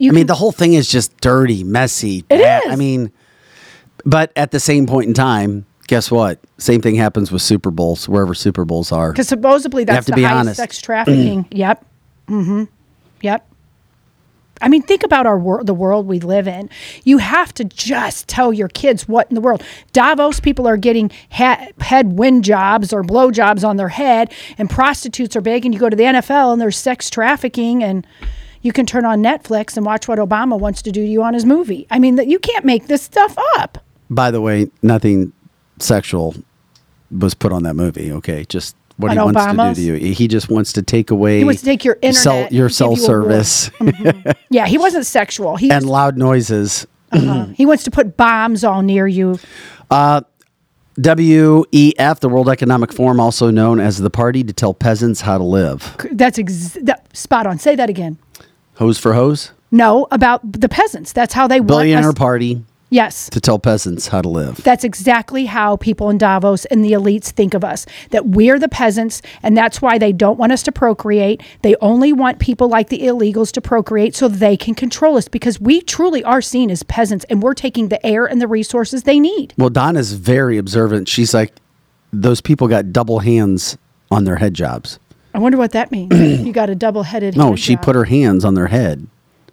I 0.00 0.10
mean, 0.10 0.28
the 0.28 0.34
whole 0.36 0.52
thing 0.52 0.74
is 0.74 0.88
just 0.88 1.16
dirty, 1.20 1.64
messy. 1.64 2.18
It 2.30 2.38
bad. 2.38 2.66
is. 2.66 2.72
I 2.72 2.76
mean, 2.76 3.10
but 4.04 4.30
at 4.36 4.52
the 4.52 4.60
same 4.60 4.86
point 4.86 5.08
in 5.08 5.14
time, 5.14 5.66
guess 5.88 6.08
what? 6.10 6.38
Same 6.58 6.80
thing 6.80 6.94
happens 6.94 7.32
with 7.32 7.42
Super 7.42 7.72
Bowls, 7.72 8.08
wherever 8.08 8.34
Super 8.34 8.64
Bowls 8.64 8.92
are. 8.92 9.10
Because 9.10 9.26
supposedly 9.26 9.82
have 9.82 9.86
that's 9.88 10.06
to 10.06 10.12
the 10.12 10.16
be 10.16 10.22
highest 10.22 10.38
honest. 10.38 10.56
sex 10.58 10.80
trafficking. 10.80 11.46
yep. 11.50 11.84
Mm-hmm. 12.28 12.64
Yep. 13.22 13.48
I 14.60 14.68
mean, 14.68 14.82
think 14.82 15.02
about 15.02 15.26
our 15.26 15.38
wor- 15.38 15.64
the 15.64 15.74
world 15.74 16.06
we 16.06 16.20
live 16.20 16.46
in. 16.48 16.70
You 17.04 17.18
have 17.18 17.52
to 17.54 17.64
just 17.64 18.28
tell 18.28 18.52
your 18.52 18.68
kids 18.68 19.08
what 19.08 19.28
in 19.30 19.34
the 19.34 19.40
world. 19.40 19.62
Davos 19.92 20.40
people 20.40 20.66
are 20.66 20.76
getting 20.76 21.10
ha- 21.30 21.68
head 21.80 22.18
wind 22.18 22.44
jobs 22.44 22.92
or 22.92 23.02
blow 23.02 23.30
jobs 23.30 23.64
on 23.64 23.76
their 23.76 23.88
head, 23.88 24.32
and 24.56 24.70
prostitutes 24.70 25.36
are. 25.36 25.42
And 25.48 25.72
you 25.72 25.80
go 25.80 25.88
to 25.88 25.96
the 25.96 26.02
NFL 26.04 26.52
and 26.52 26.60
there's 26.60 26.76
sex 26.76 27.08
trafficking, 27.08 27.82
and 27.82 28.06
you 28.60 28.72
can 28.72 28.84
turn 28.84 29.04
on 29.04 29.22
Netflix 29.22 29.76
and 29.76 29.86
watch 29.86 30.08
what 30.08 30.18
Obama 30.18 30.58
wants 30.58 30.82
to 30.82 30.92
do 30.92 31.00
to 31.00 31.08
you 31.08 31.22
on 31.22 31.32
his 31.32 31.46
movie. 31.46 31.86
I 31.90 31.98
mean, 31.98 32.16
that 32.16 32.26
you 32.26 32.38
can't 32.38 32.64
make 32.64 32.86
this 32.86 33.02
stuff 33.02 33.36
up. 33.56 33.78
By 34.10 34.30
the 34.30 34.40
way, 34.40 34.70
nothing 34.82 35.32
sexual 35.78 36.34
was 37.10 37.34
put 37.34 37.52
on 37.52 37.62
that 37.62 37.74
movie. 37.74 38.12
Okay, 38.12 38.44
just 38.48 38.76
what 38.98 39.12
he 39.12 39.18
wants 39.18 39.40
Obama's? 39.40 39.76
to 39.78 39.82
do 39.84 39.98
to 39.98 40.06
you. 40.08 40.12
He 40.14 40.28
just 40.28 40.50
wants 40.50 40.72
to 40.74 40.82
take 40.82 41.10
away. 41.10 41.38
He 41.38 41.44
wants 41.44 41.60
to 41.60 41.66
take 41.66 41.84
your 41.84 41.94
internet, 42.02 42.22
cell, 42.22 42.48
your 42.50 42.68
cell 42.68 42.90
you 42.90 42.96
service, 42.96 43.70
Yeah, 44.50 44.66
he 44.66 44.76
wasn't 44.76 45.06
sexual. 45.06 45.56
He 45.56 45.70
and 45.70 45.86
loud 45.86 46.16
noises. 46.18 46.86
Uh-huh. 47.10 47.46
he 47.54 47.64
wants 47.64 47.84
to 47.84 47.90
put 47.90 48.16
bombs 48.18 48.64
all 48.64 48.82
near 48.82 49.06
you. 49.06 49.38
Uh, 49.90 50.20
WEF, 50.98 52.18
the 52.20 52.28
World 52.28 52.48
Economic 52.48 52.92
Forum, 52.92 53.20
also 53.20 53.50
known 53.50 53.78
as 53.80 53.98
the 53.98 54.10
party 54.10 54.42
to 54.44 54.52
tell 54.52 54.74
peasants 54.74 55.20
how 55.22 55.38
to 55.38 55.44
live. 55.44 55.96
That's 56.12 56.38
ex- 56.38 56.76
that, 56.82 57.16
spot 57.16 57.46
on. 57.46 57.58
Say 57.58 57.76
that 57.76 57.88
again. 57.88 58.18
Hose 58.74 58.98
for 58.98 59.14
hose, 59.14 59.52
No, 59.70 60.06
about 60.10 60.40
the 60.60 60.68
peasants. 60.68 61.12
That's 61.12 61.34
how 61.34 61.46
they 61.48 61.60
billionaire 61.60 62.02
want 62.04 62.16
us. 62.16 62.18
party 62.18 62.64
Yes. 62.90 63.28
to 63.30 63.40
tell 63.40 63.58
peasants 63.58 64.08
how 64.08 64.22
to 64.22 64.28
live. 64.28 64.56
That's 64.64 64.84
exactly 64.84 65.46
how 65.46 65.76
people 65.76 66.08
in 66.10 66.18
Davos 66.18 66.64
and 66.66 66.84
the 66.84 66.92
elites 66.92 67.26
think 67.26 67.54
of 67.54 67.64
us 67.64 67.86
that 68.10 68.26
we're 68.26 68.58
the 68.58 68.68
peasants, 68.68 69.20
and 69.42 69.56
that's 69.56 69.82
why 69.82 69.98
they 69.98 70.12
don't 70.12 70.38
want 70.38 70.52
us 70.52 70.62
to 70.64 70.72
procreate. 70.72 71.42
They 71.62 71.76
only 71.80 72.12
want 72.12 72.38
people 72.38 72.68
like 72.68 72.88
the 72.88 73.00
illegals 73.00 73.52
to 73.52 73.60
procreate 73.60 74.14
so 74.14 74.28
they 74.28 74.56
can 74.56 74.74
control 74.74 75.16
us 75.16 75.28
because 75.28 75.60
we 75.60 75.80
truly 75.80 76.24
are 76.24 76.40
seen 76.40 76.70
as 76.70 76.82
peasants 76.82 77.24
and 77.28 77.42
we're 77.42 77.54
taking 77.54 77.88
the 77.88 78.04
air 78.06 78.26
and 78.26 78.40
the 78.40 78.48
resources 78.48 79.02
they 79.02 79.20
need. 79.20 79.54
Well, 79.58 79.70
Donna's 79.70 80.12
very 80.14 80.58
observant. 80.58 81.08
She's 81.08 81.34
like, 81.34 81.52
those 82.12 82.40
people 82.40 82.68
got 82.68 82.92
double 82.92 83.18
hands 83.18 83.76
on 84.10 84.24
their 84.24 84.36
head 84.36 84.54
jobs. 84.54 84.98
I 85.34 85.38
wonder 85.38 85.58
what 85.58 85.72
that 85.72 85.92
means. 85.92 86.12
you 86.46 86.52
got 86.52 86.70
a 86.70 86.74
double 86.74 87.02
headed 87.02 87.36
No, 87.36 87.54
she 87.54 87.76
put 87.76 87.94
her 87.94 88.04
hands 88.04 88.44
on 88.44 88.54
their 88.54 88.66
head. 88.66 89.06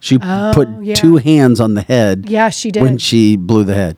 She 0.06 0.20
Oh, 0.22 0.52
put 0.54 0.70
yeah. 0.84 0.94
two 0.94 1.16
hands 1.18 1.60
on 1.60 1.74
the 1.74 1.82
head. 1.82 2.30
Yeah, 2.30 2.50
she 2.50 2.70
did. 2.70 2.84
When 2.84 3.00
she 3.00 3.38
blew 3.38 3.64
the 3.64 3.74
head. 3.74 3.98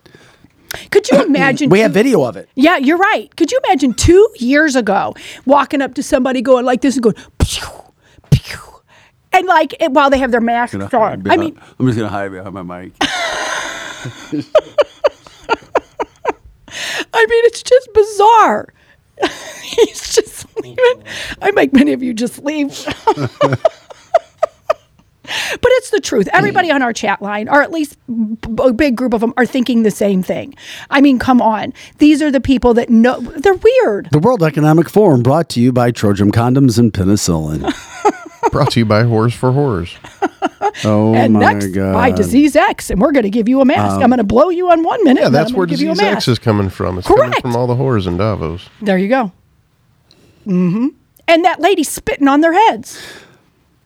Could 0.90 1.10
you 1.12 1.22
imagine? 1.26 1.70
We 1.70 1.80
have 1.82 1.92
video 1.92 2.24
of 2.24 2.38
it. 2.38 2.48
Yeah, 2.56 2.78
you're 2.78 2.98
right. 2.98 3.28
Could 3.36 3.52
you 3.52 3.60
imagine 3.68 3.94
two 3.94 4.30
years 4.38 4.78
ago 4.78 5.14
walking 5.46 5.82
up 5.82 5.96
to 5.96 6.04
somebody 6.04 6.42
going 6.42 6.64
like 6.64 6.80
this 6.80 6.96
and 6.96 7.04
going, 7.04 7.16
pew, 7.40 7.68
pew, 8.32 8.58
and 9.34 9.46
like 9.48 9.74
it, 9.82 9.92
while 9.92 10.10
they 10.10 10.18
have 10.20 10.32
their 10.32 10.40
masks 10.40 10.76
on? 10.94 11.30
I 11.30 11.36
mean, 11.36 11.60
I'm 11.78 11.86
just 11.88 11.98
gonna 11.98 12.08
hide 12.08 12.32
behind 12.32 12.54
my 12.54 12.64
mic. 12.64 12.94
I 17.14 17.26
mean, 17.26 17.44
it's 17.48 17.64
just 17.64 17.90
bizarre. 17.94 18.74
He's 19.62 20.16
just 20.16 20.46
leaving. 20.62 21.04
I 21.42 21.52
make 21.52 21.74
many 21.74 21.92
of 21.92 22.02
you 22.02 22.14
just 22.14 22.42
leave. 22.46 22.70
But 25.52 25.72
it's 25.76 25.90
the 25.90 26.00
truth. 26.00 26.28
Everybody 26.34 26.72
on 26.72 26.82
our 26.82 26.94
chat 26.94 27.22
line, 27.22 27.50
or 27.50 27.62
at 27.62 27.72
least 27.72 27.98
a 28.60 28.74
big 28.74 28.96
group 28.96 29.14
of 29.14 29.22
them, 29.22 29.34
are 29.38 29.46
thinking 29.46 29.84
the 29.84 29.92
same 29.92 30.24
thing. 30.24 30.56
I 30.90 31.02
mean, 31.02 31.20
come 31.20 31.42
on. 31.42 31.74
These 31.98 32.22
are 32.22 32.32
the 32.32 32.42
people 32.42 32.74
that 32.76 32.90
know 32.90 33.20
they're 33.20 33.54
weird. 33.54 34.10
The 34.12 34.20
World 34.20 34.44
Economic 34.44 34.90
Forum 34.90 35.24
brought 35.24 35.50
to 35.50 35.62
you 35.62 35.72
by 35.72 35.92
Trojan 35.92 36.32
Condoms 36.32 36.80
and 36.80 36.94
Penicillin. 36.94 37.74
Brought 38.52 38.72
to 38.72 38.80
you 38.80 38.86
by 38.86 39.04
Whores 39.04 39.34
for 39.34 39.52
Whores. 39.52 39.96
Oh 40.84 41.16
and 41.16 41.34
my 41.34 41.54
next, 41.54 41.68
god! 41.68 41.94
by 41.94 42.12
Disease 42.12 42.56
X, 42.56 42.92
and 42.92 43.02
we're 43.02 43.12
going 43.12 43.24
to 43.24 43.32
give 43.32 43.50
you 43.50 43.62
a 43.62 43.66
mask. 43.66 43.96
Um, 43.96 44.04
I'm 44.04 44.10
going 44.10 44.20
to 44.20 44.24
blow 44.24 44.50
you 44.50 44.70
on 44.70 44.84
one 44.84 45.04
minute. 45.04 45.24
Yeah, 45.24 45.30
that's 45.30 45.52
where 45.52 45.66
gonna 45.66 45.76
give 45.78 45.82
you 45.82 45.92
a 45.92 45.96
Disease 45.96 46.08
X 46.08 46.28
is 46.28 46.40
coming 46.40 46.70
from. 46.70 47.00
It's 47.00 47.08
Correct. 47.08 47.42
coming 47.42 47.42
from 47.42 47.56
all 47.56 47.66
the 47.66 47.76
whores 47.76 48.06
in 48.06 48.18
Davos. 48.18 48.70
There 48.82 48.98
you 48.98 49.08
go. 49.08 49.32
Mm-hmm. 50.46 50.88
And 51.28 51.46
that 51.46 51.60
lady 51.60 51.84
spitting 51.84 52.28
on 52.28 52.42
their 52.42 52.54
heads. 52.54 53.02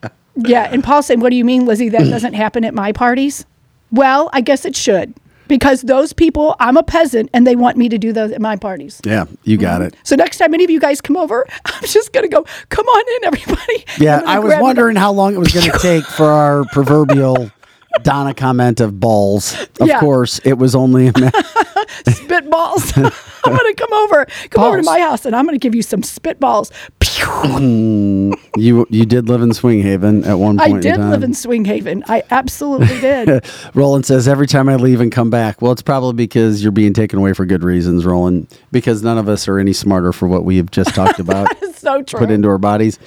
Yeah, 0.35 0.66
and 0.73 0.83
Paul 0.83 1.03
said, 1.03 1.20
"What 1.20 1.29
do 1.29 1.37
you 1.37 1.45
mean, 1.45 1.66
Lizzie? 1.66 1.91
That 1.91 2.09
doesn't 2.09 2.33
happen 2.33 2.64
at 2.64 2.73
my 2.73 2.91
parties?" 2.93 3.45
Well, 3.91 4.31
I 4.33 4.41
guess 4.41 4.64
it 4.64 4.75
should 4.75 5.12
because 5.47 5.83
those 5.83 6.14
people. 6.14 6.57
I'm 6.59 6.79
a 6.79 6.83
peasant, 6.83 7.29
and 7.35 7.47
they 7.47 7.55
want 7.55 7.77
me 7.77 7.91
to 7.91 7.99
do 7.99 8.14
those 8.14 8.31
at 8.33 8.41
my 8.41 8.57
parties. 8.57 8.99
yeah, 9.05 9.27
you 9.45 9.59
got 9.59 9.83
it. 9.83 9.95
So 10.05 10.16
next 10.16 10.39
time 10.39 10.55
any 10.55 10.64
of 10.64 10.70
you 10.70 10.81
guys 10.81 11.03
come 11.03 11.18
over, 11.18 11.47
I'm 11.66 11.85
just 11.85 12.14
gonna 12.14 12.29
go. 12.29 12.47
Come 12.70 12.87
on 12.87 13.05
in, 13.16 13.25
everybody. 13.27 13.85
Yeah, 13.99 14.20
gonna 14.20 14.33
I 14.33 14.39
was 14.39 14.55
wondering 14.59 14.97
how 14.97 15.12
long 15.12 15.35
it 15.35 15.39
was 15.39 15.53
going 15.53 15.70
to 15.70 15.79
take 15.79 16.05
for 16.05 16.25
our 16.31 16.64
proverbial 16.73 17.51
Donna 18.03 18.34
comment 18.34 18.80
of 18.80 18.99
balls. 19.01 19.59
Of 19.80 19.88
Yeah. 19.88 20.01
course, 20.01 20.38
it 20.45 20.55
was 20.55 20.74
only 20.74 21.09
a 21.09 21.12
minute. 21.18 21.34
spitballs. 22.05 22.93
I'm 23.45 23.57
gonna 23.57 23.74
come 23.74 23.93
over. 23.93 24.26
Come 24.51 24.64
over 24.64 24.76
to 24.78 24.82
my 24.84 25.01
house, 25.01 25.26
and 25.26 25.34
I'm 25.34 25.45
gonna 25.45 25.59
give 25.59 25.74
you 25.74 25.82
some 25.82 26.03
spitballs. 26.03 26.70
Mm, 27.01 28.34
you 28.57 28.86
you 28.88 29.05
did 29.05 29.28
live 29.28 29.43
in 29.43 29.53
Swing 29.53 29.82
Haven 29.82 30.24
at 30.24 30.34
one 30.38 30.59
point. 30.59 30.74
I 30.76 30.80
did 30.80 30.95
in 30.95 31.11
live 31.11 31.22
in 31.22 31.34
Swing 31.34 31.64
Haven. 31.64 32.05
I 32.09 32.22
absolutely 32.30 33.01
did. 33.01 33.45
Roland 33.74 34.07
says 34.07 34.28
every 34.28 34.47
time 34.47 34.68
I 34.68 34.76
leave 34.76 35.01
and 35.01 35.11
come 35.11 35.30
back. 35.30 35.61
Well, 35.61 35.72
it's 35.72 35.82
probably 35.82 36.14
because 36.14 36.62
you're 36.62 36.72
being 36.72 36.93
taken 36.93 37.18
away 37.18 37.32
for 37.32 37.45
good 37.45 37.64
reasons, 37.64 38.05
Roland. 38.05 38.47
Because 38.70 39.03
none 39.03 39.18
of 39.18 39.28
us 39.28 39.49
are 39.49 39.59
any 39.59 39.72
smarter 39.72 40.12
for 40.12 40.28
what 40.28 40.45
we 40.45 40.57
have 40.57 40.70
just 40.70 40.95
talked 40.95 41.18
about. 41.18 41.49
So 41.82 42.01
true. 42.03 42.20
put 42.20 42.30
into 42.30 42.49
our 42.49 42.59
bodies. 42.59 42.99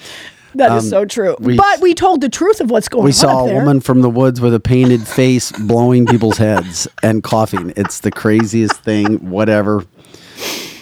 That 0.55 0.77
is 0.77 0.85
Um, 0.85 0.89
so 0.89 1.05
true. 1.05 1.35
we- 1.39 1.55
but 1.57 1.81
we 1.81 1.93
told 1.93 2.21
the 2.21 2.29
truth 2.29 2.61
of 2.61 2.69
what's 2.71 2.87
going 2.89 3.01
on. 3.03 3.05
We 3.05 3.11
saw 3.11 3.45
a 3.45 3.53
woman 3.53 3.79
from 3.81 4.01
the 4.01 4.09
woods 4.09 4.39
with 4.41 4.53
a 4.53 4.59
painted 4.59 5.07
face 5.07 5.51
blowing 5.51 6.05
people's 6.05 6.37
heads 6.37 6.87
and 7.03 7.21
coughing. 7.23 7.73
It's 7.75 7.99
the 7.99 8.11
craziest 8.11 8.75
thing, 8.83 9.29
whatever. 9.29 9.83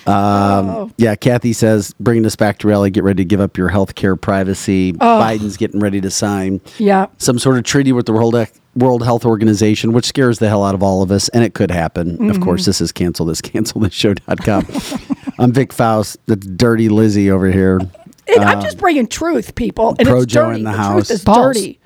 Um, 0.06 0.14
Oh. 0.70 0.92
Yeah, 0.98 1.16
Kathy 1.16 1.54
says, 1.54 1.94
bringing 2.00 2.26
us 2.26 2.36
back 2.36 2.58
to 2.60 2.68
reality, 2.68 2.92
get 2.92 3.04
ready 3.06 3.24
to 3.24 3.28
give 3.28 3.40
up 3.40 3.58
your 3.58 3.70
health 3.70 3.96
care 3.96 4.16
privacy. 4.18 4.94
Oh. 5.00 5.06
Biden's 5.22 5.56
getting 5.56 5.80
ready 5.80 6.02
to 6.02 6.10
sign 6.10 6.60
Yeah. 6.78 7.06
some 7.20 7.40
sort 7.40 7.58
of 7.58 7.64
treaty 7.64 7.94
with 7.94 8.06
the 8.06 8.12
World, 8.12 8.36
World 8.76 9.04
Health 9.04 9.26
Organization, 9.26 9.94
which 9.94 10.06
scares 10.06 10.40
the 10.40 10.50
hell 10.50 10.64
out 10.64 10.76
of 10.76 10.84
all 10.84 11.02
of 11.04 11.12
us, 11.12 11.30
and 11.30 11.42
it 11.44 11.54
could 11.54 11.72
happen. 11.72 12.30
Of 12.30 12.38
Mhm. 12.38 12.42
course, 12.44 12.66
this 12.66 12.82
is 12.82 12.92
cancel 12.92 13.26
this, 13.26 13.40
cancel 13.42 13.80
this 13.80 13.94
show.com. 13.94 14.66
I'm 15.40 15.54
Vic 15.54 15.72
Faust, 15.72 16.18
the 16.26 16.36
dirty 16.36 16.90
Lizzie 16.90 17.32
over 17.32 17.50
here. 17.50 17.80
And 18.28 18.44
I'm 18.44 18.58
Um, 18.60 18.64
just 18.64 18.78
bringing 18.78 19.08
truth, 19.08 19.56
people. 19.56 19.96
And 20.00 20.08
Pro 20.08 20.22
it's 20.22 20.26
Joe 20.32 20.48
dirty. 20.48 20.60
in 20.60 20.64
the 20.66 20.72
the 20.72 20.78
house. 20.78 20.94
truth 21.08 21.12
is 21.12 21.24
Balls. 21.24 21.56
dirty. 21.58 21.80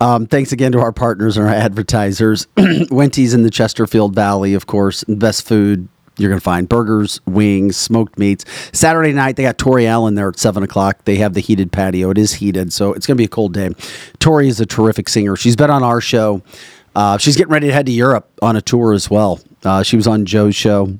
Um, 0.00 0.26
thanks 0.26 0.52
again 0.52 0.72
to 0.72 0.80
our 0.80 0.92
partners 0.92 1.36
and 1.36 1.46
our 1.46 1.52
advertisers. 1.54 2.46
Wenty's 2.90 3.32
in 3.34 3.42
the 3.42 3.50
Chesterfield 3.50 4.14
Valley, 4.14 4.52
of 4.54 4.66
course. 4.66 5.04
Best 5.08 5.46
food 5.46 5.88
you're 6.18 6.30
going 6.30 6.40
to 6.40 6.44
find 6.44 6.66
burgers, 6.68 7.20
wings, 7.26 7.76
smoked 7.76 8.18
meats. 8.18 8.44
Saturday 8.72 9.12
night, 9.12 9.36
they 9.36 9.42
got 9.42 9.58
Tori 9.58 9.86
Allen 9.86 10.14
there 10.14 10.28
at 10.30 10.38
7 10.38 10.62
o'clock. 10.62 11.04
They 11.04 11.16
have 11.16 11.34
the 11.34 11.40
heated 11.40 11.72
patio. 11.72 12.10
It 12.10 12.16
is 12.18 12.34
heated, 12.34 12.72
so 12.72 12.94
it's 12.94 13.06
going 13.06 13.16
to 13.16 13.20
be 13.20 13.26
a 13.26 13.28
cold 13.28 13.52
day. 13.52 13.70
Tori 14.18 14.48
is 14.48 14.58
a 14.60 14.64
terrific 14.66 15.08
singer. 15.10 15.36
She's 15.36 15.56
been 15.56 15.70
on 15.70 15.82
our 15.82 16.00
show. 16.00 16.42
Uh, 16.94 17.18
she's 17.18 17.36
getting 17.36 17.52
ready 17.52 17.66
to 17.66 17.72
head 17.74 17.84
to 17.86 17.92
Europe 17.92 18.30
on 18.40 18.56
a 18.56 18.62
tour 18.62 18.94
as 18.94 19.10
well. 19.10 19.40
Uh, 19.62 19.82
she 19.82 19.96
was 19.96 20.06
on 20.06 20.24
Joe's 20.24 20.56
show 20.56 20.98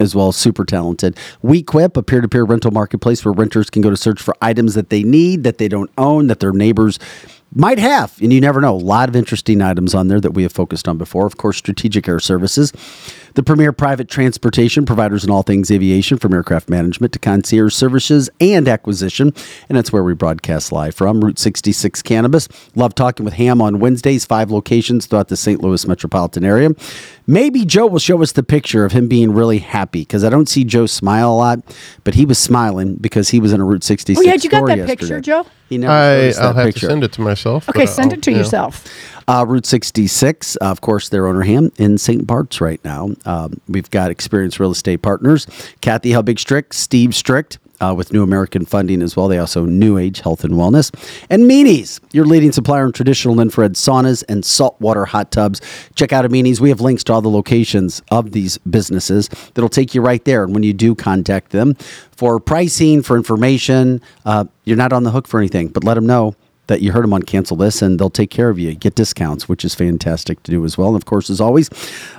as 0.00 0.14
well. 0.14 0.28
as 0.28 0.36
Super 0.36 0.64
talented. 0.64 1.16
WeQuip, 1.44 1.96
a 1.96 2.02
peer 2.02 2.20
to 2.20 2.28
peer 2.28 2.44
rental 2.44 2.70
marketplace 2.70 3.24
where 3.24 3.32
renters 3.32 3.70
can 3.70 3.82
go 3.82 3.90
to 3.90 3.96
search 3.96 4.20
for 4.20 4.34
items 4.40 4.74
that 4.74 4.88
they 4.88 5.02
need, 5.02 5.44
that 5.44 5.58
they 5.58 5.68
don't 5.68 5.90
own, 5.98 6.26
that 6.28 6.40
their 6.40 6.52
neighbors 6.52 6.98
might 7.54 7.78
have. 7.78 8.16
And 8.20 8.32
you 8.32 8.40
never 8.40 8.60
know. 8.60 8.74
A 8.74 8.76
lot 8.76 9.08
of 9.08 9.16
interesting 9.16 9.60
items 9.60 9.94
on 9.94 10.08
there 10.08 10.20
that 10.20 10.32
we 10.32 10.42
have 10.42 10.52
focused 10.52 10.88
on 10.88 10.98
before. 10.98 11.26
Of 11.26 11.36
course, 11.36 11.58
Strategic 11.58 12.08
Air 12.08 12.20
Services, 12.20 12.72
the 13.34 13.42
premier 13.42 13.72
private 13.72 14.08
transportation 14.08 14.84
providers 14.86 15.24
in 15.24 15.30
all 15.30 15.42
things 15.42 15.70
aviation, 15.70 16.18
from 16.18 16.32
aircraft 16.34 16.68
management 16.68 17.12
to 17.12 17.18
concierge 17.18 17.74
services 17.74 18.28
and 18.40 18.68
acquisition. 18.68 19.32
And 19.68 19.76
that's 19.78 19.92
where 19.92 20.02
we 20.02 20.14
broadcast 20.14 20.72
live 20.72 20.94
from 20.94 21.20
Route 21.22 21.38
66 21.38 22.02
Cannabis. 22.02 22.48
Love 22.74 22.94
talking 22.94 23.24
with 23.24 23.34
Ham 23.34 23.60
on 23.60 23.78
Wednesdays, 23.80 24.24
five 24.24 24.50
locations 24.50 25.06
throughout 25.06 25.28
the 25.28 25.36
St. 25.36 25.60
Louis 25.62 25.86
metropolitan 25.86 26.44
area. 26.44 26.70
Maybe 27.26 27.64
Joe 27.64 27.86
will 27.86 27.98
show 28.00 28.20
us 28.22 28.32
the 28.32 28.42
picture 28.42 28.84
of 28.84 28.92
him 28.92 29.06
being 29.06 29.32
really 29.32 29.58
happy 29.58 30.00
because 30.00 30.24
I 30.24 30.30
don't 30.30 30.48
see 30.48 30.64
Joe 30.64 30.86
smile 30.86 31.30
a 31.30 31.34
lot, 31.36 31.76
but 32.02 32.14
he 32.14 32.24
was 32.26 32.38
smiling 32.38 32.96
because 32.96 33.28
he 33.28 33.38
was 33.38 33.52
in 33.52 33.60
a 33.60 33.64
Route 33.64 33.84
66 33.84 34.18
Oh, 34.18 34.22
yeah, 34.28 34.34
you 34.34 34.50
got 34.50 34.58
store 34.58 34.68
that 34.68 34.78
yesterday. 34.78 34.96
picture, 34.96 35.20
Joe? 35.20 35.46
He 35.68 35.78
never 35.78 35.92
I, 35.92 35.96
showed 36.16 36.28
us 36.30 36.36
that 36.36 36.44
I'll 36.44 36.52
have 36.54 36.66
picture. 36.66 36.80
to 36.80 36.86
send 36.86 37.04
it 37.04 37.12
to 37.12 37.20
myself. 37.20 37.68
Okay, 37.68 37.86
send 37.86 38.12
I'll- 38.12 38.18
it 38.18 38.22
to 38.24 38.32
yeah. 38.32 38.38
yourself. 38.38 38.84
Uh, 39.30 39.46
Route 39.46 39.64
66, 39.64 40.56
uh, 40.60 40.64
of 40.64 40.80
course, 40.80 41.08
their 41.08 41.28
owner 41.28 41.42
Ham 41.42 41.70
in 41.76 41.98
St. 41.98 42.26
Bart's 42.26 42.60
right 42.60 42.84
now. 42.84 43.10
Um, 43.24 43.60
we've 43.68 43.88
got 43.88 44.10
experienced 44.10 44.58
real 44.58 44.72
estate 44.72 45.02
partners 45.02 45.46
Kathy 45.80 46.10
Helbig 46.10 46.40
Strict, 46.40 46.74
Steve 46.74 47.14
Strict. 47.14 47.58
Uh, 47.82 47.94
with 47.94 48.12
New 48.12 48.22
American 48.22 48.66
Funding 48.66 49.00
as 49.00 49.16
well. 49.16 49.26
They 49.26 49.38
also 49.38 49.64
New 49.64 49.96
Age 49.96 50.20
Health 50.20 50.44
and 50.44 50.52
Wellness. 50.52 50.92
And 51.30 51.44
Meanies, 51.44 51.98
your 52.12 52.26
leading 52.26 52.52
supplier 52.52 52.84
in 52.84 52.92
traditional 52.92 53.40
infrared 53.40 53.72
saunas 53.72 54.22
and 54.28 54.44
saltwater 54.44 55.06
hot 55.06 55.30
tubs. 55.30 55.62
Check 55.94 56.12
out 56.12 56.26
Meanies. 56.26 56.60
We 56.60 56.68
have 56.68 56.82
links 56.82 57.02
to 57.04 57.14
all 57.14 57.22
the 57.22 57.30
locations 57.30 58.02
of 58.10 58.32
these 58.32 58.58
businesses 58.58 59.30
that'll 59.54 59.70
take 59.70 59.94
you 59.94 60.02
right 60.02 60.22
there. 60.26 60.44
And 60.44 60.52
when 60.52 60.62
you 60.62 60.74
do 60.74 60.94
contact 60.94 61.52
them 61.52 61.74
for 62.10 62.38
pricing, 62.38 63.00
for 63.00 63.16
information, 63.16 64.02
uh, 64.26 64.44
you're 64.64 64.76
not 64.76 64.92
on 64.92 65.04
the 65.04 65.10
hook 65.10 65.26
for 65.26 65.40
anything, 65.40 65.68
but 65.68 65.82
let 65.82 65.94
them 65.94 66.04
know 66.04 66.34
that 66.70 66.82
you 66.82 66.92
heard 66.92 67.02
them 67.02 67.12
on 67.12 67.24
Cancel 67.24 67.56
This 67.56 67.82
and 67.82 67.98
they'll 67.98 68.08
take 68.08 68.30
care 68.30 68.48
of 68.48 68.56
you. 68.56 68.72
Get 68.76 68.94
discounts, 68.94 69.48
which 69.48 69.64
is 69.64 69.74
fantastic 69.74 70.40
to 70.44 70.52
do 70.52 70.64
as 70.64 70.78
well. 70.78 70.88
And 70.88 70.96
of 70.96 71.04
course, 71.04 71.28
as 71.28 71.40
always, 71.40 71.68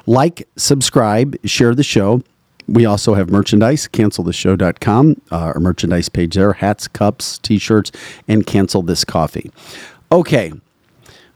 like, 0.06 0.46
subscribe, 0.58 1.38
share 1.46 1.74
the 1.74 1.84
show. 1.84 2.22
We 2.68 2.86
also 2.86 3.14
have 3.14 3.30
merchandise, 3.30 3.88
cancelthisshow.com, 3.88 5.22
uh, 5.32 5.36
our 5.36 5.60
merchandise 5.62 6.10
page 6.10 6.36
there 6.36 6.52
hats, 6.52 6.90
cups, 6.90 7.38
t 7.38 7.58
shirts, 7.58 7.94
and 8.28 8.46
cancel 8.46 8.82
this 8.82 9.06
coffee. 9.06 9.50
Okay. 10.12 10.52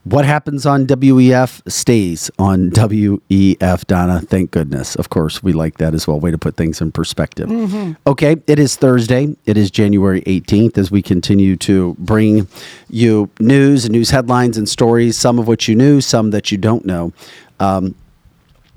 What 0.06 0.24
happens 0.24 0.68
on 0.68 0.86
WEF 0.86 1.62
stays 1.68 2.30
on 2.38 2.70
WEF, 2.70 3.86
Donna. 3.88 4.22
Thank 4.22 4.52
goodness. 4.52 4.96
Of 4.96 5.10
course, 5.10 5.42
we 5.42 5.52
like 5.52 5.80
that 5.80 5.96
as 5.96 6.08
well. 6.08 6.20
Way 6.20 6.30
to 6.30 6.38
put 6.38 6.56
things 6.56 6.80
in 6.80 6.92
perspective. 6.92 7.50
Mhm. 7.50 7.98
Okay, 8.06 8.36
it 8.46 8.60
is 8.60 8.76
Thursday. 8.76 9.36
It 9.48 9.58
is 9.58 9.72
January 9.72 10.22
18th 10.28 10.78
as 10.78 10.92
we 10.92 11.02
continue 11.02 11.56
to 11.58 11.96
bring 11.98 12.48
you 12.88 13.30
news 13.40 13.86
and 13.86 13.94
news 13.94 14.12
headlines 14.12 14.58
and 14.60 14.70
stories, 14.70 15.18
some 15.18 15.40
of 15.40 15.48
which 15.48 15.68
you 15.68 15.74
knew, 15.74 16.00
some 16.02 16.30
that 16.30 16.52
you 16.52 16.60
don't 16.60 16.86
know. 16.86 17.12
Um, 17.60 17.96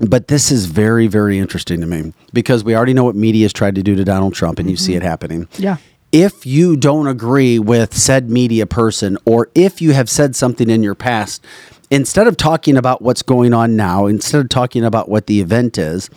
but 0.01 0.29
this 0.29 0.51
is 0.51 0.65
very, 0.65 1.09
very 1.09 1.39
interesting 1.39 1.81
to 1.83 1.87
me 1.87 2.15
because 2.33 2.65
we 2.65 2.75
already 2.75 2.95
know 2.95 3.05
what 3.05 3.17
media 3.17 3.45
has 3.45 3.53
tried 3.53 3.75
to 3.75 3.83
do 3.83 3.95
to 3.97 4.05
Donald 4.05 4.33
Trump, 4.33 4.59
and 4.59 4.71
you 4.71 4.77
see 4.77 4.95
it 4.95 5.03
happening. 5.03 5.47
Yeah. 5.59 5.77
If 6.13 6.47
you 6.47 6.77
don't 6.77 7.07
agree 7.07 7.59
with 7.59 7.95
said 7.95 8.31
media 8.31 8.67
person 8.67 9.19
or 9.25 9.51
if 9.55 9.83
you 9.83 9.93
have 9.93 10.09
said 10.09 10.35
something 10.35 10.71
in 10.71 10.83
your 10.83 10.95
past, 10.95 11.45
instead 11.91 12.27
of 12.27 12.37
talking 12.37 12.77
about 12.77 13.03
what's 13.03 13.23
going 13.23 13.53
on 13.53 13.77
now, 13.77 14.07
instead 14.07 14.41
of 14.41 14.49
talking 14.49 14.85
about 14.85 15.09
what 15.09 15.27
the 15.27 15.41
event 15.41 15.79
is, 15.79 16.11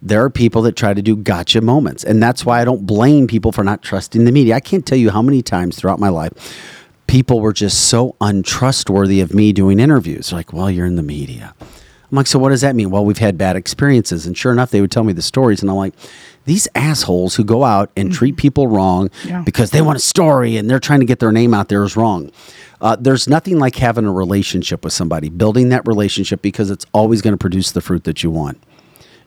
there 0.00 0.22
are 0.22 0.30
people 0.30 0.62
that 0.62 0.76
try 0.76 0.92
to 0.92 1.02
do 1.02 1.16
gotcha 1.16 1.60
moments. 1.60 2.04
And 2.04 2.22
that's 2.22 2.44
why 2.44 2.60
I 2.60 2.64
don't 2.64 2.86
blame 2.86 3.26
people 3.26 3.52
for 3.52 3.64
not 3.64 3.82
trusting 3.82 4.24
the 4.24 4.32
media. 4.32 4.54
I 4.54 4.60
can't 4.60 4.84
tell 4.84 4.98
you 4.98 5.10
how 5.10 5.22
many 5.22 5.42
times 5.42 5.76
throughout 5.76 5.98
my 5.98 6.10
life 6.10 6.32
people 7.06 7.40
were 7.40 7.52
just 7.52 7.88
so 7.88 8.16
untrustworthy 8.20 9.20
of 9.20 9.34
me 9.34 9.52
doing 9.52 9.78
interviews. 9.78 10.30
They're 10.30 10.38
like, 10.38 10.52
well, 10.52 10.70
you're 10.70 10.86
in 10.86 10.96
the 10.96 11.02
media. 11.02 11.54
I'm 11.60 12.16
like, 12.16 12.26
so 12.26 12.38
what 12.38 12.50
does 12.50 12.60
that 12.62 12.74
mean? 12.74 12.90
Well, 12.90 13.04
we've 13.04 13.18
had 13.18 13.36
bad 13.36 13.56
experiences. 13.56 14.26
And 14.26 14.36
sure 14.36 14.52
enough, 14.52 14.70
they 14.70 14.80
would 14.80 14.90
tell 14.90 15.04
me 15.04 15.12
the 15.12 15.22
stories. 15.22 15.60
And 15.62 15.70
I'm 15.70 15.76
like, 15.76 15.94
these 16.44 16.68
assholes 16.74 17.34
who 17.36 17.44
go 17.44 17.64
out 17.64 17.90
and 17.96 18.12
treat 18.12 18.36
people 18.36 18.68
wrong 18.68 19.10
Yeah. 19.24 19.42
because 19.42 19.70
they 19.70 19.80
want 19.80 19.96
a 19.96 20.00
story 20.00 20.56
and 20.56 20.68
they're 20.68 20.80
trying 20.80 21.00
to 21.00 21.06
get 21.06 21.18
their 21.18 21.32
name 21.32 21.54
out 21.54 21.68
there 21.68 21.82
is 21.84 21.96
wrong. 21.96 22.30
Uh, 22.80 22.96
there's 23.00 23.26
nothing 23.28 23.58
like 23.58 23.76
having 23.76 24.04
a 24.04 24.12
relationship 24.12 24.84
with 24.84 24.92
somebody, 24.92 25.30
building 25.30 25.70
that 25.70 25.86
relationship 25.86 26.42
because 26.42 26.70
it's 26.70 26.84
always 26.92 27.22
going 27.22 27.32
to 27.32 27.38
produce 27.38 27.72
the 27.72 27.80
fruit 27.80 28.04
that 28.04 28.22
you 28.22 28.30
want. 28.30 28.62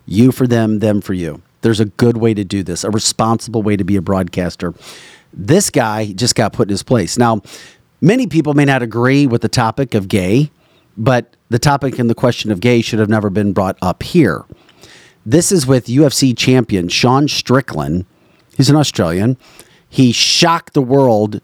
You 0.06 0.32
for 0.32 0.46
them, 0.46 0.80
them 0.80 1.02
for 1.02 1.14
you. 1.14 1.42
There's 1.62 1.80
a 1.80 1.86
good 1.86 2.18
way 2.18 2.34
to 2.36 2.44
do 2.44 2.62
this, 2.62 2.84
a 2.84 2.92
responsible 2.92 3.64
way 3.64 3.76
to 3.76 3.84
be 3.84 3.96
a 3.96 4.02
broadcaster. 4.02 4.74
This 5.34 5.70
guy 5.72 6.12
just 6.14 6.36
got 6.36 6.54
put 6.54 6.68
in 6.68 6.70
his 6.70 6.84
place. 6.84 7.18
Now, 7.18 7.42
many 8.00 8.28
people 8.28 8.54
may 8.54 8.66
not 8.66 8.84
agree 8.84 9.26
with 9.26 9.42
the 9.42 9.50
topic 9.50 9.96
of 9.96 10.08
gay, 10.08 10.52
but 10.96 11.36
the 11.50 11.60
topic 11.60 11.98
and 12.00 12.10
the 12.10 12.16
question 12.16 12.52
of 12.52 12.60
gay 12.60 12.82
should 12.82 13.00
have 13.00 13.10
never 13.10 13.30
been 13.30 13.54
brought 13.54 13.78
up 13.82 14.04
here. 14.04 14.46
This 15.28 15.52
is 15.52 15.68
with 15.68 15.88
UFC 15.88 16.36
champion 16.38 16.88
Sean 16.88 17.28
Strickland. 17.28 18.06
He's 18.56 18.70
an 18.70 18.78
Australian. 18.78 19.36
He 19.90 20.14
shocked 20.14 20.74
the 20.74 20.82
world 20.82 21.42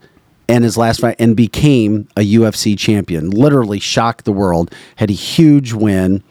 in 0.47 0.63
his 0.63 0.77
last 0.77 1.01
fight 1.01 1.17
and 1.19 1.35
became 1.35 2.07
a 2.15 2.21
UFC 2.21 2.79
champion. 2.79 3.29
Literally 3.29 3.81
shocked 3.81 4.23
the 4.23 4.31
world. 4.31 4.73
Had 4.95 5.09
a 5.09 5.13
huge 5.13 5.73
win. 5.73 6.23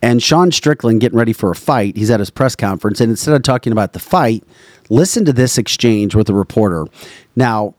And 0.00 0.22
Sean 0.22 0.50
Strickland 0.50 1.02
getting 1.02 1.18
ready 1.18 1.34
for 1.34 1.50
a 1.50 1.54
fight. 1.54 1.98
He's 1.98 2.10
at 2.10 2.18
his 2.18 2.30
press 2.30 2.56
conference. 2.56 2.98
And 2.98 3.10
instead 3.10 3.34
of 3.34 3.42
talking 3.42 3.72
about 3.72 3.92
the 3.92 3.98
fight, 3.98 4.42
listen 4.88 5.26
to 5.26 5.34
this 5.34 5.58
exchange 5.58 6.14
with 6.14 6.30
a 6.30 6.34
reporter. 6.34 6.86
Now, 7.34 7.74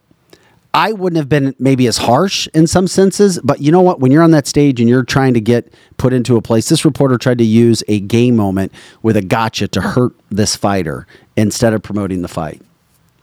I 0.77 0.91
wouldn't 0.91 1.17
have 1.17 1.27
been 1.27 1.55
maybe 1.57 1.87
as 1.87 1.97
harsh 1.97 2.47
in 2.53 2.67
some 2.67 2.85
senses, 2.85 3.39
but 3.43 3.61
you 3.61 3.71
know 3.71 3.81
what? 3.81 3.99
When 3.99 4.11
you're 4.11 4.21
on 4.21 4.29
that 4.29 4.45
stage 4.45 4.79
and 4.79 4.87
you're 4.87 5.03
trying 5.03 5.33
to 5.33 5.41
get 5.41 5.73
put 5.97 6.13
into 6.13 6.37
a 6.37 6.41
place, 6.41 6.69
this 6.69 6.85
reporter 6.85 7.17
tried 7.17 7.39
to 7.39 7.43
use 7.43 7.83
a 7.87 7.99
gay 7.99 8.29
moment 8.29 8.71
with 9.01 9.17
a 9.17 9.23
gotcha 9.23 9.67
to 9.69 9.81
hurt 9.81 10.13
this 10.29 10.55
fighter 10.55 11.07
instead 11.35 11.73
of 11.73 11.81
promoting 11.81 12.21
the 12.21 12.27
fight. 12.27 12.61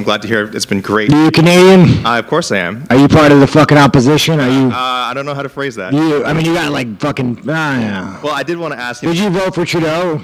I'm 0.00 0.04
glad 0.04 0.22
to 0.22 0.28
hear 0.28 0.42
it. 0.42 0.54
it's 0.56 0.66
been 0.66 0.80
great. 0.80 1.12
Are 1.12 1.24
you 1.26 1.30
Canadian? 1.30 2.04
Uh, 2.04 2.18
of 2.18 2.26
course 2.26 2.50
I 2.50 2.56
am. 2.58 2.84
Are 2.90 2.96
you 2.96 3.06
part 3.06 3.30
of 3.30 3.38
the 3.38 3.46
fucking 3.46 3.78
opposition? 3.78 4.40
Are 4.40 4.50
you? 4.50 4.72
Uh, 4.72 4.72
I 4.74 5.12
don't 5.14 5.24
know 5.24 5.34
how 5.34 5.42
to 5.44 5.48
phrase 5.48 5.76
that. 5.76 5.92
You, 5.92 6.24
I 6.24 6.32
mean, 6.32 6.46
you 6.46 6.54
got 6.54 6.72
like 6.72 6.98
fucking. 6.98 7.48
Ah, 7.48 7.78
yeah. 7.78 8.20
Well, 8.20 8.34
I 8.34 8.42
did 8.42 8.58
want 8.58 8.74
to 8.74 8.80
ask 8.80 9.00
you. 9.00 9.10
Did 9.10 9.18
you 9.18 9.30
vote 9.30 9.54
for 9.54 9.64
Trudeau? 9.64 10.20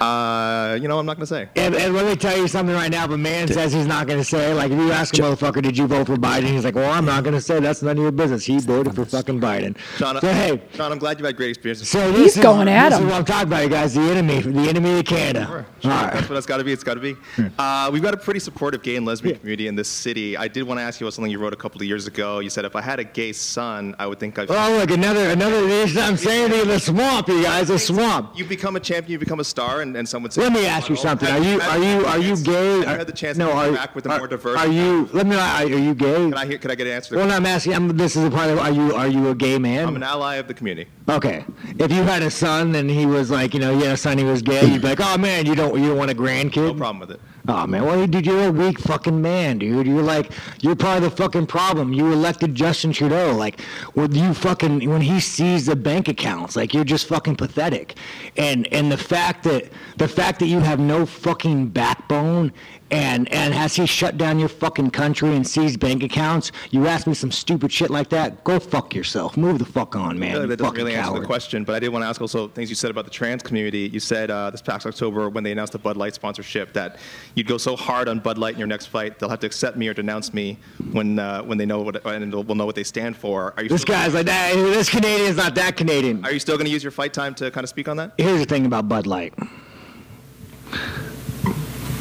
Uh, 0.00 0.78
you 0.80 0.88
know, 0.88 0.98
I'm 0.98 1.06
not 1.06 1.16
gonna 1.16 1.26
say. 1.26 1.48
And, 1.56 1.74
and 1.74 1.94
let 1.94 2.06
me 2.06 2.16
tell 2.16 2.36
you 2.36 2.48
something 2.48 2.74
right 2.74 2.90
now. 2.90 3.04
If 3.04 3.10
a 3.12 3.18
man 3.18 3.48
says 3.48 3.72
he's 3.72 3.86
not 3.86 4.06
going 4.06 4.18
to 4.18 4.24
say, 4.24 4.52
like, 4.52 4.70
if 4.70 4.78
you 4.78 4.90
ask 4.92 5.14
a 5.16 5.20
motherfucker, 5.20 5.62
did 5.62 5.78
you 5.78 5.86
vote 5.86 6.06
for 6.06 6.16
Biden? 6.16 6.44
He's 6.44 6.64
like, 6.64 6.74
well, 6.74 6.90
I'm 6.92 7.04
not 7.04 7.22
going 7.24 7.34
to 7.34 7.40
say. 7.40 7.60
That's 7.60 7.82
none 7.82 7.96
of 7.96 8.02
your 8.02 8.12
business. 8.12 8.44
He 8.44 8.58
voted 8.58 8.94
for 8.94 9.04
fucking 9.04 9.40
Biden. 9.40 9.76
Sean, 9.96 10.20
So, 10.20 10.28
hey, 10.32 10.60
Sean, 10.74 10.92
I'm 10.92 10.98
glad 10.98 11.18
you've 11.18 11.26
had 11.26 11.36
great 11.36 11.50
experiences. 11.50 11.88
so 11.88 12.12
He's 12.12 12.34
this 12.34 12.42
going 12.42 12.68
is, 12.68 12.74
at 12.74 12.88
this 12.90 12.98
him. 12.98 13.04
is 13.06 13.10
what 13.12 13.18
I'm 13.18 13.24
talking 13.24 13.48
about, 13.48 13.62
you 13.62 13.68
guys. 13.68 13.94
The 13.94 14.00
enemy, 14.00 14.40
the 14.40 14.68
enemy 14.68 14.98
of 14.98 15.04
Canada. 15.06 15.46
Sure, 15.46 15.66
All 15.92 16.02
right. 16.02 16.12
That's 16.12 16.28
what 16.28 16.36
it's 16.38 16.46
got 16.46 16.56
to 16.58 16.64
be. 16.64 16.72
It's 16.72 16.84
got 16.84 16.94
to 16.94 17.00
be. 17.00 17.16
Uh, 17.58 17.90
we've 17.92 18.02
got 18.02 18.12
a 18.14 18.16
pretty 18.18 18.40
supportive 18.40 18.82
gay 18.82 18.96
and 18.96 19.06
lesbian 19.06 19.38
community 19.38 19.68
in 19.68 19.76
this 19.76 19.88
city. 19.88 20.36
I 20.36 20.48
did 20.48 20.64
want 20.64 20.78
to 20.78 20.82
ask 20.82 21.00
you 21.00 21.06
about 21.06 21.14
something 21.14 21.30
you 21.30 21.38
wrote 21.38 21.52
a 21.52 21.56
couple 21.56 21.80
of 21.80 21.86
years 21.86 22.06
ago. 22.06 22.40
You 22.40 22.50
said 22.50 22.64
if 22.64 22.74
I 22.76 22.80
had 22.82 22.98
a 22.98 23.04
gay 23.04 23.32
son, 23.32 23.94
I 23.98 24.06
would 24.06 24.18
think 24.18 24.38
I've. 24.38 24.50
Oh, 24.50 24.76
look, 24.78 24.90
another, 24.90 25.30
another. 25.30 25.56
I'm 26.00 26.16
saying 26.16 26.50
to 26.50 26.56
you, 26.56 26.64
the 26.64 26.78
swamp, 26.80 27.28
you 27.28 27.42
guys, 27.42 27.68
the 27.68 27.78
swamp. 27.78 28.36
You 28.36 28.44
become 28.44 28.76
a 28.76 28.80
champion, 28.80 29.12
you 29.12 29.18
become 29.18 29.40
a 29.40 29.44
star, 29.44 29.75
and, 29.80 29.96
and 29.96 30.08
some 30.08 30.22
would 30.22 30.32
say. 30.32 30.42
Let 30.42 30.52
me 30.52 30.66
ask 30.66 30.88
you 30.88 30.96
something. 30.96 31.28
Are 31.28 31.38
you, 31.38 31.60
are 31.60 31.78
you, 31.78 32.06
are 32.06 32.18
you 32.18 32.36
gay? 32.36 32.78
You 32.78 32.84
had 32.84 33.06
the 33.06 33.12
chance 33.12 33.36
no, 33.36 33.48
to 33.48 33.52
are, 33.52 33.68
interact 33.68 33.94
with 33.94 34.06
a 34.06 34.10
are, 34.10 34.18
more 34.18 34.28
diverse? 34.28 34.58
Are 34.58 34.68
you? 34.68 35.08
Let 35.12 35.26
me. 35.26 35.36
Are 35.36 35.64
you 35.66 35.94
gay? 35.94 36.14
Can 36.14 36.34
I 36.34 36.46
hear? 36.46 36.58
Can 36.58 36.70
I 36.70 36.74
get 36.74 36.86
an 36.86 36.92
answer? 36.94 37.16
Well, 37.16 37.26
no, 37.26 37.34
I'm 37.34 37.46
asking. 37.46 37.74
I'm, 37.74 37.88
this 37.96 38.16
is 38.16 38.24
a 38.24 38.30
part 38.30 38.50
of. 38.50 38.58
Are 38.58 38.70
you? 38.70 38.94
Are 38.94 39.08
you 39.08 39.28
a 39.28 39.34
gay 39.34 39.58
man? 39.58 39.88
I'm 39.88 39.96
an 39.96 40.02
ally 40.02 40.36
of 40.36 40.48
the 40.48 40.54
community. 40.54 40.90
Okay. 41.08 41.44
If 41.78 41.92
you 41.92 42.02
had 42.02 42.22
a 42.22 42.30
son 42.30 42.74
and 42.74 42.90
he 42.90 43.06
was 43.06 43.30
like, 43.30 43.54
you 43.54 43.60
know, 43.60 43.72
you 43.72 43.84
had 43.84 43.94
a 43.94 43.96
son, 43.96 44.18
he 44.18 44.24
was 44.24 44.42
gay, 44.42 44.66
you'd 44.66 44.82
be 44.82 44.88
like, 44.88 45.00
oh 45.00 45.16
man, 45.16 45.46
you 45.46 45.54
don't, 45.54 45.78
you 45.80 45.88
don't 45.88 45.98
want 45.98 46.10
a 46.10 46.14
grandkid. 46.14 46.56
No 46.56 46.74
problem 46.74 46.98
with 46.98 47.12
it. 47.12 47.20
Oh 47.48 47.66
man, 47.66 47.84
well, 47.84 48.06
dude, 48.06 48.26
you're 48.26 48.48
a 48.48 48.50
weak 48.50 48.78
fucking 48.80 49.20
man, 49.22 49.58
dude. 49.58 49.86
You're 49.86 50.02
like, 50.02 50.32
you're 50.60 50.74
part 50.74 50.98
of 50.98 51.04
the 51.04 51.10
fucking 51.10 51.46
problem. 51.46 51.92
You 51.92 52.12
elected 52.12 52.54
Justin 52.54 52.92
Trudeau. 52.92 53.32
Like, 53.34 53.60
when 53.94 54.12
you 54.14 54.34
fucking, 54.34 54.88
when 54.88 55.00
he 55.00 55.20
sees 55.20 55.66
the 55.66 55.76
bank 55.76 56.08
accounts, 56.08 56.56
like, 56.56 56.74
you're 56.74 56.84
just 56.84 57.06
fucking 57.06 57.36
pathetic. 57.36 57.96
And 58.36 58.66
and 58.72 58.90
the 58.90 58.96
fact 58.96 59.44
that 59.44 59.70
the 59.96 60.08
fact 60.08 60.40
that 60.40 60.46
you 60.46 60.60
have 60.60 60.80
no 60.80 61.06
fucking 61.06 61.68
backbone. 61.68 62.52
And 62.90 63.30
and 63.32 63.52
has 63.52 63.74
he 63.74 63.84
shut 63.86 64.16
down 64.16 64.38
your 64.38 64.48
fucking 64.48 64.90
country 64.90 65.34
and 65.34 65.46
seized 65.46 65.80
bank 65.80 66.02
accounts? 66.02 66.52
You 66.70 66.86
ask 66.86 67.06
me 67.06 67.14
some 67.14 67.32
stupid 67.32 67.72
shit 67.72 67.90
like 67.90 68.10
that? 68.10 68.44
Go 68.44 68.60
fuck 68.60 68.94
yourself. 68.94 69.36
Move 69.36 69.58
the 69.58 69.64
fuck 69.64 69.96
on, 69.96 70.18
man. 70.18 70.32
Really, 70.32 70.42
you 70.42 70.48
that 70.48 70.58
doesn't 70.58 70.76
really 70.76 70.94
answer 70.94 71.18
the 71.18 71.26
question, 71.26 71.64
but 71.64 71.74
I 71.74 71.80
did 71.80 71.88
want 71.88 72.04
to 72.04 72.08
ask 72.08 72.20
also 72.20 72.46
things 72.48 72.68
you 72.70 72.76
said 72.76 72.90
about 72.90 73.04
the 73.04 73.10
trans 73.10 73.42
community. 73.42 73.90
You 73.92 73.98
said 73.98 74.30
uh, 74.30 74.50
this 74.50 74.62
past 74.62 74.86
October 74.86 75.28
when 75.28 75.42
they 75.42 75.52
announced 75.52 75.72
the 75.72 75.78
Bud 75.78 75.96
Light 75.96 76.14
sponsorship 76.14 76.72
that 76.74 76.98
you'd 77.34 77.48
go 77.48 77.58
so 77.58 77.74
hard 77.74 78.08
on 78.08 78.20
Bud 78.20 78.38
Light 78.38 78.54
in 78.54 78.58
your 78.58 78.68
next 78.68 78.86
fight 78.86 79.16
they'll 79.18 79.28
have 79.28 79.40
to 79.40 79.46
accept 79.46 79.76
me 79.76 79.88
or 79.88 79.94
denounce 79.94 80.32
me 80.32 80.58
when 80.92 81.18
uh, 81.18 81.42
when 81.42 81.58
they 81.58 81.66
know 81.66 81.82
what 81.82 82.04
and 82.06 82.32
will 82.32 82.54
know 82.54 82.66
what 82.66 82.74
they 82.74 82.84
stand 82.84 83.16
for. 83.16 83.54
Are 83.56 83.62
you 83.62 83.68
This 83.68 83.84
guy's 83.84 84.14
like 84.14 84.26
that. 84.26 84.54
This 84.54 84.88
Canadian's 84.88 85.36
not 85.36 85.54
that 85.54 85.76
Canadian. 85.76 86.24
Are 86.24 86.32
you 86.32 86.38
still 86.38 86.56
going 86.56 86.66
to 86.66 86.72
use 86.72 86.84
your 86.84 86.92
fight 86.92 87.12
time 87.12 87.34
to 87.36 87.50
kind 87.50 87.64
of 87.64 87.68
speak 87.68 87.88
on 87.88 87.96
that? 87.96 88.12
Here's 88.18 88.40
the 88.40 88.46
thing 88.46 88.66
about 88.66 88.88
Bud 88.88 89.06
Light. 89.06 89.34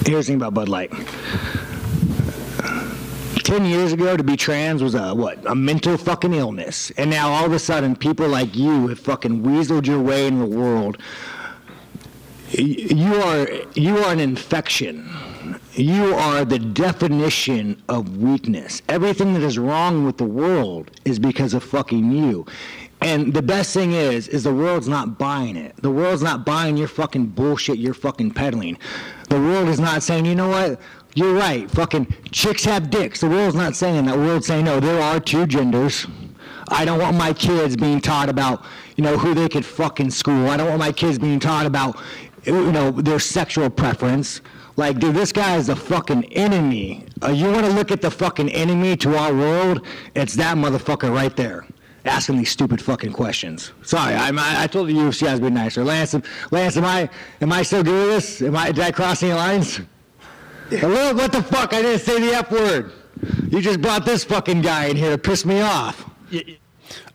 Here's 0.05 0.27
the 0.27 0.33
thing 0.33 0.41
about 0.41 0.53
Bud 0.53 0.69
Light. 0.69 0.91
Ten 3.43 3.65
years 3.65 3.91
ago, 3.91 4.15
to 4.15 4.23
be 4.23 4.37
trans 4.37 4.83
was 4.83 4.93
a 4.93 5.15
what? 5.15 5.39
A 5.47 5.55
mental 5.55 5.97
fucking 5.97 6.33
illness, 6.33 6.91
and 6.97 7.09
now 7.09 7.29
all 7.31 7.45
of 7.45 7.53
a 7.53 7.59
sudden, 7.59 7.95
people 7.95 8.27
like 8.27 8.55
you 8.55 8.87
have 8.87 8.99
fucking 8.99 9.41
weaseled 9.41 9.87
your 9.87 9.99
way 9.99 10.27
in 10.27 10.37
the 10.37 10.45
world. 10.45 10.99
You 12.51 13.15
are 13.15 13.47
you 13.73 13.97
are 13.97 14.13
an 14.13 14.19
infection. 14.19 15.09
You 15.73 16.13
are 16.13 16.45
the 16.45 16.59
definition 16.59 17.81
of 17.89 18.17
weakness. 18.17 18.83
Everything 18.87 19.33
that 19.33 19.43
is 19.43 19.57
wrong 19.57 20.05
with 20.05 20.17
the 20.17 20.23
world 20.23 20.91
is 21.03 21.17
because 21.17 21.55
of 21.55 21.63
fucking 21.63 22.11
you. 22.11 22.45
And 23.01 23.33
the 23.33 23.41
best 23.41 23.73
thing 23.73 23.91
is, 23.91 24.27
is 24.27 24.43
the 24.43 24.53
world's 24.53 24.87
not 24.87 25.19
buying 25.19 25.57
it. 25.57 25.75
The 25.77 25.91
world's 25.91 26.23
not 26.23 26.45
buying 26.45 26.77
your 26.77 26.87
fucking 26.87 27.27
bullshit 27.27 27.77
you're 27.77 27.93
fucking 27.93 28.31
peddling. 28.31 28.77
The 29.29 29.39
world 29.39 29.67
is 29.67 29.79
not 29.79 30.01
saying, 30.01 30.25
you 30.25 30.35
know 30.35 30.47
what? 30.47 30.79
You're 31.13 31.33
right. 31.33 31.69
Fucking 31.71 32.13
chicks 32.31 32.65
have 32.65 32.89
dicks. 32.89 33.21
The 33.21 33.29
world's 33.29 33.55
not 33.55 33.75
saying 33.75 34.05
that. 34.05 34.15
The 34.15 34.21
world's 34.21 34.47
saying, 34.47 34.65
no, 34.65 34.79
there 34.79 35.01
are 35.01 35.19
two 35.19 35.45
genders. 35.45 36.07
I 36.69 36.83
don't 36.83 36.99
want 36.99 37.15
my 37.15 37.31
kids 37.33 37.75
being 37.75 38.01
taught 38.01 38.27
about, 38.27 38.65
you 38.95 39.03
know, 39.03 39.17
who 39.17 39.33
they 39.33 39.49
could 39.49 39.65
fuck 39.65 39.99
in 39.99 40.09
school. 40.09 40.49
I 40.49 40.57
don't 40.57 40.67
want 40.67 40.79
my 40.79 40.91
kids 40.91 41.19
being 41.19 41.39
taught 41.39 41.65
about, 41.65 41.99
you 42.43 42.71
know, 42.71 42.91
their 42.91 43.19
sexual 43.19 43.69
preference. 43.69 44.41
Like, 44.77 44.99
dude, 44.99 45.15
this 45.15 45.31
guy 45.31 45.55
is 45.55 45.67
the 45.67 45.75
fucking 45.75 46.25
enemy. 46.33 47.05
Uh, 47.23 47.29
you 47.29 47.45
want 47.45 47.65
to 47.65 47.71
look 47.71 47.91
at 47.91 48.01
the 48.01 48.11
fucking 48.11 48.49
enemy 48.49 48.97
to 48.97 49.15
our 49.15 49.33
world? 49.33 49.85
It's 50.15 50.33
that 50.33 50.57
motherfucker 50.57 51.13
right 51.13 51.35
there, 51.35 51.65
asking 52.05 52.37
these 52.37 52.49
stupid 52.49 52.81
fucking 52.81 53.11
questions. 53.13 53.71
Sorry, 53.81 54.13
I'm, 54.13 54.37
I, 54.39 54.63
I 54.63 54.67
told 54.67 54.87
the 54.87 54.93
UFC 54.93 55.27
I 55.27 55.31
was 55.31 55.39
being 55.39 55.53
nicer. 55.55 55.83
Lance, 55.83 56.13
am- 56.13 56.23
Lance, 56.51 56.77
am 56.77 56.85
I, 56.85 57.09
am 57.41 57.51
I 57.51 57.63
still 57.63 57.83
doing 57.83 58.07
this? 58.07 58.41
Am 58.41 58.55
I, 58.55 58.67
did 58.71 58.79
I 58.83 58.91
cross 58.91 59.23
any 59.23 59.33
lines? 59.33 59.81
Hello, 60.69 61.13
what 61.13 61.31
the 61.31 61.43
fuck? 61.43 61.73
I 61.73 61.81
didn't 61.81 61.99
say 62.01 62.19
the 62.19 62.33
F 62.35 62.51
word. 62.51 62.91
You 63.49 63.61
just 63.61 63.81
brought 63.81 64.05
this 64.05 64.23
fucking 64.23 64.61
guy 64.61 64.85
in 64.85 64.95
here 64.97 65.11
to 65.11 65.17
piss 65.17 65.45
me 65.45 65.61
off. 65.61 66.09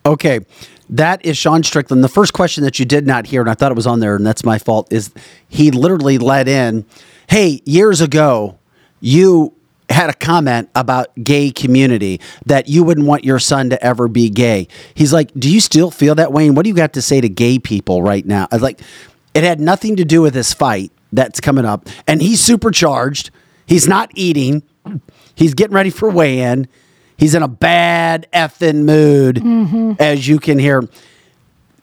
Okay. 0.06 0.40
That 0.88 1.24
is 1.24 1.36
Sean 1.36 1.62
Strickland. 1.62 2.02
The 2.02 2.08
first 2.08 2.32
question 2.32 2.64
that 2.64 2.78
you 2.80 2.84
did 2.84 3.06
not 3.06 3.26
hear, 3.26 3.40
and 3.40 3.50
I 3.50 3.54
thought 3.54 3.70
it 3.70 3.76
was 3.76 3.86
on 3.86 4.00
there, 4.00 4.16
and 4.16 4.26
that's 4.26 4.44
my 4.44 4.58
fault, 4.58 4.92
is 4.92 5.12
he 5.48 5.70
literally 5.70 6.18
let 6.18 6.48
in, 6.48 6.84
hey, 7.28 7.60
years 7.64 8.00
ago, 8.00 8.58
you 9.00 9.54
had 9.90 10.08
a 10.08 10.14
comment 10.14 10.70
about 10.74 11.08
gay 11.22 11.50
community 11.50 12.20
that 12.46 12.68
you 12.68 12.84
wouldn't 12.84 13.06
want 13.06 13.24
your 13.24 13.38
son 13.38 13.70
to 13.70 13.84
ever 13.84 14.08
be 14.08 14.30
gay. 14.30 14.68
He's 14.94 15.12
like, 15.12 15.32
do 15.34 15.52
you 15.52 15.60
still 15.60 15.90
feel 15.90 16.14
that 16.14 16.32
way? 16.32 16.46
And 16.46 16.56
what 16.56 16.62
do 16.62 16.68
you 16.68 16.76
got 16.76 16.92
to 16.94 17.02
say 17.02 17.20
to 17.20 17.28
gay 17.28 17.58
people 17.58 18.02
right 18.02 18.24
now? 18.24 18.46
I 18.50 18.56
was 18.56 18.62
like, 18.62 18.80
it 19.34 19.44
had 19.44 19.60
nothing 19.60 19.96
to 19.96 20.04
do 20.04 20.22
with 20.22 20.34
this 20.34 20.52
fight 20.52 20.92
that's 21.12 21.40
coming 21.40 21.64
up. 21.64 21.88
And 22.06 22.22
he's 22.22 22.40
supercharged. 22.40 23.30
He's 23.66 23.88
not 23.88 24.10
eating. 24.14 24.62
He's 25.34 25.54
getting 25.54 25.74
ready 25.74 25.90
for 25.90 26.08
weigh-in. 26.08 26.68
He's 27.16 27.34
in 27.34 27.42
a 27.42 27.48
bad 27.48 28.26
effing 28.32 28.84
mood, 28.84 29.36
mm-hmm. 29.36 29.92
as 29.98 30.26
you 30.26 30.38
can 30.38 30.58
hear. 30.58 30.88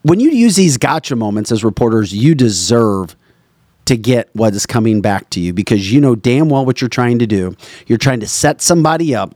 When 0.01 0.19
you 0.19 0.31
use 0.31 0.55
these 0.55 0.77
gotcha 0.77 1.15
moments 1.15 1.51
as 1.51 1.63
reporters, 1.63 2.13
you 2.13 2.35
deserve 2.35 3.15
to 3.88 3.97
get 3.97 4.30
what 4.34 4.53
is 4.53 4.65
coming 4.65 5.01
back 5.01 5.30
to 5.31 5.39
you 5.39 5.53
because 5.53 5.91
you 5.91 5.99
know 5.99 6.15
damn 6.15 6.49
well 6.49 6.65
what 6.65 6.80
you're 6.81 6.89
trying 6.89 7.19
to 7.19 7.27
do. 7.27 7.55
You're 7.88 7.97
trying 7.97 8.19
to 8.22 8.27
set 8.27 8.61
somebody 8.61 9.14
up. 9.15 9.35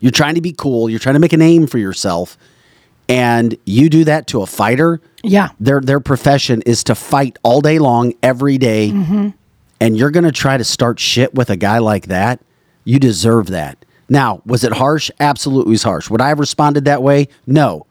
You're 0.00 0.10
trying 0.12 0.36
to 0.36 0.40
be 0.40 0.52
cool. 0.52 0.88
You're 0.88 0.98
trying 1.00 1.14
to 1.14 1.20
make 1.20 1.32
a 1.32 1.36
name 1.36 1.66
for 1.66 1.78
yourself. 1.78 2.38
And 3.08 3.56
you 3.66 3.88
do 3.90 4.04
that 4.04 4.28
to 4.28 4.42
a 4.42 4.46
fighter. 4.46 5.00
Yeah. 5.24 5.48
Their 5.58 5.80
their 5.80 5.98
profession 6.00 6.62
is 6.62 6.84
to 6.84 6.94
fight 6.94 7.38
all 7.42 7.60
day 7.60 7.78
long, 7.80 8.14
every 8.22 8.56
day. 8.56 8.90
Mhm. 8.92 9.34
And 9.80 9.96
you're 9.96 10.10
going 10.12 10.24
to 10.24 10.32
try 10.32 10.56
to 10.56 10.62
start 10.64 11.00
shit 11.00 11.34
with 11.34 11.50
a 11.50 11.56
guy 11.56 11.78
like 11.78 12.06
that. 12.06 12.40
You 12.84 12.98
deserve 13.00 13.48
that. 13.48 13.84
Now, 14.08 14.42
was 14.46 14.62
it 14.62 14.72
harsh? 14.74 15.10
Absolutely, 15.18 15.70
it 15.70 15.74
was 15.74 15.82
harsh. 15.82 16.08
Would 16.10 16.20
I 16.20 16.28
have 16.28 16.38
responded 16.38 16.84
that 16.84 17.02
way? 17.02 17.28
No. 17.46 17.86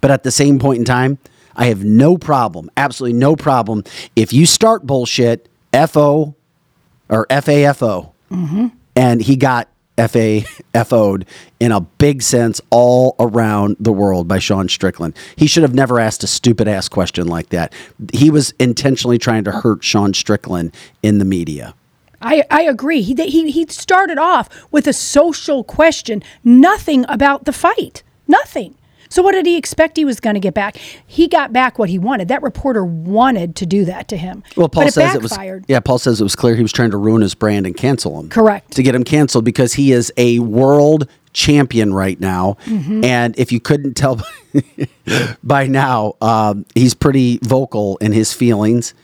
But 0.00 0.10
at 0.10 0.22
the 0.24 0.30
same 0.30 0.58
point 0.58 0.78
in 0.78 0.84
time, 0.84 1.18
I 1.56 1.66
have 1.66 1.84
no 1.84 2.16
problem, 2.18 2.70
absolutely 2.76 3.18
no 3.18 3.36
problem. 3.36 3.84
If 4.16 4.32
you 4.32 4.46
start 4.46 4.86
bullshit, 4.86 5.48
FO 5.72 6.34
or 7.08 7.26
FAFO, 7.28 8.12
Mm-hmm. 8.30 8.68
and 8.96 9.20
he 9.20 9.36
got 9.36 9.68
FAFO'd 9.98 11.26
in 11.60 11.70
a 11.70 11.80
big 11.82 12.22
sense 12.22 12.62
all 12.70 13.14
around 13.20 13.76
the 13.78 13.92
world 13.92 14.26
by 14.26 14.38
Sean 14.38 14.68
Strickland. 14.70 15.14
He 15.36 15.46
should 15.46 15.62
have 15.62 15.74
never 15.74 16.00
asked 16.00 16.24
a 16.24 16.26
stupid 16.26 16.66
ass 16.66 16.88
question 16.88 17.26
like 17.26 17.50
that. 17.50 17.74
He 18.12 18.30
was 18.30 18.52
intentionally 18.58 19.18
trying 19.18 19.44
to 19.44 19.52
hurt 19.52 19.84
Sean 19.84 20.14
Strickland 20.14 20.74
in 21.02 21.18
the 21.18 21.26
media. 21.26 21.74
I, 22.22 22.44
I 22.50 22.62
agree. 22.62 23.02
He, 23.02 23.14
he 23.14 23.50
he 23.50 23.66
started 23.68 24.16
off 24.16 24.48
with 24.70 24.86
a 24.86 24.92
social 24.92 25.62
question, 25.64 26.22
nothing 26.42 27.04
about 27.08 27.44
the 27.44 27.52
fight, 27.52 28.02
nothing. 28.26 28.76
So 29.12 29.20
what 29.22 29.32
did 29.32 29.44
he 29.44 29.58
expect 29.58 29.98
he 29.98 30.06
was 30.06 30.20
going 30.20 30.34
to 30.34 30.40
get 30.40 30.54
back? 30.54 30.76
He 31.06 31.28
got 31.28 31.52
back 31.52 31.78
what 31.78 31.90
he 31.90 31.98
wanted. 31.98 32.28
That 32.28 32.42
reporter 32.42 32.82
wanted 32.82 33.56
to 33.56 33.66
do 33.66 33.84
that 33.84 34.08
to 34.08 34.16
him. 34.16 34.42
Well, 34.56 34.70
Paul 34.70 34.84
but 34.84 34.88
it 34.88 34.92
says 34.92 35.14
it 35.14 35.20
was 35.22 35.32
backfired. 35.32 35.66
yeah. 35.68 35.80
Paul 35.80 35.98
says 35.98 36.18
it 36.18 36.24
was 36.24 36.34
clear 36.34 36.54
he 36.56 36.62
was 36.62 36.72
trying 36.72 36.92
to 36.92 36.96
ruin 36.96 37.20
his 37.20 37.34
brand 37.34 37.66
and 37.66 37.76
cancel 37.76 38.18
him. 38.18 38.30
Correct. 38.30 38.70
to 38.72 38.82
get 38.82 38.94
him 38.94 39.04
canceled 39.04 39.44
because 39.44 39.74
he 39.74 39.92
is 39.92 40.10
a 40.16 40.38
world 40.38 41.06
champion 41.34 41.92
right 41.92 42.18
now. 42.20 42.56
Mhm. 42.64 43.04
And 43.04 43.38
if 43.38 43.52
you 43.52 43.60
couldn't 43.60 43.94
tell 43.94 44.20
by 45.44 45.66
now, 45.66 46.14
um, 46.22 46.64
he's 46.74 46.94
pretty 46.94 47.38
vocal 47.42 47.98
in 47.98 48.12
his 48.12 48.32
feelings, 48.32 48.94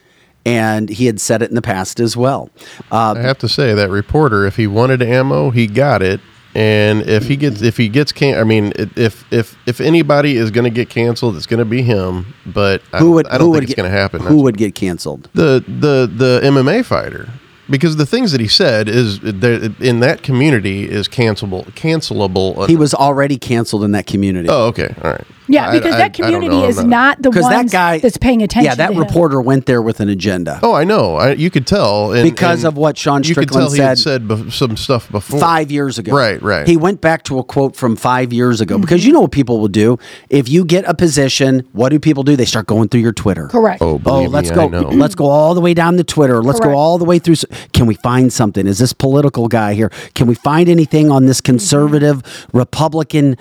and 0.47 0.89
he 0.89 1.05
had 1.06 1.20
said 1.20 1.43
it 1.43 1.51
in 1.51 1.55
the 1.55 1.62
past 1.62 2.01
as 2.01 2.16
well. 2.16 2.48
Uh, 2.90 3.14
I 3.16 3.20
have 3.20 3.39
to 3.39 3.48
say 3.48 3.74
that 3.74 3.90
reporter, 3.90 4.47
if 4.47 4.56
he 4.56 4.66
wanted 4.66 5.02
ammo, 5.02 5.51
he 5.51 5.66
got 5.66 6.01
it. 6.02 6.20
And 6.59 7.02
if 7.02 7.28
he 7.28 7.36
gets, 7.36 7.62
if 7.62 7.76
he 7.76 7.89
gets 7.89 8.10
can, 8.10 8.36
I 8.36 8.43
mean, 8.43 8.72
if 8.76 9.24
if 9.32 9.56
if 9.66 9.80
anybody 9.80 10.36
is 10.36 10.51
going 10.51 10.64
to 10.64 10.70
get 10.70 10.90
canceled, 10.90 11.36
it's 11.36 11.47
going 11.47 11.60
to 11.60 11.64
be 11.64 11.82
him. 11.82 12.35
But 12.47 12.82
I, 12.93 12.98
who 12.98 13.12
would 13.12 13.28
I 13.28 13.39
don't 13.39 13.47
who 13.47 13.52
think 13.52 13.55
would 13.55 13.64
it's 13.64 13.74
going 13.74 13.89
to 13.89 13.97
happen. 13.97 14.22
Who 14.22 14.43
would 14.43 14.56
get 14.56 14.74
canceled? 14.74 15.30
the 15.35 15.62
the 15.68 16.10
the 16.12 16.40
MMA 16.43 16.85
fighter 16.85 17.28
because 17.70 17.97
the 17.97 18.06
things 18.06 18.32
that 18.32 18.40
he 18.40 18.48
said 18.48 18.89
is 18.89 19.20
that 19.20 19.76
in 19.78 20.01
that 20.01 20.24
community 20.24 20.90
is 20.90 21.06
cancelable 21.06 21.64
cancelable. 21.74 22.66
He 22.68 22.74
was 22.74 22.93
already 22.93 23.39
canceled 23.39 23.85
in 23.85 23.93
that 23.93 24.09
community. 24.09 24.48
Oh, 24.48 24.66
okay, 24.66 24.93
all 25.05 25.12
right. 25.12 25.26
Yeah, 25.49 25.69
I- 25.69 25.79
because 25.79 25.95
I- 25.95 25.99
that 25.99 26.12
community 26.15 26.49
know. 26.49 26.69
Is 26.69 26.83
not 26.83 27.23
the 27.23 27.31
one 27.31 27.51
that 27.51 27.70
guy 27.70 27.99
that's 27.99 28.16
paying 28.19 28.43
attention. 28.43 28.66
Yeah, 28.70 28.75
that 28.75 28.89
to 28.89 28.93
him. 28.93 28.99
reporter 29.01 29.41
went 29.41 29.66
there 29.66 29.81
with 29.81 30.01
an 30.01 30.09
agenda. 30.09 30.61
Oh, 30.62 30.75
I 30.75 30.85
know. 30.85 31.16
I, 31.16 31.33
you 31.33 31.51
could 31.51 31.66
tell 31.66 32.12
and, 32.12 32.23
Because 32.23 32.65
and 32.65 32.69
of 32.69 32.77
what 32.77 32.99
Sean 32.99 33.23
you 33.23 33.35
could 33.35 33.49
Strickland 33.49 33.69
tell 33.69 33.75
he 33.75 33.81
had 33.81 33.99
said- 33.99 34.23
said 34.23 34.29
bef- 34.29 34.53
some 34.53 34.77
stuff 34.77 35.11
before 35.11 35.41
Five 35.41 35.70
years 35.70 35.99
ago. 35.99 36.15
Right, 36.15 36.41
right. 36.43 36.66
He 36.66 36.77
went 36.77 37.01
back 37.01 37.25
to 37.25 37.39
a 37.39 37.45
quote 37.45 37.77
from 37.77 37.97
five 37.97 38.33
years 38.33 38.61
ago 38.61 38.79
because 38.79 39.05
you 39.05 39.11
mm-hmm. 39.11 39.15
know 39.15 39.20
what 39.23 39.33
people 39.33 39.61
will 39.61 39.69
do? 39.69 39.99
If 40.29 40.49
you 40.49 40.65
get 40.65 40.85
a 40.87 40.95
position, 40.95 41.66
what 41.73 41.91
do 41.91 41.99
people 41.99 42.23
do? 42.23 42.37
They 42.37 42.45
start 42.45 42.66
going 42.66 42.89
through 42.89 43.01
your 43.01 43.12
Twitter. 43.12 43.49
Correct. 43.49 43.81
Oh, 43.83 44.01
Oh, 44.05 44.23
let's 44.23 44.51
me, 44.51 44.55
go. 44.57 44.65
I 44.65 44.69
know. 44.69 44.89
Let's 44.89 45.15
go 45.15 45.27
all 45.27 45.55
the 45.55 45.61
way 45.61 45.75
down 45.75 45.97
to 45.97 46.05
Twitter. 46.05 46.43
Let's 46.43 46.61
go 46.61 46.73
all 46.75 46.99
the 46.99 47.05
way 47.05 47.19
through. 47.19 47.37
Can 47.73 47.87
we 47.87 47.95
find 47.95 48.33
something? 48.33 48.66
Is 48.66 48.79
this 48.79 48.93
political 48.93 49.49
guy 49.49 49.75
here? 49.75 49.91
Can 50.15 50.27
we 50.27 50.35
find 50.35 50.69
anything 50.69 51.11
on 51.11 51.27
this 51.27 51.41
conservative 51.41 52.23
Republican 52.53 53.37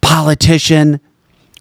politician? 0.00 1.00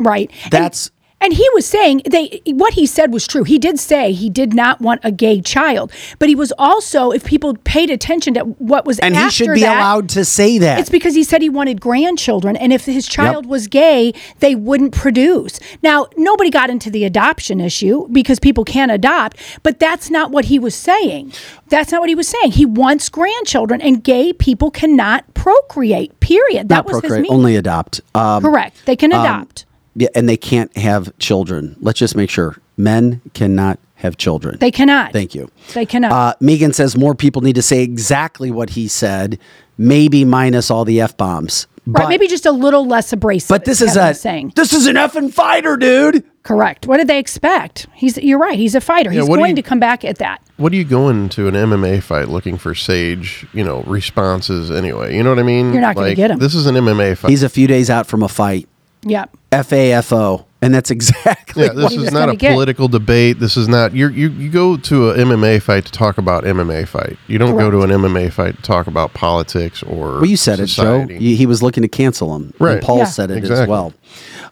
Right. 0.04 0.32
That's 0.50 0.92
And 1.24 1.34
he 1.34 1.48
was 1.54 1.68
saying 1.68 2.02
they 2.10 2.42
what 2.48 2.74
he 2.74 2.88
said 2.88 3.14
was 3.14 3.28
true. 3.28 3.44
He 3.44 3.60
did 3.60 3.80
say 3.80 4.12
he 4.12 4.28
did 4.28 4.56
not 4.56 4.82
want 4.82 5.02
a 5.04 5.12
gay 5.12 5.40
child, 5.40 5.92
but 6.18 6.28
he 6.30 6.36
was 6.36 6.52
also, 6.58 7.12
if 7.12 7.24
people 7.24 7.56
paid 7.64 7.92
attention 7.92 8.34
to 8.34 8.42
what 8.42 8.86
was 8.86 8.98
and 9.00 9.16
he 9.16 9.30
should 9.30 9.54
be 9.54 9.62
that, 9.62 9.78
allowed 9.78 10.10
to 10.10 10.26
say 10.26 10.58
that. 10.58 10.80
It's 10.80 10.90
because 10.90 11.14
he 11.14 11.24
said 11.24 11.44
he 11.44 11.50
wanted 11.50 11.80
grandchildren, 11.80 12.58
and 12.58 12.74
if 12.74 12.86
his 12.86 13.08
child 13.08 13.46
was 13.46 13.68
gay, 13.68 14.14
they 14.40 14.56
wouldn't 14.56 14.94
produce. 14.94 15.60
Now, 15.84 16.08
nobody 16.18 16.50
got 16.50 16.72
into 16.72 16.90
the 16.90 17.04
adoption 17.06 17.62
issue 17.62 18.08
because 18.08 18.40
people 18.40 18.66
can't 18.66 18.92
adopt, 18.92 19.38
but 19.62 19.80
that's 19.80 20.10
not 20.10 20.32
what 20.32 20.46
he 20.46 20.58
was 20.58 20.74
saying. 20.74 21.34
That's 21.70 21.92
not 21.92 22.02
what 22.02 22.10
he 22.10 22.16
was 22.16 22.28
saying. 22.28 22.54
He 22.54 22.66
wants 22.66 23.10
grandchildren, 23.10 23.80
and 23.80 24.04
gay 24.04 24.34
people 24.34 24.72
cannot 24.72 25.32
procreate. 25.36 26.20
Period. 26.20 26.70
That 26.70 26.78
not 26.78 26.86
was 26.86 26.96
his 26.96 27.02
procreate, 27.02 27.22
meaning. 27.22 27.38
only 27.38 27.56
adopt. 27.56 28.02
Um, 28.16 28.42
Correct. 28.42 28.76
They 28.88 28.96
can 28.96 29.14
um, 29.14 29.22
adopt. 29.22 29.66
Yeah, 29.96 30.10
and 30.16 30.28
they 30.30 30.38
can't 30.38 30.76
have 30.78 31.18
children. 31.20 31.76
Let's 31.80 32.00
just 32.00 32.16
make 32.16 32.30
sure 32.30 32.58
men 32.78 33.22
cannot 33.34 33.80
have 33.96 34.18
children. 34.18 34.58
they 34.60 34.72
cannot. 34.72 35.14
Thank 35.14 35.36
you. 35.36 35.50
They 35.74 35.86
cannot. 35.86 36.12
Uh, 36.12 36.34
Megan 36.40 36.74
says 36.74 36.98
more 36.98 37.14
people 37.14 37.42
need 37.44 37.56
to 37.56 37.62
say 37.62 37.84
exactly 37.84 38.50
what 38.50 38.72
he 38.72 38.88
said, 38.88 39.38
maybe 39.78 40.26
minus 40.26 40.72
all 40.72 40.86
the 40.86 41.00
f 41.02 41.16
bombs. 41.18 41.68
right. 41.86 42.10
Maybe 42.10 42.28
just 42.28 42.46
a 42.48 42.52
little 42.52 42.88
less 42.88 43.14
abrasive. 43.14 43.50
But 43.50 43.66
this 43.66 43.80
is 43.82 43.96
a 43.96 44.14
saying. 44.16 44.54
this 44.56 44.74
is 44.74 44.88
an 44.88 44.96
effing 44.96 45.32
fighter, 45.32 45.78
dude. 45.78 46.24
Correct. 46.44 46.88
What 46.88 46.98
did 46.98 47.08
they 47.08 47.20
expect? 47.20 47.86
He's. 47.94 48.18
You're 48.18 48.40
right. 48.40 48.58
He's 48.58 48.74
a 48.74 48.82
fighter. 48.82 49.12
Yeah, 49.12 49.20
He's 49.20 49.30
going 49.30 49.52
you- 49.52 49.62
to 49.62 49.62
come 49.62 49.80
back 49.80 50.04
at 50.04 50.18
that. 50.18 50.42
What 50.58 50.74
are 50.74 50.76
you 50.76 50.84
going 50.84 51.30
to 51.30 51.48
an 51.48 51.54
MMA 51.56 52.02
fight 52.02 52.28
looking 52.30 52.58
for 52.58 52.74
sage, 52.74 53.46
you 53.54 53.64
know, 53.64 53.82
responses 53.86 54.72
anyway? 54.72 55.16
You 55.16 55.22
know 55.24 55.30
what 55.30 55.38
I 55.40 55.44
mean? 55.44 55.72
You're 55.74 55.82
not 55.82 55.96
gonna 55.96 56.16
get 56.16 56.32
him. 56.32 56.40
This 56.40 56.56
is 56.56 56.66
an 56.66 56.76
MMA 56.76 57.18
fight. 57.18 57.30
He's 57.30 57.44
a 57.44 57.50
few 57.50 57.68
days 57.68 57.90
out 57.92 58.08
from 58.08 58.24
a 58.24 58.28
fight. 58.28 58.68
Yep. 59.04 59.36
FAFO, 59.52 60.46
and 60.62 60.74
that's 60.74 60.92
exactly 60.98 61.64
yeah, 61.66 61.74
this 61.74 61.84
what 61.84 61.94
is 61.94 62.12
not 62.12 62.30
a 62.30 62.36
get. 62.36 62.54
political 62.54 62.88
debate. 62.88 63.40
This 63.40 63.58
is 63.58 63.68
not 63.68 63.94
you. 63.94 64.08
You 64.10 64.30
you 64.30 64.50
go 64.50 64.78
to 64.78 65.10
a 65.10 65.18
MMA 65.18 65.62
fight 65.62 65.86
to 65.86 65.92
talk 65.92 66.18
about 66.18 66.44
MMA 66.44 66.88
fight. 66.88 67.18
You 67.28 67.38
don't 67.38 67.58
go 67.58 67.70
to 67.72 67.82
an 67.82 67.90
MMA 67.90 68.32
fight 68.32 68.56
to 68.58 68.62
talk 68.62 68.88
about 68.88 69.14
politics 69.14 69.84
or. 69.84 70.16
Well, 70.16 70.26
you 70.26 70.38
said 70.38 70.58
society. 70.60 71.16
it, 71.16 71.20
Joe. 71.20 71.36
He 71.38 71.46
was 71.46 71.62
looking 71.62 71.82
to 71.84 71.90
cancel 71.90 72.36
him. 72.36 72.54
Right. 72.60 72.74
And 72.74 72.82
Paul 72.82 73.00
Yeah. 73.00 73.06
said 73.06 73.32
it 73.32 73.44
as 73.44 73.68
well. 73.68 73.94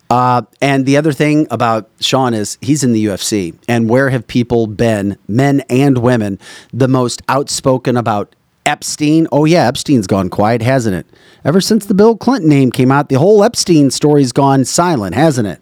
Uh, 0.09 0.41
and 0.61 0.85
the 0.87 0.97
other 0.97 1.13
thing 1.13 1.45
about 1.51 1.87
Sean 1.99 2.33
is 2.33 2.57
he's 2.61 2.83
in 2.83 2.91
the 2.93 3.05
UFC. 3.05 3.53
And 3.67 3.87
where 3.87 4.09
have 4.09 4.25
people 4.27 4.65
been, 4.65 5.17
men 5.27 5.61
and 5.69 5.99
women, 5.99 6.39
the 6.73 6.87
most 6.87 7.21
outspoken 7.29 7.95
about 7.95 8.33
Epstein? 8.65 9.27
Oh, 9.31 9.45
yeah, 9.45 9.67
Epstein's 9.67 10.07
gone 10.07 10.29
quiet, 10.29 10.61
hasn't 10.61 10.95
it? 10.95 11.07
Ever 11.43 11.61
since 11.61 11.85
the 11.85 11.93
Bill 11.93 12.15
Clinton 12.15 12.49
name 12.49 12.71
came 12.71 12.91
out, 12.91 13.09
the 13.09 13.19
whole 13.19 13.43
Epstein 13.43 13.91
story's 13.91 14.31
gone 14.31 14.65
silent, 14.65 15.15
hasn't 15.15 15.47
it? 15.47 15.61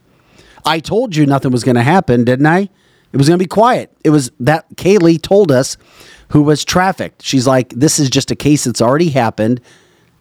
I 0.65 0.79
told 0.79 1.15
you 1.15 1.25
nothing 1.25 1.51
was 1.51 1.63
going 1.63 1.75
to 1.75 1.83
happen, 1.83 2.25
didn't 2.25 2.45
I? 2.45 2.69
It 3.13 3.17
was 3.17 3.29
going 3.29 3.39
to 3.39 3.43
be 3.43 3.47
quiet. 3.47 3.95
It 4.03 4.09
was 4.09 4.31
that 4.39 4.65
Kaylee 4.75 5.21
told 5.21 5.51
us 5.51 5.77
who 6.29 6.41
was 6.43 6.65
trafficked. 6.65 7.23
She's 7.23 7.47
like, 7.47 7.69
this 7.69 7.99
is 7.99 8.09
just 8.09 8.31
a 8.31 8.35
case 8.35 8.65
that's 8.65 8.81
already 8.81 9.09
happened 9.09 9.61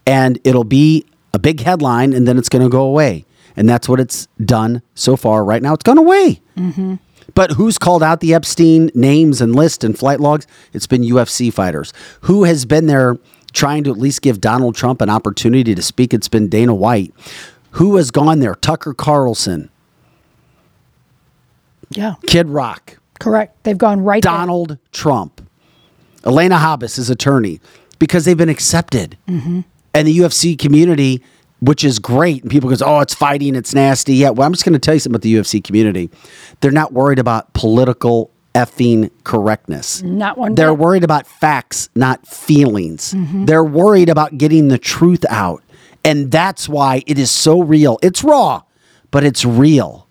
and 0.06 0.38
it'll 0.44 0.64
be 0.64 1.04
a 1.34 1.38
big 1.38 1.60
headline 1.60 2.12
and 2.12 2.28
then 2.28 2.38
it's 2.38 2.48
going 2.48 2.62
to 2.62 2.68
go 2.68 2.82
away. 2.82 3.24
And 3.56 3.68
that's 3.68 3.88
what 3.88 3.98
it's 3.98 4.28
done 4.44 4.82
so 4.94 5.16
far. 5.16 5.44
Right 5.44 5.62
now, 5.62 5.74
it's 5.74 5.82
gone 5.82 5.98
away. 5.98 6.40
Mm-hmm. 6.56 6.96
But 7.36 7.52
who's 7.52 7.78
called 7.78 8.02
out 8.02 8.18
the 8.20 8.34
Epstein 8.34 8.90
names 8.94 9.40
and 9.40 9.54
list 9.54 9.84
and 9.84 9.96
flight 9.96 10.18
logs? 10.18 10.46
It's 10.72 10.86
been 10.88 11.02
UFC 11.02 11.52
fighters. 11.52 11.92
Who 12.22 12.42
has 12.44 12.64
been 12.64 12.86
there 12.86 13.18
trying 13.52 13.84
to 13.84 13.90
at 13.90 13.98
least 13.98 14.22
give 14.22 14.40
Donald 14.40 14.74
Trump 14.74 15.00
an 15.02 15.10
opportunity 15.10 15.74
to 15.74 15.82
speak? 15.82 16.12
It's 16.14 16.28
been 16.28 16.48
Dana 16.48 16.74
White. 16.74 17.14
Who 17.72 17.96
has 17.96 18.10
gone 18.10 18.38
there? 18.40 18.54
Tucker 18.54 18.94
Carlson, 18.94 19.68
Yeah. 21.90 22.14
Kid 22.26 22.48
Rock, 22.48 22.98
Correct. 23.20 23.62
They've 23.64 23.78
gone 23.78 24.00
right. 24.00 24.22
there. 24.22 24.32
Donald 24.32 24.78
Trump, 24.92 25.40
Alina 26.24 26.56
Habba, 26.56 26.94
his 26.96 27.08
attorney, 27.10 27.60
because 27.98 28.24
they've 28.24 28.36
been 28.36 28.48
accepted. 28.48 29.16
Mhm. 29.28 29.64
And 29.94 30.08
the 30.08 30.18
UFC 30.18 30.56
community, 30.56 31.22
which 31.60 31.84
is 31.84 31.98
great, 31.98 32.42
and 32.42 32.50
people 32.50 32.68
goes, 32.68 32.82
"Oh, 32.82 33.00
it's 33.00 33.14
fighting, 33.14 33.54
it's 33.54 33.74
nasty." 33.74 34.14
Yeah, 34.14 34.30
well, 34.30 34.46
I'm 34.46 34.52
just 34.52 34.64
going 34.64 34.72
to 34.74 34.78
tell 34.78 34.94
you 34.94 35.00
something 35.00 35.14
about 35.16 35.22
the 35.22 35.34
UFC 35.34 35.60
community. 35.62 36.10
They're 36.60 36.70
not 36.70 36.92
worried 36.92 37.18
about 37.18 37.52
political 37.54 38.30
effing 38.54 39.10
correctness. 39.24 40.02
Not 40.02 40.38
one. 40.38 40.54
They're 40.54 40.72
bit. 40.72 40.78
worried 40.78 41.04
about 41.04 41.26
facts, 41.26 41.88
not 41.94 42.26
feelings. 42.26 43.12
Mhm. 43.14 43.46
They're 43.46 43.64
worried 43.64 44.08
about 44.08 44.38
getting 44.38 44.68
the 44.68 44.78
truth 44.78 45.24
out. 45.28 45.62
And 46.04 46.30
that's 46.30 46.68
why 46.68 47.02
it 47.06 47.18
is 47.18 47.30
so 47.30 47.60
real. 47.62 47.98
It's 48.02 48.22
raw, 48.24 48.62
but 49.10 49.24
it's 49.24 49.44
real. 49.44 50.06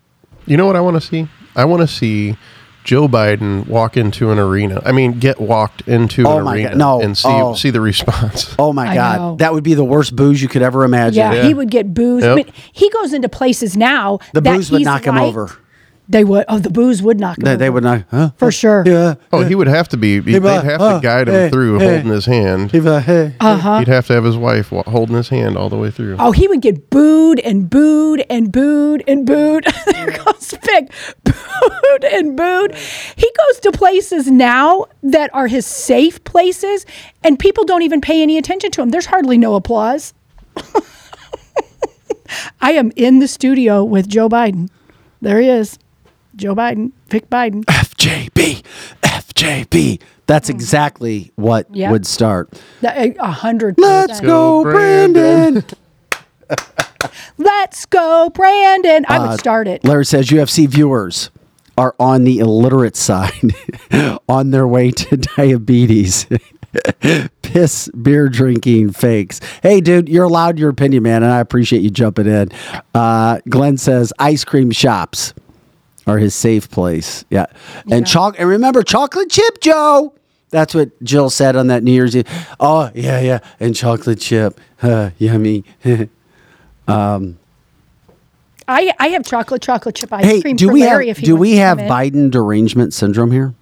You 0.46 0.58
know 0.58 0.68
what 0.68 0.76
I 0.76 0.82
want 0.82 0.96
to 0.96 1.02
see? 1.02 1.28
I 1.56 1.66
want 1.66 1.82
to 1.82 1.88
see 1.88 2.36
Joe 2.86 3.08
Biden 3.10 3.68
walk 3.68 3.98
into 3.98 4.32
an 4.32 4.40
arena. 4.40 4.82
I 4.86 4.94
mean, 4.94 5.20
get 5.20 5.42
walked 5.42 5.86
into 5.88 6.26
Oh 6.26 6.38
an 6.38 6.46
my 6.46 6.54
arena 6.56 6.70
God, 6.70 6.78
no. 6.78 7.02
and 7.02 7.18
see 7.18 7.28
Oh. 7.30 7.54
see 7.56 7.72
the 7.72 7.82
response. 7.82 8.56
Oh 8.60 8.72
my 8.72 8.88
I 8.92 8.96
God. 8.96 9.18
know. 9.18 9.36
That 9.38 9.54
would 9.54 9.64
be 9.64 9.74
the 9.74 9.84
worst 9.84 10.16
booze 10.16 10.42
you 10.42 10.48
could 10.48 10.62
ever 10.62 10.84
imagine. 10.86 11.18
Yeah, 11.20 11.44
he 11.46 11.54
would 11.54 11.70
get 11.70 11.94
booze. 11.94 12.24
Yep. 12.24 12.32
I 12.32 12.36
mean, 12.36 12.54
he 12.72 12.90
goes 12.92 13.12
into 13.12 13.28
places 13.28 13.76
now. 13.76 14.20
The 14.34 14.40
that 14.42 14.56
booze 14.56 14.72
would 14.72 14.78
he's 14.80 14.86
knock 14.86 15.04
him 15.06 15.16
liked. 15.16 15.28
over. 15.28 15.52
They 16.08 16.24
would. 16.24 16.46
Oh, 16.48 16.60
the 16.60 16.70
booze 16.70 17.02
would 17.02 17.20
knock 17.20 17.40
him 17.40 17.46
They, 17.46 17.56
they 17.56 17.66
over. 17.66 17.76
would 17.76 17.84
not. 17.84 18.04
Huh? 18.12 18.30
For 18.38 18.52
sure. 18.52 18.84
Yeah. 18.86 19.16
Oh, 19.34 19.44
he 19.44 19.56
would 19.56 19.68
have 19.68 19.88
to 19.90 19.98
be. 19.98 20.20
They'd 20.20 20.40
but- 20.40 20.64
have 20.64 20.80
oh, 20.80 20.96
to 20.98 21.02
guide 21.02 21.28
him 21.28 21.34
hey, 21.34 21.50
through 21.50 21.80
hey. 21.80 21.94
holding 21.94 22.12
his 22.12 22.26
hand. 22.28 22.72
He'd 22.72 22.84
be 22.84 22.90
like, 22.90 23.06
hey. 23.06 23.36
Uh-huh. 23.40 23.80
He'd 23.80 23.88
have 23.88 24.06
to 24.08 24.14
have 24.14 24.24
his 24.24 24.38
wife 24.38 24.72
wa- 24.72 24.84
holding 24.84 25.16
his 25.16 25.30
hand 25.30 25.58
all 25.58 25.70
the 25.70 25.78
way 25.78 25.90
through. 25.90 26.18
Oh, 26.20 26.32
he 26.32 26.48
would 26.48 26.62
get 26.62 26.92
booed 26.92 27.40
and 27.40 27.70
booed 27.70 28.24
and 28.30 28.52
booed 28.52 29.04
and 29.08 29.26
booed. 29.26 29.66
there 29.92 30.12
goes 30.12 30.54
Vic. 30.64 30.92
Booed 31.24 32.04
and 32.04 32.36
booed. 32.38 32.76
He 33.16 33.32
goes 33.48 33.60
to 33.62 33.72
places 33.72 34.30
now 34.30 34.86
that 35.04 35.34
are 35.34 35.48
his 35.48 35.66
safe 35.66 36.24
places, 36.24 36.86
and 37.24 37.40
people 37.40 37.64
don't 37.64 37.82
even 37.82 38.02
pay 38.02 38.22
any 38.22 38.38
attention 38.38 38.72
to 38.72 38.82
him. 38.82 38.90
There's 38.90 39.06
hardly 39.08 39.38
no 39.38 39.56
applause. 39.56 40.14
I 42.62 42.74
am 42.74 42.92
in 42.96 43.20
the 43.20 43.28
studio 43.28 43.84
with 43.84 44.08
Joe 44.08 44.30
Biden. 44.30 44.70
There 45.22 45.40
he 45.40 45.50
is. 45.50 45.80
Joe 46.36 46.56
Biden, 46.56 46.92
Vic 47.10 47.30
Biden. 47.30 47.64
FJB, 47.66 48.62
FJB. 49.04 50.02
That's 50.28 50.50
exactly 50.50 51.32
what 51.36 51.68
Yeah. 51.74 51.92
would 51.92 52.06
start. 52.06 52.50
That- 52.82 53.16
a 53.20 53.32
hundred 53.32 53.76
Let's 53.78 54.20
go, 54.22 54.64
Brandon. 54.64 55.64
Let's 57.38 57.86
go, 57.86 58.30
Brandon. 58.34 59.06
I 59.08 59.20
would 59.20 59.30
Uh, 59.30 59.38
start 59.38 59.68
it. 59.68 59.84
Larry 59.86 60.06
says 60.06 60.28
UFC 60.30 60.68
viewers 60.68 61.30
are 61.78 61.94
on 62.00 62.24
the 62.24 62.40
illiterate 62.40 62.96
side 62.96 63.54
on 64.30 64.52
their 64.52 64.68
way 64.68 64.92
to 64.92 65.18
diabetes. 65.38 66.26
Piss 67.42 67.90
beer 67.90 68.28
drinking 68.30 68.92
fakes. 68.92 69.40
Hey, 69.64 69.80
dude, 69.82 70.10
you're 70.10 70.26
allowed 70.26 70.58
your 70.60 70.70
opinion, 70.70 71.04
man, 71.04 71.24
and 71.24 71.32
I 71.32 71.40
appreciate 71.40 71.82
you 71.82 71.90
jumping 71.90 72.28
in. 72.28 72.50
Uh, 72.94 73.40
Glenn 73.50 73.78
says 73.78 74.12
ice 74.20 74.44
cream 74.44 74.72
shops 74.72 75.34
are 76.08 76.18
his 76.18 76.36
safe 76.36 76.70
place. 76.70 77.26
Yeah, 77.30 77.46
and 77.92 78.06
choc 78.06 78.36
and 78.40 78.48
remember 78.50 78.84
chocolate 78.84 79.30
chip 79.30 79.62
Joe. 79.62 80.14
That's 80.52 80.74
what 80.76 81.02
Jill 81.04 81.30
said 81.30 81.56
on 81.56 81.68
that 81.68 81.84
New 81.84 81.92
Year's 81.92 82.16
Eve. 82.16 82.28
Oh 82.60 82.92
yeah, 82.94 83.20
yeah, 83.20 83.40
and 83.60 83.76
chocolate 83.76 84.20
chip, 84.20 84.60
huh, 84.78 85.10
yummy. 85.18 85.64
um, 86.88 87.38
I 88.68 88.92
I 89.00 89.08
have 89.10 89.26
chocolate 89.26 89.62
chocolate 89.62 89.96
chip 89.96 90.12
ice 90.14 90.26
hey, 90.26 90.42
cream 90.42 90.56
do 90.56 90.68
for 90.68 90.74
we 90.74 90.82
Larry 90.82 91.08
have 91.08 91.18
if 91.18 91.20
he 91.20 91.26
do 91.26 91.34
wants 91.36 91.42
we 91.42 91.52
to 91.52 91.58
have 91.58 91.78
come 91.78 91.86
in. 91.88 91.92
Biden 91.92 92.32
derangement 92.32 92.94
syndrome 92.94 93.32
here? 93.32 93.54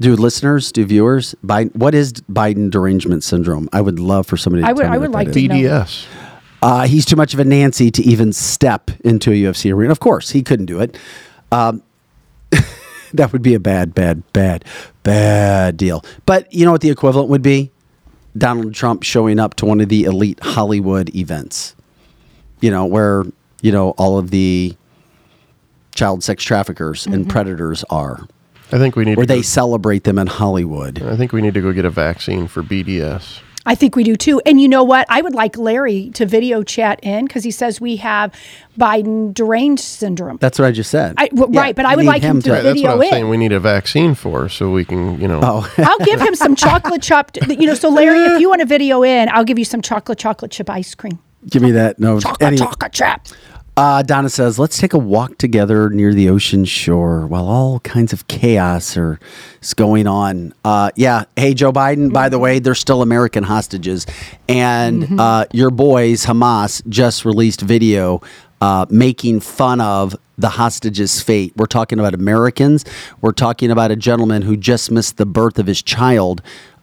Do 0.00 0.16
listeners, 0.16 0.72
do 0.72 0.84
viewers, 0.84 1.36
Biden, 1.44 1.76
what 1.76 1.94
is 1.94 2.12
Biden 2.12 2.70
derangement 2.70 3.22
syndrome? 3.22 3.68
I 3.72 3.80
would 3.80 4.00
love 4.00 4.26
for 4.26 4.36
somebody 4.36 4.62
to 4.64 4.68
I 4.68 4.72
would- 4.72 4.82
tell 4.82 4.90
me 4.90 4.94
I 4.96 4.98
would 4.98 5.10
that 5.10 5.14
like 5.14 5.28
is. 5.28 5.34
to 5.34 5.48
know. 5.48 5.54
BDS. 5.54 6.06
Uh, 6.60 6.86
he's 6.86 7.04
too 7.04 7.14
much 7.16 7.34
of 7.34 7.40
a 7.40 7.44
Nancy 7.44 7.90
to 7.92 8.02
even 8.02 8.32
step 8.32 8.90
into 9.04 9.30
a 9.30 9.34
UFC 9.34 9.72
arena. 9.72 9.92
Of 9.92 10.00
course, 10.00 10.30
he 10.30 10.42
couldn't 10.42 10.66
do 10.66 10.80
it. 10.80 10.96
Um, 11.52 11.82
that 13.14 13.32
would 13.32 13.42
be 13.42 13.54
a 13.54 13.60
bad, 13.60 13.94
bad, 13.94 14.22
bad, 14.32 14.64
bad 15.02 15.76
deal. 15.76 16.04
But 16.26 16.52
you 16.52 16.64
know 16.64 16.72
what 16.72 16.80
the 16.80 16.90
equivalent 16.90 17.28
would 17.28 17.42
be? 17.42 17.70
Donald 18.36 18.74
Trump 18.74 19.02
showing 19.02 19.38
up 19.38 19.54
to 19.56 19.66
one 19.66 19.80
of 19.80 19.88
the 19.88 20.04
elite 20.04 20.40
Hollywood 20.42 21.14
events. 21.14 21.76
You 22.60 22.70
know, 22.70 22.86
where, 22.86 23.24
you 23.60 23.72
know, 23.72 23.90
all 23.90 24.18
of 24.18 24.30
the 24.30 24.74
child 25.94 26.24
sex 26.24 26.42
traffickers 26.42 27.06
and 27.06 27.28
predators 27.28 27.84
are. 27.90 28.26
I 28.70 28.78
think 28.78 28.96
we 28.96 29.04
need 29.04 29.12
to 29.12 29.16
Where 29.16 29.26
they 29.26 29.38
go, 29.38 29.42
celebrate 29.42 30.04
them 30.04 30.18
in 30.18 30.26
Hollywood. 30.26 31.02
I 31.02 31.16
think 31.16 31.32
we 31.32 31.42
need 31.42 31.52
to 31.54 31.60
go 31.60 31.72
get 31.72 31.84
a 31.84 31.90
vaccine 31.90 32.48
for 32.48 32.62
BDS. 32.62 33.40
I 33.64 33.74
think 33.76 33.94
we 33.94 34.02
do 34.02 34.16
too. 34.16 34.40
And 34.44 34.60
you 34.60 34.68
know 34.68 34.82
what? 34.82 35.06
I 35.08 35.22
would 35.22 35.34
like 35.34 35.56
Larry 35.56 36.10
to 36.14 36.26
video 36.26 36.62
chat 36.64 36.98
in 37.02 37.26
because 37.26 37.44
he 37.44 37.50
says 37.52 37.80
we 37.80 37.96
have 37.96 38.34
Biden 38.78 39.32
deranged 39.32 39.84
syndrome. 39.84 40.38
That's 40.40 40.58
what 40.58 40.66
I 40.66 40.72
just 40.72 40.90
said. 40.90 41.14
I, 41.16 41.28
w- 41.28 41.48
Yeah, 41.54 41.60
right, 41.60 41.76
but 41.76 41.84
I 41.86 41.94
would 41.94 42.04
like 42.04 42.22
him, 42.22 42.36
him 42.36 42.42
to, 42.42 42.48
to- 42.48 42.52
Right, 42.54 42.62
that's 42.62 42.74
what 42.74 42.74
video 42.74 42.92
I'm 42.96 43.02
in. 43.02 43.10
saying. 43.10 43.28
We 43.28 43.36
need 43.36 43.52
a 43.52 43.60
vaccine 43.60 44.14
for 44.16 44.48
so 44.48 44.70
we 44.70 44.84
can, 44.84 45.20
you 45.20 45.28
know. 45.28 45.40
Oh. 45.42 45.72
I'll 45.78 46.04
give 46.04 46.20
him 46.20 46.34
some 46.34 46.56
chocolate 46.56 47.02
chopped. 47.02 47.38
You 47.46 47.66
know, 47.66 47.74
so 47.74 47.88
Larry, 47.88 48.18
if 48.34 48.40
you 48.40 48.48
want 48.48 48.62
a 48.62 48.66
video 48.66 49.04
in, 49.04 49.28
I'll 49.28 49.44
give 49.44 49.58
you 49.60 49.64
some 49.64 49.80
chocolate 49.80 50.18
chocolate 50.18 50.50
chip 50.50 50.68
ice 50.68 50.94
cream. 50.96 51.20
Give 51.48 51.62
me 51.62 51.70
that. 51.72 51.98
No. 52.00 52.18
Chocolate 52.20 52.42
Anyway. 52.42 52.64
chocolate 52.66 52.92
chip. 52.92 53.20
Uh, 53.74 54.02
Donna 54.02 54.28
says, 54.28 54.58
let's 54.58 54.78
take 54.78 54.92
a 54.92 54.98
walk 54.98 55.38
together 55.38 55.88
near 55.88 56.12
the 56.12 56.28
ocean 56.28 56.66
shore 56.66 57.26
while 57.26 57.48
all 57.48 57.80
kinds 57.80 58.12
of 58.12 58.28
chaos 58.28 58.98
are, 58.98 59.18
is 59.62 59.72
going 59.72 60.06
on. 60.06 60.52
Uh, 60.62 60.90
yeah. 60.94 61.24
Hey, 61.36 61.54
Joe 61.54 61.72
Biden, 61.72 62.12
by 62.12 62.28
the 62.28 62.38
way, 62.38 62.58
they're 62.58 62.74
still 62.74 63.00
American 63.00 63.44
hostages. 63.44 64.06
And 64.46 65.18
uh, 65.18 65.46
your 65.52 65.70
boys, 65.70 66.26
Hamas, 66.26 66.86
just 66.88 67.24
released 67.24 67.62
video 67.62 68.20
uh, 68.60 68.86
making 68.90 69.40
fun 69.40 69.80
of 69.80 70.14
the 70.36 70.50
hostages' 70.50 71.22
fate. 71.22 71.52
We're 71.56 71.66
talking 71.66 71.98
about 71.98 72.14
Americans. 72.14 72.84
We're 73.20 73.32
talking 73.32 73.70
about 73.70 73.90
a 73.90 73.96
gentleman 73.96 74.42
who 74.42 74.56
just 74.56 74.90
missed 74.90 75.16
the 75.16 75.26
birth 75.26 75.58
of 75.58 75.66
his 75.66 75.82
child 75.82 76.42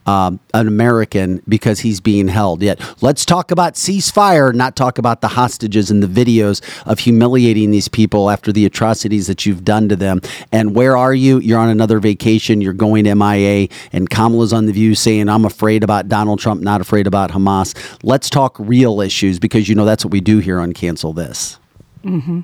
um, 0.10 0.40
an 0.56 0.68
American 0.68 1.40
because 1.48 1.82
he's 1.82 2.02
being 2.02 2.28
held. 2.28 2.64
Yet, 2.64 2.82
let's 3.02 3.26
talk 3.26 3.52
about 3.52 3.76
ceasefire, 3.76 4.52
not 4.56 4.76
talk 4.76 4.98
about 4.98 5.22
the 5.22 5.28
hostages 5.28 5.92
and 5.92 6.02
the 6.02 6.08
videos 6.08 6.62
of 6.88 6.98
humiliating 6.98 7.70
these 7.70 7.88
people 7.88 8.32
after 8.32 8.52
the 8.52 8.66
atrocities 8.66 9.28
that 9.28 9.46
you've 9.46 9.64
done 9.64 9.88
to 9.90 9.96
them. 9.96 10.22
And 10.52 10.76
where 10.76 10.98
are 10.98 11.14
you? 11.14 11.40
You're 11.40 11.60
on 11.60 11.70
another 11.70 12.00
vacation. 12.00 12.60
You're 12.60 12.74
going 12.74 13.04
MIA. 13.04 13.68
And 13.94 14.10
Kamala's 14.10 14.52
on 14.52 14.66
the 14.66 14.74
view 14.74 14.96
saying, 14.96 15.30
I'm 15.30 15.46
afraid 15.46 15.84
about 15.84 16.10
Donald 16.10 16.40
Trump, 16.40 16.62
not 16.62 16.82
afraid 16.82 17.06
about 17.06 17.30
Hamas. 17.30 17.76
Let's 18.02 18.32
talk 18.32 18.56
real 18.58 19.02
issues 19.02 19.38
because 19.38 19.70
you 19.70 19.76
know 19.76 19.86
that's 19.86 20.04
what 20.04 20.12
we 20.12 20.22
do 20.22 20.40
here 20.40 20.60
on 20.60 20.74
Cancel 20.74 21.14
This. 21.14 21.60
Mm-hmm. 22.04 22.42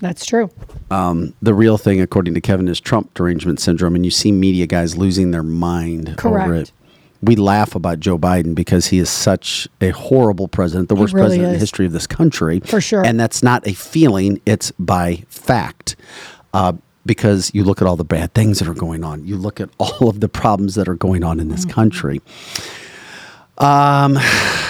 That's 0.00 0.26
true. 0.26 0.50
Um, 0.90 1.34
the 1.42 1.54
real 1.54 1.78
thing, 1.78 2.00
according 2.00 2.34
to 2.34 2.40
Kevin, 2.40 2.66
is 2.66 2.80
Trump 2.80 3.14
derangement 3.14 3.60
syndrome, 3.60 3.94
and 3.94 4.04
you 4.04 4.10
see 4.10 4.32
media 4.32 4.66
guys 4.66 4.96
losing 4.96 5.30
their 5.30 5.42
mind 5.42 6.08
over 6.08 6.16
Correct. 6.16 6.70
it. 6.70 6.72
We 7.20 7.34
laugh 7.36 7.74
about 7.74 7.98
Joe 8.00 8.16
Biden 8.18 8.54
because 8.54 8.86
he 8.86 8.98
is 8.98 9.10
such 9.10 9.66
a 9.80 9.90
horrible 9.90 10.46
president, 10.48 10.88
the 10.88 10.94
worst 10.94 11.12
really 11.14 11.26
president 11.26 11.46
in 11.48 11.52
the 11.54 11.58
history 11.58 11.84
of 11.86 11.92
this 11.92 12.06
country. 12.06 12.60
For 12.60 12.80
sure. 12.80 13.04
And 13.04 13.18
that's 13.18 13.42
not 13.42 13.66
a 13.66 13.72
feeling, 13.74 14.40
it's 14.46 14.70
by 14.78 15.24
fact. 15.28 15.96
Uh, 16.54 16.74
because 17.06 17.50
you 17.54 17.64
look 17.64 17.80
at 17.80 17.88
all 17.88 17.96
the 17.96 18.04
bad 18.04 18.34
things 18.34 18.58
that 18.58 18.68
are 18.68 18.74
going 18.74 19.02
on, 19.02 19.24
you 19.26 19.36
look 19.36 19.60
at 19.60 19.70
all 19.78 20.08
of 20.08 20.20
the 20.20 20.28
problems 20.28 20.74
that 20.74 20.88
are 20.88 20.94
going 20.94 21.24
on 21.24 21.40
in 21.40 21.48
this 21.48 21.62
Mm-hmm. 21.62 21.70
country. 21.70 22.20
Um, 23.58 24.18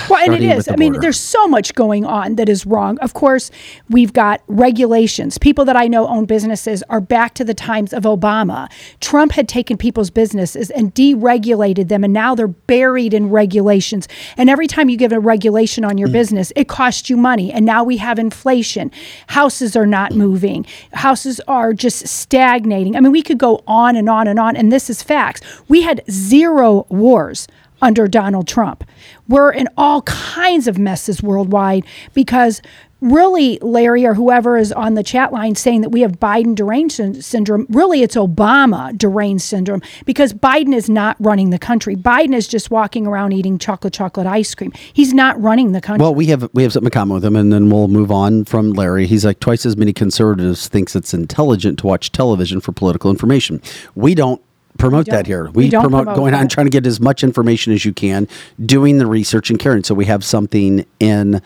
Well, 0.09 0.25
and 0.25 0.35
it 0.35 0.43
is. 0.43 0.69
I 0.69 0.77
mean, 0.77 0.99
there's 1.01 1.21
so 1.21 1.47
much 1.47 1.75
going 1.75 2.07
on 2.07 2.37
that 2.37 2.49
is 2.49 2.65
wrong. 2.65 2.99
Of 3.01 3.13
course, 3.13 3.51
we've 3.91 4.15
got 4.15 4.41
regulations. 4.49 5.37
People 5.37 5.67
that 5.67 5.77
I 5.77 5.87
know 5.87 6.09
own 6.09 6.25
businesses 6.25 6.83
are 6.89 7.03
back 7.03 7.35
to 7.35 7.45
the 7.45 7.53
times 7.53 7.93
of 7.93 8.05
Obama. 8.05 8.71
Trump 9.01 9.33
had 9.33 9.49
taken 9.49 9.77
people's 9.77 10.09
businesses 10.09 10.71
and 10.71 10.95
deregulated 10.95 11.89
them, 11.89 12.05
and 12.05 12.15
now 12.15 12.35
they're 12.35 12.49
buried 12.49 13.13
in 13.13 13.29
regulations. 13.29 14.09
And 14.39 14.49
every 14.49 14.67
time 14.67 14.89
you 14.89 14.97
give 14.97 15.13
a 15.13 15.21
regulation 15.21 15.85
on 15.85 15.97
Mm. 15.97 15.99
your 15.99 16.09
business, 16.09 16.55
it 16.57 16.69
costs 16.69 17.11
you 17.11 17.19
money. 17.19 17.53
And 17.53 17.67
now 17.67 17.85
we 17.85 17.99
have 17.99 18.19
inflation. 18.19 18.91
Houses 19.27 19.77
are 19.77 19.87
not 19.87 20.13
moving, 20.15 20.65
houses 20.95 21.39
are 21.47 21.75
just 21.75 22.09
stagnating. 22.09 22.97
I 22.97 23.01
mean, 23.01 23.13
we 23.13 23.23
could 23.23 23.39
go 23.39 23.63
on 23.67 23.95
and 23.95 24.09
on 24.09 24.27
and 24.27 24.39
on, 24.39 24.57
and 24.57 24.73
this 24.73 24.89
is 24.89 25.03
facts. 25.03 25.43
We 25.69 25.83
had 25.83 26.01
zero 26.11 26.87
wars 26.89 27.47
under 27.81 28.09
Donald 28.09 28.49
Trump. 28.49 28.85
We're 29.29 29.53
in 29.53 29.69
all 29.77 30.03
kinds 30.03 30.67
of 30.67 30.79
messes 30.79 31.23
worldwide 31.23 31.85
because 32.15 32.63
really, 33.01 33.59
Larry 33.61 34.05
or 34.05 34.15
whoever 34.15 34.57
is 34.57 34.73
on 34.73 34.95
the 34.95 35.03
chat 35.03 35.33
line 35.33 35.55
saying 35.55 35.83
that 35.83 35.91
we 35.91 36.01
have 36.01 36.19
Biden 36.19 36.55
deranged 36.55 36.97
syn- 36.97 37.23
syndrome, 37.23 37.67
really 37.69 38.03
it's 38.03 38.17
Obama 38.17 38.97
deranged 38.97 39.45
syndrome 39.45 39.83
because 40.05 40.33
Biden 40.33 40.75
is 40.75 40.89
not 40.89 41.17
running 41.21 41.51
the 41.51 41.59
country. 41.59 41.95
Biden 41.95 42.35
is 42.35 42.49
just 42.49 42.71
walking 42.71 43.07
around 43.07 43.33
eating 43.33 43.59
chocolate 43.59 43.93
chocolate 43.93 44.27
ice 44.27 44.55
cream. 44.55 44.73
He's 44.93 45.15
not 45.15 45.41
running 45.41 45.73
the 45.73 45.81
country. 45.81 46.03
Well, 46.03 46.15
we 46.15 46.27
have 46.27 46.49
we 46.53 46.63
have 46.63 46.73
something 46.73 46.89
in 46.89 46.93
common 46.93 47.15
with 47.15 47.25
him, 47.25 47.37
and 47.37 47.53
then 47.53 47.71
we'll 47.71 47.89
move 47.89 48.11
on 48.11 48.45
from 48.45 48.73
Larry. 48.73 49.07
He's 49.07 49.25
like 49.25 49.41
twice 49.41 49.65
as 49.65 49.77
many 49.77 49.93
conservatives 49.93 50.69
thinks 50.69 50.97
it's 50.97 51.15
intelligent 51.15 51.79
to 51.81 51.87
watch 51.87 52.13
television 52.13 52.61
for 52.61 52.73
political 52.73 53.11
information. 53.11 53.63
We 53.95 54.15
don't 54.15 54.43
promote 54.79 55.07
that 55.07 55.27
here. 55.27 55.51
We 55.51 55.65
We, 55.65 55.71
promote, 55.71 56.05
promote 56.05 56.17
going 56.17 56.35
on 56.35 56.49
trying 56.49 56.67
to 56.67 56.71
get 56.71 56.87
as 56.87 57.01
much 57.01 57.23
information 57.23 57.73
as 57.73 57.85
you 57.85 57.93
can, 57.93 58.27
doing 58.65 58.99
the 58.99 59.07
research 59.07 59.51
and 59.51 59.59
caring. 59.59 59.85
So 59.85 59.95
we 59.95 60.07
have 60.07 60.25
something 60.25 60.87
in 60.99 61.43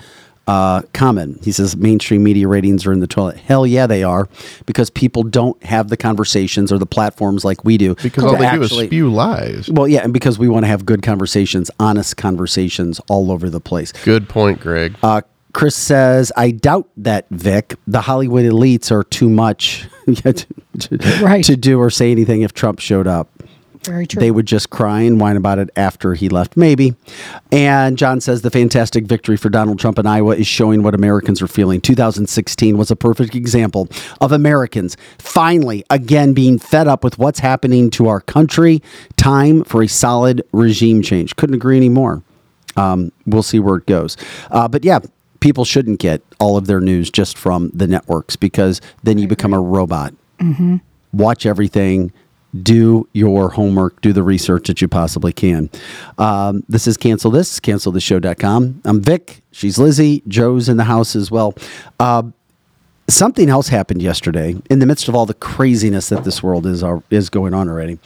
uh, 0.46 0.82
common. 0.92 1.38
He 1.42 1.52
says 1.52 1.76
mainstream 1.76 2.22
media 2.22 2.48
ratings 2.48 2.84
are 2.86 2.92
in 2.92 3.00
the 3.00 3.06
toilet. 3.06 3.36
Hell 3.36 3.66
yeah, 3.66 3.86
they 3.86 4.02
are, 4.02 4.28
because 4.66 4.90
people 4.90 5.22
don't 5.22 5.62
have 5.64 5.88
the 5.88 5.96
conversations 5.96 6.72
or 6.72 6.78
the 6.78 6.86
platforms 6.86 7.44
like 7.44 7.64
we 7.64 7.78
do. 7.78 7.94
Because 7.96 8.24
all 8.24 8.36
they 8.36 8.50
do 8.50 8.62
is 8.62 8.70
spew 8.70 9.10
lies. 9.10 9.70
Well, 9.70 9.88
yeah, 9.88 10.00
and 10.02 10.12
because 10.12 10.38
we 10.38 10.48
want 10.48 10.64
to 10.64 10.68
have 10.68 10.84
good 10.84 11.02
conversations, 11.02 11.70
honest 11.78 12.16
conversations 12.16 13.00
all 13.08 13.30
over 13.30 13.48
the 13.48 13.60
place. 13.60 13.92
Good 14.04 14.28
point, 14.28 14.60
Greg. 14.60 14.96
Uh, 15.02 15.22
Chris 15.52 15.76
says, 15.76 16.32
I 16.36 16.50
doubt 16.50 16.88
that, 16.96 17.26
Vic. 17.30 17.74
The 17.86 18.00
Hollywood 18.00 18.44
elites 18.44 18.90
are 18.90 19.04
too 19.04 19.28
much 19.28 19.86
to, 20.14 20.32
to- 20.32 21.24
Right. 21.24 21.44
to 21.44 21.56
do 21.56 21.78
or 21.80 21.90
say 21.90 22.10
anything 22.10 22.42
if 22.42 22.52
Trump 22.52 22.78
showed 22.80 23.06
up. 23.06 23.28
Very 23.84 24.06
true. 24.06 24.20
They 24.20 24.30
would 24.30 24.46
just 24.46 24.70
cry 24.70 25.00
and 25.00 25.18
whine 25.18 25.36
about 25.36 25.58
it 25.58 25.68
after 25.74 26.14
he 26.14 26.28
left, 26.28 26.56
maybe. 26.56 26.94
And 27.50 27.98
John 27.98 28.20
says 28.20 28.42
the 28.42 28.50
fantastic 28.50 29.06
victory 29.06 29.36
for 29.36 29.48
Donald 29.48 29.80
Trump 29.80 29.98
in 29.98 30.06
Iowa 30.06 30.36
is 30.36 30.46
showing 30.46 30.84
what 30.84 30.94
Americans 30.94 31.42
are 31.42 31.48
feeling. 31.48 31.80
2016 31.80 32.78
was 32.78 32.92
a 32.92 32.96
perfect 32.96 33.34
example 33.34 33.88
of 34.20 34.30
Americans 34.30 34.96
finally, 35.18 35.84
again, 35.90 36.32
being 36.32 36.60
fed 36.60 36.86
up 36.86 37.02
with 37.02 37.18
what's 37.18 37.40
happening 37.40 37.90
to 37.90 38.06
our 38.06 38.20
country. 38.20 38.80
Time 39.16 39.64
for 39.64 39.82
a 39.82 39.88
solid 39.88 40.42
regime 40.52 41.02
change. 41.02 41.34
Couldn't 41.34 41.56
agree 41.56 41.76
anymore. 41.76 42.22
Um, 42.76 43.10
we'll 43.26 43.42
see 43.42 43.58
where 43.58 43.76
it 43.78 43.86
goes. 43.86 44.16
Uh, 44.52 44.68
but 44.68 44.84
yeah, 44.84 45.00
people 45.42 45.64
shouldn't 45.66 45.98
get 46.00 46.22
all 46.40 46.56
of 46.56 46.66
their 46.66 46.80
news 46.80 47.10
just 47.10 47.36
from 47.36 47.70
the 47.74 47.86
networks 47.86 48.36
because 48.36 48.80
then 49.02 49.18
you 49.18 49.28
become 49.28 49.52
a 49.52 49.60
robot 49.60 50.14
Mm-hmm. 50.40 50.76
watch 51.12 51.46
everything, 51.46 52.12
do 52.62 53.06
your 53.12 53.50
homework, 53.50 54.00
do 54.00 54.12
the 54.12 54.22
research 54.24 54.66
that 54.66 54.80
you 54.82 54.88
possibly 54.88 55.32
can. 55.32 55.70
Um, 56.18 56.64
this 56.68 56.86
is 56.88 56.96
Cancel 56.96 57.30
This, 57.30 57.60
cancelthisshow.com. 57.60 58.80
I'm 58.84 59.00
Vic. 59.00 59.42
She's 59.52 59.78
Lizzie. 59.78 60.22
Joe's 60.26 60.68
in 60.68 60.78
the 60.78 60.84
house 60.84 61.14
as 61.14 61.30
well. 61.30 61.54
Uh, 62.00 62.24
something 63.08 63.48
else 63.48 63.68
happened 63.68 64.02
yesterday 64.02 64.56
in 64.68 64.80
the 64.80 64.86
midst 64.86 65.06
of 65.08 65.14
all 65.14 65.26
the 65.26 65.34
craziness 65.34 66.08
that 66.08 66.24
this 66.24 66.42
world 66.42 66.66
is, 66.66 66.82
are, 66.82 67.02
is 67.10 67.28
going 67.30 67.54
on 67.54 67.68
already. 67.68 67.98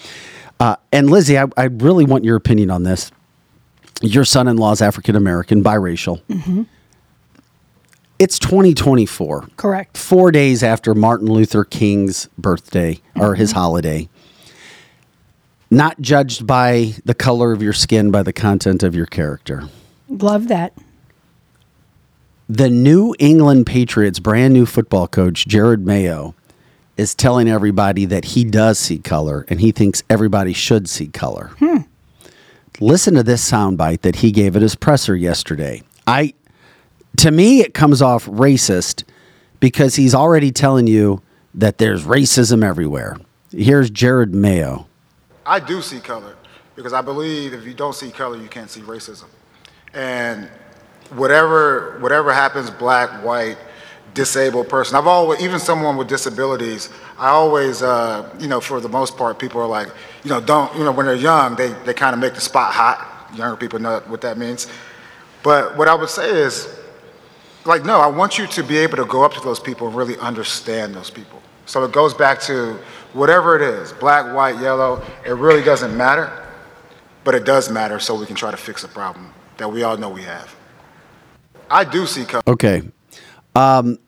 Uh, 0.61 0.77
and 0.93 1.11
Lizzie, 1.11 1.39
I, 1.39 1.47
I 1.57 1.65
really 1.65 2.05
want 2.05 2.25
your 2.25 2.37
opinion 2.37 2.71
on 2.71 2.83
this. 2.83 3.11
Your 4.03 4.25
son 4.27 4.47
in 4.47 4.57
law 4.59 4.73
is 4.73 4.83
African 4.83 5.17
American, 5.17 5.63
biracial. 5.63 6.21
hmm 6.31 6.63
It's 8.19 8.39
2024 8.39 9.49
Correct. 9.57 9.99
four 9.99 10.33
days 10.33 10.63
after 10.63 10.95
Martin 10.95 11.27
Luther 11.29 11.65
King's 11.65 12.29
birthday 12.39 13.01
or 13.15 13.35
his 13.35 13.53
holiday. 13.53 14.09
Not 15.71 16.01
judged 16.01 16.47
by 16.47 16.95
the 17.05 17.15
color 17.15 17.53
of 17.53 17.61
your 17.63 17.73
skin, 17.75 18.11
by 18.11 18.23
the 18.23 18.33
content 18.33 18.83
of 18.83 18.95
your 18.95 19.07
character. 19.07 19.69
Love 20.09 20.49
that. 20.49 20.73
The 22.49 22.71
New 22.71 23.15
England 23.19 23.67
Patriots 23.67 24.21
brand 24.21 24.55
new 24.55 24.65
football 24.65 25.09
coach, 25.09 25.47
Jerod 25.47 25.83
Mayo, 25.83 26.35
is 26.97 27.15
telling 27.15 27.49
everybody 27.49 28.07
that 28.07 28.27
he 28.27 28.45
does 28.45 28.79
see 28.79 28.99
color 28.99 29.45
and 29.49 29.61
he 29.61 29.73
thinks 29.73 30.03
everybody 30.09 30.55
should 30.55 30.89
see 30.89 31.09
color. 31.09 31.51
Hmm. 31.59 31.79
Listen 32.81 33.15
to 33.15 33.23
this 33.23 33.49
soundbite 33.51 34.03
that 34.03 34.17
he 34.17 34.31
gave 34.31 34.55
at 34.57 34.63
his 34.63 34.75
presser 34.75 35.17
yesterday. 35.17 35.83
I 36.07 36.35
to 37.19 37.31
me 37.31 37.61
it 37.61 37.75
comes 37.75 38.03
off 38.03 38.27
racist 38.27 39.05
because 39.61 39.97
he's 39.97 40.15
already 40.15 40.51
telling 40.51 40.87
you 40.87 41.23
that 41.55 41.79
there's 41.79 42.05
racism 42.05 42.63
everywhere. 42.63 43.17
Here's 43.51 43.91
Jerod 43.91 44.33
Mayo. 44.33 44.87
I 45.45 45.61
do 45.61 45.81
see 45.81 46.01
color 46.01 46.37
because 46.75 46.93
I 46.93 47.01
believe 47.01 47.55
if 47.55 47.65
you 47.65 47.75
don't 47.75 47.95
see 47.95 48.11
color, 48.11 48.37
you 48.37 48.49
can't 48.49 48.71
see 48.71 48.81
racism. 48.83 49.27
And 49.95 50.49
whatever 51.11 51.99
whatever 52.01 52.33
happens, 52.33 52.71
black, 52.71 53.25
white, 53.25 53.57
disabled 54.13 54.69
person, 54.69 54.97
I've 54.97 55.07
always 55.07 55.41
even 55.41 55.59
someone 55.59 55.97
with 55.97 56.09
disabilities. 56.09 56.91
I 57.19 57.29
always, 57.29 57.83
uh, 57.83 58.29
you 58.39 58.49
know, 58.49 58.61
for 58.61 58.81
the 58.81 58.89
most 58.89 59.17
part, 59.17 59.39
people 59.39 59.61
are 59.61 59.67
like, 59.67 59.89
you 60.23 60.31
know, 60.31 60.41
don't, 60.41 60.77
you 60.77 60.85
know, 60.85 60.93
when 60.93 61.07
they're 61.07 61.15
young, 61.15 61.57
they 61.57 61.69
they 61.85 61.95
kind 61.95 62.13
of 62.13 62.21
make 62.21 62.35
the 62.35 62.41
spot 62.41 62.73
hot. 62.75 63.31
Younger 63.35 63.57
people 63.57 63.79
know 63.79 64.03
what 64.07 64.21
that 64.21 64.37
means. 64.37 64.67
But 65.43 65.77
what 65.77 65.89
I 65.89 65.95
would 65.95 66.11
say 66.11 66.29
is, 66.29 66.76
like, 67.67 67.85
no, 67.85 68.01
I 68.01 68.07
want 68.07 68.39
you 68.39 68.47
to 68.47 68.63
be 68.63 68.77
able 68.79 68.97
to 68.99 69.05
go 69.05 69.23
up 69.25 69.33
to 69.35 69.41
those 69.41 69.61
people 69.61 69.87
and 69.89 69.97
really 69.97 70.17
understand 70.19 70.95
those 70.95 71.11
people. 71.11 71.41
So 71.67 71.83
it 71.85 71.93
goes 71.93 72.15
back 72.15 72.41
to 72.43 72.79
whatever 73.13 73.57
it 73.57 73.63
is 73.63 73.93
black, 73.95 74.35
white, 74.35 74.59
yellow, 74.61 75.03
it 75.27 75.31
really 75.33 75.63
doesn't 75.63 75.97
matter, 75.97 76.31
but 77.25 77.35
it 77.35 77.45
does 77.45 77.71
matter 77.71 77.99
so 77.99 78.15
we 78.19 78.27
can 78.27 78.37
try 78.37 78.51
to 78.51 78.57
fix 78.57 78.85
a 78.85 78.89
problem 78.89 79.33
that 79.57 79.71
we 79.73 79.83
all 79.83 79.97
know 79.97 80.09
we 80.11 80.23
have. 80.23 80.55
I 81.71 81.83
do 81.85 82.07
see 82.07 82.25
color. 82.25 82.43
Okay. 82.47 82.83
Um, 83.55 83.99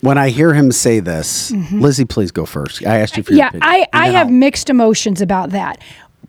when 0.00 0.16
I 0.16 0.28
hear 0.30 0.54
him 0.54 0.70
say 0.72 1.00
this, 1.00 1.50
Mhm. 1.50 1.80
Lizzie, 1.82 2.04
please 2.04 2.30
go 2.30 2.46
first. 2.46 2.86
I 2.86 2.98
asked 3.00 3.16
you 3.16 3.22
for 3.22 3.32
your 3.32 3.38
yeah, 3.40 3.48
opinion. 3.48 3.68
I, 3.68 3.86
I 3.92 4.06
have 4.10 4.28
I'll- 4.28 4.32
mixed 4.32 4.70
emotions 4.70 5.20
about 5.20 5.50
that. 5.50 5.78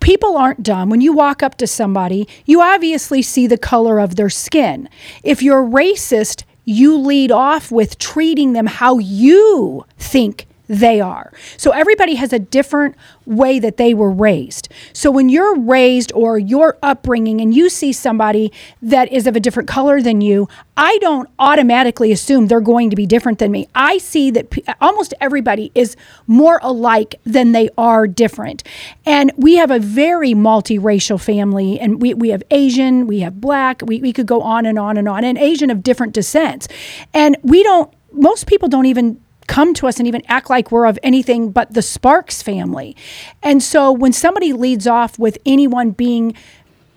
People 0.00 0.36
aren't 0.36 0.62
dumb. 0.62 0.90
When 0.90 1.00
you 1.00 1.12
walk 1.12 1.42
up 1.42 1.56
to 1.58 1.66
somebody, 1.66 2.26
you 2.46 2.60
obviously 2.60 3.22
see 3.22 3.46
the 3.46 3.58
color 3.58 3.98
of 4.00 4.16
their 4.16 4.30
skin. 4.30 4.88
If 5.22 5.42
you're 5.42 5.62
racist, 5.62 6.44
you 6.64 6.96
lead 6.96 7.30
off 7.30 7.70
with 7.70 7.98
treating 7.98 8.52
them 8.52 8.66
how 8.66 8.98
you 8.98 9.84
think 9.98 10.46
they 10.70 11.00
are. 11.00 11.32
So 11.56 11.72
everybody 11.72 12.14
has 12.14 12.32
a 12.32 12.38
different 12.38 12.94
way 13.26 13.58
that 13.58 13.76
they 13.76 13.92
were 13.92 14.10
raised. 14.10 14.68
So 14.92 15.10
when 15.10 15.28
you're 15.28 15.58
raised 15.58 16.12
or 16.12 16.38
your 16.38 16.78
upbringing 16.80 17.40
and 17.40 17.52
you 17.52 17.68
see 17.68 17.92
somebody 17.92 18.52
that 18.80 19.10
is 19.10 19.26
of 19.26 19.34
a 19.34 19.40
different 19.40 19.68
color 19.68 20.00
than 20.00 20.20
you, 20.20 20.48
I 20.76 20.96
don't 20.98 21.28
automatically 21.40 22.12
assume 22.12 22.46
they're 22.46 22.60
going 22.60 22.88
to 22.90 22.94
be 22.94 23.04
different 23.04 23.40
than 23.40 23.50
me. 23.50 23.66
I 23.74 23.98
see 23.98 24.30
that 24.30 24.50
pe- 24.50 24.62
almost 24.80 25.12
everybody 25.20 25.72
is 25.74 25.96
more 26.28 26.60
alike 26.62 27.16
than 27.24 27.50
they 27.50 27.68
are 27.76 28.06
different. 28.06 28.62
And 29.04 29.32
we 29.36 29.56
have 29.56 29.72
a 29.72 29.80
very 29.80 30.34
multiracial 30.34 31.20
family 31.20 31.80
and 31.80 32.00
we, 32.00 32.14
we 32.14 32.28
have 32.28 32.44
Asian, 32.52 33.08
we 33.08 33.20
have 33.20 33.40
black, 33.40 33.82
we, 33.84 34.00
we 34.00 34.12
could 34.12 34.26
go 34.26 34.40
on 34.40 34.66
and 34.66 34.78
on 34.78 34.96
and 34.96 35.08
on, 35.08 35.24
and 35.24 35.36
Asian 35.36 35.68
of 35.68 35.82
different 35.82 36.12
descents. 36.12 36.68
And 37.12 37.36
we 37.42 37.64
don't, 37.64 37.92
most 38.12 38.46
people 38.46 38.68
don't 38.68 38.86
even 38.86 39.20
come 39.50 39.74
to 39.74 39.88
us 39.88 39.98
and 39.98 40.06
even 40.06 40.22
act 40.28 40.48
like 40.48 40.70
we're 40.70 40.86
of 40.86 40.96
anything 41.02 41.50
but 41.50 41.74
the 41.74 41.82
Sparks 41.82 42.40
family. 42.40 42.96
And 43.42 43.60
so 43.60 43.90
when 43.90 44.12
somebody 44.12 44.52
leads 44.52 44.86
off 44.86 45.18
with 45.18 45.36
anyone 45.44 45.90
being 45.90 46.36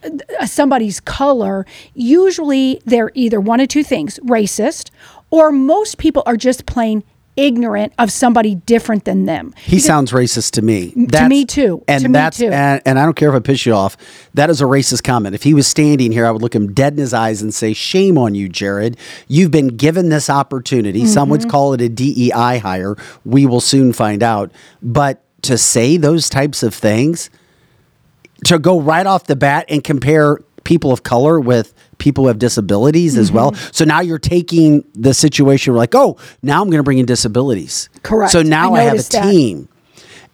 uh, 0.03 0.45
somebody's 0.45 0.99
color, 0.99 1.65
usually 1.95 2.80
they're 2.85 3.11
either 3.15 3.41
one 3.41 3.59
of 3.59 3.69
two 3.69 3.84
things 3.84 4.19
racist, 4.19 4.91
or 5.31 5.51
most 5.51 5.97
people 5.97 6.21
are 6.27 6.38
just 6.38 6.67
plain 6.67 7.03
ignorant 7.35 7.93
of 7.97 8.11
somebody 8.11 8.55
different 8.55 9.05
than 9.05 9.26
them. 9.26 9.53
He 9.57 9.80
sounds 9.80 10.11
racist 10.11 10.51
to 10.51 10.61
me. 10.61 10.91
to 11.11 11.27
me 11.27 11.45
too. 11.45 11.84
And 11.88 12.01
To 12.03 12.10
me 12.10 12.14
that's 12.14 12.38
too. 12.38 12.49
And, 12.49 12.81
and 12.85 12.99
I 12.99 13.05
don't 13.05 13.15
care 13.15 13.30
if 13.30 13.35
I 13.35 13.39
piss 13.39 13.65
you 13.65 13.73
off. 13.73 13.97
That 14.34 14.49
is 14.49 14.61
a 14.61 14.65
racist 14.65 15.03
comment. 15.03 15.34
If 15.35 15.43
he 15.43 15.53
was 15.53 15.65
standing 15.68 16.11
here, 16.11 16.26
I 16.26 16.31
would 16.31 16.41
look 16.41 16.55
him 16.55 16.73
dead 16.73 16.93
in 16.93 16.99
his 16.99 17.14
eyes 17.14 17.41
and 17.41 17.53
say, 17.53 17.73
"Shame 17.73 18.18
on 18.18 18.35
you, 18.35 18.49
Jared. 18.49 18.97
You've 19.27 19.51
been 19.51 19.69
given 19.69 20.10
this 20.10 20.30
opportunity. 20.30 21.05
Some 21.05 21.30
would 21.30 21.41
Mhm. 21.41 21.49
call 21.49 21.73
it 21.73 21.81
a 21.81 21.89
DEI 21.89 22.60
hire. 22.60 22.95
We 23.26 23.45
will 23.45 23.61
soon 23.61 23.93
find 23.93 24.22
out. 24.22 24.51
But 24.81 25.22
to 25.43 25.57
say 25.57 25.97
those 25.97 26.30
types 26.30 26.64
of 26.64 26.73
things, 26.73 27.30
to 28.45 28.60
go 28.60 28.80
right 28.80 29.05
off 29.05 29.26
the 29.26 29.35
bat 29.35 29.65
and 29.69 29.84
compare 29.84 30.39
people 30.64 30.91
of 30.91 31.03
color 31.03 31.39
with 31.39 31.73
people 32.03 32.25
who 32.25 32.27
have 32.27 32.38
disabilities 32.39 33.17
as 33.17 33.31
well. 33.31 33.53
Mhm. 33.53 33.73
So 33.75 33.85
now 33.85 34.01
you're 34.01 34.19
taking 34.19 34.84
the 34.93 35.13
situation. 35.13 35.73
We're 35.73 35.80
like, 35.80 35.95
oh, 35.95 36.17
now 36.41 36.61
I'm 36.61 36.69
going 36.69 36.80
to 36.80 36.84
bring 36.84 36.99
in 36.99 37.05
disabilities. 37.05 37.88
Correct. 38.03 38.31
So 38.34 38.41
now 38.43 38.73
I 38.73 38.80
I, 38.80 38.81
have 38.81 38.88
a 38.88 38.95
noticed 38.97 39.11
that. 39.13 39.31
team. 39.31 39.69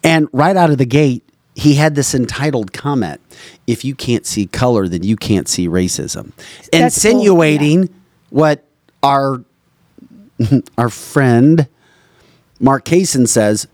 And 0.03 0.27
right 0.33 0.57
out 0.57 0.71
of 0.71 0.77
the 0.79 0.85
gate, 0.85 1.23
he 1.55 1.75
had 1.75 1.93
this 1.93 2.15
entitled 2.15 2.73
comment 2.73 3.21
if 3.67 3.85
you 3.85 3.93
can't 3.93 4.25
see 4.25 4.47
color, 4.47 4.87
then 4.87 5.03
you 5.03 5.15
can't 5.15 5.47
see 5.47 5.67
racism. 5.67 6.31
That's 6.71 7.03
Insinuating 7.05 7.89
what 8.31 8.65
our 9.03 9.43
our 10.77 10.89
friend 10.89 11.67
Mark 12.59 12.85
Kaysen 12.85 13.27
says 13.27 13.67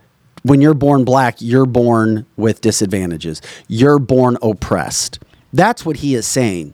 when 0.44 0.62
you're 0.62 0.74
born 0.76 1.06
black, 1.06 1.38
you're 1.40 1.66
born 1.66 2.26
with 2.38 2.62
disadvantages. 2.62 3.42
You're 3.68 4.00
born 4.00 4.38
oppressed. 4.42 5.20
That's 5.54 5.86
what 5.86 5.98
he 5.98 6.14
is 6.16 6.28
saying. 6.28 6.74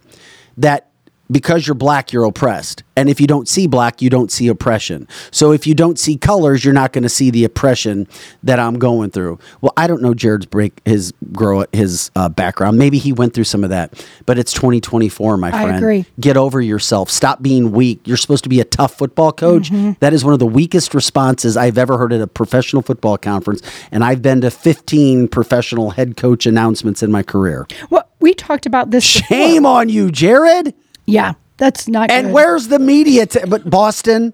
That 0.57 0.90
because 1.31 1.65
you're 1.65 1.75
black, 1.75 2.11
you're 2.11 2.25
oppressed. 2.25 2.83
And 2.97 3.09
if 3.09 3.21
you 3.21 3.25
don't 3.25 3.47
see 3.47 3.67
black, 3.67 4.01
you 4.01 4.09
don't 4.09 4.31
see 4.31 4.47
oppression. 4.47 5.07
So 5.31 5.51
if 5.53 5.65
you 5.65 5.73
don't 5.73 5.97
see 5.97 6.17
colors, 6.17 6.63
you're 6.63 6.73
not 6.73 6.91
going 6.93 7.03
to 7.03 7.09
see 7.09 7.31
the 7.31 7.45
oppression 7.45 8.07
that 8.43 8.59
I'm 8.59 8.77
going 8.77 9.11
through. 9.11 9.39
Well, 9.61 9.73
I 9.77 9.87
don't 9.87 10.01
know 10.01 10.13
Jared's 10.13 10.45
break 10.45 10.81
his 10.85 11.13
grow 11.31 11.65
his 11.71 12.11
uh, 12.15 12.29
background. 12.29 12.77
Maybe 12.77 12.97
he 12.97 13.13
went 13.13 13.33
through 13.33 13.45
some 13.45 13.63
of 13.63 13.69
that, 13.69 14.05
but 14.25 14.37
it's 14.37 14.51
2024, 14.53 15.37
my 15.37 15.51
friend. 15.51 15.71
I 15.71 15.77
agree. 15.77 16.05
Get 16.19 16.37
over 16.37 16.59
yourself. 16.61 17.09
Stop 17.09 17.41
being 17.41 17.71
weak. 17.71 18.01
You're 18.05 18.17
supposed 18.17 18.43
to 18.43 18.49
be 18.49 18.59
a 18.59 18.65
tough 18.65 18.97
football 18.97 19.31
coach. 19.31 19.71
Mhm. 19.71 19.97
That 19.99 20.13
is 20.13 20.23
one 20.25 20.33
of 20.33 20.39
the 20.39 20.45
weakest 20.45 20.93
responses 20.93 21.55
I've 21.55 21.77
ever 21.77 21.97
heard 21.97 22.13
at 22.13 22.21
a 22.21 22.27
professional 22.27 22.81
football 22.81 23.17
conference. 23.17 23.61
And 23.91 24.03
I've 24.03 24.21
been 24.21 24.41
to 24.41 24.51
15 24.51 25.27
professional 25.29 25.91
head 25.91 26.17
coach 26.17 26.45
announcements 26.45 27.01
in 27.01 27.11
my 27.11 27.23
career. 27.23 27.67
Well, 27.89 28.07
we 28.19 28.33
talked 28.33 28.65
about 28.65 28.91
this. 28.91 29.03
Shame 29.03 29.65
on 29.65 29.89
you, 29.89 30.11
Jared. 30.11 30.73
Yeah, 31.05 31.33
that's 31.57 31.87
not 31.87 32.09
And 32.11 32.27
good. 32.27 32.33
where's 32.33 32.67
the 32.67 32.79
media? 32.79 33.25
T- 33.25 33.39
but 33.47 33.69
Boston, 33.69 34.33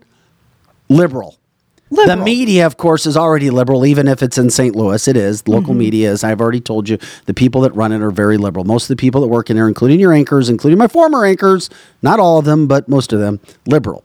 liberal. 0.90 1.38
The 1.90 2.18
media, 2.18 2.66
of 2.66 2.76
course, 2.76 3.06
is 3.06 3.16
already 3.16 3.50
liberal, 3.50 3.86
even 3.86 4.10
if 4.10 4.22
it's 4.22 4.38
in 4.38 4.50
St. 4.50 4.76
Louis. 4.76 5.08
It 5.08 5.16
is. 5.16 5.44
The 5.44 5.52
local 5.52 5.74
Mhm. 5.74 5.78
media 5.78 6.12
is. 6.12 6.22
I've 6.22 6.42
already 6.42 6.60
told 6.60 6.90
you 6.90 6.98
the 7.28 7.34
people 7.34 7.62
that 7.62 7.74
run 7.78 7.94
it 7.94 8.02
are 8.02 8.12
very 8.12 8.36
liberal. 8.38 8.66
Most 8.66 8.84
of 8.84 8.88
the 8.90 8.98
people 8.98 9.22
that 9.22 9.30
work 9.30 9.50
in 9.50 9.56
there, 9.56 9.70
including 9.70 9.98
your 9.98 10.12
anchors, 10.12 10.50
including 10.50 10.78
my 10.78 10.88
former 10.88 11.24
anchors, 11.24 11.70
not 12.02 12.20
all 12.20 12.38
of 12.40 12.44
them, 12.46 12.68
but 12.68 12.90
most 12.90 13.14
of 13.14 13.22
them, 13.22 13.40
liberal. 13.66 14.04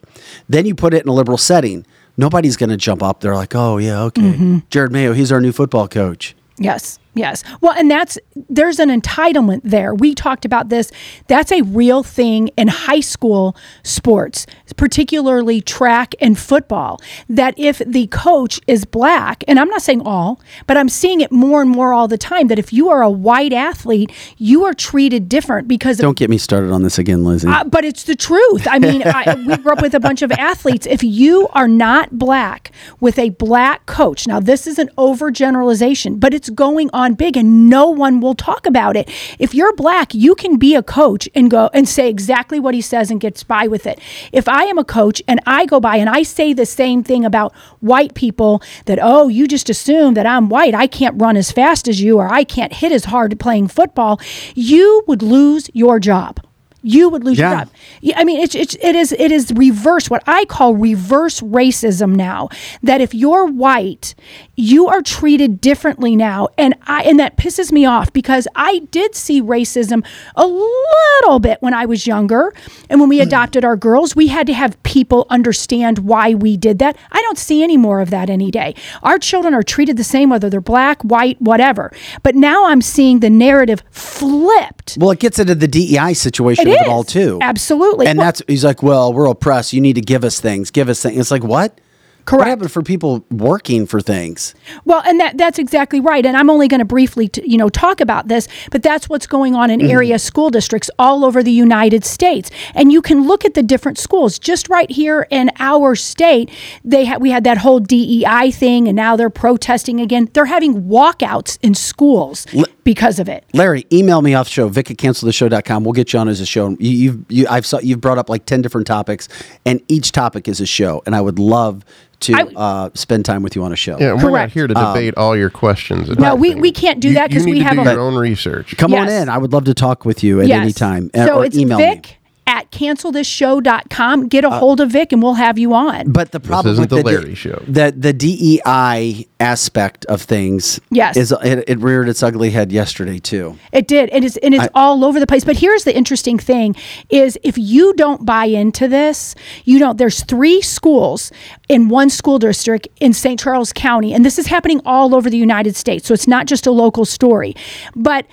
Then 0.48 0.64
you 0.64 0.76
put 0.76 0.94
it 0.94 1.02
in 1.02 1.08
a 1.08 1.12
liberal 1.12 1.38
setting. 1.38 1.84
Nobody's 2.16 2.56
going 2.56 2.70
to 2.70 2.76
jump 2.76 3.02
up 3.02 3.20
They're 3.20 3.34
like, 3.34 3.54
oh, 3.56 3.78
yeah, 3.78 4.00
okay. 4.02 4.22
Mhm. 4.34 4.62
Jerod 4.70 4.92
Mayo, 4.92 5.12
he's 5.12 5.32
our 5.32 5.40
new 5.40 5.50
football 5.50 5.88
coach. 5.88 6.36
Yes, 6.58 7.00
yes. 7.14 7.42
Well, 7.60 7.74
and 7.76 7.90
that's 7.90 8.18
there's 8.48 8.78
an 8.78 8.88
entitlement 8.88 9.60
there. 9.64 9.94
We 9.94 10.14
talked 10.14 10.44
about 10.44 10.68
this. 10.68 10.90
That's 11.26 11.52
a 11.52 11.62
real 11.62 12.02
thing 12.02 12.48
in 12.56 12.68
high 12.68 13.00
school 13.00 13.56
sports, 13.82 14.46
particularly 14.76 15.60
track 15.60 16.14
and 16.20 16.38
football. 16.38 17.00
That 17.28 17.54
if 17.58 17.78
the 17.86 18.06
coach 18.08 18.60
is 18.66 18.84
black, 18.84 19.44
and 19.48 19.58
I'm 19.58 19.68
not 19.68 19.82
saying 19.82 20.02
all, 20.04 20.40
but 20.66 20.76
I'm 20.76 20.88
seeing 20.88 21.20
it 21.20 21.30
more 21.32 21.60
and 21.62 21.70
more 21.70 21.92
all 21.92 22.08
the 22.08 22.18
time 22.18 22.48
that 22.48 22.58
if 22.58 22.72
you 22.72 22.88
are 22.88 23.02
a 23.02 23.10
white 23.10 23.52
athlete, 23.52 24.10
you 24.38 24.64
are 24.64 24.74
treated 24.74 25.28
different 25.28 25.68
because 25.68 25.98
Don't 25.98 26.16
get 26.16 26.30
me 26.30 26.38
started 26.38 26.70
on 26.72 26.82
this 26.82 26.98
again, 26.98 27.24
Lizzie. 27.24 27.48
uh, 27.48 27.64
but 27.64 27.84
it's 27.84 28.04
the 28.04 28.16
truth. 28.16 28.66
I 28.70 28.78
mean, 28.78 29.02
I, 29.04 29.34
we 29.46 29.56
grew 29.56 29.72
up 29.72 29.82
with 29.82 29.94
a 29.94 30.00
bunch 30.00 30.22
of 30.22 30.32
athletes. 30.32 30.86
If 30.86 31.02
you 31.02 31.48
are 31.52 31.68
not 31.68 32.18
black 32.18 32.72
with 33.00 33.18
a 33.18 33.30
black 33.30 33.86
coach, 33.86 34.26
now 34.26 34.40
this 34.40 34.66
is 34.66 34.78
an 34.78 34.88
overgeneralization, 34.98 36.20
but 36.20 36.32
it's 36.34 36.48
going 36.50 36.88
on 36.92 37.01
big 37.10 37.36
and 37.36 37.68
no 37.68 37.88
one 37.88 38.20
will 38.20 38.34
talk 38.34 38.66
about 38.66 38.96
it. 38.96 39.10
If 39.38 39.54
you're 39.54 39.74
black, 39.74 40.14
you 40.14 40.34
can 40.34 40.56
be 40.56 40.74
a 40.74 40.82
coach 40.82 41.28
and 41.34 41.50
go 41.50 41.68
and 41.74 41.88
say 41.88 42.08
exactly 42.08 42.58
what 42.60 42.74
he 42.74 42.80
says 42.80 43.10
and 43.10 43.20
gets 43.20 43.42
by 43.42 43.66
with 43.66 43.86
it. 43.86 44.00
If 44.32 44.48
I 44.48 44.64
am 44.64 44.78
a 44.78 44.84
coach 44.84 45.22
and 45.26 45.40
I 45.46 45.66
go 45.66 45.80
by 45.80 45.96
and 45.96 46.08
I 46.08 46.22
say 46.22 46.52
the 46.52 46.66
same 46.66 47.02
thing 47.02 47.24
about 47.24 47.54
white 47.80 48.14
people 48.14 48.62
that, 48.86 48.98
oh, 49.02 49.28
you 49.28 49.48
just 49.48 49.68
assume 49.68 50.14
that 50.14 50.26
I'm 50.26 50.48
white, 50.48 50.74
I 50.74 50.86
can't 50.86 51.20
run 51.20 51.36
as 51.36 51.50
fast 51.50 51.88
as 51.88 52.00
you, 52.00 52.18
or 52.18 52.28
I 52.28 52.44
can't 52.44 52.72
hit 52.72 52.92
as 52.92 53.06
hard 53.06 53.38
playing 53.38 53.68
football, 53.68 54.20
you 54.54 55.02
would 55.06 55.22
lose 55.22 55.68
your 55.74 55.98
job 55.98 56.40
you 56.82 57.08
would 57.08 57.24
lose 57.24 57.38
Yeah. 57.38 57.50
your 57.50 57.58
job. 57.60 57.68
Yeah, 58.00 58.18
I 58.18 58.24
mean, 58.24 58.40
it's, 58.40 58.54
it's 58.54 58.76
it 58.80 58.96
is 58.96 59.12
it 59.12 59.30
is 59.30 59.52
reverse 59.54 60.10
what 60.10 60.22
I 60.26 60.44
call 60.44 60.74
reverse 60.74 61.40
racism 61.40 62.14
now. 62.14 62.48
That 62.82 63.00
if 63.00 63.14
you're 63.14 63.46
white, 63.46 64.14
you 64.56 64.88
are 64.88 65.02
treated 65.02 65.60
differently 65.60 66.16
now, 66.16 66.48
and 66.58 66.74
I 66.86 67.02
and 67.02 67.18
that 67.20 67.36
pisses 67.36 67.72
me 67.72 67.86
off 67.86 68.12
because 68.12 68.48
I 68.54 68.80
did 68.90 69.14
see 69.14 69.40
racism 69.40 70.04
a 70.34 70.46
little 70.46 71.38
bit 71.38 71.58
when 71.60 71.74
I 71.74 71.86
was 71.86 72.06
younger, 72.06 72.52
and 72.90 73.00
when 73.00 73.08
we 73.08 73.18
hmm. 73.18 73.22
adopted 73.22 73.64
our 73.64 73.76
girls, 73.76 74.16
we 74.16 74.26
had 74.28 74.46
to 74.48 74.54
have 74.54 74.80
people 74.82 75.26
understand 75.30 76.00
why 76.00 76.34
we 76.34 76.56
did 76.56 76.78
that. 76.80 76.96
I 77.12 77.22
don't 77.22 77.38
see 77.38 77.62
any 77.62 77.76
more 77.76 78.00
of 78.00 78.10
that 78.10 78.28
any 78.28 78.50
day. 78.50 78.74
Our 79.02 79.18
children 79.18 79.54
are 79.54 79.62
treated 79.62 79.96
the 79.96 80.04
same 80.04 80.30
whether 80.30 80.50
they're 80.50 80.60
black, 80.60 81.02
white, 81.02 81.40
whatever. 81.40 81.92
But 82.22 82.34
now 82.34 82.66
I'm 82.66 82.82
seeing 82.82 83.20
the 83.20 83.30
narrative 83.30 83.82
flipped. 83.90 84.96
well, 85.00 85.10
it 85.10 85.20
gets 85.20 85.38
into 85.38 85.54
the 85.54 85.68
DEI 85.68 86.14
situation 86.14 86.71
It 86.80 86.88
all 86.88 87.04
too. 87.04 87.38
Absolutely. 87.40 88.06
And 88.06 88.18
Well- 88.18 88.26
that's 88.26 88.42
he's 88.48 88.64
like, 88.64 88.82
well, 88.82 89.12
we're 89.12 89.26
oppressed. 89.26 89.72
You 89.72 89.80
need 89.80 89.94
to 89.94 90.00
give 90.00 90.24
us 90.24 90.40
things. 90.40 90.70
Give 90.70 90.88
us 90.88 91.02
things. 91.02 91.18
It's 91.18 91.30
like 91.30 91.44
what? 91.44 91.78
Correct. 92.24 92.38
What 92.40 92.48
happened 92.48 92.72
for 92.72 92.82
people 92.82 93.24
working 93.30 93.86
for 93.86 94.00
things? 94.00 94.54
Well, 94.84 95.02
and 95.06 95.18
that 95.20 95.36
that's 95.38 95.58
exactly 95.58 96.00
right. 96.00 96.24
And 96.24 96.36
I'm 96.36 96.48
only 96.48 96.68
going 96.68 96.78
to 96.78 96.84
briefly, 96.84 97.28
t- 97.28 97.42
you 97.46 97.58
know, 97.58 97.68
talk 97.68 98.00
about 98.00 98.28
this, 98.28 98.48
but 98.70 98.82
that's 98.82 99.08
what's 99.08 99.26
going 99.26 99.54
on 99.54 99.70
in 99.70 99.80
Mm-hmm. 99.82 99.90
area 99.90 100.18
school 100.18 100.50
districts 100.50 100.90
all 100.98 101.24
over 101.24 101.42
the 101.42 101.50
United 101.50 102.04
States. 102.04 102.50
And 102.74 102.92
you 102.92 103.02
can 103.02 103.26
look 103.26 103.44
at 103.44 103.54
the 103.54 103.62
different 103.62 103.98
schools. 103.98 104.38
Just 104.38 104.68
right 104.68 104.88
here 104.90 105.26
in 105.30 105.50
our 105.58 105.96
state, 105.96 106.50
they 106.84 107.04
had 107.04 107.20
we 107.20 107.30
had 107.30 107.42
that 107.44 107.58
whole 107.58 107.80
DEI 107.80 108.52
thing, 108.52 108.86
and 108.86 108.94
now 108.94 109.16
they're 109.16 109.28
protesting 109.30 110.00
again. 110.00 110.28
They're 110.32 110.44
having 110.44 110.84
walkouts 110.84 111.58
in 111.62 111.74
schools 111.74 112.46
because 112.84 113.18
of 113.18 113.28
it. 113.28 113.44
Larry, 113.54 113.86
email 113.92 114.22
me 114.22 114.34
off 114.34 114.46
the 114.46 114.52
show, 114.52 114.68
vic 114.68 114.90
at 114.90 114.98
cancelthisshow.com. 114.98 115.84
We'll 115.84 115.92
get 115.92 116.12
you 116.12 116.18
on 116.20 116.28
as 116.28 116.40
a 116.40 116.46
show. 116.46 116.70
You, 116.78 116.90
you've, 116.90 117.24
you, 117.28 117.46
I've 117.50 117.66
saw, 117.66 117.78
you've 117.80 118.00
brought 118.00 118.18
up 118.18 118.28
like 118.28 118.44
10 118.46 118.62
different 118.62 118.86
topics, 118.86 119.28
and 119.64 119.80
each 119.88 120.12
topic 120.12 120.46
is 120.48 120.60
a 120.60 120.66
show. 120.66 121.02
And 121.06 121.14
I 121.16 121.20
would 121.20 121.38
love 121.38 121.84
to 122.22 122.34
I- 122.34 122.42
uh, 122.56 122.90
spend 122.94 123.24
time 123.24 123.42
with 123.42 123.54
you 123.56 123.62
on 123.64 123.72
a 123.72 123.76
show. 123.76 123.98
Yeah, 123.98 124.14
we're 124.14 124.30
not 124.30 124.50
here 124.50 124.66
to 124.66 124.74
debate 124.74 125.14
all 125.16 125.36
your 125.36 125.50
questions. 125.50 126.08
No, 126.18 126.34
we- 126.34 126.54
we 126.54 126.70
can't 126.72 127.00
do 127.00 127.08
You- 127.08 127.14
that 127.14 127.30
'cause 127.30 127.44
you 127.46 127.52
we 127.52 127.58
to 127.60 127.64
have 127.64 127.74
do 127.74 127.80
a- 127.82 127.92
your 127.92 128.00
own 128.00 128.14
research. 128.14 128.76
Come 128.76 128.94
on 128.94 129.08
in. 129.08 129.28
I 129.28 129.38
would 129.38 129.52
love 129.52 129.64
to 129.64 129.74
talk 129.74 130.04
with 130.04 130.22
you 130.24 130.40
at 130.40 130.46
Yes. 130.48 130.62
any 130.62 130.72
time. 130.72 131.10
So 131.14 131.38
or 131.38 131.44
it's 131.44 131.56
email 131.56 131.78
Vic 131.78 132.02
me. 132.04 132.16
At 132.46 132.70
cancelthisshow.com. 132.72 134.28
Get 134.28 134.44
a 134.44 134.48
uh, 134.48 134.58
hold 134.58 134.80
of 134.80 134.90
Vic, 134.90 135.12
and 135.12 135.22
we'll 135.22 135.34
have 135.34 135.58
you 135.58 135.72
on. 135.74 136.10
But 136.12 136.32
the 136.32 136.40
problem 136.40 136.72
isn't 136.72 136.82
with 136.82 136.90
the 136.90 136.96
D- 137.10 137.16
Larry 137.16 137.34
show. 137.34 137.62
The 137.66 137.94
the 137.96 138.12
DEI 138.12 139.26
aspect 139.40 140.04
of 140.06 140.22
things, 140.22 140.80
Yes. 140.90 141.16
is 141.16 141.32
it, 141.42 141.64
it 141.68 141.78
reared 141.80 142.08
its 142.08 142.22
ugly 142.22 142.50
head 142.50 142.70
yesterday 142.72 143.18
too. 143.18 143.58
It 143.72 143.88
did. 143.88 144.10
It 144.12 144.24
is 144.24 144.36
and 144.38 144.54
it's 144.54 144.64
I- 144.64 144.68
all 144.74 145.04
over 145.04 145.18
the 145.20 145.26
place. 145.26 145.44
But 145.44 145.56
here's 145.56 145.84
the 145.84 145.96
interesting 145.96 146.38
thing 146.38 146.76
is 147.10 147.38
if 147.42 147.56
you 147.58 147.94
don't 147.94 148.26
buy 148.26 148.44
into 148.46 148.86
this, 148.88 149.34
you 149.64 149.78
don't 149.78 149.96
there's 149.98 150.22
three 150.24 150.60
schools 150.62 151.30
in 151.68 151.88
one 151.88 152.10
school 152.10 152.38
district 152.38 152.88
in 153.00 153.12
St. 153.12 153.38
Charles 153.40 153.72
County 153.72 154.12
and 154.12 154.24
this 154.24 154.38
is 154.38 154.46
happening 154.46 154.80
all 154.84 155.14
over 155.14 155.30
the 155.30 155.38
United 155.38 155.74
States. 155.76 156.06
So 156.06 156.14
it's 156.14 156.28
not 156.28 156.46
just 156.46 156.66
a 156.66 156.70
local 156.72 157.04
story. 157.04 157.54
But 157.96 158.26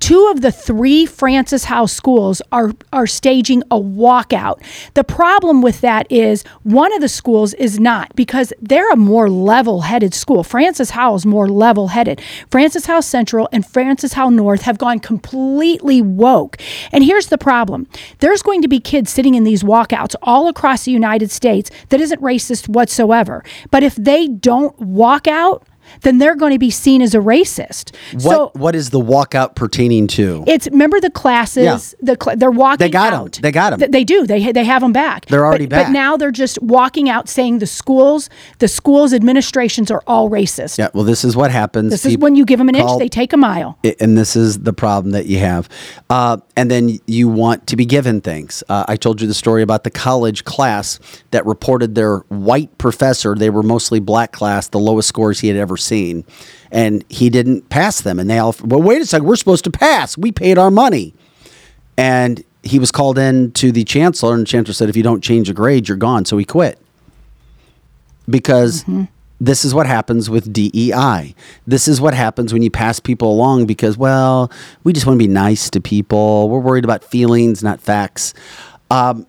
two 0.00 0.28
of 0.34 0.40
the 0.40 0.50
three 0.52 1.04
Francis 1.06 1.64
Howell 1.64 1.88
schools 1.88 2.40
are 2.52 2.72
are 2.92 3.06
staging 3.06 3.55
a 3.70 3.78
walkout. 3.78 4.62
The 4.94 5.04
problem 5.04 5.62
with 5.62 5.80
that 5.80 6.10
is 6.10 6.42
one 6.62 6.92
of 6.94 7.00
the 7.00 7.08
schools 7.08 7.54
is 7.54 7.78
not 7.78 8.14
because 8.16 8.52
they're 8.60 8.90
a 8.90 8.96
more 8.96 9.28
level-headed 9.28 10.14
school. 10.14 10.42
Francis 10.44 10.90
Howell 10.90 11.16
is 11.16 11.26
more 11.26 11.48
level-headed. 11.48 12.20
Francis 12.50 12.86
Howell 12.86 13.02
Central 13.02 13.48
and 13.52 13.66
Francis 13.66 14.14
Howell 14.14 14.32
North 14.32 14.62
have 14.62 14.78
gone 14.78 14.98
completely 14.98 16.02
woke. 16.02 16.56
And 16.92 17.04
here's 17.04 17.28
the 17.28 17.38
problem. 17.38 17.86
There's 18.18 18.42
going 18.42 18.62
to 18.62 18.68
be 18.68 18.80
kids 18.80 19.10
sitting 19.10 19.34
in 19.34 19.44
these 19.44 19.62
walkouts 19.62 20.14
all 20.22 20.48
across 20.48 20.84
the 20.84 20.92
United 20.92 21.30
States 21.30 21.70
that 21.88 22.00
isn't 22.00 22.20
racist 22.22 22.68
whatsoever. 22.68 23.44
But 23.70 23.82
if 23.82 23.96
they 23.96 24.28
don't 24.28 24.78
walk 24.78 25.26
out, 25.26 25.66
then 26.02 26.18
they're 26.18 26.34
going 26.36 26.52
to 26.52 26.58
be 26.58 26.70
seen 26.70 27.02
as 27.02 27.14
a 27.14 27.18
racist. 27.18 27.94
What 28.14 28.22
So 28.22 28.50
what 28.54 28.74
is 28.74 28.90
the 28.90 29.00
walkout 29.00 29.54
pertaining 29.54 30.06
to? 30.08 30.44
it's 30.46 30.66
remember 30.70 31.00
the 31.00 31.10
classes. 31.10 31.64
Yeah. 32.00 32.14
The 32.14 32.16
cl- 32.22 32.36
they're 32.36 32.50
walking. 32.50 32.78
They 32.78 32.90
got 32.90 33.12
out. 33.12 33.38
They 33.42 33.52
got 33.52 33.72
'em. 33.72 33.78
Th- 33.80 33.90
they 33.90 34.04
do. 34.04 34.26
They 34.26 34.42
ha- 34.42 34.52
they 34.52 34.64
have 34.64 34.82
them 34.82 34.92
back. 34.92 35.26
They're 35.26 35.44
already 35.46 35.66
but, 35.66 35.76
back. 35.76 35.86
But 35.86 35.92
now 35.92 36.16
they're 36.16 36.30
just 36.30 36.60
walking 36.62 37.08
out 37.08 37.28
saying 37.28 37.58
the 37.58 37.66
schools, 37.66 38.28
the 38.58 38.68
schools 38.68 39.12
administrations 39.12 39.90
are 39.90 40.02
all 40.06 40.30
racist. 40.30 40.78
yeah, 40.78 40.88
well, 40.94 41.04
this 41.04 41.24
is 41.24 41.36
what 41.36 41.50
happens. 41.50 41.90
This 41.90 42.06
is 42.06 42.18
when 42.18 42.34
you 42.36 42.44
give 42.44 42.58
them 42.58 42.68
an 42.68 42.74
inch, 42.74 42.86
call- 42.86 42.98
they 42.98 43.08
take 43.08 43.32
a 43.32 43.36
mile. 43.36 43.78
I- 43.84 43.96
and 44.00 44.16
this 44.16 44.36
is 44.36 44.58
the 44.60 44.72
problem 44.72 45.12
that 45.12 45.26
you 45.26 45.38
have. 45.38 45.68
Uh, 46.10 46.38
and 46.56 46.70
then 46.70 46.98
you 47.06 47.28
want 47.28 47.66
to 47.68 47.76
be 47.76 47.84
given 47.84 48.20
things. 48.20 48.62
Uh, 48.68 48.84
I 48.88 48.96
told 48.96 49.20
you 49.20 49.26
the 49.28 49.34
story 49.34 49.62
about 49.62 49.84
the 49.84 49.90
college 49.90 50.44
class 50.44 50.98
that 51.30 51.44
reported 51.46 51.94
their 51.94 52.18
white 52.28 52.76
professor. 52.78 53.34
They 53.34 53.50
were 53.50 53.62
mostly 53.62 54.00
black 54.00 54.32
class, 54.32 54.68
the 54.68 54.78
lowest 54.78 55.08
scores 55.08 55.40
he 55.40 55.48
had 55.48 55.56
ever 55.76 55.80
seen, 55.80 56.24
and 56.70 57.04
he 57.08 57.30
didn't 57.30 57.68
pass 57.68 58.00
them. 58.00 58.18
And 58.18 58.28
they 58.28 58.38
all, 58.38 58.54
well, 58.64 58.82
wait 58.82 59.02
a 59.02 59.06
second, 59.06 59.26
we're 59.26 59.36
supposed 59.36 59.64
to 59.64 59.70
pass. 59.70 60.16
We 60.16 60.32
paid 60.32 60.58
our 60.58 60.70
money, 60.70 61.14
and 61.96 62.42
he 62.62 62.78
was 62.78 62.90
called 62.90 63.18
in 63.18 63.52
to 63.52 63.70
the 63.70 63.84
chancellor, 63.84 64.32
and 64.34 64.42
the 64.42 64.46
chancellor 64.46 64.74
said, 64.74 64.88
if 64.88 64.96
you 64.96 65.02
don't 65.02 65.22
change 65.22 65.48
a 65.48 65.54
grade, 65.54 65.88
you're 65.88 65.96
gone. 65.96 66.24
So 66.24 66.38
he 66.38 66.44
quit 66.44 66.78
because 68.28 68.84
this 69.40 69.64
is 69.64 69.72
what 69.74 69.86
happens 69.86 70.28
with 70.28 70.52
DEI. 70.52 71.34
This 71.66 71.86
is 71.86 72.00
what 72.00 72.14
happens 72.14 72.52
when 72.52 72.62
you 72.62 72.70
pass 72.70 72.98
people 72.98 73.30
along 73.30 73.66
because, 73.66 73.96
well, 73.96 74.50
we 74.82 74.92
just 74.92 75.06
want 75.06 75.20
to 75.20 75.24
be 75.24 75.32
nice 75.32 75.70
to 75.70 75.80
people. 75.80 76.48
We're 76.48 76.58
worried 76.58 76.84
about 76.84 77.04
feelings, 77.04 77.62
not 77.62 77.80
facts. 77.80 78.34
Um, 78.90 79.26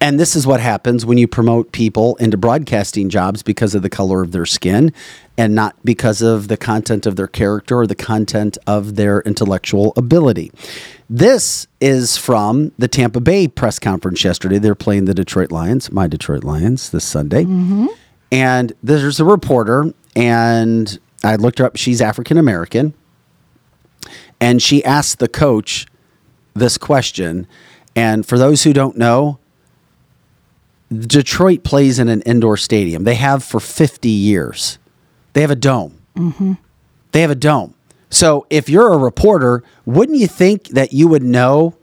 and 0.00 0.20
this 0.20 0.36
is 0.36 0.46
what 0.46 0.60
happens 0.60 1.06
when 1.06 1.16
you 1.18 1.26
promote 1.26 1.72
people 1.72 2.16
into 2.16 2.36
broadcasting 2.36 3.08
jobs 3.08 3.42
because 3.42 3.74
of 3.74 3.82
the 3.82 3.88
color 3.88 4.22
of 4.22 4.32
their 4.32 4.46
skin 4.46 4.92
and 5.38 5.54
not 5.54 5.74
because 5.84 6.22
of 6.22 6.48
the 6.48 6.56
content 6.56 7.06
of 7.06 7.16
their 7.16 7.26
character 7.26 7.78
or 7.78 7.86
the 7.86 7.94
content 7.94 8.58
of 8.66 8.96
their 8.96 9.20
intellectual 9.22 9.92
ability. 9.96 10.52
This 11.08 11.66
is 11.80 12.16
from 12.16 12.72
the 12.78 12.88
Tampa 12.88 13.20
Bay 13.20 13.48
press 13.48 13.78
conference 13.78 14.22
yesterday. 14.24 14.58
They're 14.58 14.74
playing 14.74 15.06
the 15.06 15.14
Detroit 15.14 15.50
Lions, 15.50 15.90
my 15.90 16.06
Detroit 16.06 16.44
Lions, 16.44 16.90
this 16.90 17.04
Sunday. 17.04 17.44
Mm-hmm. 17.44 17.86
And 18.32 18.72
there's 18.82 19.20
a 19.20 19.24
reporter, 19.24 19.92
and 20.14 20.98
I 21.22 21.36
looked 21.36 21.58
her 21.58 21.64
up. 21.64 21.76
She's 21.76 22.02
African 22.02 22.36
American. 22.38 22.92
And 24.40 24.60
she 24.60 24.84
asked 24.84 25.20
the 25.20 25.28
coach 25.28 25.86
this 26.54 26.76
question. 26.76 27.46
And 27.94 28.26
for 28.26 28.36
those 28.36 28.64
who 28.64 28.72
don't 28.72 28.98
know, 28.98 29.38
Detroit 30.92 31.64
plays 31.64 31.98
in 31.98 32.08
an 32.08 32.22
indoor 32.22 32.56
stadium. 32.56 33.04
They 33.04 33.16
have 33.16 33.42
for 33.42 33.60
50 33.60 34.08
years. 34.08 34.78
They 35.32 35.40
have 35.40 35.50
a 35.50 35.56
dome. 35.56 36.00
Mm-hmm. 36.16 36.54
They 37.12 37.20
have 37.22 37.30
a 37.30 37.36
dome. 37.36 37.74
So 38.08 38.46
if 38.50 38.68
you're 38.68 38.92
a 38.92 38.98
reporter, 38.98 39.62
wouldn't 39.84 40.18
you 40.18 40.28
think 40.28 40.68
that 40.68 40.92
you 40.92 41.08
would 41.08 41.22
know 41.22 41.76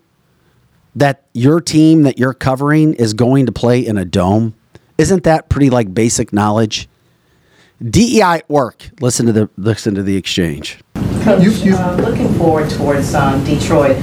that 0.95 1.25
your 1.34 1.59
team 1.59 2.03
that 2.03 2.17
you're 2.17 2.34
covering 2.34 2.93
is 2.93 3.13
going 3.13 3.45
to 3.45 3.51
play 3.51 3.85
in 3.85 3.97
a 3.97 4.05
dome? 4.05 4.53
Isn't 4.97 5.23
that 5.23 5.49
pretty 5.49 5.69
like 5.69 5.93
basic 5.93 6.31
knowledge? 6.31 6.88
DEI 7.84 8.21
at 8.21 8.49
work. 8.49 8.89
Listen 9.01 9.25
to 9.25 9.34
the 9.34 9.49
listen 9.57 9.95
to 9.95 10.03
the 10.03 10.15
exchange. 10.15 10.80
Coach, 11.23 11.65
uh, 11.67 11.95
looking 11.95 12.34
forward 12.35 12.69
towards 12.69 13.13
um, 13.13 13.43
Detroit. 13.43 13.97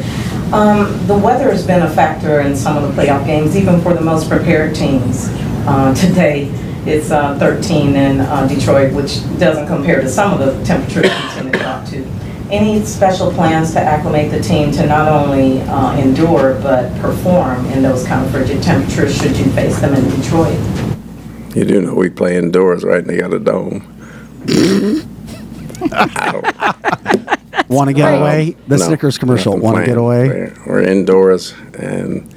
Um, 0.52 1.06
the 1.06 1.16
weather 1.16 1.48
has 1.52 1.64
been 1.64 1.82
a 1.82 1.90
factor 1.90 2.40
in 2.40 2.56
some 2.56 2.76
of 2.76 2.82
the 2.82 3.00
playoff 3.00 3.24
games, 3.24 3.56
even 3.56 3.80
for 3.82 3.94
the 3.94 4.00
most 4.00 4.28
prepared 4.28 4.74
teams. 4.74 5.28
Uh, 5.64 5.94
today, 6.06 6.50
it's 6.86 7.12
uh, 7.12 7.38
13 7.38 7.94
in 7.94 8.20
uh, 8.20 8.48
Detroit, 8.48 8.92
which 8.92 9.22
doesn't 9.38 9.68
compare 9.68 10.00
to 10.00 10.08
some 10.08 10.32
of 10.32 10.40
the 10.40 10.64
temperatures 10.64 11.04
we've 11.04 11.30
seen 11.32 11.46
in 11.48 11.54
uh, 11.54 12.48
Any 12.50 12.84
special 12.84 13.30
plans 13.32 13.72
to 13.74 13.80
acclimate 13.80 14.32
the 14.32 14.40
team 14.40 14.72
to 14.72 14.86
not 14.86 15.06
only 15.06 15.60
uh, 15.62 15.96
endure 15.96 16.60
but 16.62 16.92
perform 17.00 17.64
in 17.66 17.82
those 17.82 18.04
kind 18.04 18.24
of 18.24 18.32
frigid 18.32 18.60
temperatures 18.60 19.16
should 19.16 19.36
you 19.36 19.44
face 19.52 19.78
them 19.78 19.94
in 19.94 20.02
Detroit? 20.20 20.58
You 21.54 21.64
do 21.64 21.80
know 21.80 21.94
we 21.94 22.10
play 22.10 22.36
indoors, 22.36 22.82
right? 22.82 22.98
And 22.98 23.08
they 23.08 23.18
got 23.18 23.32
a 23.32 23.38
dome. 23.38 23.86
Want 27.70 27.88
to 27.88 27.94
get 27.94 28.20
away? 28.20 28.56
The 28.66 28.78
no, 28.78 28.84
Snickers 28.84 29.16
commercial. 29.16 29.56
Want 29.56 29.78
to 29.78 29.86
get 29.86 29.96
away? 29.96 30.26
We're, 30.28 30.54
we're 30.66 30.82
indoors, 30.82 31.54
and 31.78 32.28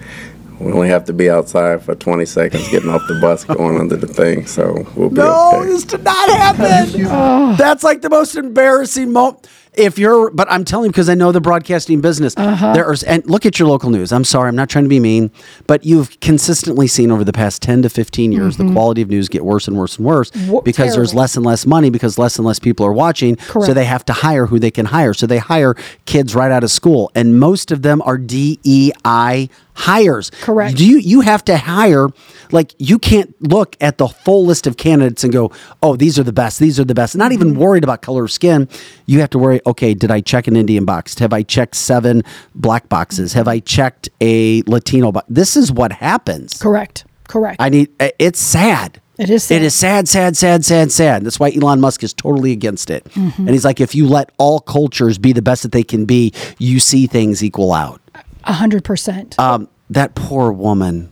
we 0.60 0.72
only 0.72 0.90
have 0.90 1.06
to 1.06 1.14
be 1.14 1.28
outside 1.28 1.82
for 1.84 1.96
20 1.96 2.24
seconds 2.26 2.70
getting 2.70 2.90
off 2.90 3.02
the 3.08 3.20
bus 3.20 3.44
going 3.44 3.80
under 3.80 3.96
the 3.98 4.06
thing, 4.06 4.46
so 4.46 4.86
we'll 4.96 5.10
be 5.10 5.16
No, 5.16 5.54
okay. 5.56 5.70
this 5.70 5.86
did 5.86 6.04
not 6.04 6.30
happen. 6.30 7.06
Oh. 7.16 7.56
That's 7.58 7.84
like 7.84 8.02
the 8.02 8.10
most 8.12 8.36
embarrassing 8.36 9.12
moment. 9.12 9.48
If 9.76 9.98
you're, 9.98 10.30
but 10.32 10.52
I'm 10.52 10.64
telling 10.66 10.86
you 10.86 10.92
because 10.92 11.10
I 11.10 11.16
know 11.16 11.32
the 11.32 11.42
broadcasting 11.42 12.00
business. 12.02 12.36
Uh-huh. 12.38 12.74
There's 12.74 13.04
and 13.04 13.26
look 13.30 13.46
at 13.46 13.58
your 13.60 13.68
local 13.68 13.90
news. 13.90 14.12
I'm 14.12 14.24
sorry, 14.24 14.48
I'm 14.50 14.56
not 14.56 14.70
trying 14.70 14.86
to 14.86 14.90
be 14.90 15.00
mean, 15.00 15.32
but 15.68 15.84
you've 15.84 16.20
consistently 16.20 16.88
seen 16.88 17.12
over 17.12 17.24
the 17.24 17.34
past 17.34 17.62
10 17.64 17.82
to 17.82 17.90
15 17.90 18.32
years 18.32 18.58
the 18.58 18.64
Mhm. 18.66 18.74
quality 18.74 19.02
of 19.02 19.10
news 19.10 19.30
get 19.30 19.44
worse 19.46 19.68
and 19.68 19.76
worse 19.78 19.98
and 19.98 20.06
worse 20.06 20.32
Wo- 20.48 20.62
because 20.62 20.94
there's 20.96 21.14
less 21.14 21.36
and 21.36 21.46
less 21.46 21.66
money 21.66 21.90
because 21.90 22.18
less 22.18 22.38
and 22.38 22.46
less 22.46 22.60
people 22.60 22.86
are 22.86 22.94
watching. 22.94 23.36
Correct. 23.36 23.66
So 23.68 23.74
they 23.74 23.86
have 23.86 24.06
to 24.06 24.14
hire 24.14 24.46
who 24.48 24.60
they 24.60 24.72
can 24.72 24.86
hire. 24.88 25.14
So 25.14 25.26
they 25.26 25.40
hire 25.40 25.76
kids 26.06 26.36
right 26.36 26.52
out 26.52 26.64
of 26.64 26.70
school, 26.72 27.10
and 27.16 27.40
most 27.40 27.72
of 27.72 27.82
them 27.82 28.02
are 28.06 28.18
DEI 28.18 29.50
hires. 29.76 30.30
Correct. 30.42 30.78
Do 30.78 30.86
you 30.86 30.98
you 31.00 31.22
have 31.22 31.44
to 31.46 31.58
hire 31.58 32.10
like 32.52 32.76
you 32.78 33.00
can't 33.00 33.34
look 33.42 33.76
at 33.82 33.98
the 33.98 34.08
full 34.08 34.46
list 34.46 34.68
of 34.68 34.78
candidates 34.78 35.24
and 35.24 35.34
go, 35.34 35.52
"Oh, 35.82 35.96
these 35.96 36.20
are 36.20 36.24
the 36.24 36.32
best. 36.32 36.60
These 36.60 36.80
are 36.80 36.84
the 36.84 36.94
best." 36.94 37.16
Not 37.16 37.32
even 37.32 37.56
worried 37.58 37.84
about 37.84 38.04
color 38.04 38.24
of 38.24 38.32
skin. 38.32 38.68
You 39.08 39.20
have 39.22 39.32
to 39.32 39.40
worry, 39.40 39.62
"Okay, 39.66 39.94
did 39.94 40.12
I 40.12 40.22
check 40.22 40.48
an 40.48 40.56
Indian 40.56 40.86
box? 40.86 41.18
Have 41.20 41.34
I 41.34 41.44
checked 41.44 41.76
7 41.76 42.24
black 42.56 42.90
boxes? 42.90 43.34
Have 43.34 43.48
I 43.48 43.60
checked 43.60 44.10
a 44.22 44.62
Latino 44.68 45.12
box?" 45.12 45.26
This 45.30 45.56
is 45.58 45.72
what 45.72 45.92
happens. 45.92 46.58
Correct. 46.62 47.06
Correct. 47.28 47.58
I 47.62 47.70
need 47.70 47.90
uh, 48.00 48.10
it's 48.20 48.40
sad. 48.40 49.00
It 49.18 49.30
is 49.30 49.44
sad. 49.44 49.56
It 49.56 49.62
is 49.66 49.76
sad, 49.76 50.08
sad, 50.10 50.36
sad, 50.36 50.66
sad, 50.66 50.92
sad. 50.92 51.24
That's 51.24 51.40
why 51.40 51.52
Elon 51.52 51.80
Musk 51.80 52.04
is 52.04 52.14
totally 52.14 52.52
against 52.52 52.90
it. 52.90 53.06
Mhm. 53.14 53.38
And 53.38 53.50
he's 53.50 53.64
like, 53.64 53.80
if 53.80 53.94
you 53.94 54.08
let 54.08 54.32
all 54.40 54.60
cultures 54.60 55.18
be 55.20 55.34
the 55.34 55.42
best 55.42 55.62
that 55.64 55.72
they 55.72 55.84
can 55.84 56.06
be, 56.06 56.34
you 56.58 56.80
see 56.80 57.06
things 57.08 57.44
equal 57.44 57.74
out. 57.74 58.02
A 58.46 58.54
hundred 58.54 58.84
percent. 58.84 59.40
Um, 59.40 59.68
that 59.90 60.16
poor 60.16 60.52
woman. 60.52 61.10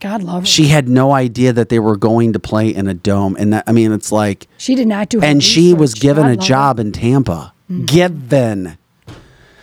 God 0.00 0.22
love 0.22 0.42
her. 0.42 0.46
She 0.46 0.66
had 0.68 0.88
no 0.88 1.12
idea 1.12 1.52
that 1.54 1.68
they 1.70 1.78
were 1.78 1.96
going 1.96 2.32
to 2.34 2.38
play 2.38 2.68
in 2.68 2.86
a 2.86 2.94
dome, 2.94 3.34
and 3.38 3.52
that 3.54 3.64
I 3.66 3.72
mean, 3.72 3.92
it's 3.92 4.12
like, 4.12 4.46
She 4.58 4.74
did 4.74 4.86
not 4.88 5.08
do. 5.08 5.22
and 5.22 5.42
she 5.42 5.72
was 5.72 5.94
given 5.94 6.24
God 6.24 6.28
a 6.28 6.34
love 6.34 6.40
her. 6.42 6.46
job 6.46 6.80
in 6.80 6.92
Tampa. 6.92 7.52
Given. 7.68 8.78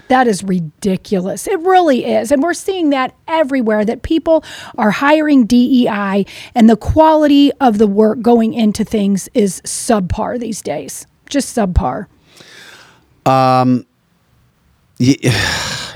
That 0.10 0.28
is 0.28 0.44
ridiculous. 0.44 1.48
It 1.48 1.60
really 1.62 2.06
is. 2.06 2.32
And 2.32 2.44
we're 2.44 2.54
seeing 2.54 2.90
that 2.92 3.16
everywhere 3.28 3.86
that 3.86 4.04
people 4.04 4.44
are 4.78 4.92
hiring 4.92 5.46
DEI 5.46 6.26
and 6.54 6.70
the 6.70 6.76
quality 6.76 7.52
of 7.54 7.78
the 7.78 7.88
work 7.88 8.22
going 8.22 8.54
into 8.54 8.84
things 8.84 9.30
is 9.34 9.62
subpar 9.62 10.40
these 10.40 10.62
days. 10.62 11.08
Just 11.30 11.56
subpar. 11.56 12.08
Um, 13.26 13.86
you, 15.00 15.16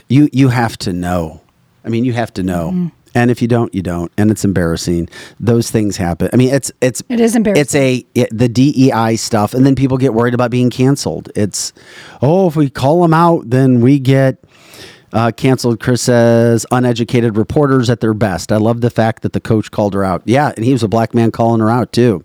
you 0.07 0.49
have 0.49 0.77
to 0.79 0.93
know. 0.93 1.41
I 1.83 1.89
mean, 1.89 2.05
you 2.05 2.13
have 2.13 2.33
to 2.35 2.43
know. 2.43 2.69
Mm-hmm. 2.71 2.87
And 3.17 3.31
if 3.31 3.41
you 3.41 3.47
don't, 3.47 3.73
you 3.73 3.81
don't, 3.81 4.11
and 4.15 4.29
it's 4.29 4.45
embarrassing. 4.45 5.09
Those 5.39 5.71
things 5.71 5.97
happen. 5.97 6.29
I 6.33 6.35
mean, 6.35 6.53
it's 6.53 6.71
it's 6.81 7.01
It 7.09 7.19
is 7.19 7.35
embarrassing. 7.35 7.61
It's 7.61 7.73
a 7.73 8.05
it, 8.13 8.29
the 8.31 8.47
DEI 8.47 9.15
stuff, 9.15 9.55
and 9.55 9.65
then 9.65 9.73
people 9.73 9.97
get 9.97 10.13
worried 10.13 10.35
about 10.35 10.51
being 10.51 10.69
canceled. 10.69 11.31
It's 11.35 11.73
oh, 12.21 12.47
if 12.47 12.55
we 12.55 12.69
call 12.69 13.01
them 13.01 13.15
out, 13.15 13.49
then 13.49 13.81
we 13.81 13.97
get 13.97 14.37
uh, 15.13 15.31
canceled. 15.31 15.79
Chris 15.79 16.03
says 16.03 16.67
uneducated 16.69 17.37
reporters 17.37 17.89
at 17.89 18.01
their 18.01 18.13
best. 18.13 18.51
I 18.51 18.57
love 18.57 18.81
the 18.81 18.91
fact 18.91 19.23
that 19.23 19.33
the 19.33 19.41
coach 19.41 19.71
called 19.71 19.95
her 19.95 20.03
out. 20.03 20.21
Yeah, 20.25 20.53
and 20.55 20.63
he 20.63 20.71
was 20.71 20.83
a 20.83 20.87
black 20.87 21.15
man 21.15 21.31
calling 21.31 21.59
her 21.59 21.71
out 21.71 21.91
too. 21.91 22.23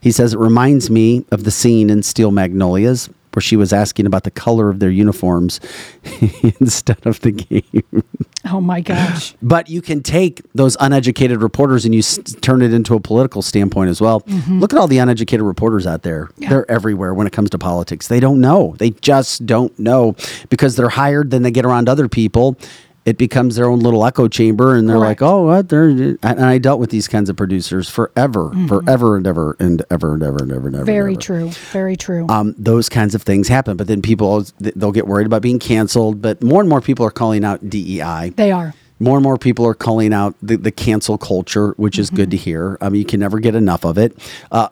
He 0.00 0.10
says 0.10 0.34
it 0.34 0.40
reminds 0.40 0.90
me 0.90 1.24
of 1.30 1.44
the 1.44 1.52
scene 1.52 1.88
in 1.88 2.02
Steel 2.02 2.32
Magnolias 2.32 3.08
where 3.32 3.40
she 3.40 3.54
was 3.54 3.72
asking 3.72 4.06
about 4.06 4.24
the 4.24 4.30
color 4.30 4.70
of 4.70 4.80
their 4.80 4.90
uniforms 4.90 5.60
instead 6.60 7.06
of 7.06 7.20
the 7.20 7.30
game. 7.30 8.02
Oh 8.50 8.60
my 8.60 8.80
gosh. 8.80 9.34
But 9.42 9.68
you 9.68 9.82
can 9.82 10.02
take 10.02 10.42
those 10.54 10.76
uneducated 10.80 11.42
reporters 11.42 11.84
and 11.84 11.94
you 11.94 12.00
s- 12.00 12.18
turn 12.40 12.62
it 12.62 12.72
into 12.72 12.94
a 12.94 13.00
political 13.00 13.42
standpoint 13.42 13.90
as 13.90 14.00
well. 14.00 14.20
Mhm. 14.22 14.60
Look 14.60 14.72
at 14.72 14.78
all 14.78 14.88
the 14.88 14.98
uneducated 14.98 15.44
reporters 15.44 15.86
out 15.86 16.02
there. 16.02 16.28
Yeah. 16.38 16.48
They're 16.50 16.70
everywhere 16.70 17.14
when 17.14 17.26
it 17.26 17.32
comes 17.32 17.50
to 17.50 17.58
politics. 17.58 18.08
They 18.08 18.18
don't 18.20 18.40
know. 18.40 18.74
They 18.78 18.90
just 18.90 19.46
don't 19.46 19.76
know 19.78 20.16
because 20.48 20.74
they're 20.76 20.88
hired, 20.88 21.30
then 21.30 21.42
they 21.42 21.50
get 21.50 21.64
around 21.64 21.88
other 21.88 22.08
people. 22.08 22.56
It 23.04 23.18
becomes 23.18 23.56
their 23.56 23.66
own 23.68 23.80
little 23.80 24.04
echo 24.06 24.28
chamber, 24.28 24.76
and 24.76 24.88
they're 24.88 24.96
Correct. 24.96 25.20
like, 25.22 25.28
"Oh, 25.28 25.46
what?" 25.46 25.68
They're 25.68 25.88
and 26.22 26.40
I 26.44 26.58
dealt 26.58 26.78
with 26.78 26.90
these 26.90 27.08
kinds 27.08 27.28
of 27.28 27.34
producers 27.36 27.88
forever, 27.88 28.50
Mhm. 28.54 28.68
forever 28.68 29.16
and 29.16 29.26
ever 29.26 29.56
and 29.58 29.82
ever 29.90 30.14
and 30.14 30.22
ever 30.22 30.36
and 30.42 30.52
ever 30.52 30.66
and 30.68 30.76
ever. 30.76 30.84
Very 30.84 31.14
and 31.14 31.22
ever. 31.22 31.40
true. 31.40 31.50
Very 31.72 31.96
true. 31.96 32.26
Um, 32.28 32.54
those 32.56 32.88
kinds 32.88 33.16
of 33.16 33.22
things 33.22 33.48
happen, 33.48 33.76
but 33.76 33.88
then 33.88 34.02
people 34.02 34.44
they'll 34.60 34.92
get 34.92 35.08
worried 35.08 35.26
about 35.26 35.42
being 35.42 35.58
canceled. 35.58 36.22
But 36.22 36.44
more 36.44 36.60
and 36.60 36.68
more 36.70 36.80
people 36.80 37.04
are 37.04 37.10
calling 37.10 37.44
out 37.44 37.68
DEI 37.68 38.32
they 38.36 38.52
are. 38.52 38.72
more 39.00 39.16
and 39.16 39.24
more 39.24 39.36
people 39.36 39.66
are 39.66 39.74
calling 39.74 40.12
out 40.12 40.36
the, 40.40 40.54
the 40.56 40.70
cancel 40.70 41.18
culture, 41.18 41.74
which 41.78 41.98
is 41.98 42.08
good 42.08 42.30
to 42.30 42.36
hear. 42.36 42.78
I 42.80 42.88
mean, 42.88 43.00
you 43.00 43.04
can 43.04 43.18
never 43.18 43.40
get 43.40 43.56
enough 43.56 43.84
of 43.84 43.98
it. 43.98 44.16
Uh, 44.52 44.68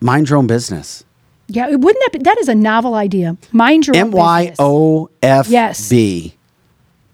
mind 0.00 0.28
your 0.30 0.38
own 0.38 0.46
business. 0.46 1.02
Yeah, 1.48 1.66
wouldn't 1.74 1.98
that 2.04 2.10
be, 2.12 2.18
that 2.20 2.38
is 2.38 2.48
a 2.48 2.54
novel 2.54 2.94
idea. 2.94 3.36
Mind 3.52 3.88
your 3.88 3.96
own 3.96 4.00
M 4.02 4.10
Y. 4.12 4.54
O 4.60 5.10
F 5.20 5.48
Yes. 5.48 5.88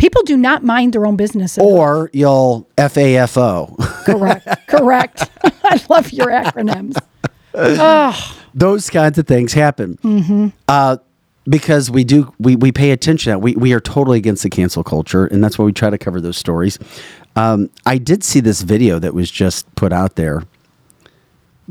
People 0.02 0.24
do 0.24 0.36
not 0.36 0.64
mind 0.64 0.94
their 0.94 1.06
own 1.06 1.14
business. 1.14 1.56
Or 1.58 2.10
you'll 2.12 2.68
F 2.76 2.96
A 2.96 3.18
F 3.18 3.38
O. 3.38 3.72
Correct. 4.04 4.48
Correct. 4.66 5.30
I 5.62 5.80
love 5.88 6.10
your 6.10 6.26
acronyms. 6.26 6.96
Oh. 7.54 8.36
Those 8.52 8.90
kinds 8.90 9.16
of 9.18 9.28
things 9.28 9.52
happen. 9.52 9.96
hmm 10.02 10.48
Uh, 10.66 10.96
because 11.48 11.88
we 11.88 12.02
do 12.02 12.34
we, 12.40 12.56
we 12.56 12.72
pay 12.72 12.90
attention 12.90 13.30
that. 13.30 13.38
We, 13.42 13.54
we 13.54 13.72
are 13.74 13.78
totally 13.80 14.18
against 14.18 14.42
the 14.42 14.50
cancel 14.50 14.82
culture, 14.82 15.26
and 15.26 15.42
that's 15.42 15.56
why 15.56 15.64
we 15.66 15.72
try 15.72 15.88
to 15.90 15.98
cover 15.98 16.20
those 16.20 16.36
stories. 16.36 16.80
Um, 17.36 17.70
I 17.86 17.98
did 17.98 18.24
see 18.24 18.40
this 18.40 18.62
video 18.62 18.98
that 18.98 19.14
was 19.14 19.30
just 19.30 19.72
put 19.76 19.92
out 19.92 20.16
there. 20.16 20.42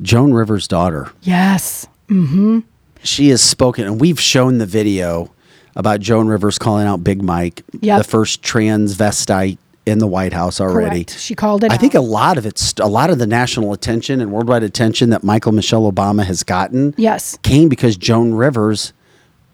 Joan 0.02 0.32
Rivers' 0.32 0.70
daughter. 0.70 1.12
Yes. 1.22 1.86
Mm-hmm. 2.08 2.60
she 3.04 3.28
has 3.28 3.42
spoken, 3.42 3.86
and 3.86 4.00
we've 4.00 4.22
shown 4.22 4.58
the 4.58 4.66
video 4.66 5.32
about 5.76 6.00
Joan 6.00 6.28
Rivers 6.28 6.58
calling 6.60 6.86
out 6.88 7.04
Big 7.04 7.22
Mike, 7.22 7.64
Yep. 7.80 7.98
the 8.00 8.04
first 8.04 8.42
transvestite 8.42 9.58
in 9.86 9.98
the 9.98 10.08
White 10.08 10.34
House 10.34 10.62
already. 10.62 11.06
Correct. 11.06 11.20
She 11.20 11.34
called 11.34 11.64
it 11.64 11.72
I 11.72 11.76
out. 11.76 11.82
think 11.82 11.96
a 11.96 12.02
lot 12.02 12.38
of 12.38 12.46
it's 12.46 12.74
a 12.80 12.86
lot 12.88 13.10
of 13.10 13.18
the 13.18 13.26
national 13.28 13.74
attention 13.74 14.22
and 14.22 14.32
worldwide 14.32 14.64
attention 14.64 15.10
that 15.10 15.24
Michael 15.24 15.52
Michelle 15.54 15.92
Obama 15.92 16.24
has 16.24 16.44
gotten 16.44 16.94
Yes. 16.98 17.38
came 17.42 17.68
because 17.68 17.98
Joan 17.98 18.34
Rivers 18.34 18.94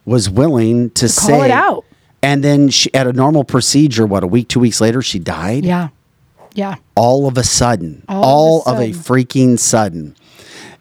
was 0.06 0.30
willing 0.30 0.90
to, 0.92 1.08
say 1.08 1.32
call 1.34 1.44
it 1.44 1.52
out. 1.52 1.86
And 2.24 2.44
then 2.44 2.70
she, 2.70 2.94
at 2.94 3.08
a 3.08 3.14
normal 3.14 3.44
procedure, 3.44 4.06
what 4.06 4.24
a 4.24 4.28
week, 4.28 4.48
two 4.50 4.60
weeks 4.60 4.82
later, 4.82 5.02
she 5.02 5.20
died. 5.20 5.64
Yeah. 5.66 5.90
Yeah. 6.56 6.76
All 6.96 7.28
of 7.28 7.38
a 7.38 7.44
sudden, 7.44 8.04
All 8.10 8.24
all, 8.24 8.64
of 8.66 8.80
a 8.80 8.90
of, 8.90 8.96
a 8.96 9.00
freaking 9.00 9.60
sudden. 9.60 10.16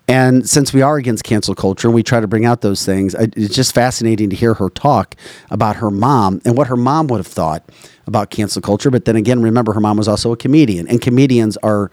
And 0.08 0.48
since 0.48 0.72
we 0.72 0.82
are 0.82 0.96
against 0.96 1.24
cancel 1.24 1.54
culture 1.54 1.88
and 1.88 1.94
we 1.94 2.02
try 2.02 2.20
to 2.20 2.28
bring 2.28 2.44
out 2.44 2.60
those 2.60 2.84
things, 2.86 3.14
it's 3.18 3.54
just 3.54 3.74
fascinating 3.74 4.30
to 4.30 4.36
hear 4.36 4.54
her 4.54 4.70
talk 4.70 5.16
about 5.50 5.76
her 5.76 5.90
mom 5.90 6.40
and 6.44 6.56
what 6.56 6.68
her 6.68 6.76
mom 6.76 7.08
would 7.08 7.18
have 7.18 7.26
thought 7.26 7.68
about 8.06 8.30
cancel 8.30 8.62
culture. 8.62 8.90
But 8.90 9.04
then 9.04 9.16
again, 9.16 9.42
remember, 9.42 9.72
her 9.72 9.80
mom 9.80 9.96
was 9.96 10.06
also 10.06 10.30
a 10.30 10.36
comedian, 10.36 10.86
and 10.86 11.00
comedians 11.00 11.56
are, 11.58 11.90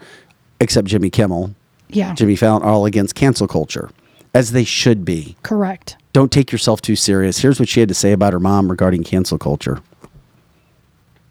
except 0.60 0.86
Jimmy 0.86 1.10
Kimmel, 1.10 1.54
Yeah. 1.88 2.14
Jimmy 2.14 2.36
Fallon, 2.36 2.62
all 2.62 2.86
against 2.86 3.16
cancel 3.16 3.48
culture, 3.48 3.90
as 4.32 4.52
they 4.52 4.64
should 4.64 5.04
be. 5.04 5.36
Correct. 5.42 5.96
Don't 6.12 6.30
take 6.30 6.52
yourself 6.52 6.80
too 6.80 6.94
serious. 6.94 7.38
Here's 7.38 7.58
what 7.58 7.68
she 7.68 7.80
had 7.80 7.88
to 7.88 7.94
say 7.96 8.12
about 8.12 8.32
her 8.32 8.38
mom 8.40 8.70
regarding 8.70 9.02
cancel 9.02 9.38
culture. 9.38 9.80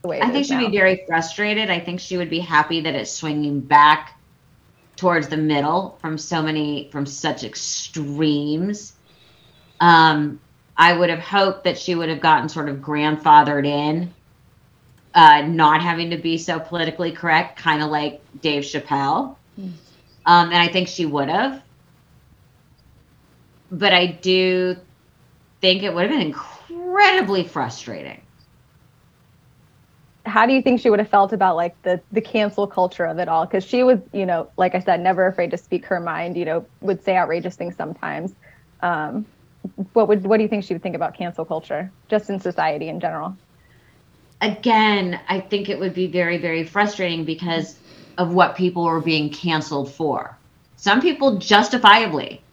I 0.05 0.31
think 0.31 0.45
she'd 0.45 0.60
be 0.60 0.69
very 0.77 1.01
frustrated. 1.07 1.69
I 1.69 1.80
think 1.80 2.01
she 2.01 2.18
would 2.18 2.30
be 2.30 2.39
happy 2.39 2.81
that 2.81 2.93
it's 2.93 3.10
swinging 3.10 3.61
back 3.61 4.19
towards 4.95 5.28
the 5.28 5.38
middle 5.38 5.98
from 6.02 6.18
so 6.18 6.41
many 6.41 6.90
from 6.91 7.06
such 7.06 7.44
extremes. 7.44 8.94
Um, 9.80 10.40
I 10.78 10.98
would 10.98 11.10
have 11.10 11.20
hoped 11.20 11.65
that 11.65 11.78
she 11.78 11.95
would 11.95 12.10
have 12.10 12.22
gotten 12.22 12.49
sort 12.49 12.70
of 12.70 12.78
grandfathered 12.78 13.65
in, 13.65 14.14
uh, 15.14 15.41
not 15.41 15.82
having 15.82 16.10
to 16.11 16.18
be 16.18 16.38
so 16.38 16.60
politically 16.60 17.11
correct, 17.11 17.60
kind 17.60 17.84
of 17.84 17.90
like 17.91 18.22
Dave 18.41 18.64
Chappelle. 18.64 19.36
Um, 20.26 20.48
and 20.49 20.57
I 20.57 20.68
think 20.70 20.88
she 20.88 21.06
would 21.06 21.30
have. 21.30 21.61
But 23.72 23.94
I 23.94 24.07
do 24.07 24.78
think 25.61 25.84
it 25.84 25.94
would 25.94 26.10
have 26.10 26.11
been 26.11 26.34
incredibly 26.34 27.44
frustrating. 27.44 28.22
How 30.25 30.45
do 30.45 30.53
you 30.53 30.61
think 30.61 30.79
she 30.79 30.89
would 30.89 30.99
have 30.99 31.09
felt 31.09 31.33
about 31.33 31.55
like 31.55 31.75
the 31.83 32.01
the 32.11 32.21
cancel 32.21 32.67
culture 32.67 33.05
of 33.05 33.19
it 33.19 33.27
all 33.27 33.45
because 33.45 33.63
she 33.63 33.83
was 33.83 33.99
you 34.13 34.25
know 34.25 34.49
like 34.57 34.75
i 34.75 34.79
said 34.79 34.99
never 35.01 35.27
afraid 35.27 35.51
to 35.51 35.57
speak 35.57 35.85
her 35.85 35.99
mind 35.99 36.37
you 36.37 36.45
know 36.45 36.65
would 36.81 37.03
say 37.03 37.17
outrageous 37.17 37.55
things 37.55 37.75
sometimes 37.75 38.33
um 38.81 39.25
what 39.93 40.07
would 40.07 40.23
what 40.25 40.37
do 40.37 40.43
you 40.43 40.49
think 40.49 40.63
she 40.63 40.73
would 40.73 40.83
think 40.83 40.95
about 40.95 41.15
cancel 41.17 41.45
culture, 41.45 41.93
just 42.09 42.29
in 42.29 42.39
society 42.39 42.89
in 42.89 42.99
general? 42.99 43.37
again, 44.43 45.19
I 45.29 45.39
think 45.39 45.69
it 45.69 45.79
would 45.79 45.93
be 45.93 46.07
very, 46.07 46.37
very 46.37 46.65
frustrating 46.65 47.25
because 47.25 47.79
of 48.17 48.33
what 48.33 48.57
people 48.57 48.83
are 48.83 48.99
being 48.99 49.31
canceled 49.31 49.93
for. 49.93 50.37
Some 50.75 51.01
people 51.01 51.39
justifiably 51.39 52.45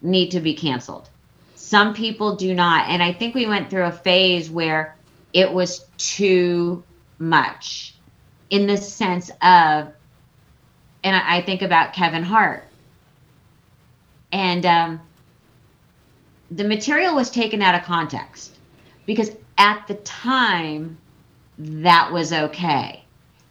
need 0.00 0.30
to 0.30 0.40
be 0.40 0.54
canceled. 0.54 1.10
Some 1.54 1.94
people 1.94 2.36
do 2.36 2.54
not. 2.54 2.88
And 2.88 3.02
I 3.02 3.12
think 3.12 3.34
we 3.34 3.46
went 3.46 3.68
through 3.70 3.84
a 3.84 3.92
phase 3.92 4.50
where 4.50 4.96
it 5.34 5.52
was 5.52 5.86
too 5.98 6.85
much 7.18 7.94
in 8.50 8.66
the 8.66 8.76
sense 8.76 9.30
of, 9.42 9.92
and 11.02 11.16
I, 11.16 11.40
think 11.42 11.62
about 11.62 11.92
Kevin 11.92 12.22
Hart. 12.22 12.64
And 14.32 14.66
um, 14.66 15.00
the 16.50 16.64
material 16.64 17.14
was 17.14 17.30
taken 17.30 17.62
out 17.62 17.74
of 17.74 17.82
context 17.82 18.56
because 19.06 19.30
at 19.58 19.86
the 19.86 19.94
time, 19.94 20.98
that 21.58 22.12
was 22.12 22.32
okay. 22.32 23.02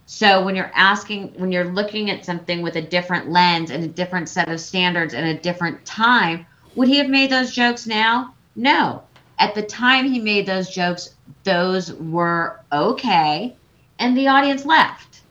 So 0.06 0.44
when 0.44 0.54
you're 0.54 0.70
asking, 0.74 1.32
when 1.36 1.50
you're 1.50 1.64
looking 1.64 2.10
at 2.10 2.24
something 2.24 2.62
with 2.62 2.76
a 2.76 2.82
different 2.82 3.30
lens 3.30 3.70
and 3.70 3.82
a 3.82 3.88
different 3.88 4.28
set 4.28 4.48
of 4.48 4.60
standards 4.60 5.14
and 5.14 5.26
a 5.26 5.34
different 5.34 5.84
time, 5.84 6.46
would 6.76 6.88
he 6.88 6.98
have 6.98 7.08
made 7.08 7.30
those 7.30 7.52
jokes 7.52 7.86
now? 7.86 8.34
No. 8.54 9.02
At 9.38 9.54
the 9.54 9.62
time 9.62 10.10
he 10.10 10.20
made 10.20 10.46
those 10.46 10.70
jokes, 10.70 11.14
those 11.44 11.92
were 11.92 12.60
okay, 12.72 13.54
and 13.98 14.16
the 14.16 14.28
audience 14.28 14.64
left. 14.64 15.22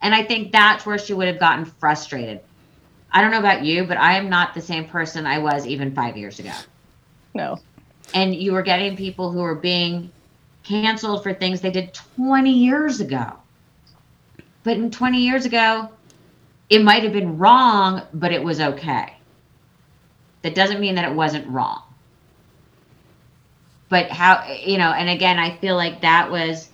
And 0.00 0.14
I 0.14 0.22
think 0.22 0.52
that's 0.52 0.86
where 0.86 0.98
she 0.98 1.12
would 1.12 1.26
have 1.26 1.40
gotten 1.40 1.64
frustrated. 1.64 2.40
I 3.10 3.20
don't 3.20 3.30
know 3.30 3.38
about 3.38 3.64
you, 3.64 3.84
but 3.84 3.96
I 3.96 4.16
am 4.16 4.28
not 4.28 4.54
the 4.54 4.60
same 4.60 4.86
person 4.86 5.26
I 5.26 5.38
was 5.38 5.66
even 5.66 5.94
five 5.94 6.16
years 6.16 6.38
ago. 6.38 6.52
No. 7.34 7.58
And 8.14 8.34
you 8.34 8.52
were 8.52 8.62
getting 8.62 8.96
people 8.96 9.32
who 9.32 9.40
were 9.40 9.54
being 9.54 10.10
canceled 10.62 11.22
for 11.22 11.32
things 11.32 11.60
they 11.60 11.70
did 11.70 11.94
20 12.16 12.50
years 12.50 13.00
ago. 13.00 13.32
But 14.62 14.76
in 14.76 14.90
20 14.90 15.18
years 15.18 15.46
ago, 15.46 15.88
it 16.68 16.82
might 16.82 17.02
have 17.02 17.12
been 17.12 17.38
wrong, 17.38 18.02
but 18.12 18.32
it 18.32 18.42
was 18.42 18.60
okay. 18.60 19.14
That 20.42 20.54
doesn't 20.54 20.80
mean 20.80 20.94
that 20.96 21.10
it 21.10 21.14
wasn't 21.14 21.46
wrong. 21.48 21.82
But 23.88 24.10
how, 24.10 24.46
you 24.46 24.78
know, 24.78 24.90
and 24.90 25.08
again, 25.08 25.38
I 25.38 25.56
feel 25.56 25.76
like 25.76 26.02
that 26.02 26.30
was 26.30 26.68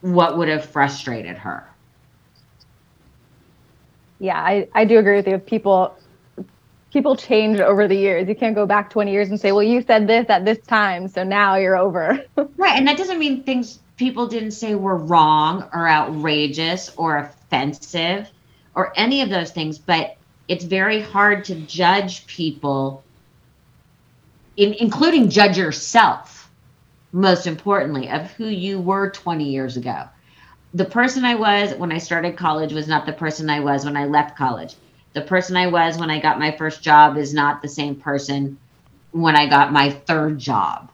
what 0.00 0.38
would 0.38 0.48
have 0.48 0.64
frustrated 0.64 1.36
her. 1.36 1.68
Yeah, 4.18 4.38
I, 4.40 4.68
I 4.74 4.84
do 4.84 4.98
agree 4.98 5.16
with 5.16 5.26
you. 5.26 5.38
People 5.38 5.96
people 6.92 7.16
change 7.16 7.58
over 7.58 7.88
the 7.88 7.96
years. 7.96 8.28
You 8.28 8.34
can't 8.34 8.54
go 8.54 8.66
back 8.66 8.90
20 8.90 9.10
years 9.10 9.30
and 9.30 9.40
say, 9.40 9.50
well, 9.50 9.62
you 9.62 9.82
said 9.82 10.06
this 10.06 10.28
at 10.28 10.44
this 10.44 10.58
time, 10.66 11.08
so 11.08 11.24
now 11.24 11.56
you're 11.56 11.76
over. 11.76 12.22
right. 12.56 12.76
And 12.76 12.86
that 12.86 12.98
doesn't 12.98 13.18
mean 13.18 13.42
things 13.42 13.80
people 13.96 14.26
didn't 14.26 14.50
say 14.52 14.74
were 14.74 14.96
wrong 14.96 15.68
or 15.72 15.88
outrageous 15.88 16.92
or 16.96 17.16
offensive 17.16 18.30
or 18.74 18.92
any 18.96 19.22
of 19.22 19.30
those 19.30 19.50
things, 19.50 19.78
but 19.78 20.16
it's 20.48 20.64
very 20.64 21.00
hard 21.00 21.44
to 21.44 21.54
judge 21.54 22.26
people, 22.26 23.04
in, 24.56 24.74
including 24.74 25.30
judge 25.30 25.58
yourself, 25.58 26.50
most 27.12 27.46
importantly, 27.46 28.08
of 28.08 28.30
who 28.32 28.46
you 28.46 28.80
were 28.80 29.10
20 29.10 29.44
years 29.44 29.76
ago. 29.76 30.08
The 30.74 30.84
person 30.84 31.24
I 31.24 31.34
was 31.34 31.74
when 31.74 31.92
I 31.92 31.98
started 31.98 32.36
college 32.36 32.72
was 32.72 32.88
not 32.88 33.06
the 33.06 33.12
person 33.12 33.50
I 33.50 33.60
was 33.60 33.84
when 33.84 33.96
I 33.96 34.06
left 34.06 34.36
college 34.36 34.74
the 35.12 35.20
person 35.20 35.56
I 35.56 35.66
was 35.66 35.98
when 35.98 36.10
I 36.10 36.20
got 36.20 36.38
my 36.38 36.52
first 36.52 36.82
job 36.82 37.16
is 37.16 37.34
not 37.34 37.62
the 37.62 37.68
same 37.68 37.96
person 37.96 38.58
when 39.10 39.36
I 39.36 39.46
got 39.46 39.72
my 39.72 39.90
third 39.90 40.38
job. 40.38 40.90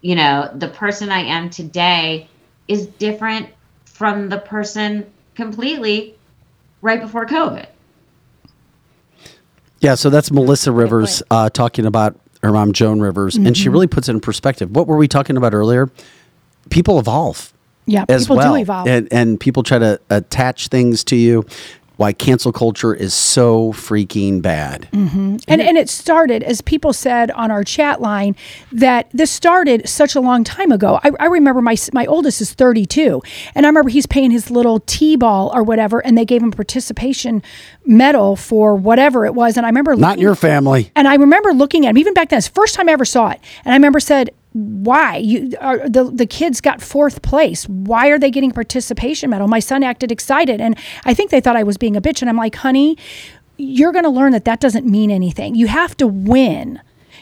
You 0.00 0.16
know, 0.16 0.50
the 0.54 0.68
person 0.68 1.10
I 1.10 1.20
am 1.20 1.50
today 1.50 2.28
is 2.68 2.86
different 2.86 3.48
from 3.84 4.28
the 4.28 4.38
person 4.38 5.10
completely 5.34 6.16
right 6.80 7.00
before 7.00 7.26
COVID. 7.26 7.66
Yeah, 9.80 9.96
so 9.96 10.08
that's 10.08 10.30
Melissa 10.30 10.72
Rivers 10.72 11.22
uh, 11.30 11.50
talking 11.50 11.84
about 11.84 12.18
her 12.44 12.52
mom, 12.52 12.72
Joan 12.72 13.00
Rivers, 13.00 13.36
and 13.36 13.56
she 13.56 13.68
Mhm. 13.68 13.72
really 13.72 13.86
puts 13.86 14.08
it 14.08 14.12
in 14.12 14.20
perspective. 14.20 14.70
What 14.70 14.86
were 14.86 14.96
we 14.96 15.08
talking 15.08 15.36
about 15.36 15.54
earlier? 15.54 15.90
People 16.70 16.98
evolve. 16.98 17.52
Yeah, 17.86 18.04
as 18.08 18.24
people 18.24 18.36
do 18.36 18.40
well. 18.42 18.56
evolve. 18.56 18.88
And, 18.88 19.08
and 19.12 19.38
people 19.38 19.62
try 19.62 19.78
to 19.78 20.00
attach 20.10 20.68
things 20.68 21.04
to 21.04 21.16
you. 21.16 21.44
Why 21.96 22.12
cancel 22.12 22.52
culture 22.52 22.92
is 22.92 23.14
so 23.14 23.72
freaking 23.72 24.42
bad. 24.42 24.88
hmm 24.92 25.36
And 25.46 25.60
and 25.60 25.78
it 25.78 25.88
started, 25.88 26.42
as 26.42 26.60
people 26.60 26.92
said 26.92 27.30
on 27.30 27.50
our 27.50 27.62
chat 27.62 28.00
line, 28.00 28.34
that 28.72 29.08
this 29.12 29.30
started 29.30 29.88
such 29.88 30.16
a 30.16 30.20
long 30.20 30.42
time 30.42 30.72
ago. 30.72 30.98
I, 31.04 31.10
I 31.20 31.26
remember 31.26 31.60
my 31.62 31.76
my 31.92 32.04
oldest 32.06 32.40
is 32.40 32.52
32, 32.52 33.22
and 33.54 33.64
I 33.64 33.68
remember 33.68 33.90
he's 33.90 34.06
paying 34.06 34.30
his 34.32 34.50
little 34.50 34.80
t-ball 34.80 35.52
or 35.54 35.62
whatever, 35.62 36.00
and 36.04 36.18
they 36.18 36.24
gave 36.24 36.42
him 36.42 36.48
a 36.48 36.56
participation 36.56 37.42
medal 37.86 38.34
for 38.36 38.74
whatever 38.74 39.24
it 39.24 39.34
was. 39.34 39.56
And 39.56 39.64
I 39.64 39.68
remember 39.68 39.94
Not 39.94 40.18
your 40.18 40.34
family. 40.34 40.90
and 40.96 41.06
I 41.06 41.14
remember 41.14 41.52
looking 41.52 41.86
at 41.86 41.90
him 41.90 41.98
even 41.98 42.14
back 42.14 42.30
then. 42.30 42.38
It's 42.38 42.48
the 42.48 42.54
first 42.54 42.74
time 42.74 42.88
I 42.88 42.92
ever 42.92 43.04
saw 43.04 43.30
it, 43.30 43.40
and 43.64 43.72
I 43.72 43.76
remember 43.76 44.00
said, 44.00 44.30
"Why 44.54 45.16
you 45.16 45.52
are, 45.60 45.88
the 45.88 46.04
the 46.04 46.26
kids 46.26 46.60
got 46.62 46.80
fourth 46.80 47.20
place? 47.20 47.68
Why 47.68 48.08
are 48.08 48.18
they 48.18 48.30
getting 48.30 48.52
participation 48.52 49.28
medal?" 49.28 49.48
My 49.48 49.58
son 49.58 49.82
acted 49.82 50.10
excited, 50.10 50.60
and 50.60 50.78
I 51.04 51.12
think 51.12 51.30
they 51.30 51.40
thought 51.40 51.56
I 51.56 51.64
was 51.64 51.76
being 51.76 51.96
a 51.96 52.00
bitch. 52.00 52.22
And 52.22 52.30
I'm 52.30 52.36
like, 52.36 52.54
"Honey, 52.54 52.96
you're 53.58 53.92
going 53.92 54.04
to 54.04 54.10
learn 54.10 54.32
that 54.32 54.46
that 54.46 54.60
doesn't 54.60 54.86
mean 54.86 55.10
anything. 55.10 55.54
You 55.54 55.66
have 55.66 55.96
to 55.98 56.06
win." 56.06 56.80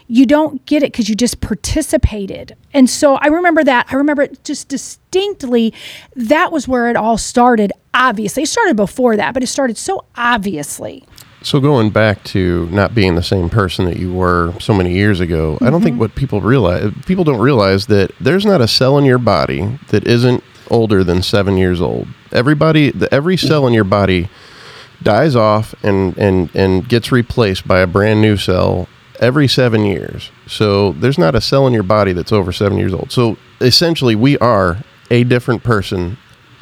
You 0.09 0.27
don't 0.27 0.67
get 0.67 0.83
it 0.83 0.93
because 0.93 1.09
you 1.09 1.15
just 1.15 1.41
participated. 1.41 2.55
And 2.75 2.91
so 2.91 3.15
I 3.17 3.29
remember 3.29 3.65
that. 3.65 3.87
I 3.91 3.95
remember 3.95 4.23
it 4.23 4.45
just 4.45 4.69
distinctly. 4.69 5.73
That 6.15 6.53
was 6.53 6.69
where 6.69 6.91
it 6.91 6.97
all 6.97 7.17
started. 7.17 7.73
Obviously, 7.95 8.43
it 8.43 8.49
started 8.49 8.77
before 8.77 9.17
that, 9.17 9.33
but 9.33 9.43
it 9.43 9.47
started 9.47 9.79
so 9.79 10.05
obviously. 10.15 11.05
So 11.45 11.59
going 11.61 11.91
back 11.91 12.23
to 12.25 12.69
not 12.71 12.95
being 12.95 13.15
the 13.17 13.23
same 13.23 13.51
person 13.51 13.85
that 13.87 13.97
you 13.99 14.13
were 14.13 14.53
so 14.61 14.73
many 14.73 14.93
years 14.93 15.19
ago, 15.21 15.59
I 15.61 15.71
don't 15.71 15.83
think 15.83 15.97
Mhm. 15.97 16.01
what 16.01 16.15
people 16.15 16.41
realize 16.41 16.91
people 17.07 17.25
don't 17.25 17.41
realize 17.41 17.87
that 17.87 18.13
there's 18.21 18.47
not 18.47 18.61
a 18.61 18.69
cell 18.69 18.97
in 18.99 19.05
your 19.05 19.19
body 19.19 19.79
that 19.89 20.07
isn't 20.07 20.43
older 20.71 21.03
than 21.03 21.21
7 21.23 21.57
years 21.57 21.81
old. 21.81 22.07
Everybody 22.33 22.91
the, 22.91 23.13
every 23.13 23.37
cell 23.37 23.67
in 23.67 23.75
your 23.75 23.85
body 23.85 24.29
dies 25.03 25.35
off 25.35 25.75
and 25.83 26.17
and 26.17 26.49
and 26.55 26.89
gets 26.89 27.11
replaced 27.11 27.67
by 27.67 27.81
a 27.81 27.87
brand 27.89 28.23
new 28.23 28.37
cell 28.37 28.87
every 29.21 29.49
7 29.49 29.85
years. 29.85 30.31
So 30.47 30.93
there's 30.93 31.19
not 31.19 31.35
a 31.35 31.41
cell 31.41 31.67
in 31.67 31.73
your 31.75 31.83
body 31.83 32.13
that's 32.13 32.33
over 32.33 32.53
7 32.53 32.79
years 32.79 32.95
old. 32.95 33.11
So 33.11 33.37
essentially 33.61 34.15
we 34.15 34.39
are 34.39 34.79
a 35.11 35.25
different 35.25 35.63
person 35.65 36.19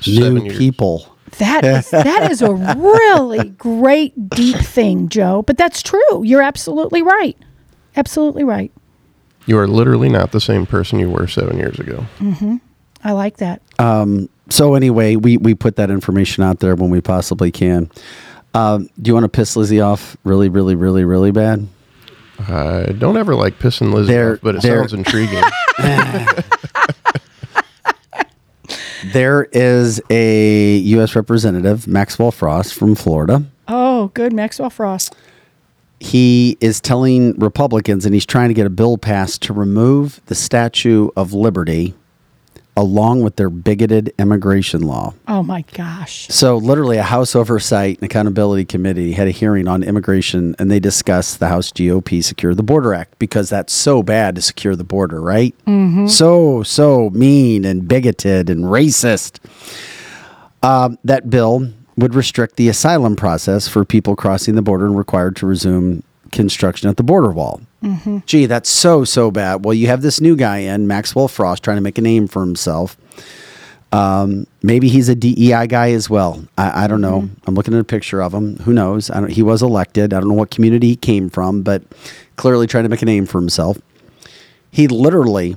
New 0.06 0.14
7 0.22 0.44
years. 0.46 0.56
people. 0.58 1.09
That 1.38 1.64
is 1.64 1.90
that 1.90 2.30
is 2.30 2.42
a 2.42 2.52
really 2.52 3.50
great 3.50 4.28
deep 4.30 4.56
thing, 4.58 5.08
Joe. 5.08 5.42
But 5.42 5.56
that's 5.56 5.82
true. 5.82 6.22
You're 6.24 6.42
absolutely 6.42 7.02
right. 7.02 7.36
Absolutely 7.96 8.44
right. 8.44 8.70
You 9.46 9.58
are 9.58 9.66
literally 9.66 10.08
not 10.08 10.32
the 10.32 10.40
same 10.40 10.66
person 10.66 10.98
you 10.98 11.08
were 11.10 11.26
7 11.26 11.56
years 11.56 11.78
ago. 11.80 12.02
hmm 12.18 12.56
I 13.02 13.12
like 13.12 13.38
that. 13.38 13.62
Um, 13.78 14.28
so 14.50 14.74
anyway, 14.74 15.16
we 15.16 15.38
we 15.38 15.54
put 15.54 15.76
that 15.76 15.90
information 15.90 16.44
out 16.44 16.60
there 16.60 16.74
when 16.74 16.90
we 16.90 17.00
possibly 17.00 17.50
can. 17.50 17.90
Um, 18.52 18.90
do 19.00 19.08
you 19.08 19.14
want 19.14 19.24
to 19.24 19.28
piss 19.28 19.56
Lizzie 19.56 19.80
off 19.80 20.16
really, 20.24 20.48
really, 20.48 20.74
really, 20.74 21.04
really 21.04 21.30
bad? 21.30 21.66
I 22.40 22.94
don't 22.98 23.16
ever 23.16 23.34
like 23.34 23.58
pissing 23.58 23.92
Lizzie 23.94 24.12
There- 24.12 24.34
off, 24.34 24.40
but 24.42 24.56
it 24.56 24.62
there- 24.62 24.78
sounds 24.80 24.92
intriguing. 24.92 25.42
There 29.06 29.44
is 29.52 30.00
a 30.10 30.76
U.S. 30.76 31.16
Representative, 31.16 31.86
Maxwell 31.86 32.30
Frost 32.30 32.74
from 32.74 32.94
Florida. 32.94 33.44
Oh, 33.68 34.08
good, 34.14 34.32
Maxwell 34.32 34.70
Frost. 34.70 35.14
He 36.00 36.56
is 36.60 36.80
telling 36.80 37.38
Republicans, 37.38 38.04
and 38.06 38.14
he's 38.14 38.26
trying 38.26 38.48
to 38.48 38.54
get 38.54 38.66
a 38.66 38.70
bill 38.70 38.98
passed 38.98 39.42
to 39.42 39.52
remove 39.52 40.20
the 40.26 40.34
Statue 40.34 41.10
of 41.16 41.32
Liberty 41.32 41.94
along 42.76 43.22
with 43.22 43.36
their 43.36 43.50
bigoted 43.50 44.12
immigration 44.18 44.82
law. 44.82 45.12
Oh 45.28 45.42
my 45.42 45.64
gosh. 45.74 46.28
So, 46.28 46.56
literally, 46.56 46.96
a 46.98 47.02
House 47.02 47.34
Oversight 47.34 47.96
and 47.98 48.04
Accountability 48.04 48.64
Committee 48.64 49.12
had 49.12 49.28
a 49.28 49.32
hearing 49.32 49.68
on 49.68 49.82
immigration, 49.82 50.54
and 50.58 50.70
they 50.70 50.80
discussed 50.80 51.40
the 51.40 51.48
House 51.48 51.70
GOP 51.72 52.22
Secure 52.22 52.54
the 52.54 52.62
Border 52.62 52.94
Act 52.94 53.18
because 53.18 53.50
that's 53.50 53.72
so 53.72 54.02
bad 54.02 54.36
to 54.36 54.42
secure 54.42 54.76
the 54.76 54.84
border, 54.84 55.20
right? 55.20 55.54
Mhm. 55.66 56.08
So, 56.08 56.62
so 56.62 57.10
mean 57.10 57.64
and 57.64 57.86
bigoted 57.88 58.48
and 58.48 58.64
racist. 58.64 59.38
Um, 60.62 60.98
that 61.04 61.30
bill 61.30 61.68
would 61.96 62.14
restrict 62.14 62.56
the 62.56 62.68
asylum 62.68 63.16
process 63.16 63.66
for 63.68 63.84
people 63.84 64.16
crossing 64.16 64.54
the 64.54 64.62
border 64.62 64.86
and 64.86 64.96
required 64.96 65.36
to 65.36 65.46
resume 65.46 66.02
construction 66.30 66.88
at 66.88 66.96
the 66.96 67.02
border 67.02 67.30
wall. 67.30 67.60
Mm-hmm. 67.82 68.18
Gee, 68.26 68.46
that's 68.46 68.68
so, 68.68 69.04
so 69.04 69.30
bad. 69.30 69.64
Well, 69.64 69.74
you 69.74 69.86
have 69.86 70.02
this 70.02 70.20
new 70.20 70.36
guy 70.36 70.58
in, 70.58 70.86
Maxwell 70.86 71.28
Frost, 71.28 71.62
trying 71.62 71.76
to 71.76 71.82
make 71.82 71.98
a 71.98 72.02
name 72.02 72.26
for 72.26 72.40
himself. 72.40 72.96
Um, 73.92 74.46
maybe 74.62 74.88
he's 74.88 75.08
a 75.08 75.14
DEI 75.14 75.66
guy 75.66 75.90
as 75.92 76.08
well. 76.08 76.44
I, 76.56 76.84
I 76.84 76.86
don't 76.86 77.00
know. 77.00 77.28
I'm 77.46 77.54
looking 77.54 77.74
at 77.74 77.80
a 77.80 77.84
picture 77.84 78.22
of 78.22 78.32
him. 78.32 78.56
Who 78.58 78.72
knows? 78.72 79.10
I 79.10 79.20
don't, 79.20 79.30
he 79.30 79.42
was 79.42 79.62
elected. 79.62 80.14
I 80.14 80.20
don't 80.20 80.28
know 80.28 80.34
what 80.34 80.50
community 80.50 80.88
he 80.88 80.96
came 80.96 81.28
from, 81.28 81.62
but 81.62 81.82
clearly 82.36 82.66
trying 82.66 82.84
to 82.84 82.88
make 82.88 83.02
a 83.02 83.06
name 83.06 83.26
for 83.26 83.40
himself. 83.40 83.78
He 84.70 84.86
literally 84.86 85.56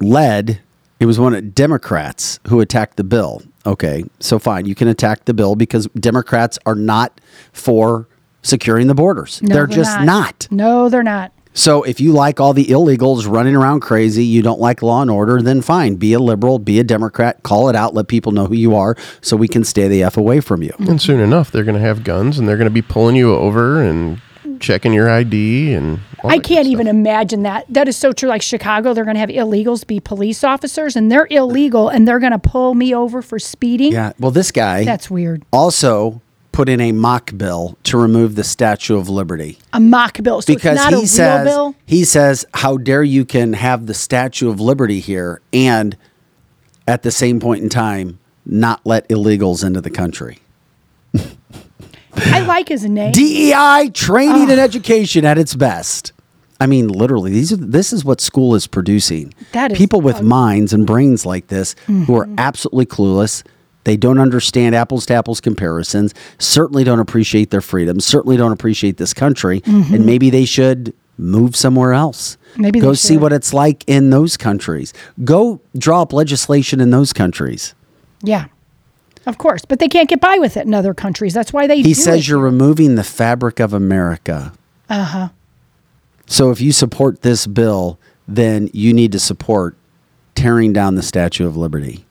led. 0.00 0.60
It 0.98 1.06
was 1.06 1.20
one 1.20 1.34
of 1.34 1.54
Democrats 1.54 2.40
who 2.48 2.60
attacked 2.60 2.96
the 2.96 3.04
bill. 3.04 3.42
Okay, 3.64 4.04
so 4.18 4.38
fine, 4.38 4.66
you 4.66 4.74
can 4.74 4.88
attack 4.88 5.26
the 5.26 5.34
bill 5.34 5.54
because 5.54 5.86
Democrats 5.88 6.58
are 6.66 6.74
not 6.74 7.20
for 7.52 8.08
securing 8.42 8.86
the 8.86 8.94
borders. 8.94 9.42
No, 9.42 9.54
they're, 9.54 9.66
just 9.66 10.00
not. 10.00 10.48
No, 10.50 10.88
they're 10.88 11.02
not. 11.02 11.32
So 11.52 11.82
if 11.82 12.00
you 12.00 12.12
like 12.12 12.38
all 12.38 12.52
the 12.52 12.66
illegals 12.66 13.30
running 13.30 13.56
around 13.56 13.80
crazy, 13.80 14.24
you 14.24 14.40
don't 14.40 14.60
like 14.60 14.82
law 14.82 15.02
and 15.02 15.10
order, 15.10 15.42
then 15.42 15.62
fine. 15.62 15.96
Be 15.96 16.12
a 16.12 16.20
liberal, 16.20 16.58
be 16.60 16.78
a 16.78 16.84
Democrat, 16.84 17.42
call 17.42 17.68
it 17.68 17.74
out, 17.74 17.92
let 17.92 18.06
people 18.06 18.30
know 18.32 18.46
who 18.46 18.54
you 18.54 18.76
are 18.76 18.96
so 19.20 19.36
we 19.36 19.48
can 19.48 19.64
stay 19.64 19.88
the 19.88 20.02
F 20.04 20.16
away 20.16 20.40
from 20.40 20.62
you. 20.62 20.72
And 20.78 21.02
soon 21.02 21.18
enough, 21.20 21.50
they're 21.50 21.64
going 21.64 21.74
to 21.74 21.80
have 21.80 22.04
guns 22.04 22.38
and 22.38 22.48
they're 22.48 22.56
going 22.56 22.68
to 22.68 22.70
be 22.70 22.82
pulling 22.82 23.16
you 23.16 23.34
over 23.34 23.82
and 23.82 24.20
checking 24.60 24.92
your 24.92 25.10
ID 25.10 25.72
and 25.72 26.00
I 26.22 26.38
can't 26.38 26.66
even 26.66 26.86
imagine 26.86 27.42
that. 27.44 27.64
That 27.68 27.88
is 27.88 27.96
so 27.96 28.12
true. 28.12 28.28
Like 28.28 28.42
Chicago, 28.42 28.94
they're 28.94 29.04
going 29.04 29.14
to 29.14 29.20
have 29.20 29.30
illegals 29.30 29.86
be 29.86 30.00
police 30.00 30.44
officers, 30.44 30.96
and 30.96 31.10
they're 31.10 31.26
illegal, 31.30 31.88
and 31.88 32.06
they're 32.06 32.18
going 32.18 32.32
to 32.32 32.38
pull 32.38 32.74
me 32.74 32.94
over 32.94 33.22
for 33.22 33.38
speeding. 33.38 33.92
Yeah. 33.92 34.12
Well, 34.18 34.30
this 34.30 34.50
guy 34.52 34.84
That's 34.84 35.10
weird. 35.10 35.44
also 35.52 36.20
put 36.52 36.68
in 36.68 36.80
a 36.80 36.92
mock 36.92 37.36
bill 37.36 37.76
to 37.84 37.96
remove 37.96 38.34
the 38.34 38.44
Statue 38.44 38.96
of 38.96 39.08
Liberty. 39.08 39.58
A 39.72 39.80
mock 39.80 40.22
bill. 40.22 40.42
So 40.42 40.54
because 40.54 40.78
he 40.84 40.86
a 40.86 40.90
real 40.90 41.06
says 41.06 41.46
bill. 41.46 41.74
he 41.86 42.04
says 42.04 42.44
how 42.54 42.76
dare 42.76 43.02
you 43.02 43.24
can 43.24 43.52
have 43.52 43.86
the 43.86 43.94
Statue 43.94 44.48
of 44.48 44.60
Liberty 44.60 45.00
here 45.00 45.40
and 45.52 45.96
at 46.86 47.02
the 47.02 47.10
same 47.10 47.40
point 47.40 47.62
in 47.62 47.68
time 47.68 48.18
not 48.44 48.80
let 48.84 49.08
illegals 49.08 49.64
into 49.64 49.80
the 49.80 49.90
country. 49.90 50.38
I 52.14 52.40
like 52.40 52.68
his 52.68 52.84
name. 52.84 53.12
DEI 53.12 53.90
training 53.94 54.50
and 54.50 54.60
education 54.60 55.24
at 55.24 55.38
its 55.38 55.54
best. 55.54 56.12
I 56.60 56.66
mean, 56.66 56.88
literally, 56.88 57.30
these 57.30 57.52
are 57.52 57.56
this 57.56 57.92
is 57.92 58.04
what 58.04 58.20
school 58.20 58.54
is 58.54 58.66
producing. 58.66 59.32
That 59.52 59.72
is 59.72 59.78
people 59.78 60.02
with 60.02 60.20
minds 60.20 60.72
and 60.72 60.86
brains 60.86 61.24
like 61.24 61.46
this 61.46 61.74
who 61.86 62.16
are 62.16 62.26
mm-hmm. 62.26 62.34
absolutely 62.38 62.86
clueless. 62.86 63.42
They 63.84 63.96
don't 63.96 64.18
understand 64.18 64.74
apples 64.74 65.06
to 65.06 65.14
apples 65.14 65.40
comparisons. 65.40 66.14
Certainly 66.38 66.84
don't 66.84 67.00
appreciate 67.00 67.50
their 67.50 67.60
freedoms. 67.62 68.04
Certainly 68.04 68.36
don't 68.36 68.52
appreciate 68.52 68.98
this 68.98 69.14
country. 69.14 69.62
Mhm. 69.62 69.94
And 69.94 70.06
maybe 70.06 70.28
they 70.30 70.44
should 70.44 70.92
move 71.18 71.56
somewhere 71.56 71.92
else. 71.92 72.36
Maybe 72.56 72.80
go 72.80 72.92
see 72.94 73.16
what 73.16 73.32
it's 73.32 73.52
like 73.54 73.84
in 73.86 74.10
those 74.10 74.36
countries. 74.36 74.92
Go 75.24 75.60
draw 75.76 76.02
up 76.02 76.12
legislation 76.12 76.80
in 76.80 76.90
those 76.90 77.12
countries. 77.12 77.74
Yeah, 78.22 78.46
of 79.26 79.38
course, 79.38 79.64
but 79.64 79.78
they 79.78 79.88
can't 79.88 80.08
get 80.08 80.20
by 80.20 80.38
with 80.38 80.56
it 80.56 80.66
in 80.66 80.74
other 80.74 80.92
countries. 80.94 81.32
That's 81.32 81.52
why 81.52 81.66
they. 81.66 81.80
He 81.82 81.94
says 81.94 82.20
it. 82.20 82.28
you're 82.28 82.38
removing 82.38 82.96
the 82.96 83.04
fabric 83.04 83.60
of 83.60 83.72
America. 83.72 84.52
Uh 84.88 85.04
huh. 85.04 85.28
So 86.26 86.50
if 86.50 86.60
you 86.60 86.72
support 86.72 87.22
this 87.22 87.46
bill, 87.46 87.98
then 88.28 88.68
you 88.72 88.92
need 88.92 89.12
to 89.12 89.18
support 89.18 89.76
tearing 90.34 90.72
down 90.72 90.94
the 90.96 91.02
Statue 91.02 91.46
of 91.46 91.56
Liberty. 91.56 92.04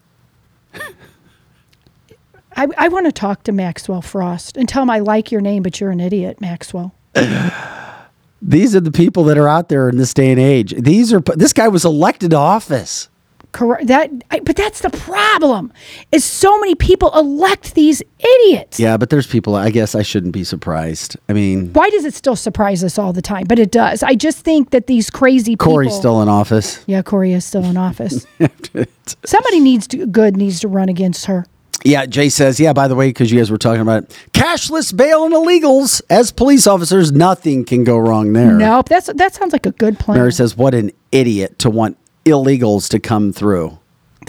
I, 2.60 2.68
I 2.78 2.88
want 2.90 3.06
to 3.06 3.14
talk 3.14 3.44
to 3.44 3.54
Maxwell 3.54 4.02
Frost 4.02 4.58
and 4.58 4.68
tell 4.68 4.84
him 4.84 4.90
I 4.90 5.00
like 5.00 5.32
your 5.32 5.40
name, 5.40 5.64
but 5.64 5.80
you're 5.80 5.92
an 5.92 6.02
idiot, 6.02 6.42
Maxwell. 6.42 6.94
These 8.42 8.76
are 8.76 8.82
the 8.82 8.92
people 8.92 9.24
that 9.26 9.38
are 9.38 9.48
out 9.48 9.70
there 9.70 9.88
in 9.88 9.96
this 9.96 10.14
day 10.14 10.30
and 10.30 10.40
age. 10.40 10.74
These 10.78 11.14
are 11.14 11.22
this 11.22 11.54
guy 11.54 11.70
was 11.70 11.86
elected 11.86 12.32
to 12.32 12.38
office. 12.38 13.08
Correct. 13.54 13.88
That, 13.88 14.12
I, 14.30 14.42
but 14.42 14.58
that's 14.58 14.82
the 14.82 14.90
problem. 14.90 15.72
Is 16.12 16.26
so 16.26 16.60
many 16.60 16.76
people 16.76 17.18
elect 17.18 17.76
these 17.76 18.04
idiots. 18.20 18.78
Yeah, 18.78 18.98
but 18.98 19.10
there's 19.10 19.26
people. 19.26 19.56
I 19.56 19.70
guess 19.70 19.96
I 19.96 20.02
shouldn't 20.04 20.34
be 20.34 20.44
surprised. 20.44 21.16
I 21.30 21.34
mean, 21.34 21.72
Why 21.72 21.90
does 21.90 22.04
it 22.04 22.14
still 22.14 22.36
surprise 22.36 22.84
us 22.84 23.00
all 23.00 23.14
the 23.14 23.22
time? 23.22 23.46
But 23.48 23.58
it 23.58 23.72
does. 23.72 24.04
I 24.04 24.16
just 24.16 24.40
think 24.40 24.72
that 24.72 24.88
these 24.88 25.10
crazy 25.10 25.54
people. 25.54 25.72
Cori's 25.72 25.96
still 25.96 26.22
in 26.22 26.28
office. 26.28 26.84
Yeah, 26.88 27.04
Cori 27.04 27.32
is 27.32 27.46
still 27.46 27.64
in 27.64 27.78
office. 27.78 28.28
Somebody 29.26 29.60
needs 29.62 29.88
to 29.88 30.06
good 30.06 30.36
needs 30.36 30.60
to 30.60 30.68
run 30.68 30.90
against 30.90 31.26
her. 31.28 31.46
Yeah, 31.84 32.06
Jay 32.06 32.30
says, 32.30 32.60
yeah, 32.60 32.74
by 32.74 32.88
the 32.88 32.96
way, 32.96 33.10
because 33.10 33.32
you 33.32 33.38
guys 33.38 33.50
were 33.50 33.58
talking 33.58 33.82
about 33.82 34.04
it, 34.04 34.30
cashless 34.34 34.96
bail 34.96 35.24
and 35.26 35.34
illegals. 35.34 36.02
As 36.10 36.32
police 36.32 36.68
officers, 36.68 37.12
nothing 37.12 37.64
can 37.64 37.84
go 37.84 37.98
wrong 37.98 38.34
there. 38.34 38.54
Nope. 38.54 38.90
That's 38.90 39.08
that 39.14 39.34
sounds 39.34 39.54
like 39.54 39.66
a 39.66 39.72
good 39.72 39.98
plan. 39.98 40.18
Mary 40.18 40.34
says, 40.34 40.58
what 40.58 40.74
an 40.74 40.92
idiot 41.12 41.60
to 41.60 41.70
want 41.70 41.98
illegals 42.26 42.90
to 42.90 43.00
come 43.00 43.32
through. 43.32 43.78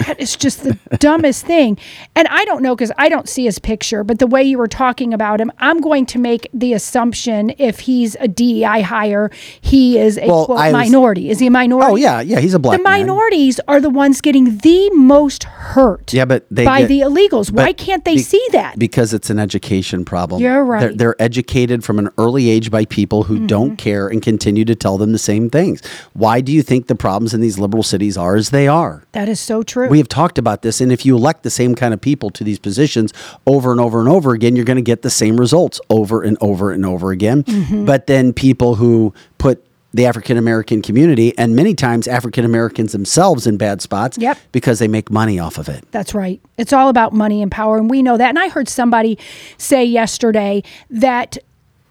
That 0.06 0.18
is 0.18 0.34
just 0.36 0.64
the 0.64 0.78
dumbest 0.98 1.44
thing. 1.46 1.76
And 2.16 2.26
I 2.28 2.44
don't 2.46 2.62
know 2.62 2.74
because 2.74 2.90
I 2.98 3.08
don't 3.08 3.28
see 3.28 3.44
his 3.44 3.58
picture, 3.58 4.02
but 4.02 4.18
the 4.18 4.26
way 4.26 4.42
you 4.42 4.56
were 4.58 4.66
talking 4.68 5.12
about 5.12 5.40
him, 5.40 5.52
I'm 5.58 5.80
going 5.80 6.06
to 6.06 6.18
make 6.18 6.48
the 6.54 6.72
assumption 6.72 7.52
if 7.58 7.80
he's 7.80 8.16
a 8.18 8.26
DEI 8.28 8.80
hire, 8.82 9.30
he 9.60 9.98
is 9.98 10.16
a 10.18 10.26
Well, 10.26 10.46
quote, 10.46 10.58
was- 10.58 10.72
minority. 10.72 11.28
Is 11.30 11.38
he 11.38 11.46
a 11.48 11.50
minority? 11.50 11.92
Oh, 11.92 11.96
yeah, 11.96 12.20
yeah, 12.20 12.40
he's 12.40 12.54
a 12.54 12.58
black 12.58 12.78
The 12.78 12.82
man. 12.82 13.00
minorities 13.06 13.60
are 13.68 13.80
the 13.80 13.90
ones 13.90 14.20
getting 14.20 14.56
the 14.58 14.90
most 14.94 15.44
hurt 15.44 16.12
Yeah, 16.14 16.24
but 16.24 16.46
they 16.50 16.64
by 16.64 16.80
get- 16.80 16.88
the 16.88 17.00
illegals. 17.00 17.50
Why 17.52 17.72
can't 17.72 18.04
they 18.04 18.14
be- 18.16 18.22
see 18.22 18.44
that? 18.52 18.78
Because 18.78 19.12
it's 19.12 19.28
an 19.30 19.38
education 19.38 20.04
problem. 20.04 20.40
You're 20.40 20.64
right. 20.64 20.80
They're, 20.80 20.94
they're 20.94 21.22
educated 21.22 21.84
from 21.84 21.98
an 21.98 22.08
early 22.16 22.48
age 22.48 22.70
by 22.70 22.84
people 22.86 23.24
who 23.24 23.36
Mm-hmm. 23.36 23.46
don't 23.46 23.76
care 23.76 24.08
and 24.08 24.22
continue 24.22 24.64
to 24.64 24.74
tell 24.74 24.96
them 24.98 25.12
the 25.12 25.18
same 25.18 25.50
things. 25.50 25.82
Why 26.14 26.40
do 26.40 26.52
you 26.52 26.62
think 26.62 26.86
the 26.86 26.94
problems 26.94 27.34
in 27.34 27.40
these 27.40 27.58
liberal 27.58 27.82
cities 27.82 28.16
are 28.16 28.34
as 28.36 28.50
they 28.50 28.66
are? 28.68 29.04
That 29.12 29.28
is 29.28 29.40
so 29.40 29.62
true. 29.62 29.88
We 29.90 29.98
have 29.98 30.08
talked 30.08 30.38
about 30.38 30.62
this, 30.62 30.80
and 30.80 30.90
if 30.92 31.04
you 31.04 31.16
elect 31.16 31.42
the 31.42 31.50
same 31.50 31.74
kind 31.74 31.92
of 31.92 32.00
people 32.00 32.30
to 32.30 32.44
these 32.44 32.58
positions 32.58 33.12
over 33.46 33.72
and 33.72 33.80
over 33.80 33.98
and 34.00 34.08
over 34.08 34.32
again, 34.32 34.54
you're 34.56 34.64
going 34.64 34.76
to 34.76 34.82
get 34.82 35.02
the 35.02 35.10
same 35.10 35.36
results 35.36 35.80
over 35.90 36.22
and 36.22 36.38
over 36.40 36.70
and 36.70 36.86
over 36.86 37.10
again. 37.10 37.42
Mhm. 37.42 37.84
But 37.86 38.06
then 38.06 38.32
people 38.32 38.76
who 38.76 39.12
put 39.38 39.64
the 39.92 40.06
African 40.06 40.36
American 40.36 40.80
community 40.80 41.36
and 41.36 41.56
many 41.56 41.74
times 41.74 42.06
African 42.06 42.44
Americans 42.44 42.92
themselves 42.92 43.44
in 43.48 43.56
bad 43.56 43.82
spots 43.82 44.16
Yep. 44.20 44.38
because 44.52 44.78
they 44.78 44.86
make 44.86 45.10
money 45.10 45.40
off 45.40 45.58
of 45.58 45.68
it. 45.68 45.82
That's 45.90 46.14
right. 46.14 46.40
It's 46.56 46.72
all 46.72 46.88
about 46.88 47.12
money 47.12 47.42
and 47.42 47.50
power. 47.50 47.76
And 47.76 47.90
we 47.90 48.00
know 48.00 48.16
that. 48.16 48.28
And 48.28 48.38
I 48.38 48.48
heard 48.50 48.68
somebody 48.68 49.18
say 49.58 49.84
yesterday 49.84 50.62
that 50.90 51.36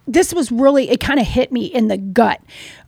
this 0.07 0.33
was 0.33 0.49
really, 0.49 0.89
it 0.89 1.01
kind 1.01 1.19
of 1.19 1.27
hit 1.27 1.51
me 1.51 1.65
in 1.65 1.89
the 1.89 1.97
gut. 1.97 2.39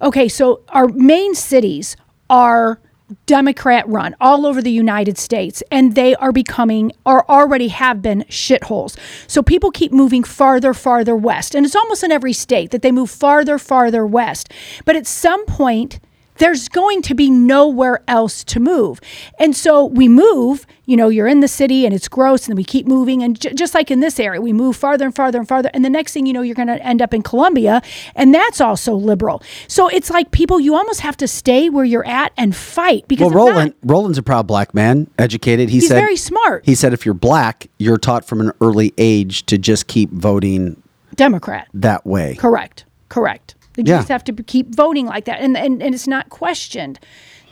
Okay, 0.02 0.30
so 0.30 0.62
our 0.70 0.88
main 0.88 1.36
cities 1.36 1.98
are 2.30 2.80
Democrat 3.26 3.88
run 3.88 4.16
all 4.20 4.46
over 4.46 4.62
the 4.62 4.72
United 4.72 5.18
States, 5.18 5.64
and 5.72 5.96
they 5.96 6.16
are 6.16 6.32
becoming, 6.32 6.92
or 7.06 7.30
already 7.30 7.70
have 7.70 8.02
been, 8.02 8.24
shitholes. 8.30 8.98
So 9.28 9.42
people 9.42 9.72
keep 9.72 9.92
moving 9.92 10.24
farther, 10.24 10.74
farther 10.74 11.16
west. 11.16 11.56
And 11.56 11.66
it's 11.66 11.76
almost 11.76 12.04
in 12.04 12.12
every 12.12 12.34
state 12.34 12.72
that 12.72 12.82
they 12.82 12.92
move 12.92 13.10
farther, 13.10 13.58
farther 13.58 14.06
west. 14.06 14.52
But 14.86 14.96
at 14.96 15.08
some 15.08 15.46
point, 15.46 16.00
there's 16.42 16.68
going 16.70 17.04
to 17.04 17.14
be 17.14 17.30
nowhere 17.30 18.02
else 18.08 18.44
to 18.44 18.60
move. 18.60 19.00
And 19.38 19.56
so 19.56 19.86
we 19.86 20.08
move, 20.08 20.66
you 20.86 20.98
know, 20.98 21.08
you're 21.08 21.28
in 21.28 21.40
the 21.40 21.48
city 21.48 21.86
and 21.86 21.94
it's 21.94 22.08
gross, 22.08 22.46
and 22.46 22.54
then 22.54 22.58
we 22.58 22.64
keep 22.64 22.88
moving. 22.88 23.22
And 23.22 23.40
j- 23.40 23.54
just 23.54 23.76
like 23.76 23.92
in 23.92 24.00
this 24.00 24.20
area, 24.20 24.42
we 24.42 24.52
move 24.52 24.76
farther 24.76 25.06
and 25.06 25.16
farther 25.16 25.38
and 25.38 25.48
farther. 25.48 25.70
And 25.72 25.86
the 25.86 25.90
next 25.90 26.14
thing 26.14 26.26
you 26.26 26.34
know, 26.34 26.42
you're 26.42 26.56
going 26.56 26.68
to 26.68 26.84
end 26.84 27.00
up 27.00 27.14
in 27.14 27.22
Columbia, 27.22 27.84
and 28.16 28.34
that's 28.34 28.60
also 28.60 28.96
liberal. 28.96 29.44
So 29.68 29.88
it's 29.88 30.10
like 30.10 30.32
people, 30.32 30.60
you 30.60 30.74
almost 30.74 31.02
have 31.02 31.16
to 31.18 31.28
stay 31.28 31.70
where 31.70 31.86
you're 31.86 32.08
at 32.08 32.34
and 32.38 32.56
fight 32.56 33.08
because 33.08 33.32
well, 33.32 33.48
if 33.48 33.50
not, 33.50 33.56
Roland, 33.56 33.74
Roland's 33.84 34.18
a 34.18 34.24
proud 34.24 34.48
black 34.48 34.74
man, 34.74 35.08
educated. 35.20 35.70
He 35.70 35.76
He's 35.76 35.90
said 35.90 36.00
very 36.00 36.16
smart. 36.18 36.66
He 36.66 36.74
said 36.74 36.92
if 36.92 37.06
you're 37.06 37.14
black, 37.14 37.68
you're 37.78 38.00
taught 38.00 38.26
from 38.26 38.42
an 38.42 38.52
early 38.62 38.94
age 38.98 39.46
to 39.46 39.60
just 39.60 39.86
keep 39.86 40.10
voting 40.10 40.82
Democrat. 41.16 41.68
that 41.76 42.04
way. 42.04 42.34
Correct. 42.36 42.86
Correct. 43.10 43.54
You 43.78 43.84
Yeah. 43.86 43.98
just 43.98 44.10
have 44.10 44.24
to 44.26 44.34
keep 44.34 44.74
voting 44.76 45.06
like 45.06 45.26
that, 45.26 45.40
and 45.42 45.58
and, 45.58 45.82
and 45.82 45.96
it's 45.96 46.08
not 46.08 46.30
questioned 46.30 47.00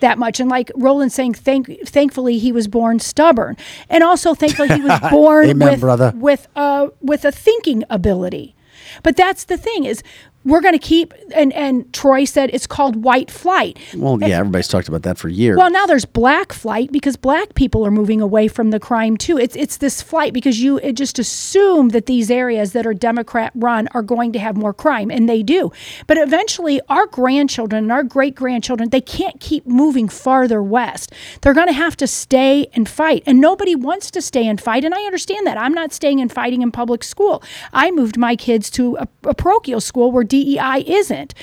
that 0.01 0.17
much. 0.17 0.39
And 0.39 0.49
like 0.49 0.71
Roland 0.75 1.11
saying, 1.11 1.33
thank 1.33 1.67
thankfully 1.87 2.37
he 2.39 2.51
was 2.51 2.67
born 2.67 2.99
stubborn, 2.99 3.57
and 3.89 4.03
also 4.03 4.33
thankfully 4.33 4.69
he 4.69 4.81
was 4.81 4.99
born 5.11 5.49
Amen, 5.49 5.71
with 5.71 5.79
brother. 5.81 6.13
with 6.15 6.47
a 6.55 6.89
with 7.01 7.25
a 7.25 7.31
thinking 7.31 7.83
ability. 7.89 8.55
But 9.03 9.15
that's 9.17 9.45
the 9.45 9.57
thing 9.57 9.85
is 9.85 10.01
we're 10.45 10.61
going 10.61 10.73
to 10.73 10.79
keep 10.79 11.13
and 11.35 11.51
and 11.53 11.91
Troy 11.93 12.23
said 12.23 12.49
it's 12.53 12.65
called 12.65 13.03
white 13.03 13.29
flight. 13.29 13.77
Well, 13.95 14.17
yeah, 14.21 14.39
everybody's 14.39 14.69
talked 14.69 14.87
about 14.87 15.03
that 15.03 15.17
for 15.17 15.27
years. 15.27 15.57
Well, 15.57 15.69
now 15.69 15.85
there's 15.85 16.05
black 16.05 16.53
flight 16.53 16.91
because 16.91 17.17
black 17.17 17.55
people 17.55 17.85
are 17.85 17.91
moving 17.91 18.21
away 18.21 18.47
from 18.47 18.71
the 18.71 18.79
crime 18.79 19.17
too. 19.17 19.37
It's 19.37 19.55
it's 19.55 19.77
this 19.77 20.01
flight 20.01 20.33
because 20.33 20.61
you 20.61 20.77
it 20.79 20.93
just 20.93 21.19
assume 21.19 21.89
that 21.89 22.05
these 22.05 22.31
areas 22.31 22.71
that 22.71 22.87
are 22.87 22.93
Democrat 22.93 23.51
run 23.53 23.89
are 23.93 24.01
going 24.01 24.31
to 24.31 24.39
have 24.39 24.55
more 24.55 24.73
crime, 24.73 25.11
and 25.11 25.27
they 25.27 25.43
do. 25.43 25.71
But 26.07 26.17
eventually, 26.17 26.79
our 26.87 27.05
grandchildren 27.05 27.83
and 27.83 27.91
our 27.91 28.03
great 28.03 28.35
grandchildren 28.35 28.89
they 28.89 29.01
can't 29.01 29.39
keep 29.41 29.67
moving 29.67 30.07
farther 30.07 30.63
west. 30.63 31.11
They're 31.41 31.53
going 31.53 31.67
to 31.67 31.73
have 31.73 31.97
to 31.97 32.07
stay 32.07 32.67
and 32.73 32.87
fight, 32.87 33.23
and 33.25 33.41
nobody 33.41 33.75
wants 33.75 34.09
to 34.11 34.21
stay 34.21 34.47
and 34.47 34.59
fight. 34.59 34.85
And 34.85 34.93
I 34.93 35.01
understand 35.01 35.45
that. 35.47 35.57
I'm 35.57 35.73
not 35.73 35.91
staying 35.91 36.21
and 36.21 36.31
fighting 36.31 36.61
in 36.61 36.71
public 36.71 37.03
school. 37.03 37.43
I 37.73 37.91
moved 37.91 38.17
my 38.17 38.37
kids 38.37 38.69
to 38.71 38.95
a, 38.97 39.07
a 39.25 39.33
parochial 39.33 39.81
school 39.81 40.11
where 40.11 40.23
DEI 40.29 40.83
isn't. 40.87 41.33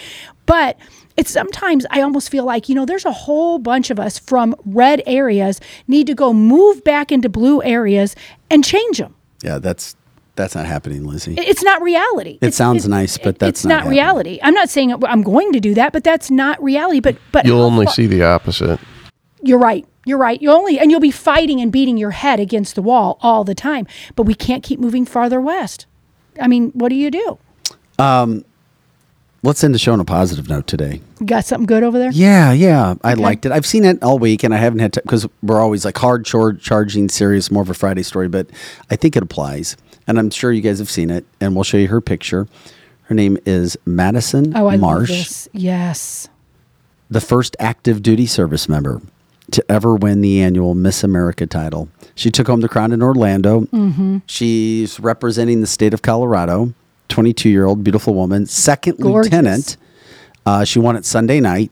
But 0.47 0.79
it's 1.17 1.31
sometimes 1.31 1.85
I 1.91 2.01
almost 2.03 2.31
feel 2.31 2.45
like, 2.45 2.69
you 2.69 2.75
know, 2.75 2.87
there's 2.87 3.05
a 3.05 3.13
whole 3.13 3.59
bunch 3.59 3.91
of 3.91 3.99
us 3.99 4.19
from 4.19 4.55
red 4.65 5.03
areas 5.07 5.61
need 5.89 6.07
to 6.07 6.15
go 6.15 6.33
move 6.33 6.85
back 6.85 7.11
into 7.11 7.29
blue 7.29 7.63
areas 7.63 8.15
and 8.51 8.65
change 8.65 8.99
them. 8.99 9.15
Yeah, 9.43 9.59
that's 9.59 9.97
that's 10.37 10.55
not 10.55 10.67
happening, 10.67 11.05
Lizzie. 11.05 11.35
It's 11.39 11.63
not 11.63 11.81
reality. 11.81 12.33
It 12.43 12.49
It's- 12.49 12.57
sounds 12.57 12.85
it- 12.85 12.91
nice, 12.91 13.17
but 13.17 13.39
that's 13.39 13.61
it's 13.61 13.65
not, 13.65 13.79
happening. 13.79 13.93
reality. 13.93 14.39
I'm 14.43 14.53
not 14.53 14.69
saying 14.69 14.93
I'm 15.05 15.23
going 15.23 15.53
to 15.55 15.61
do 15.61 15.73
that, 15.75 15.93
but 15.95 16.05
that's 16.05 16.31
not 16.31 16.63
reality. 16.63 17.01
But 17.01 17.17
but 17.33 17.47
You'll 17.47 17.63
only 17.63 17.87
far- 17.87 17.95
see 17.95 18.07
the 18.07 18.23
opposite. 18.23 18.79
You're 19.43 19.59
right. 19.59 19.87
You're 20.05 20.19
right. 20.19 20.41
You 20.41 20.51
only 20.53 20.79
and 20.79 20.91
you'll 20.91 21.01
be 21.01 21.11
fighting 21.11 21.61
and 21.63 21.73
beating 21.73 21.97
your 21.97 22.11
head 22.11 22.39
against 22.39 22.75
the 22.75 22.83
wall 22.83 23.17
all 23.23 23.43
the 23.45 23.55
time. 23.55 23.87
But 24.15 24.25
we 24.25 24.35
can't 24.35 24.63
keep 24.63 24.79
moving 24.79 25.07
farther 25.07 25.41
west. 25.41 25.87
I 26.41 26.47
mean, 26.49 26.71
what 26.75 26.91
do 26.91 26.95
you 26.97 27.11
do? 27.11 27.39
Um, 27.99 28.45
let's 29.47 29.62
end 29.64 29.74
the 29.74 29.78
show 29.78 29.93
on 29.93 30.01
a 30.01 30.05
positive 30.05 30.48
note 30.48 30.66
today. 30.66 31.01
Got 31.24 31.44
something 31.47 31.66
good 31.66 31.82
over 31.82 31.98
there? 31.98 32.10
Yeah, 32.10 32.52
yeah, 32.52 32.94
I 33.02 33.14
liked 33.14 33.47
it. 33.47 33.52
I've 33.52 33.64
seen 33.66 33.85
it 33.85 34.02
all 34.02 34.18
week, 34.18 34.43
and 34.44 34.52
I 34.55 34.59
haven't 34.59 34.81
had 34.81 34.93
to 34.94 35.02
because 35.02 35.27
we're 35.43 35.60
always 35.60 35.85
like 35.85 35.97
hard 35.97 36.24
char- 36.27 36.52
charging, 36.55 37.09
serious, 37.09 37.51
more 37.51 37.62
of 37.62 37.70
a 37.70 37.74
Friday 37.74 38.02
story. 38.02 38.28
But 38.28 38.48
I 38.90 38.97
think 38.97 39.16
it 39.16 39.23
applies, 39.23 39.77
and 40.06 40.18
I'm 40.18 40.31
sure 40.31 40.52
you 40.52 40.60
guys 40.60 40.78
have 40.78 40.90
seen 40.90 41.10
it. 41.10 41.24
And 41.40 41.55
we'll 41.55 41.64
show 41.64 41.78
you 41.78 41.89
her 41.89 42.01
picture. 42.01 42.47
Her 43.05 43.14
name 43.14 43.39
is 43.47 43.78
Madison 43.86 44.56
Oh, 44.56 44.66
I 44.66 44.77
Marsh, 44.77 45.10
love 45.10 45.18
this. 45.18 45.48
Yes. 45.52 46.28
the 47.09 47.20
first 47.20 47.55
active 47.60 48.02
duty 48.02 48.27
service 48.27 48.68
member 48.68 49.01
to 49.52 49.64
ever 49.70 49.94
win 49.94 50.23
the 50.23 50.40
annual 50.43 50.74
Miss 50.74 51.05
America 51.05 51.47
title. 51.47 51.89
She 52.16 52.32
took 52.32 52.48
home 52.48 52.62
the 52.62 52.68
crown 52.68 52.90
in 52.90 53.01
Orlando. 53.02 53.60
Mm-hmm. 53.60 54.18
She's 54.27 54.98
representing 54.98 55.60
the 55.60 55.68
state 55.68 55.94
of 55.94 56.02
Colorado. 56.02 56.74
22 57.09 57.49
year 57.49 57.65
old, 57.66 57.85
beautiful 57.85 58.15
woman, 58.15 58.47
second 58.47 58.99
Gorgeous. 58.99 59.33
lieutenant. 59.33 59.77
Uh, 60.45 60.65
she 60.65 60.78
won 60.78 60.97
it 60.97 61.05
Sunday 61.05 61.41
night 61.41 61.70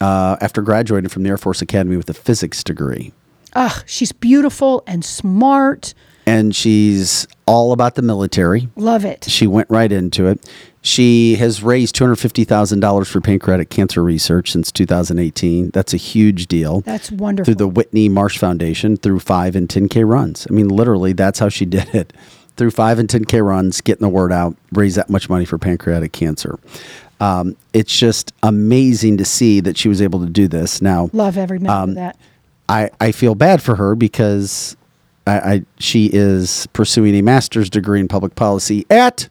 uh, 0.00 0.36
after 0.40 0.62
graduating 0.62 1.08
from 1.10 1.22
the 1.22 1.28
Air 1.30 1.38
Force 1.38 1.62
Academy 1.62 1.96
with 1.96 2.08
a 2.08 2.14
physics 2.14 2.64
degree. 2.64 3.12
Ugh, 3.54 3.82
she's 3.86 4.12
beautiful 4.12 4.82
and 4.86 5.04
smart. 5.04 5.94
And 6.24 6.54
she's 6.54 7.26
all 7.46 7.72
about 7.72 7.96
the 7.96 8.02
military. 8.02 8.68
Love 8.76 9.04
it. 9.04 9.24
She 9.24 9.46
went 9.46 9.68
right 9.68 9.90
into 9.90 10.26
it. 10.28 10.48
She 10.80 11.36
has 11.36 11.62
raised 11.62 11.94
$250,000 11.96 13.06
for 13.06 13.20
pancreatic 13.20 13.70
cancer 13.70 14.02
research 14.02 14.50
since 14.52 14.72
2018. 14.72 15.70
That's 15.70 15.92
a 15.92 15.96
huge 15.96 16.46
deal. 16.46 16.80
That's 16.80 17.10
wonderful. 17.10 17.46
Through 17.46 17.58
the 17.58 17.68
Whitney 17.68 18.08
Marsh 18.08 18.38
Foundation, 18.38 18.96
through 18.96 19.20
5 19.20 19.56
and 19.56 19.68
10K 19.68 20.08
runs. 20.08 20.46
I 20.48 20.52
mean, 20.52 20.68
literally, 20.68 21.12
that's 21.12 21.38
how 21.38 21.48
she 21.48 21.64
did 21.66 21.92
it. 21.94 22.12
Through 22.56 22.72
5 22.72 22.98
and 22.98 23.08
10K 23.08 23.44
runs, 23.44 23.80
getting 23.80 24.02
the 24.02 24.08
word 24.08 24.30
out, 24.32 24.56
raise 24.72 24.94
that 24.96 25.08
much 25.08 25.28
money 25.28 25.44
for 25.44 25.56
pancreatic 25.58 26.12
cancer. 26.12 26.58
Um, 27.20 27.56
it's 27.72 27.96
just 27.96 28.32
amazing 28.42 29.16
to 29.18 29.24
see 29.24 29.60
that 29.60 29.78
she 29.78 29.88
was 29.88 30.02
able 30.02 30.20
to 30.20 30.26
do 30.30 30.48
this. 30.48 30.82
Now, 30.82 31.08
Love 31.12 31.38
every 31.38 31.58
minute 31.58 31.72
Um, 31.72 31.90
of 31.90 31.94
that. 31.96 32.16
I, 32.68 32.90
I 33.00 33.12
feel 33.12 33.34
bad 33.34 33.62
for 33.62 33.76
her 33.76 33.94
because 33.94 34.76
I, 35.26 35.38
I 35.38 35.62
she 35.78 36.10
is 36.12 36.66
pursuing 36.72 37.14
a 37.14 37.22
master's 37.22 37.70
degree 37.70 38.00
in 38.00 38.08
public 38.08 38.34
policy 38.34 38.86
at 38.90 39.28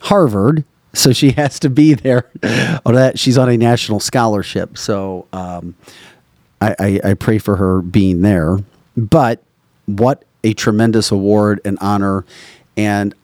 Harvard, 0.00 0.64
so 0.92 1.12
she 1.12 1.30
has 1.32 1.58
to 1.60 1.70
be 1.70 1.94
there. 1.94 2.26
oh, 2.86 2.92
that 2.92 3.18
she's 3.18 3.36
on 3.38 3.48
a 3.48 3.56
national 3.56 3.98
scholarship, 4.00 4.78
so 4.78 5.26
um, 5.32 5.74
I, 6.60 6.74
I, 6.78 7.00
I 7.10 7.14
pray 7.14 7.38
for 7.38 7.56
her 7.56 7.82
being 7.82 8.22
there. 8.22 8.58
But 8.96 9.42
what 9.86 10.24
a 10.44 10.54
tremendous 10.54 11.10
award 11.10 11.60
and 11.64 11.78
honor, 11.80 12.24
and 12.76 13.14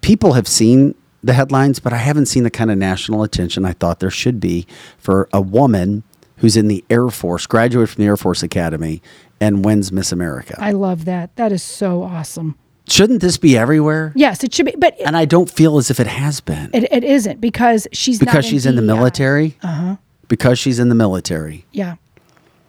people 0.00 0.32
have 0.34 0.48
seen 0.48 0.94
the 1.22 1.32
headlines, 1.32 1.78
but 1.78 1.92
I 1.92 1.98
haven't 1.98 2.26
seen 2.26 2.42
the 2.42 2.50
kind 2.50 2.70
of 2.70 2.78
national 2.78 3.22
attention 3.22 3.64
I 3.64 3.72
thought 3.72 4.00
there 4.00 4.10
should 4.10 4.40
be 4.40 4.66
for 4.98 5.28
a 5.32 5.40
woman 5.40 6.02
who's 6.38 6.56
in 6.56 6.66
the 6.66 6.84
Air 6.90 7.08
Force, 7.08 7.46
graduated 7.46 7.90
from 7.90 8.02
the 8.02 8.08
Air 8.08 8.16
Force 8.16 8.42
Academy, 8.42 9.00
and 9.40 9.64
wins 9.64 9.92
Miss 9.92 10.10
America. 10.10 10.56
I 10.58 10.72
love 10.72 11.04
that. 11.04 11.34
That 11.36 11.52
is 11.52 11.62
so 11.62 12.02
awesome. 12.02 12.56
Shouldn't 12.88 13.20
this 13.20 13.38
be 13.38 13.56
everywhere? 13.56 14.12
Yes, 14.16 14.42
it 14.42 14.52
should 14.52 14.66
be, 14.66 14.74
but 14.76 14.96
And 15.04 15.16
I 15.16 15.24
don't 15.24 15.48
feel 15.48 15.78
as 15.78 15.90
if 15.90 16.00
it 16.00 16.08
has 16.08 16.40
been 16.40 16.70
it, 16.72 16.92
it 16.92 17.04
isn't 17.04 17.40
because 17.40 17.86
she's 17.92 18.20
not 18.20 18.26
because 18.26 18.44
she's 18.44 18.66
in 18.66 18.74
the 18.74 18.82
military. 18.82 19.56
Uh 19.62 19.68
huh. 19.68 19.96
Because 20.26 20.58
she's 20.58 20.78
in 20.78 20.88
the 20.88 20.94
military. 20.94 21.64
Yeah. 21.70 21.96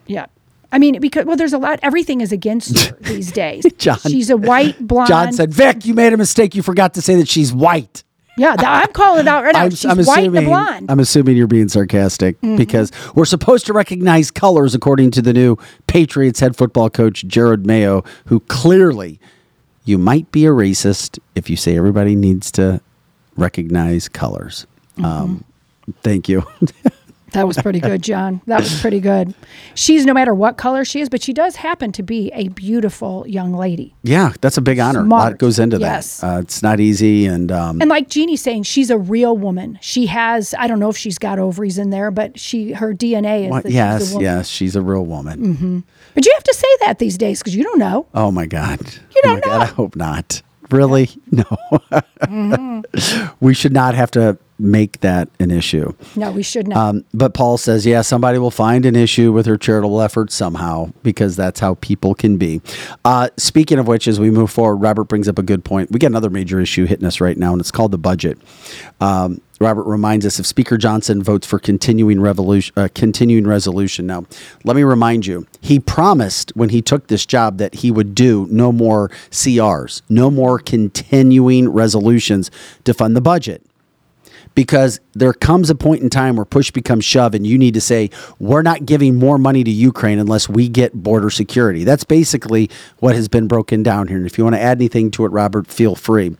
Yeah. 0.05 0.27
I 0.73 0.79
mean, 0.79 0.99
because 0.99 1.25
well, 1.25 1.37
there's 1.37 1.53
a 1.53 1.57
lot. 1.57 1.79
Everything 1.83 2.19
is 2.19 2.31
against 2.33 2.77
her 2.89 2.97
these 3.01 3.31
days. 3.31 3.65
John- 3.77 3.99
she's 3.99 4.29
a 4.29 4.35
white 4.37 4.75
blonde. 4.87 5.07
John 5.07 5.31
said, 5.31 5.53
"Vic, 5.53 5.85
you 5.85 5.93
made 5.93 6.11
a 6.11 6.17
mistake. 6.17 6.55
You 6.55 6.63
forgot 6.63 6.95
to 6.95 7.01
say 7.01 7.15
that 7.15 7.27
she's 7.29 7.53
white." 7.53 8.03
"Yeah, 8.35 8.55
th- 8.55 8.67
I'm 8.67 8.91
calling 8.91 9.21
it 9.21 9.27
out 9.27 9.43
right 9.43 9.53
now. 9.53 9.61
I'm, 9.61 9.69
she's 9.69 9.85
I'm 9.85 9.97
white 9.99 10.25
and 10.25 10.35
assuming. 10.35 10.45
blonde." 10.45 10.91
I'm 10.91 10.99
assuming 10.99 11.37
you're 11.37 11.45
being 11.47 11.69
sarcastic 11.69 12.41
Mhm. 12.41 12.57
because 12.57 12.91
we're 13.13 13.25
supposed 13.25 13.67
to 13.67 13.73
recognize 13.73 14.31
colors, 14.31 14.73
according 14.73 15.11
to 15.11 15.21
the 15.21 15.31
new 15.33 15.55
Patriots 15.85 16.39
head 16.39 16.55
football 16.55 16.89
coach 16.89 17.23
Jerod 17.27 17.65
Mayo, 17.65 18.03
who 18.25 18.39
clearly 18.41 19.19
you 19.85 19.99
might 19.99 20.31
be 20.31 20.45
a 20.47 20.49
racist 20.49 21.19
if 21.35 21.47
you 21.49 21.55
say 21.55 21.77
everybody 21.77 22.15
needs 22.15 22.51
to 22.53 22.81
recognize 23.37 24.07
colors. 24.09 24.65
Mm-hmm. 24.97 25.05
Um, 25.05 25.43
thank 26.01 26.27
you. 26.27 26.43
That 27.33 27.47
was 27.47 27.57
pretty 27.57 27.79
good, 27.79 28.01
John. 28.01 28.41
That 28.47 28.61
was 28.61 28.79
pretty 28.81 28.99
good. 28.99 29.33
She's 29.75 30.05
no 30.05 30.13
matter 30.13 30.33
what 30.33 30.57
color 30.57 30.85
she 30.85 31.01
is, 31.01 31.09
but 31.09 31.21
she 31.21 31.33
does 31.33 31.55
happen 31.57 31.91
to 31.93 32.03
be 32.03 32.31
a 32.33 32.47
beautiful 32.49 33.25
young 33.27 33.53
lady. 33.53 33.93
yeah, 34.03 34.33
that's 34.41 34.57
a 34.57 34.61
big 34.61 34.79
honor. 34.79 35.01
A 35.01 35.03
lot 35.03 35.37
goes 35.37 35.59
into 35.59 35.77
Yes. 35.77 36.21
that. 36.21 36.35
Uh, 36.35 36.39
it's 36.39 36.61
not 36.63 36.79
easy, 36.79 37.25
and 37.25 37.51
um, 37.51 37.81
And 37.81 37.89
like 37.89 38.07
Jeannie's 38.09 38.41
saying, 38.41 38.63
she's 38.63 38.89
a 38.89 38.97
real 38.97 39.35
woman. 39.37 39.77
She 39.81 40.05
has 40.07 40.53
I 40.57 40.67
don't 40.67 40.79
know 40.79 40.89
if 40.89 40.97
she's 40.97 41.17
got 41.17 41.39
ovaries 41.39 41.77
in 41.77 41.89
there, 41.89 42.11
but 42.11 42.39
she 42.39 42.71
her 42.73 42.93
DNA 42.93 43.45
is 43.47 43.51
that 43.63 43.63
she's 43.65 43.73
yes, 43.73 44.15
yes, 44.19 44.47
she's 44.47 44.75
a 44.75 44.81
real 44.81 45.05
woman. 45.05 45.55
hmm 45.55 45.79
But 46.13 46.25
you 46.25 46.31
have 46.35 46.43
to 46.43 46.53
say 46.53 46.67
that 46.81 46.99
these 46.99 47.17
days 47.17 47.39
because 47.39 47.55
you 47.55 47.63
don't 47.63 47.79
know. 47.79 48.05
Oh 48.13 48.31
my 48.31 48.45
God. 48.45 48.79
You 49.15 49.21
don't 49.23 49.43
oh 49.45 49.49
my 49.49 49.57
God, 49.57 49.61
I 49.61 49.65
hope 49.65 49.95
not. 49.95 50.41
Really? 50.69 51.09
No. 51.31 52.83
we 53.39 53.53
should 53.53 53.73
not 53.73 53.95
have 53.95 54.11
to 54.11 54.37
make 54.63 55.01
that 55.01 55.29
an 55.39 55.51
issue. 55.51 55.93
No, 56.15 56.31
we 56.31 56.41
should 56.41 56.67
not. 56.67 56.77
Um, 56.77 57.05
but 57.13 57.33
Paul 57.33 57.57
says, 57.57 57.85
yeah, 57.85 58.01
somebody 58.01 58.39
will 58.39 58.51
find 58.51 58.85
an 58.85 58.95
issue 58.95 59.31
with 59.31 59.45
her 59.45 59.57
charitable 59.57 60.01
efforts 60.01 60.33
somehow 60.33 60.91
because 61.03 61.35
that's 61.35 61.59
how 61.59 61.75
people 61.75 62.15
can 62.15 62.37
be. 62.37 62.61
Uh, 63.03 63.29
speaking 63.37 63.77
of 63.77 63.87
which, 63.87 64.07
as 64.07 64.19
we 64.19 64.31
move 64.31 64.49
forward, 64.49 64.77
Robert 64.77 65.05
brings 65.05 65.27
up 65.27 65.37
a 65.37 65.43
good 65.43 65.63
point. 65.63 65.91
We 65.91 65.99
got 65.99 66.07
another 66.07 66.29
major 66.29 66.59
issue 66.59 66.85
hitting 66.85 67.05
us 67.05 67.19
right 67.19 67.37
now, 67.37 67.51
and 67.51 67.59
it's 67.59 67.71
called 67.71 67.91
the 67.91 67.97
budget. 67.97 68.39
Um, 69.01 69.41
Robert 69.59 69.83
reminds 69.83 70.25
us 70.25 70.39
if 70.39 70.45
Speaker 70.45 70.77
Johnson 70.77 71.23
votes 71.23 71.47
for 71.47 71.59
continuing 71.59 72.19
revolution, 72.19 72.73
uh, 72.75 72.89
continuing 72.93 73.47
resolution. 73.47 74.05
Now, 74.05 74.25
let 74.63 74.75
me 74.75 74.83
remind 74.83 75.25
you, 75.25 75.47
he 75.61 75.79
promised 75.79 76.51
when 76.55 76.69
he 76.69 76.81
took 76.81 77.07
this 77.07 77.25
job 77.25 77.57
that 77.59 77.75
he 77.75 77.91
would 77.91 78.13
do 78.15 78.47
no 78.49 78.71
more 78.71 79.09
CRs, 79.31 80.01
no 80.09 80.29
more 80.29 80.59
continuing 80.59 81.69
resolutions 81.69 82.51
to 82.83 82.93
fund 82.93 83.15
the 83.15 83.21
budget 83.21 83.63
because 84.55 84.99
there 85.13 85.33
comes 85.33 85.69
a 85.69 85.75
point 85.75 86.01
in 86.01 86.09
time 86.09 86.35
where 86.35 86.45
push 86.45 86.71
becomes 86.71 87.05
shove 87.05 87.33
and 87.33 87.45
you 87.45 87.57
need 87.57 87.73
to 87.73 87.81
say 87.81 88.09
we're 88.39 88.61
not 88.61 88.85
giving 88.85 89.15
more 89.15 89.37
money 89.37 89.63
to 89.63 89.71
Ukraine 89.71 90.19
unless 90.19 90.47
we 90.47 90.67
get 90.69 90.93
border 90.93 91.29
security. 91.29 91.83
That's 91.83 92.03
basically 92.03 92.69
what 92.99 93.15
has 93.15 93.27
been 93.27 93.47
broken 93.47 93.83
down 93.83 94.07
here. 94.07 94.17
And 94.17 94.25
if 94.25 94.37
you 94.37 94.43
want 94.43 94.55
to 94.55 94.61
add 94.61 94.77
anything 94.77 95.11
to 95.11 95.25
it, 95.25 95.29
Robert, 95.29 95.67
feel 95.67 95.95
free. 95.95 96.35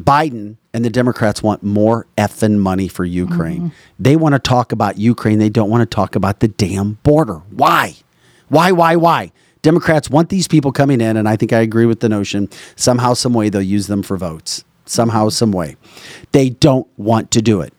Biden 0.00 0.56
and 0.74 0.84
the 0.84 0.90
Democrats 0.90 1.42
want 1.42 1.62
more 1.62 2.06
effing 2.16 2.58
money 2.58 2.88
for 2.88 3.04
Ukraine. 3.04 3.60
Mm-hmm. 3.60 3.76
They 3.98 4.16
want 4.16 4.34
to 4.34 4.38
talk 4.38 4.72
about 4.72 4.98
Ukraine. 4.98 5.38
They 5.38 5.50
don't 5.50 5.70
want 5.70 5.82
to 5.88 5.94
talk 5.94 6.16
about 6.16 6.40
the 6.40 6.48
damn 6.48 6.94
border. 7.02 7.42
Why? 7.50 7.96
Why, 8.48 8.72
why, 8.72 8.96
why? 8.96 9.32
Democrats 9.60 10.10
want 10.10 10.28
these 10.28 10.48
people 10.48 10.72
coming 10.72 11.00
in, 11.00 11.16
and 11.16 11.28
I 11.28 11.36
think 11.36 11.52
I 11.52 11.60
agree 11.60 11.86
with 11.86 12.00
the 12.00 12.08
notion 12.08 12.48
somehow, 12.74 13.14
some 13.14 13.32
way, 13.32 13.48
they'll 13.48 13.62
use 13.62 13.86
them 13.86 14.02
for 14.02 14.16
votes. 14.16 14.64
Somehow, 14.84 15.28
some 15.28 15.52
way. 15.52 15.76
They 16.32 16.50
don't 16.50 16.86
want 16.96 17.30
to 17.32 17.42
do 17.42 17.60
it. 17.60 17.72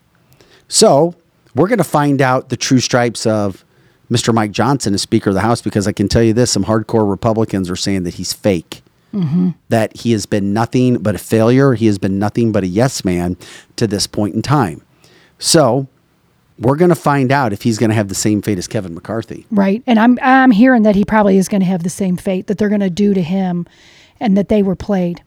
So 0.67 1.15
we're 1.53 1.67
going 1.67 1.77
to 1.77 1.83
find 1.83 2.21
out 2.21 2.49
the 2.49 2.57
true 2.57 2.79
stripes 2.79 3.25
of 3.25 3.65
Mr. 4.09 4.33
Mike 4.33 4.51
Johnson 4.51 4.93
as 4.93 5.01
Speaker 5.01 5.29
of 5.31 5.33
the 5.33 5.41
House 5.41 5.61
because 5.61 5.87
I 5.87 5.91
can 5.91 6.07
tell 6.07 6.23
you 6.23 6.33
this 6.33 6.51
some 6.51 6.65
hardcore 6.65 7.09
Republicans 7.09 7.69
are 7.69 7.75
saying 7.75 8.03
that 8.03 8.15
he's 8.15 8.33
fake 8.33 8.81
Mm-hmm. 9.13 9.49
that 9.69 9.95
he 9.95 10.11
has 10.13 10.25
been 10.25 10.53
nothing 10.53 10.97
but 10.97 11.13
a 11.13 11.19
failure. 11.19 11.75
He 11.75 11.85
has 11.85 11.99
been 11.99 12.17
nothing 12.17 12.51
but 12.51 12.63
a 12.63 12.67
yes 12.67 13.05
man 13.05 13.37
to 13.75 13.85
this 13.85 14.07
point 14.07 14.33
in 14.33 14.41
time. 14.41 14.81
So 15.37 15.87
we're 16.57 16.77
going 16.77 16.89
to 16.89 16.95
find 16.95 17.31
out 17.31 17.53
if 17.53 17.61
he's 17.61 17.77
going 17.77 17.91
to 17.91 17.95
have 17.95 18.07
the 18.07 18.15
same 18.15 18.41
fate 18.41 18.57
as 18.57 18.67
Kevin 18.67 18.95
McCarthy. 18.95 19.45
Right. 19.51 19.83
And 19.85 19.99
I'm 19.99 20.17
I'm 20.19 20.49
hearing 20.49 20.81
that 20.81 20.95
he 20.95 21.05
probably 21.05 21.37
is 21.37 21.47
going 21.47 21.61
to 21.61 21.67
have 21.67 21.83
the 21.83 21.91
same 21.91 22.17
fate 22.17 22.47
that 22.47 22.57
they're 22.57 22.69
going 22.69 22.81
to 22.81 22.89
do 22.89 23.13
to 23.13 23.21
him 23.21 23.67
and 24.19 24.35
that 24.35 24.49
they 24.49 24.63
were 24.63 24.75
played. 24.75 25.21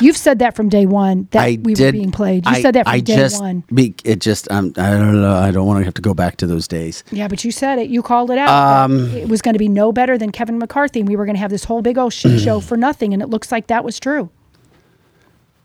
You've 0.00 0.16
said 0.16 0.38
that 0.40 0.54
from 0.56 0.68
day 0.68 0.86
one 0.86 1.28
that 1.32 1.42
I 1.42 1.58
we 1.62 1.74
did, 1.74 1.86
were 1.86 1.92
being 1.92 2.10
played. 2.12 2.46
You 2.46 2.52
I- 2.52 2.62
said 2.62 2.74
that 2.74 2.84
from 2.86 2.94
I 2.94 3.00
day 3.00 3.16
just, 3.16 3.40
one. 3.40 3.64
Be, 3.72 3.94
it 4.04 4.20
just, 4.20 4.50
um, 4.50 4.72
I 4.76 4.90
don't 4.90 5.20
know. 5.20 5.34
I 5.34 5.50
don't 5.50 5.66
want 5.66 5.80
to 5.80 5.84
have 5.84 5.94
to 5.94 6.02
go 6.02 6.14
back 6.14 6.36
to 6.38 6.46
those 6.46 6.66
days. 6.68 7.04
Yeah, 7.10 7.28
but 7.28 7.44
you 7.44 7.50
said 7.50 7.78
it. 7.78 7.88
You 7.90 8.02
called 8.02 8.30
it 8.30 8.38
out. 8.38 8.84
Um, 8.84 9.10
it 9.14 9.28
was 9.28 9.42
going 9.42 9.54
to 9.54 9.58
be 9.58 9.68
no 9.68 9.92
better 9.92 10.16
than 10.18 10.32
Kevin 10.32 10.58
McCarthy, 10.58 11.00
and 11.00 11.08
we 11.08 11.16
were 11.16 11.24
going 11.24 11.36
to 11.36 11.40
have 11.40 11.50
this 11.50 11.64
whole 11.64 11.82
big 11.82 11.98
old 11.98 12.12
shit 12.12 12.40
show 12.40 12.60
for 12.60 12.76
nothing. 12.76 13.12
And 13.12 13.22
it 13.22 13.28
looks 13.28 13.50
like 13.52 13.66
that 13.68 13.84
was 13.84 13.98
true. 14.00 14.30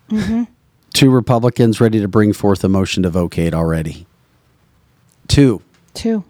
hmm 0.10 0.44
Two 0.94 1.12
Republicans 1.12 1.80
ready 1.80 2.00
to 2.02 2.08
bring 2.08 2.34
forth 2.34 2.64
a 2.64 2.70
motion 2.70 3.04
to 3.04 3.10
vacate 3.12 3.54
already. 3.54 4.08
Two. 5.28 5.62
Two. 5.94 6.24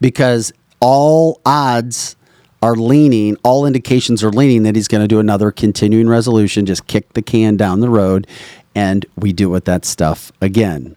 Because 0.00 0.52
all 0.80 1.40
odds 1.46 2.14
are 2.62 2.76
leaning, 2.76 3.36
all 3.42 3.66
indications 3.66 4.22
are 4.22 4.30
leaning 4.30 4.62
that 4.62 4.76
he's 4.76 4.88
going 4.88 5.02
to 5.02 5.08
do 5.08 5.18
another 5.18 5.50
continuing 5.50 6.08
resolution, 6.08 6.64
just 6.64 6.86
kick 6.86 7.12
the 7.14 7.22
can 7.22 7.56
down 7.56 7.80
the 7.80 7.90
road, 7.90 8.26
and 8.74 9.04
we 9.16 9.32
do 9.32 9.50
with 9.50 9.64
that 9.64 9.84
stuff 9.84 10.32
again. 10.40 10.96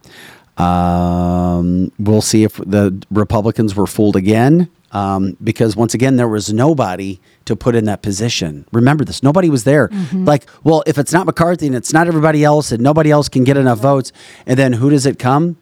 Um, 0.58 1.92
we'll 2.00 2.22
see 2.22 2.44
if 2.44 2.56
the 2.58 3.04
Republicans 3.12 3.76
were 3.76 3.88
fooled 3.88 4.16
again. 4.16 4.70
Um, 4.92 5.36
because 5.44 5.76
once 5.76 5.94
again, 5.94 6.16
there 6.16 6.28
was 6.28 6.54
nobody 6.54 7.20
to 7.44 7.56
put 7.58 7.76
in 7.76 7.84
that 7.84 8.02
position. 8.02 8.66
Remember 8.72 9.04
this: 9.04 9.22
nobody 9.22 9.50
was 9.50 9.66
there. 9.66 9.90
Like, 10.14 10.46
well, 10.64 10.84
if 10.88 10.98
it's 10.98 11.12
not 11.12 11.26
McCarthy 11.26 11.68
and 11.68 11.76
it's 11.76 11.92
not 11.92 12.08
everybody 12.08 12.46
else, 12.46 12.72
and 12.72 12.82
nobody 12.82 13.12
else 13.12 13.28
can 13.28 13.44
get 13.44 13.58
enough 13.58 13.80
votes, 13.80 14.14
and 14.46 14.58
then 14.58 14.72
who 14.74 14.90
does 14.90 15.06
it 15.06 15.20
come 15.20 15.58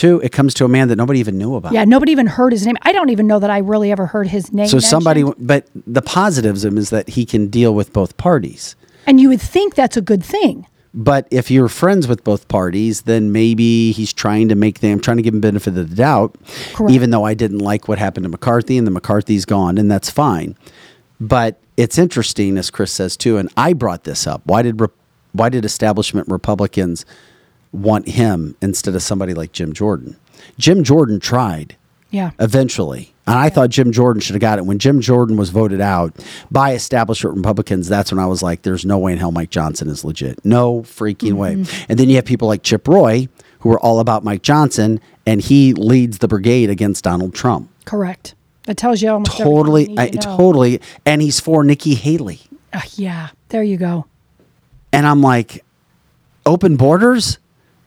to? 0.00 0.20
It 0.20 0.32
comes 0.32 0.52
to 0.54 0.64
a 0.64 0.68
man 0.68 0.88
that 0.88 0.96
nobody 0.96 1.20
even 1.20 1.38
knew 1.38 1.54
about. 1.54 1.72
Yeah, 1.72 1.84
nobody 1.84 2.12
even 2.12 2.26
heard 2.26 2.52
his 2.52 2.66
name. 2.66 2.76
I 2.82 2.92
don't 2.92 3.10
even 3.10 3.26
know 3.26 3.38
that 3.38 3.50
I 3.50 3.58
really 3.58 3.90
ever 3.92 4.06
heard 4.06 4.26
his 4.28 4.52
name. 4.52 4.66
So 4.68 4.78
somebody, 4.78 5.24
but 5.38 5.66
the 5.74 6.02
positives 6.02 6.64
of 6.64 6.72
him 6.72 6.78
is 6.78 6.90
that 6.90 7.08
he 7.10 7.24
can 7.24 7.48
deal 7.48 7.74
with 7.74 7.92
both 7.92 8.16
parties. 8.16 8.76
and 9.06 9.20
you 9.20 9.28
would 9.28 9.40
think 9.40 9.74
that's 9.74 9.96
a 9.96 10.02
good 10.02 10.24
thing. 10.24 10.66
But 10.92 11.28
if 11.30 11.52
you're 11.52 11.68
friends 11.68 12.08
with 12.08 12.24
both 12.24 12.48
parties, 12.48 13.02
then 13.02 13.30
maybe 13.30 13.92
he's 13.92 14.12
trying 14.12 14.48
to 14.48 14.56
make 14.56 14.80
them 14.80 14.98
trying 14.98 15.18
to 15.18 15.22
give 15.22 15.32
him 15.34 15.40
benefit 15.40 15.76
of 15.78 15.88
the 15.88 15.94
doubt. 15.94 16.34
Correct. 16.72 16.92
Even 16.92 17.10
though 17.10 17.24
I 17.24 17.34
didn't 17.34 17.60
like 17.60 17.86
what 17.86 17.98
happened 17.98 18.24
to 18.24 18.28
McCarthy, 18.28 18.76
and 18.76 18.86
the 18.86 18.90
McCarthy's 18.90 19.44
gone, 19.44 19.78
and 19.78 19.88
that's 19.88 20.10
fine. 20.10 20.56
But 21.20 21.60
it's 21.76 21.96
interesting, 21.96 22.58
as 22.58 22.70
Chris 22.70 22.90
says 22.92 23.16
too, 23.16 23.38
and 23.38 23.48
I 23.56 23.72
brought 23.72 24.02
this 24.04 24.26
up. 24.26 24.42
Why 24.44 24.62
did 24.62 24.80
why 25.32 25.48
did 25.48 25.64
establishment 25.64 26.26
Republicans 26.28 27.06
want 27.72 28.08
him 28.08 28.56
instead 28.60 28.94
of 28.94 29.02
somebody 29.02 29.34
like 29.34 29.52
Jim 29.52 29.72
Jordan? 29.72 30.16
Jim 30.58 30.82
Jordan 30.84 31.20
tried 31.20 31.76
Yeah. 32.10 32.30
eventually. 32.40 33.12
And 33.26 33.38
I 33.38 33.48
thought 33.48 33.70
Jim 33.70 33.92
Jordan 33.92 34.20
should 34.20 34.34
have 34.34 34.40
got 34.40 34.58
it. 34.58 34.66
When 34.66 34.78
Jim 34.80 35.00
Jordan 35.00 35.36
was 35.36 35.50
voted 35.50 35.80
out 35.80 36.12
by 36.50 36.72
establishment 36.74 37.36
Republicans, 37.36 37.86
that's 37.88 38.10
when 38.10 38.18
I 38.18 38.26
was 38.26 38.42
like, 38.42 38.62
there's 38.62 38.84
no 38.84 38.98
way 38.98 39.12
in 39.12 39.18
hell 39.18 39.30
Mike 39.30 39.50
Johnson 39.50 39.88
is 39.88 40.04
legit. 40.04 40.44
No 40.44 40.80
freaking 40.82 41.34
way. 41.34 41.54
Mhm. 41.56 41.84
And 41.88 41.98
then 41.98 42.08
you 42.08 42.16
have 42.16 42.24
people 42.24 42.48
like 42.48 42.62
Chip 42.64 42.88
Roy, 42.88 43.28
who 43.60 43.70
are 43.70 43.78
all 43.78 44.00
about 44.00 44.24
Mike 44.24 44.42
Johnson, 44.42 44.98
and 45.26 45.40
he 45.40 45.72
leads 45.74 46.18
the 46.18 46.26
brigade 46.26 46.70
against 46.70 47.04
Donald 47.04 47.32
Trump. 47.34 47.68
Correct. 47.84 48.34
That 48.66 48.76
tells 48.76 49.00
you 49.02 49.10
almost 49.10 49.36
Totally, 49.36 49.94
I, 49.96 50.08
totally. 50.08 50.80
And 51.06 51.22
he's 51.22 51.38
for 51.38 51.62
Nikki 51.62 51.94
Haley. 51.94 52.40
Uh, 52.72 52.80
yeah, 52.96 53.28
there 53.50 53.62
you 53.62 53.76
go. 53.76 54.06
And 54.92 55.06
I'm 55.06 55.20
like, 55.22 55.64
open 56.46 56.76
borders? 56.76 57.38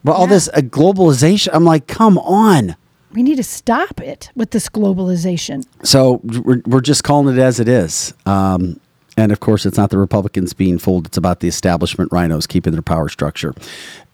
But 0.04 0.14
all 0.14 0.28
this 0.28 0.50
uh, 0.50 0.58
globalization, 0.58 1.50
I'm 1.54 1.64
like, 1.64 1.88
come 1.88 2.18
on. 2.18 2.76
We 3.14 3.24
need 3.24 3.36
to 3.36 3.44
stop 3.44 4.02
it 4.02 4.32
with 4.36 4.52
this 4.52 4.70
globalization. 4.70 5.66
So 5.84 6.20
we're, 6.24 6.62
we're 6.66 6.82
just 6.82 7.04
calling 7.04 7.38
it 7.38 7.40
as 7.40 7.60
it 7.60 7.68
is. 7.68 8.14
Um, 8.26 8.80
and 9.16 9.32
of 9.32 9.40
course, 9.40 9.66
it's 9.66 9.78
not 9.78 9.92
the 9.92 9.98
Republicans 10.00 10.54
being 10.54 10.80
fooled. 10.80 11.06
It's 11.06 11.18
about 11.18 11.40
the 11.40 11.48
establishment 11.48 12.12
rhinos 12.12 12.48
keeping 12.48 12.74
their 12.74 12.82
power 12.82 13.10
structure. 13.10 13.54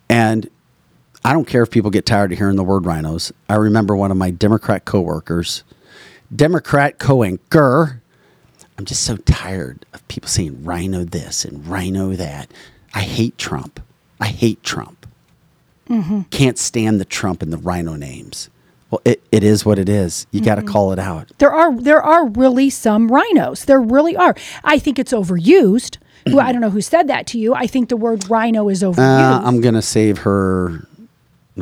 And 0.10 0.50
I 1.24 1.34
don't 1.34 1.46
care 1.46 1.64
if 1.64 1.72
people 1.72 1.92
get 1.92 2.06
tired 2.06 2.32
of 2.32 2.38
hearing 2.38 2.56
the 2.56 2.64
word 2.64 2.86
rhinos. 2.86 3.32
I 3.50 3.56
remember 3.56 3.96
one 3.96 4.12
of 4.12 4.18
my 4.18 4.32
Democrat 4.32 4.86
coworkers, 4.86 5.64
Democrat 6.36 7.00
co-anchor. 7.00 8.02
I'm 8.78 8.86
just 8.86 9.04
so 9.04 9.18
tired 9.18 9.86
of 9.94 10.08
people 10.08 10.30
saying 10.30 10.64
rhino 10.64 11.04
this 11.04 11.44
and 11.44 11.66
rhino 11.68 12.14
that. 12.14 12.52
I 12.94 13.02
hate 13.02 13.38
Trump. 13.38 13.82
I 14.20 14.28
hate 14.28 14.64
Trump. 14.64 15.06
Mm-hmm. 15.90 16.22
Can't 16.30 16.58
stand 16.58 17.00
the 17.00 17.06
Trump 17.06 17.42
and 17.42 17.52
the 17.52 17.58
rhino 17.58 17.96
names. 17.96 18.50
Well, 18.92 19.02
it, 19.06 19.22
it 19.32 19.44
is 19.44 19.66
what 19.66 19.78
it 19.78 19.88
is. 19.88 20.26
You 20.32 20.42
got 20.42 20.56
to 20.56 20.64
call 20.64 20.92
it 20.92 21.00
out. 21.00 21.32
There 21.38 21.52
are 21.52 21.76
there 21.80 22.02
are 22.02 22.28
really 22.28 22.70
some 22.70 23.08
rhinos. 23.08 23.66
There 23.66 23.82
really 23.82 24.16
are. 24.16 24.36
I 24.64 24.80
think 24.80 24.98
it's 24.98 25.14
overused. 25.14 25.98
Who 26.28 26.40
I 26.40 26.52
don't 26.52 26.62
know 26.62 26.70
who 26.70 26.82
said 26.82 27.08
that 27.08 27.26
to 27.28 27.40
you. 27.40 27.54
I 27.54 27.66
think 27.66 27.90
the 27.90 27.98
word 27.98 28.30
rhino 28.30 28.68
is 28.70 28.84
overused. 28.84 29.00
Uh, 29.00 29.42
I'm 29.44 29.62
gonna 29.62 29.82
save 29.82 30.20
her. 30.20 30.88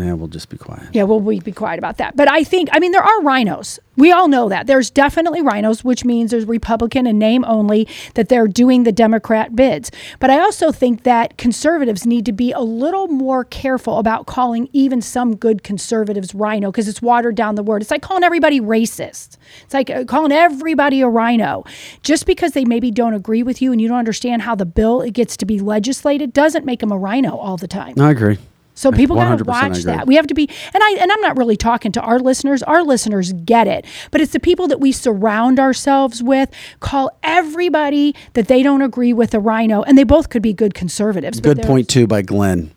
Yeah, 0.01 0.13
we'll 0.13 0.27
just 0.27 0.49
be 0.49 0.57
quiet. 0.57 0.89
Yeah, 0.93 1.03
well, 1.03 1.19
we 1.19 1.39
be 1.39 1.51
quiet 1.51 1.77
about 1.77 1.97
that. 1.97 2.15
But 2.15 2.29
I 2.29 2.43
think, 2.43 2.69
I 2.71 2.79
mean, 2.79 2.91
there 2.91 3.03
are 3.03 3.21
rhinos. 3.21 3.79
We 3.97 4.11
all 4.11 4.27
know 4.27 4.47
that. 4.49 4.67
There's 4.67 4.91
definitely 4.91 5.41
rhinos, 5.41 5.83
which 5.83 6.05
means 6.05 6.29
there's 6.29 6.45
Republican 6.45 7.07
and 7.07 7.17
name 7.17 7.43
only 7.45 7.87
that 8.13 8.29
they're 8.29 8.47
doing 8.47 8.83
the 8.83 8.91
Democrat 8.91 9.55
bids. 9.55 9.89
But 10.19 10.29
I 10.29 10.39
also 10.39 10.71
think 10.71 11.03
that 11.03 11.37
conservatives 11.37 12.05
need 12.05 12.25
to 12.27 12.31
be 12.31 12.51
a 12.51 12.59
little 12.59 13.07
more 13.07 13.43
careful 13.43 13.97
about 13.97 14.27
calling 14.27 14.69
even 14.71 15.01
some 15.01 15.35
good 15.35 15.63
conservatives 15.63 16.35
rhino 16.35 16.71
because 16.71 16.87
it's 16.87 17.01
watered 17.01 17.35
down 17.35 17.55
the 17.55 17.63
word. 17.63 17.81
It's 17.81 17.89
like 17.89 18.03
calling 18.03 18.23
everybody 18.23 18.61
racist. 18.61 19.37
It's 19.63 19.73
like 19.73 19.89
uh, 19.89 20.05
calling 20.05 20.31
everybody 20.31 21.01
a 21.01 21.07
rhino. 21.09 21.63
Just 22.03 22.27
because 22.27 22.51
they 22.51 22.65
maybe 22.65 22.91
don't 22.91 23.15
agree 23.15 23.41
with 23.41 23.63
you 23.63 23.71
and 23.71 23.81
you 23.81 23.87
don't 23.87 23.97
understand 23.97 24.43
how 24.43 24.53
the 24.53 24.65
bill 24.65 25.01
it 25.01 25.13
gets 25.13 25.35
to 25.37 25.45
be 25.45 25.59
legislated 25.59 26.33
doesn't 26.33 26.65
make 26.65 26.81
them 26.81 26.91
a 26.91 26.97
rhino 26.97 27.35
all 27.35 27.57
the 27.57 27.67
time. 27.67 27.99
I 27.99 28.11
agree. 28.11 28.37
So 28.77 28.91
people 28.91 29.15
got 29.15 29.35
to 29.39 29.43
watch 29.43 29.83
that. 29.85 30.05
We 30.05 30.15
have 30.15 30.27
to 30.27 30.35
be, 30.35 30.47
and 30.73 30.83
I 30.83 30.97
and 31.01 31.11
I'm 31.11 31.21
not 31.21 31.35
really 31.35 31.57
talking 31.57 31.91
to 31.93 32.01
our 32.01 32.19
listeners. 32.19 32.61
Our 32.61 32.83
listeners 32.83 33.33
get 33.33 33.67
it, 33.67 33.85
but 34.11 34.21
it's 34.21 34.33
the 34.33 34.39
people 34.39 34.67
that 34.67 34.79
we 34.79 34.91
surround 34.91 35.59
ourselves 35.59 36.21
with. 36.21 36.51
Call 36.79 37.09
everybody 37.23 38.13
that 38.33 38.47
they 38.47 38.61
don't 38.61 38.83
agree 38.83 39.13
with 39.13 39.33
a 39.33 39.39
rhino, 39.39 39.81
and 39.81 39.97
they 39.97 40.03
both 40.03 40.29
could 40.29 40.43
be 40.43 40.53
good 40.53 40.75
conservatives. 40.75 41.39
Good 41.39 41.63
point 41.63 41.89
too 41.89 42.05
by 42.05 42.21
Glenn. 42.21 42.69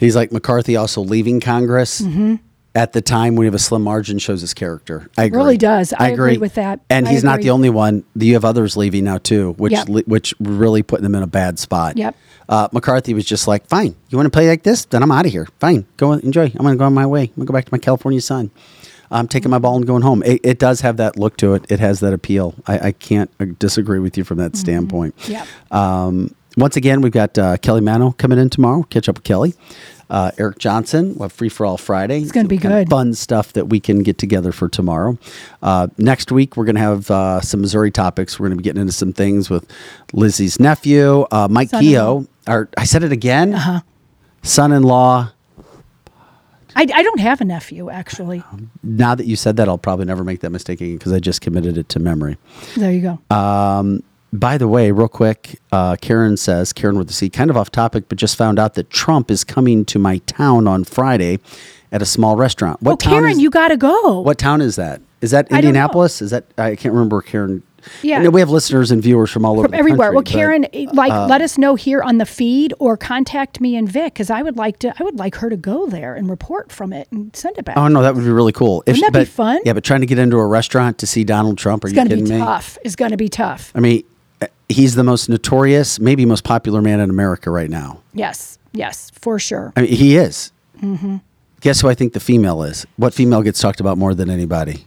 He's 0.00 0.16
like 0.16 0.32
McCarthy 0.32 0.74
also 0.74 1.00
leaving 1.00 1.38
Congress 1.40 2.00
Mhm. 2.02 2.40
At 2.76 2.92
the 2.92 3.00
time 3.00 3.34
when 3.34 3.44
you 3.44 3.48
have 3.48 3.54
a 3.54 3.58
slim 3.58 3.82
margin 3.82 4.18
shows 4.18 4.42
his 4.42 4.52
character. 4.54 5.08
I 5.16 5.24
agree. 5.24 5.38
Really 5.38 5.56
does. 5.56 5.92
I 5.94 6.10
agree 6.10 6.36
with 6.36 6.54
that. 6.54 6.80
And 6.90 7.08
I 7.08 7.10
he's 7.12 7.24
not 7.24 7.40
the 7.40 7.50
only 7.50 7.70
one. 7.70 8.04
You 8.14 8.34
have 8.34 8.44
others 8.44 8.76
leaving 8.76 9.04
now 9.04 9.16
too, 9.18 9.54
which 9.58 9.72
Yep. 9.72 9.88
li- 9.88 10.04
which 10.06 10.34
really 10.38 10.82
putting 10.82 11.02
them 11.02 11.14
in 11.14 11.22
a 11.22 11.26
bad 11.26 11.58
spot. 11.58 11.96
Yep. 11.96 12.14
Uh, 12.48 12.68
McCarthy 12.72 13.14
was 13.14 13.24
just 13.24 13.48
like, 13.48 13.66
"Fine, 13.66 13.96
you 14.10 14.18
want 14.18 14.26
to 14.26 14.30
play 14.30 14.46
like 14.48 14.62
this? 14.62 14.84
Then 14.84 15.02
I'm 15.02 15.10
out 15.10 15.26
of 15.26 15.32
here. 15.32 15.48
Fine, 15.58 15.86
go 15.96 16.12
enjoy. 16.12 16.44
I'm 16.44 16.62
going 16.62 16.74
to 16.74 16.78
go 16.78 16.84
on 16.84 16.94
my 16.94 17.06
way. 17.06 17.22
I'm 17.22 17.26
going 17.34 17.46
to 17.46 17.52
go 17.52 17.52
back 17.54 17.64
to 17.64 17.72
my 17.72 17.78
California 17.78 18.20
sun. 18.20 18.50
I'm 19.10 19.26
taking 19.26 19.50
my 19.50 19.58
ball 19.58 19.76
and 19.76 19.86
going 19.86 20.02
home." 20.02 20.22
It, 20.22 20.40
it 20.44 20.58
does 20.58 20.82
have 20.82 20.98
that 20.98 21.18
look 21.18 21.38
to 21.38 21.54
it. 21.54 21.64
It 21.70 21.80
has 21.80 22.00
that 22.00 22.12
appeal. 22.12 22.54
I, 22.66 22.78
I 22.88 22.92
can't 22.92 23.30
uh, 23.40 23.46
disagree 23.58 23.98
with 24.00 24.16
you 24.18 24.22
from 24.24 24.36
that 24.38 24.54
standpoint. 24.54 25.14
Yep. 25.28 25.46
Um, 25.72 26.34
once 26.58 26.76
again, 26.76 27.00
we've 27.00 27.12
got 27.12 27.36
uh, 27.36 27.56
Kelly 27.58 27.80
Mano 27.82 28.12
coming 28.12 28.38
in 28.38 28.48
tomorrow. 28.48 28.82
Catch 28.84 29.08
up 29.08 29.16
with 29.16 29.24
Kelly. 29.24 29.54
Uh, 30.08 30.30
Eric 30.38 30.58
Johnson. 30.58 31.14
We'll 31.14 31.28
have 31.28 31.32
Free 31.32 31.48
for 31.48 31.66
All 31.66 31.76
Friday. 31.76 32.20
It's 32.20 32.30
gonna 32.32 32.46
be 32.46 32.58
good. 32.58 32.88
Fun 32.88 33.12
stuff 33.14 33.52
that 33.54 33.66
we 33.68 33.80
can 33.80 34.02
get 34.02 34.18
together 34.18 34.52
for 34.52 34.68
tomorrow. 34.68 35.18
Uh, 35.62 35.88
next 35.98 36.30
week, 36.30 36.56
we're 36.56 36.64
going 36.64 36.76
to 36.76 36.80
have 36.80 37.10
uh, 37.10 37.40
some 37.40 37.60
Missouri 37.60 37.90
topics. 37.90 38.38
We're 38.38 38.46
going 38.48 38.56
to 38.58 38.62
be 38.62 38.64
getting 38.64 38.80
into 38.82 38.92
some 38.92 39.12
things 39.12 39.50
with 39.50 39.68
Lizzie's 40.12 40.60
nephew, 40.60 41.26
uh, 41.32 41.48
Mike. 41.50 41.70
Keogh. 41.70 42.26
Or 42.46 42.68
I 42.76 42.84
said 42.84 43.02
it 43.02 43.10
again. 43.10 43.54
Uh-huh. 43.54 43.80
Son-in-law. 44.42 45.32
I, 46.76 46.82
I 46.82 47.02
don't 47.02 47.20
have 47.20 47.40
a 47.40 47.44
nephew 47.44 47.90
actually. 47.90 48.44
Now 48.82 49.14
that 49.14 49.26
you 49.26 49.34
said 49.34 49.56
that, 49.56 49.68
I'll 49.68 49.78
probably 49.78 50.04
never 50.04 50.22
make 50.22 50.40
that 50.40 50.50
mistake 50.50 50.80
again 50.80 50.98
because 50.98 51.12
I 51.12 51.18
just 51.18 51.40
committed 51.40 51.78
it 51.78 51.88
to 51.88 51.98
memory. 51.98 52.36
There 52.76 52.92
you 52.92 53.00
go. 53.00 53.34
Um, 53.34 54.02
by 54.40 54.58
the 54.58 54.68
way, 54.68 54.90
real 54.90 55.08
quick, 55.08 55.60
uh, 55.72 55.96
Karen 56.00 56.36
says, 56.36 56.72
Karen 56.72 56.98
with 56.98 57.08
the 57.08 57.12
C, 57.12 57.28
kind 57.28 57.50
of 57.50 57.56
off 57.56 57.70
topic, 57.70 58.08
but 58.08 58.18
just 58.18 58.36
found 58.36 58.58
out 58.58 58.74
that 58.74 58.90
Trump 58.90 59.30
is 59.30 59.44
coming 59.44 59.84
to 59.86 59.98
my 59.98 60.18
town 60.18 60.66
on 60.66 60.84
Friday 60.84 61.38
at 61.92 62.02
a 62.02 62.06
small 62.06 62.36
restaurant. 62.36 62.82
What 62.82 62.92
oh, 62.92 62.96
town 62.96 63.12
Karen, 63.12 63.32
is, 63.32 63.40
you 63.40 63.50
got 63.50 63.68
to 63.68 63.76
go. 63.76 64.20
What 64.20 64.38
town 64.38 64.60
is 64.60 64.76
that? 64.76 65.00
Is 65.20 65.30
that 65.30 65.46
I 65.46 65.48
don't 65.48 65.50
know. 65.50 65.68
Indianapolis? 65.68 66.20
Is 66.22 66.30
that 66.30 66.44
I 66.58 66.76
can't 66.76 66.92
remember 66.92 67.22
Karen. 67.22 67.62
Yeah. 68.02 68.26
We 68.28 68.40
have 68.40 68.50
listeners 68.50 68.90
and 68.90 69.00
viewers 69.00 69.30
from 69.30 69.44
all 69.44 69.54
over 69.54 69.62
From 69.62 69.70
the 69.70 69.78
everywhere. 69.78 70.12
Well, 70.12 70.24
Karen, 70.24 70.66
but, 70.72 70.94
like, 70.94 71.12
uh, 71.12 71.28
let 71.28 71.40
us 71.40 71.56
know 71.56 71.76
here 71.76 72.02
on 72.02 72.18
the 72.18 72.26
feed 72.26 72.74
or 72.80 72.96
contact 72.96 73.60
me 73.60 73.76
and 73.76 73.88
Vic 73.88 74.12
because 74.12 74.28
I 74.28 74.42
would 74.42 74.56
like 74.56 74.80
to. 74.80 74.92
I 74.98 75.04
would 75.04 75.20
like 75.20 75.36
her 75.36 75.48
to 75.48 75.56
go 75.56 75.86
there 75.86 76.16
and 76.16 76.28
report 76.28 76.72
from 76.72 76.92
it 76.92 77.06
and 77.12 77.34
send 77.36 77.56
it 77.58 77.64
back. 77.64 77.76
Oh 77.76 77.86
no, 77.86 78.02
that 78.02 78.16
would 78.16 78.24
be 78.24 78.30
really 78.30 78.52
cool. 78.52 78.82
Wouldn't 78.88 79.12
that 79.12 79.12
be 79.12 79.24
fun? 79.24 79.60
Yeah, 79.64 79.72
but 79.72 79.84
trying 79.84 80.00
to 80.00 80.06
get 80.06 80.18
into 80.18 80.36
a 80.36 80.46
restaurant 80.46 80.98
to 80.98 81.06
see 81.06 81.22
Donald 81.22 81.58
Trump, 81.58 81.84
are 81.84 81.86
it's 81.86 81.92
you 81.92 81.96
going 81.96 82.08
to 82.08 82.16
kidding 82.16 82.28
be 82.28 82.32
me? 82.32 82.38
tough. 82.40 82.76
It's 82.84 82.96
going 82.96 83.12
to 83.12 83.16
be 83.16 83.28
tough. 83.28 83.70
I 83.74 83.78
mean, 83.78 84.02
he's 84.68 84.94
the 84.94 85.04
most 85.04 85.28
notorious, 85.28 86.00
maybe 86.00 86.24
most 86.26 86.44
popular 86.44 86.82
man 86.82 87.00
in 87.00 87.10
America 87.10 87.50
right 87.50 87.70
now. 87.70 88.02
Yes, 88.12 88.58
yes, 88.72 89.10
for 89.14 89.38
sure. 89.38 89.72
I 89.76 89.82
mean, 89.82 89.92
he 89.92 90.16
is. 90.16 90.52
Mm-hmm. 90.80 91.16
Guess 91.60 91.80
who 91.80 91.88
I 91.88 91.94
think 91.94 92.12
the 92.12 92.20
female 92.20 92.62
is? 92.62 92.86
What 92.96 93.14
female 93.14 93.42
gets 93.42 93.60
talked 93.60 93.80
about 93.80 93.98
more 93.98 94.14
than 94.14 94.30
anybody? 94.30 94.86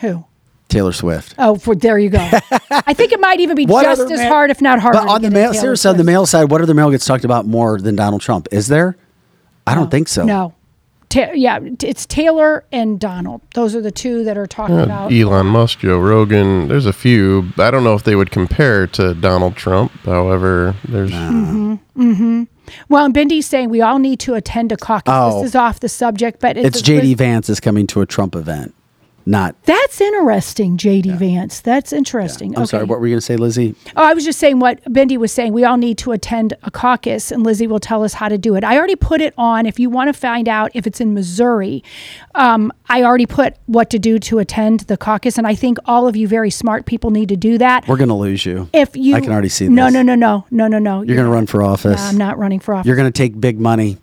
Who? 0.00 0.24
Taylor 0.68 0.92
Swift. 0.92 1.34
Oh, 1.36 1.56
for 1.56 1.74
there 1.74 1.98
you 1.98 2.10
go. 2.10 2.18
I 2.70 2.94
think 2.94 3.12
it 3.12 3.18
might 3.20 3.40
even 3.40 3.56
be 3.56 3.66
What 3.66 3.82
just 3.82 4.02
as 4.02 4.18
man- 4.20 4.30
hard, 4.30 4.50
if 4.50 4.60
not 4.62 4.78
harder. 4.78 5.00
But 5.00 5.08
on 5.08 5.22
the 5.22 5.30
male, 5.30 5.52
seriously, 5.52 5.90
on 5.90 5.96
the 5.96 6.04
male 6.04 6.26
side, 6.26 6.50
what 6.50 6.60
other 6.62 6.74
male 6.74 6.90
gets 6.90 7.04
talked 7.04 7.24
about 7.24 7.44
more 7.44 7.80
than 7.80 7.96
Donald 7.96 8.20
Trump? 8.20 8.46
Is 8.52 8.68
there? 8.68 8.96
I 9.66 9.74
don't 9.74 9.90
think 9.90 10.08
so. 10.08 10.24
No. 10.24 10.54
Ta- 11.10 11.32
yeah, 11.34 11.58
it's 11.82 12.06
Taylor 12.06 12.64
and 12.72 12.98
Donald. 12.98 13.42
Those 13.54 13.74
are 13.74 13.80
the 13.82 13.90
two 13.90 14.24
that 14.24 14.38
are 14.38 14.46
talking 14.46 14.78
Uh, 14.78 14.84
about. 14.84 15.12
Elon 15.12 15.46
Musk, 15.46 15.80
Joe 15.80 15.98
Rogan. 15.98 16.68
There's 16.68 16.86
a 16.86 16.92
few. 16.92 17.52
I 17.58 17.70
don't 17.70 17.84
know 17.84 17.94
if 17.94 18.04
they 18.04 18.14
would 18.16 18.30
compare 18.30 18.86
to 18.86 19.12
Donald 19.14 19.56
Trump. 19.56 19.90
However, 20.04 20.74
there's 20.88 21.10
Mm-hmm. 21.10 21.74
Mm-hmm. 22.00 22.42
Well, 22.88 23.04
and 23.04 23.12
Bendy's 23.12 23.46
saying 23.46 23.68
we 23.70 23.80
all 23.82 23.98
need 23.98 24.20
to 24.20 24.34
attend 24.34 24.70
a 24.70 24.76
caucus. 24.76 25.12
Oh. 25.14 25.40
This 25.42 25.50
is 25.50 25.54
off 25.56 25.80
the 25.80 25.88
subject, 25.88 26.40
but 26.40 26.56
It's 26.56 26.80
a- 26.80 26.82
JD 26.84 27.16
Vance 27.16 27.48
is 27.50 27.58
coming 27.58 27.86
to 27.88 28.00
a 28.00 28.06
Trump 28.06 28.36
event, 28.36 28.72
not. 29.30 29.60
That's 29.62 30.00
interesting, 30.00 30.76
JD 30.76 31.16
Vance. 31.16 31.60
That's 31.60 31.92
interesting. 31.92 32.54
I'm 32.56 32.62
okay. 32.62 32.70
sorry. 32.70 32.84
What 32.84 33.00
were 33.00 33.06
you 33.06 33.12
going 33.12 33.20
to 33.20 33.24
say, 33.24 33.36
Lizzie? 33.36 33.74
Oh, 33.96 34.02
I 34.04 34.12
was 34.12 34.24
just 34.24 34.38
saying 34.38 34.58
what 34.58 34.80
Bendy 34.92 35.16
was 35.16 35.32
saying. 35.32 35.52
We 35.52 35.64
all 35.64 35.76
need 35.76 35.96
to 35.98 36.12
attend 36.12 36.54
a 36.62 36.70
caucus, 36.70 37.30
and 37.30 37.42
Lizzie 37.44 37.66
will 37.66 37.80
tell 37.80 38.02
us 38.04 38.14
how 38.14 38.28
to 38.28 38.36
do 38.36 38.56
it. 38.56 38.64
I 38.64 38.76
already 38.76 38.96
put 38.96 39.20
it 39.20 39.32
on. 39.38 39.66
If 39.66 39.78
you 39.78 39.88
want 39.88 40.08
to 40.08 40.12
find 40.12 40.48
out 40.48 40.70
if 40.74 40.86
it's 40.86 41.00
in 41.00 41.14
Missouri, 41.14 41.82
um, 42.34 42.72
I 42.88 43.02
already 43.02 43.26
put 43.26 43.56
what 43.66 43.88
to 43.90 43.98
do 43.98 44.18
to 44.18 44.38
attend 44.40 44.80
the 44.80 44.96
caucus, 44.96 45.38
and 45.38 45.46
I 45.46 45.54
think 45.54 45.78
all 45.84 46.06
of 46.08 46.16
you 46.16 46.26
very 46.28 46.50
smart 46.50 46.86
people 46.86 47.10
need 47.10 47.28
to 47.28 47.36
do 47.36 47.56
that. 47.58 47.86
We're 47.88 47.96
going 47.96 48.08
to 48.08 48.14
lose 48.14 48.44
you. 48.44 48.68
If 48.72 48.96
you, 48.96 49.14
I 49.14 49.20
can 49.20 49.32
already 49.32 49.48
see 49.48 49.68
No, 49.68 49.86
this. 49.86 49.94
no, 49.94 50.02
no, 50.02 50.14
no, 50.14 50.46
no, 50.50 50.66
no, 50.66 50.78
no. 50.78 51.02
You're 51.02 51.16
going 51.16 51.28
to 51.28 51.32
run 51.32 51.46
for 51.46 51.62
office. 51.62 52.00
I'm 52.00 52.18
not 52.18 52.38
running 52.38 52.60
for 52.60 52.74
office. 52.74 52.86
You're 52.86 52.96
going 52.96 53.10
to 53.10 53.16
take 53.16 53.40
big 53.40 53.60
money. 53.60 53.98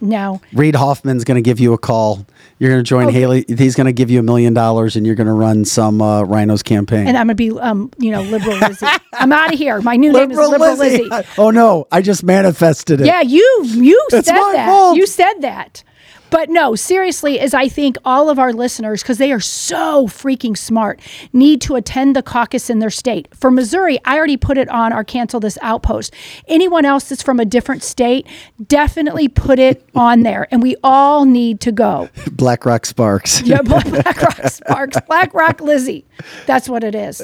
No. 0.00 0.40
Reid 0.52 0.74
Hoffman's 0.76 1.24
going 1.24 1.36
to 1.36 1.42
give 1.42 1.58
you 1.58 1.72
a 1.72 1.78
call. 1.78 2.26
You're 2.58 2.70
going 2.70 2.84
to 2.84 2.88
join 2.88 3.06
Okay. 3.08 3.18
Haley. 3.20 3.44
He's 3.48 3.74
going 3.74 3.86
to 3.86 3.92
give 3.92 4.10
you 4.10 4.20
a 4.20 4.22
million 4.22 4.54
dollars, 4.54 4.96
and 4.96 5.04
you're 5.06 5.14
going 5.16 5.26
to 5.26 5.32
run 5.32 5.64
some 5.64 6.00
uh, 6.00 6.22
Rhinos 6.22 6.62
campaign. 6.62 7.06
And 7.06 7.16
I'm 7.16 7.26
gonna 7.26 7.34
be, 7.34 7.50
um, 7.50 7.90
you 7.98 8.10
know, 8.10 8.22
liberal 8.22 8.56
Lizzie. 8.58 8.86
I'm 9.14 9.32
out 9.32 9.52
of 9.52 9.58
here. 9.58 9.80
My 9.80 9.96
new 9.96 10.12
name 10.12 10.30
is 10.30 10.38
liberal 10.38 10.76
Lizzie. 10.76 11.08
Oh 11.36 11.50
no! 11.50 11.86
I 11.90 12.02
just 12.02 12.22
manifested 12.22 13.00
it. 13.00 13.06
Yeah, 13.06 13.22
you 13.22 13.62
you 13.64 14.06
said 14.10 14.24
that. 14.24 14.66
fault. 14.68 14.96
You 14.96 15.06
said 15.06 15.34
that. 15.40 15.82
But 16.30 16.50
no, 16.50 16.74
seriously, 16.74 17.40
as 17.40 17.54
I 17.54 17.68
think 17.68 17.96
all 18.04 18.28
of 18.28 18.38
our 18.38 18.52
listeners, 18.52 19.02
because 19.02 19.18
they 19.18 19.32
are 19.32 19.40
so 19.40 20.06
freaking 20.06 20.56
smart, 20.56 21.00
need 21.32 21.60
to 21.62 21.74
attend 21.76 22.14
the 22.14 22.22
caucus 22.22 22.68
in 22.68 22.78
their 22.78 22.90
state. 22.90 23.28
For 23.34 23.50
Missouri, 23.50 23.98
I 24.04 24.16
already 24.16 24.36
put 24.36 24.58
it 24.58 24.68
on 24.68 24.92
our 24.92 25.04
cancel 25.04 25.40
this 25.40 25.58
outpost. 25.62 26.14
Anyone 26.46 26.84
else 26.84 27.08
that's 27.08 27.22
from 27.22 27.40
a 27.40 27.44
different 27.44 27.82
state, 27.82 28.26
definitely 28.66 29.28
put 29.28 29.58
it 29.58 29.88
on 29.94 30.22
there. 30.22 30.46
And 30.50 30.62
we 30.62 30.76
all 30.84 31.24
need 31.24 31.60
to 31.62 31.72
go. 31.72 32.08
Black 32.32 32.64
Rock 32.66 32.86
Sparks. 32.86 33.42
Yeah, 33.48 33.62
Black 33.62 33.86
Rock 34.04 34.46
Sparks, 34.48 34.98
Black 35.06 35.32
Rock 35.32 35.62
Lizzie. 35.62 36.04
That's 36.44 36.68
what 36.68 36.84
it 36.84 36.94
is. 36.94 37.22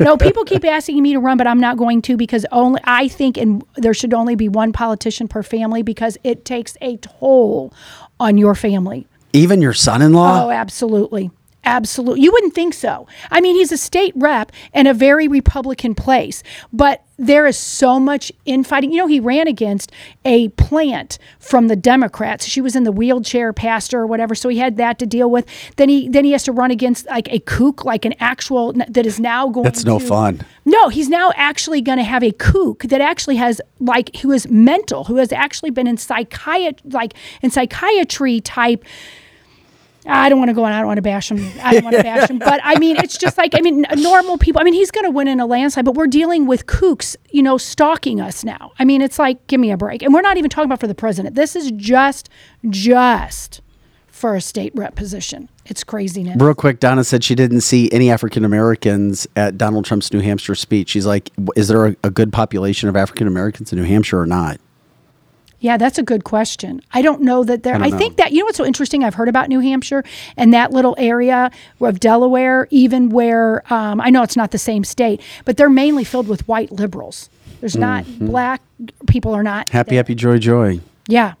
No, 0.00 0.16
people 0.16 0.44
keep 0.44 0.64
asking 0.64 1.00
me 1.00 1.12
to 1.12 1.20
run, 1.20 1.36
but 1.36 1.46
I'm 1.46 1.60
not 1.60 1.76
going 1.76 2.02
to 2.02 2.16
because 2.16 2.44
only 2.50 2.80
I 2.84 3.06
think 3.06 3.36
and 3.36 3.62
there 3.76 3.94
should 3.94 4.12
only 4.12 4.34
be 4.34 4.48
one 4.48 4.72
politician 4.72 5.28
per 5.28 5.44
family 5.44 5.82
because 5.82 6.18
it 6.24 6.44
takes 6.44 6.76
a 6.80 6.96
toll 6.96 7.72
on 8.20 8.36
your 8.38 8.54
family. 8.54 9.06
Even 9.32 9.62
your 9.62 9.72
son-in-law. 9.72 10.44
Oh, 10.46 10.50
absolutely. 10.50 11.30
Absolutely. 11.64 12.22
You 12.22 12.32
wouldn't 12.32 12.54
think 12.54 12.72
so. 12.74 13.06
I 13.30 13.40
mean, 13.40 13.54
he's 13.54 13.70
a 13.70 13.76
state 13.76 14.14
rep 14.16 14.50
in 14.72 14.86
a 14.86 14.94
very 14.94 15.28
Republican 15.28 15.94
place, 15.94 16.42
but 16.72 17.02
there 17.18 17.46
is 17.46 17.58
so 17.58 18.00
much 18.00 18.32
infighting. 18.46 18.90
You 18.92 18.96
know, 18.98 19.06
he 19.06 19.20
ran 19.20 19.46
against 19.46 19.92
a 20.24 20.48
plant 20.50 21.18
from 21.38 21.68
the 21.68 21.76
Democrats. 21.76 22.46
She 22.46 22.62
was 22.62 22.74
in 22.74 22.84
the 22.84 22.92
wheelchair 22.92 23.52
pastor 23.52 24.00
or 24.00 24.06
whatever, 24.06 24.34
so 24.34 24.48
he 24.48 24.56
had 24.56 24.78
that 24.78 24.98
to 25.00 25.06
deal 25.06 25.30
with. 25.30 25.44
Then 25.76 25.90
he 25.90 26.08
then 26.08 26.24
he 26.24 26.32
has 26.32 26.44
to 26.44 26.52
run 26.52 26.70
against 26.70 27.06
like 27.08 27.30
a 27.30 27.40
kook, 27.40 27.84
like 27.84 28.06
an 28.06 28.14
actual 28.20 28.72
that 28.72 29.04
is 29.04 29.20
now 29.20 29.48
going 29.50 29.64
That's 29.64 29.84
no 29.84 29.98
to- 29.98 30.06
fun. 30.06 30.40
no, 30.64 30.88
he's 30.88 31.10
now 31.10 31.30
actually 31.36 31.82
going 31.82 31.98
to 31.98 32.04
have 32.04 32.22
a 32.22 32.32
kook 32.32 32.84
that 32.84 33.02
actually 33.02 33.36
has 33.36 33.60
like 33.80 34.16
who 34.16 34.32
is 34.32 34.48
mental, 34.48 35.04
who 35.04 35.16
has 35.16 35.30
actually 35.30 35.70
been 35.70 35.86
in 35.86 35.98
psychiatry, 35.98 36.90
like 36.90 37.12
in 37.42 37.50
psychiatry 37.50 38.40
type. 38.40 38.82
I 40.06 40.28
don't 40.28 40.38
want 40.38 40.48
to 40.48 40.54
go 40.54 40.64
on. 40.64 40.72
I 40.72 40.78
don't 40.78 40.86
want 40.86 40.98
to 40.98 41.02
bash 41.02 41.30
him. 41.30 41.52
I 41.62 41.74
don't 41.74 41.84
want 41.84 41.96
to 41.96 42.02
bash 42.02 42.30
him. 42.30 42.38
But 42.38 42.60
I 42.64 42.78
mean, 42.78 42.96
it's 42.96 43.18
just 43.18 43.36
like 43.36 43.54
I 43.54 43.60
mean, 43.60 43.84
normal 43.96 44.38
people. 44.38 44.60
I 44.60 44.64
mean, 44.64 44.74
he's 44.74 44.90
going 44.90 45.04
to 45.04 45.10
win 45.10 45.28
in 45.28 45.40
a 45.40 45.46
landslide, 45.46 45.84
but 45.84 45.94
we're 45.94 46.06
dealing 46.06 46.46
with 46.46 46.66
kooks, 46.66 47.16
you 47.30 47.42
know, 47.42 47.58
stalking 47.58 48.20
us 48.20 48.44
now. 48.44 48.72
I 48.78 48.84
mean, 48.84 49.02
it's 49.02 49.18
like 49.18 49.46
give 49.46 49.60
me 49.60 49.70
a 49.70 49.76
break. 49.76 50.02
And 50.02 50.14
we're 50.14 50.22
not 50.22 50.36
even 50.36 50.50
talking 50.50 50.66
about 50.66 50.80
for 50.80 50.86
the 50.86 50.94
president. 50.94 51.34
This 51.34 51.54
is 51.54 51.70
just, 51.72 52.28
just 52.68 53.60
for 54.06 54.34
a 54.34 54.40
state 54.40 54.72
rep 54.74 54.94
position. 54.94 55.48
It's 55.66 55.84
craziness. 55.84 56.36
Real 56.40 56.54
quick, 56.54 56.80
Donna 56.80 57.04
said 57.04 57.22
she 57.22 57.34
didn't 57.34 57.60
see 57.60 57.90
any 57.92 58.10
African 58.10 58.44
Americans 58.44 59.26
at 59.36 59.56
Donald 59.56 59.84
Trump's 59.84 60.12
New 60.12 60.20
Hampshire 60.20 60.54
speech. 60.54 60.90
She's 60.90 61.06
like, 61.06 61.30
is 61.56 61.68
there 61.68 61.86
a, 61.86 61.96
a 62.04 62.10
good 62.10 62.32
population 62.32 62.88
of 62.88 62.96
African 62.96 63.26
Americans 63.26 63.72
in 63.72 63.78
New 63.78 63.84
Hampshire 63.84 64.20
or 64.20 64.26
not? 64.26 64.60
Yeah, 65.60 65.76
that's 65.76 65.98
a 65.98 66.02
good 66.02 66.24
question. 66.24 66.80
I 66.92 67.02
don't 67.02 67.20
know 67.20 67.44
that 67.44 67.62
there. 67.62 67.74
I 67.76 67.86
I, 67.86 67.90
think 67.90 68.16
that 68.16 68.32
you 68.32 68.38
know 68.40 68.46
what's 68.46 68.56
so 68.56 68.64
interesting. 68.64 69.04
I've 69.04 69.14
heard 69.14 69.28
about 69.28 69.48
New 69.48 69.60
Hampshire 69.60 70.02
and 70.36 70.54
that 70.54 70.72
little 70.72 70.94
area 70.98 71.50
of 71.80 72.00
Delaware, 72.00 72.66
even 72.70 73.10
where 73.10 73.62
um, 73.72 74.00
I 74.00 74.08
know 74.08 74.22
it's 74.22 74.36
not 74.36 74.52
the 74.52 74.58
same 74.58 74.84
state, 74.84 75.20
but 75.44 75.58
they're 75.58 75.68
mainly 75.70 76.02
filled 76.04 76.28
with 76.28 76.48
white 76.48 76.72
liberals. 76.72 77.28
There's 77.60 77.76
not 77.76 78.04
Mhm. 78.04 78.26
black 78.30 78.62
people 79.06 79.34
are 79.34 79.42
not. 79.42 79.68
Happy, 79.68 79.96
happy, 79.96 80.14
joy, 80.14 80.38
joy. 80.38 80.80
Yeah. 81.08 81.34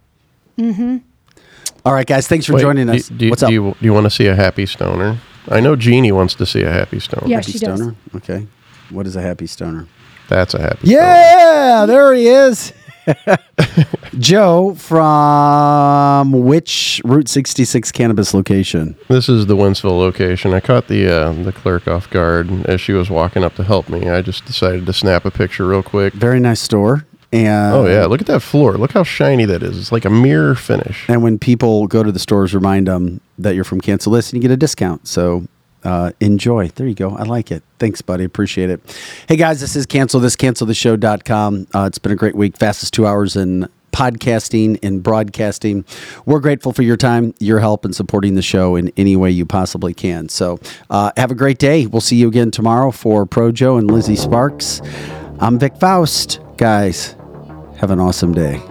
Mm-hmm. 0.58 0.98
All 1.86 1.94
right, 1.94 2.06
guys. 2.06 2.28
Thanks 2.28 2.44
for 2.44 2.54
Wait, 2.54 2.60
joining 2.60 2.90
us. 2.90 3.08
Do, 3.08 3.30
What's 3.30 3.40
do 3.40 3.46
up? 3.46 3.52
You, 3.52 3.74
do 3.80 3.84
you 3.86 3.94
want 3.94 4.04
to 4.04 4.10
see 4.10 4.26
a 4.26 4.36
happy 4.36 4.66
stoner? 4.66 5.18
I 5.48 5.60
know 5.60 5.76
Jeannie 5.76 6.12
wants 6.12 6.34
to 6.34 6.44
see 6.44 6.60
a 6.62 6.70
happy 6.70 7.00
stoner. 7.00 7.26
Yeah, 7.26 7.36
happy 7.36 7.52
she 7.52 7.58
does. 7.58 7.78
stoner. 7.80 7.96
Okay. 8.16 8.46
What 8.90 9.06
is 9.06 9.16
a 9.16 9.22
happy 9.22 9.46
stoner? 9.46 9.86
That's 10.28 10.52
a 10.54 10.60
happy 10.60 10.88
Yeah, 10.88 11.86
there 11.86 12.12
he 12.14 12.28
is. 12.28 12.72
Joe 14.18 14.74
from 14.74 16.32
which 16.32 17.00
Route 17.04 17.28
66 17.28 17.92
cannabis 17.92 18.34
location? 18.34 18.96
This 19.08 19.28
is 19.28 19.46
the 19.46 19.56
Wentzville 19.56 19.98
location. 19.98 20.52
I 20.54 20.60
caught 20.60 20.88
the 20.88 21.08
uh, 21.08 21.32
the 21.32 21.52
clerk 21.52 21.88
off 21.88 22.10
guard 22.10 22.50
as 22.66 22.80
she 22.80 22.92
was 22.92 23.10
walking 23.10 23.44
up 23.44 23.54
to 23.56 23.64
help 23.64 23.88
me. 23.88 24.08
I 24.08 24.22
just 24.22 24.44
decided 24.44 24.86
to 24.86 24.92
snap 24.92 25.24
a 25.24 25.30
picture 25.30 25.66
real 25.66 25.82
quick. 25.82 26.12
Very 26.14 26.40
nice 26.40 26.60
store. 26.60 27.06
And 27.32 27.74
Oh 27.74 27.86
yeah, 27.86 28.06
look 28.06 28.20
at 28.20 28.26
that 28.26 28.40
floor. 28.40 28.76
Look 28.76 28.92
how 28.92 29.04
shiny 29.04 29.44
that 29.44 29.62
is. 29.62 29.78
It's 29.78 29.92
like 29.92 30.04
a 30.04 30.10
mirror 30.10 30.54
finish. 30.56 31.08
And 31.08 31.22
when 31.22 31.38
people 31.38 31.86
go 31.86 32.02
to 32.02 32.10
the 32.10 32.18
stores, 32.18 32.54
remind 32.54 32.88
them 32.88 33.20
that 33.38 33.54
you're 33.54 33.64
from 33.64 33.80
Cancel 33.80 34.12
This 34.12 34.32
and 34.32 34.42
you 34.42 34.48
get 34.48 34.52
a 34.52 34.56
discount. 34.56 35.06
So 35.06 35.46
uh, 35.84 36.12
enjoy. 36.20 36.68
There 36.68 36.86
you 36.86 36.94
go. 36.94 37.16
I 37.16 37.22
like 37.22 37.50
it. 37.50 37.62
Thanks, 37.78 38.02
buddy. 38.02 38.24
Appreciate 38.24 38.70
it. 38.70 38.80
Hey, 39.28 39.36
guys, 39.36 39.60
this 39.60 39.76
is 39.76 39.86
Cancel 39.86 40.20
This, 40.20 40.36
cancelthisshow.com. 40.36 41.66
Uh, 41.74 41.84
it's 41.86 41.98
been 41.98 42.12
a 42.12 42.16
great 42.16 42.34
week. 42.34 42.56
Fastest 42.56 42.92
two 42.94 43.06
hours 43.06 43.36
in 43.36 43.68
podcasting 43.92 44.78
and 44.82 45.02
broadcasting. 45.02 45.84
We're 46.26 46.40
grateful 46.40 46.72
for 46.72 46.82
your 46.82 46.96
time, 46.96 47.34
your 47.40 47.58
help, 47.58 47.84
and 47.84 47.94
supporting 47.94 48.34
the 48.34 48.42
show 48.42 48.76
in 48.76 48.92
any 48.96 49.16
way 49.16 49.30
you 49.30 49.46
possibly 49.46 49.94
can. 49.94 50.28
So 50.28 50.58
uh, 50.90 51.12
have 51.16 51.30
a 51.30 51.34
great 51.34 51.58
day. 51.58 51.86
We'll 51.86 52.00
see 52.00 52.16
you 52.16 52.28
again 52.28 52.50
tomorrow 52.50 52.90
for 52.90 53.26
Pro 53.26 53.52
Joe 53.52 53.78
and 53.78 53.90
Lizzie 53.90 54.16
Sparks. 54.16 54.80
I'm 55.40 55.58
Vic 55.58 55.76
Faust. 55.76 56.40
Guys, 56.56 57.16
have 57.78 57.90
an 57.90 57.98
awesome 57.98 58.32
day. 58.32 58.69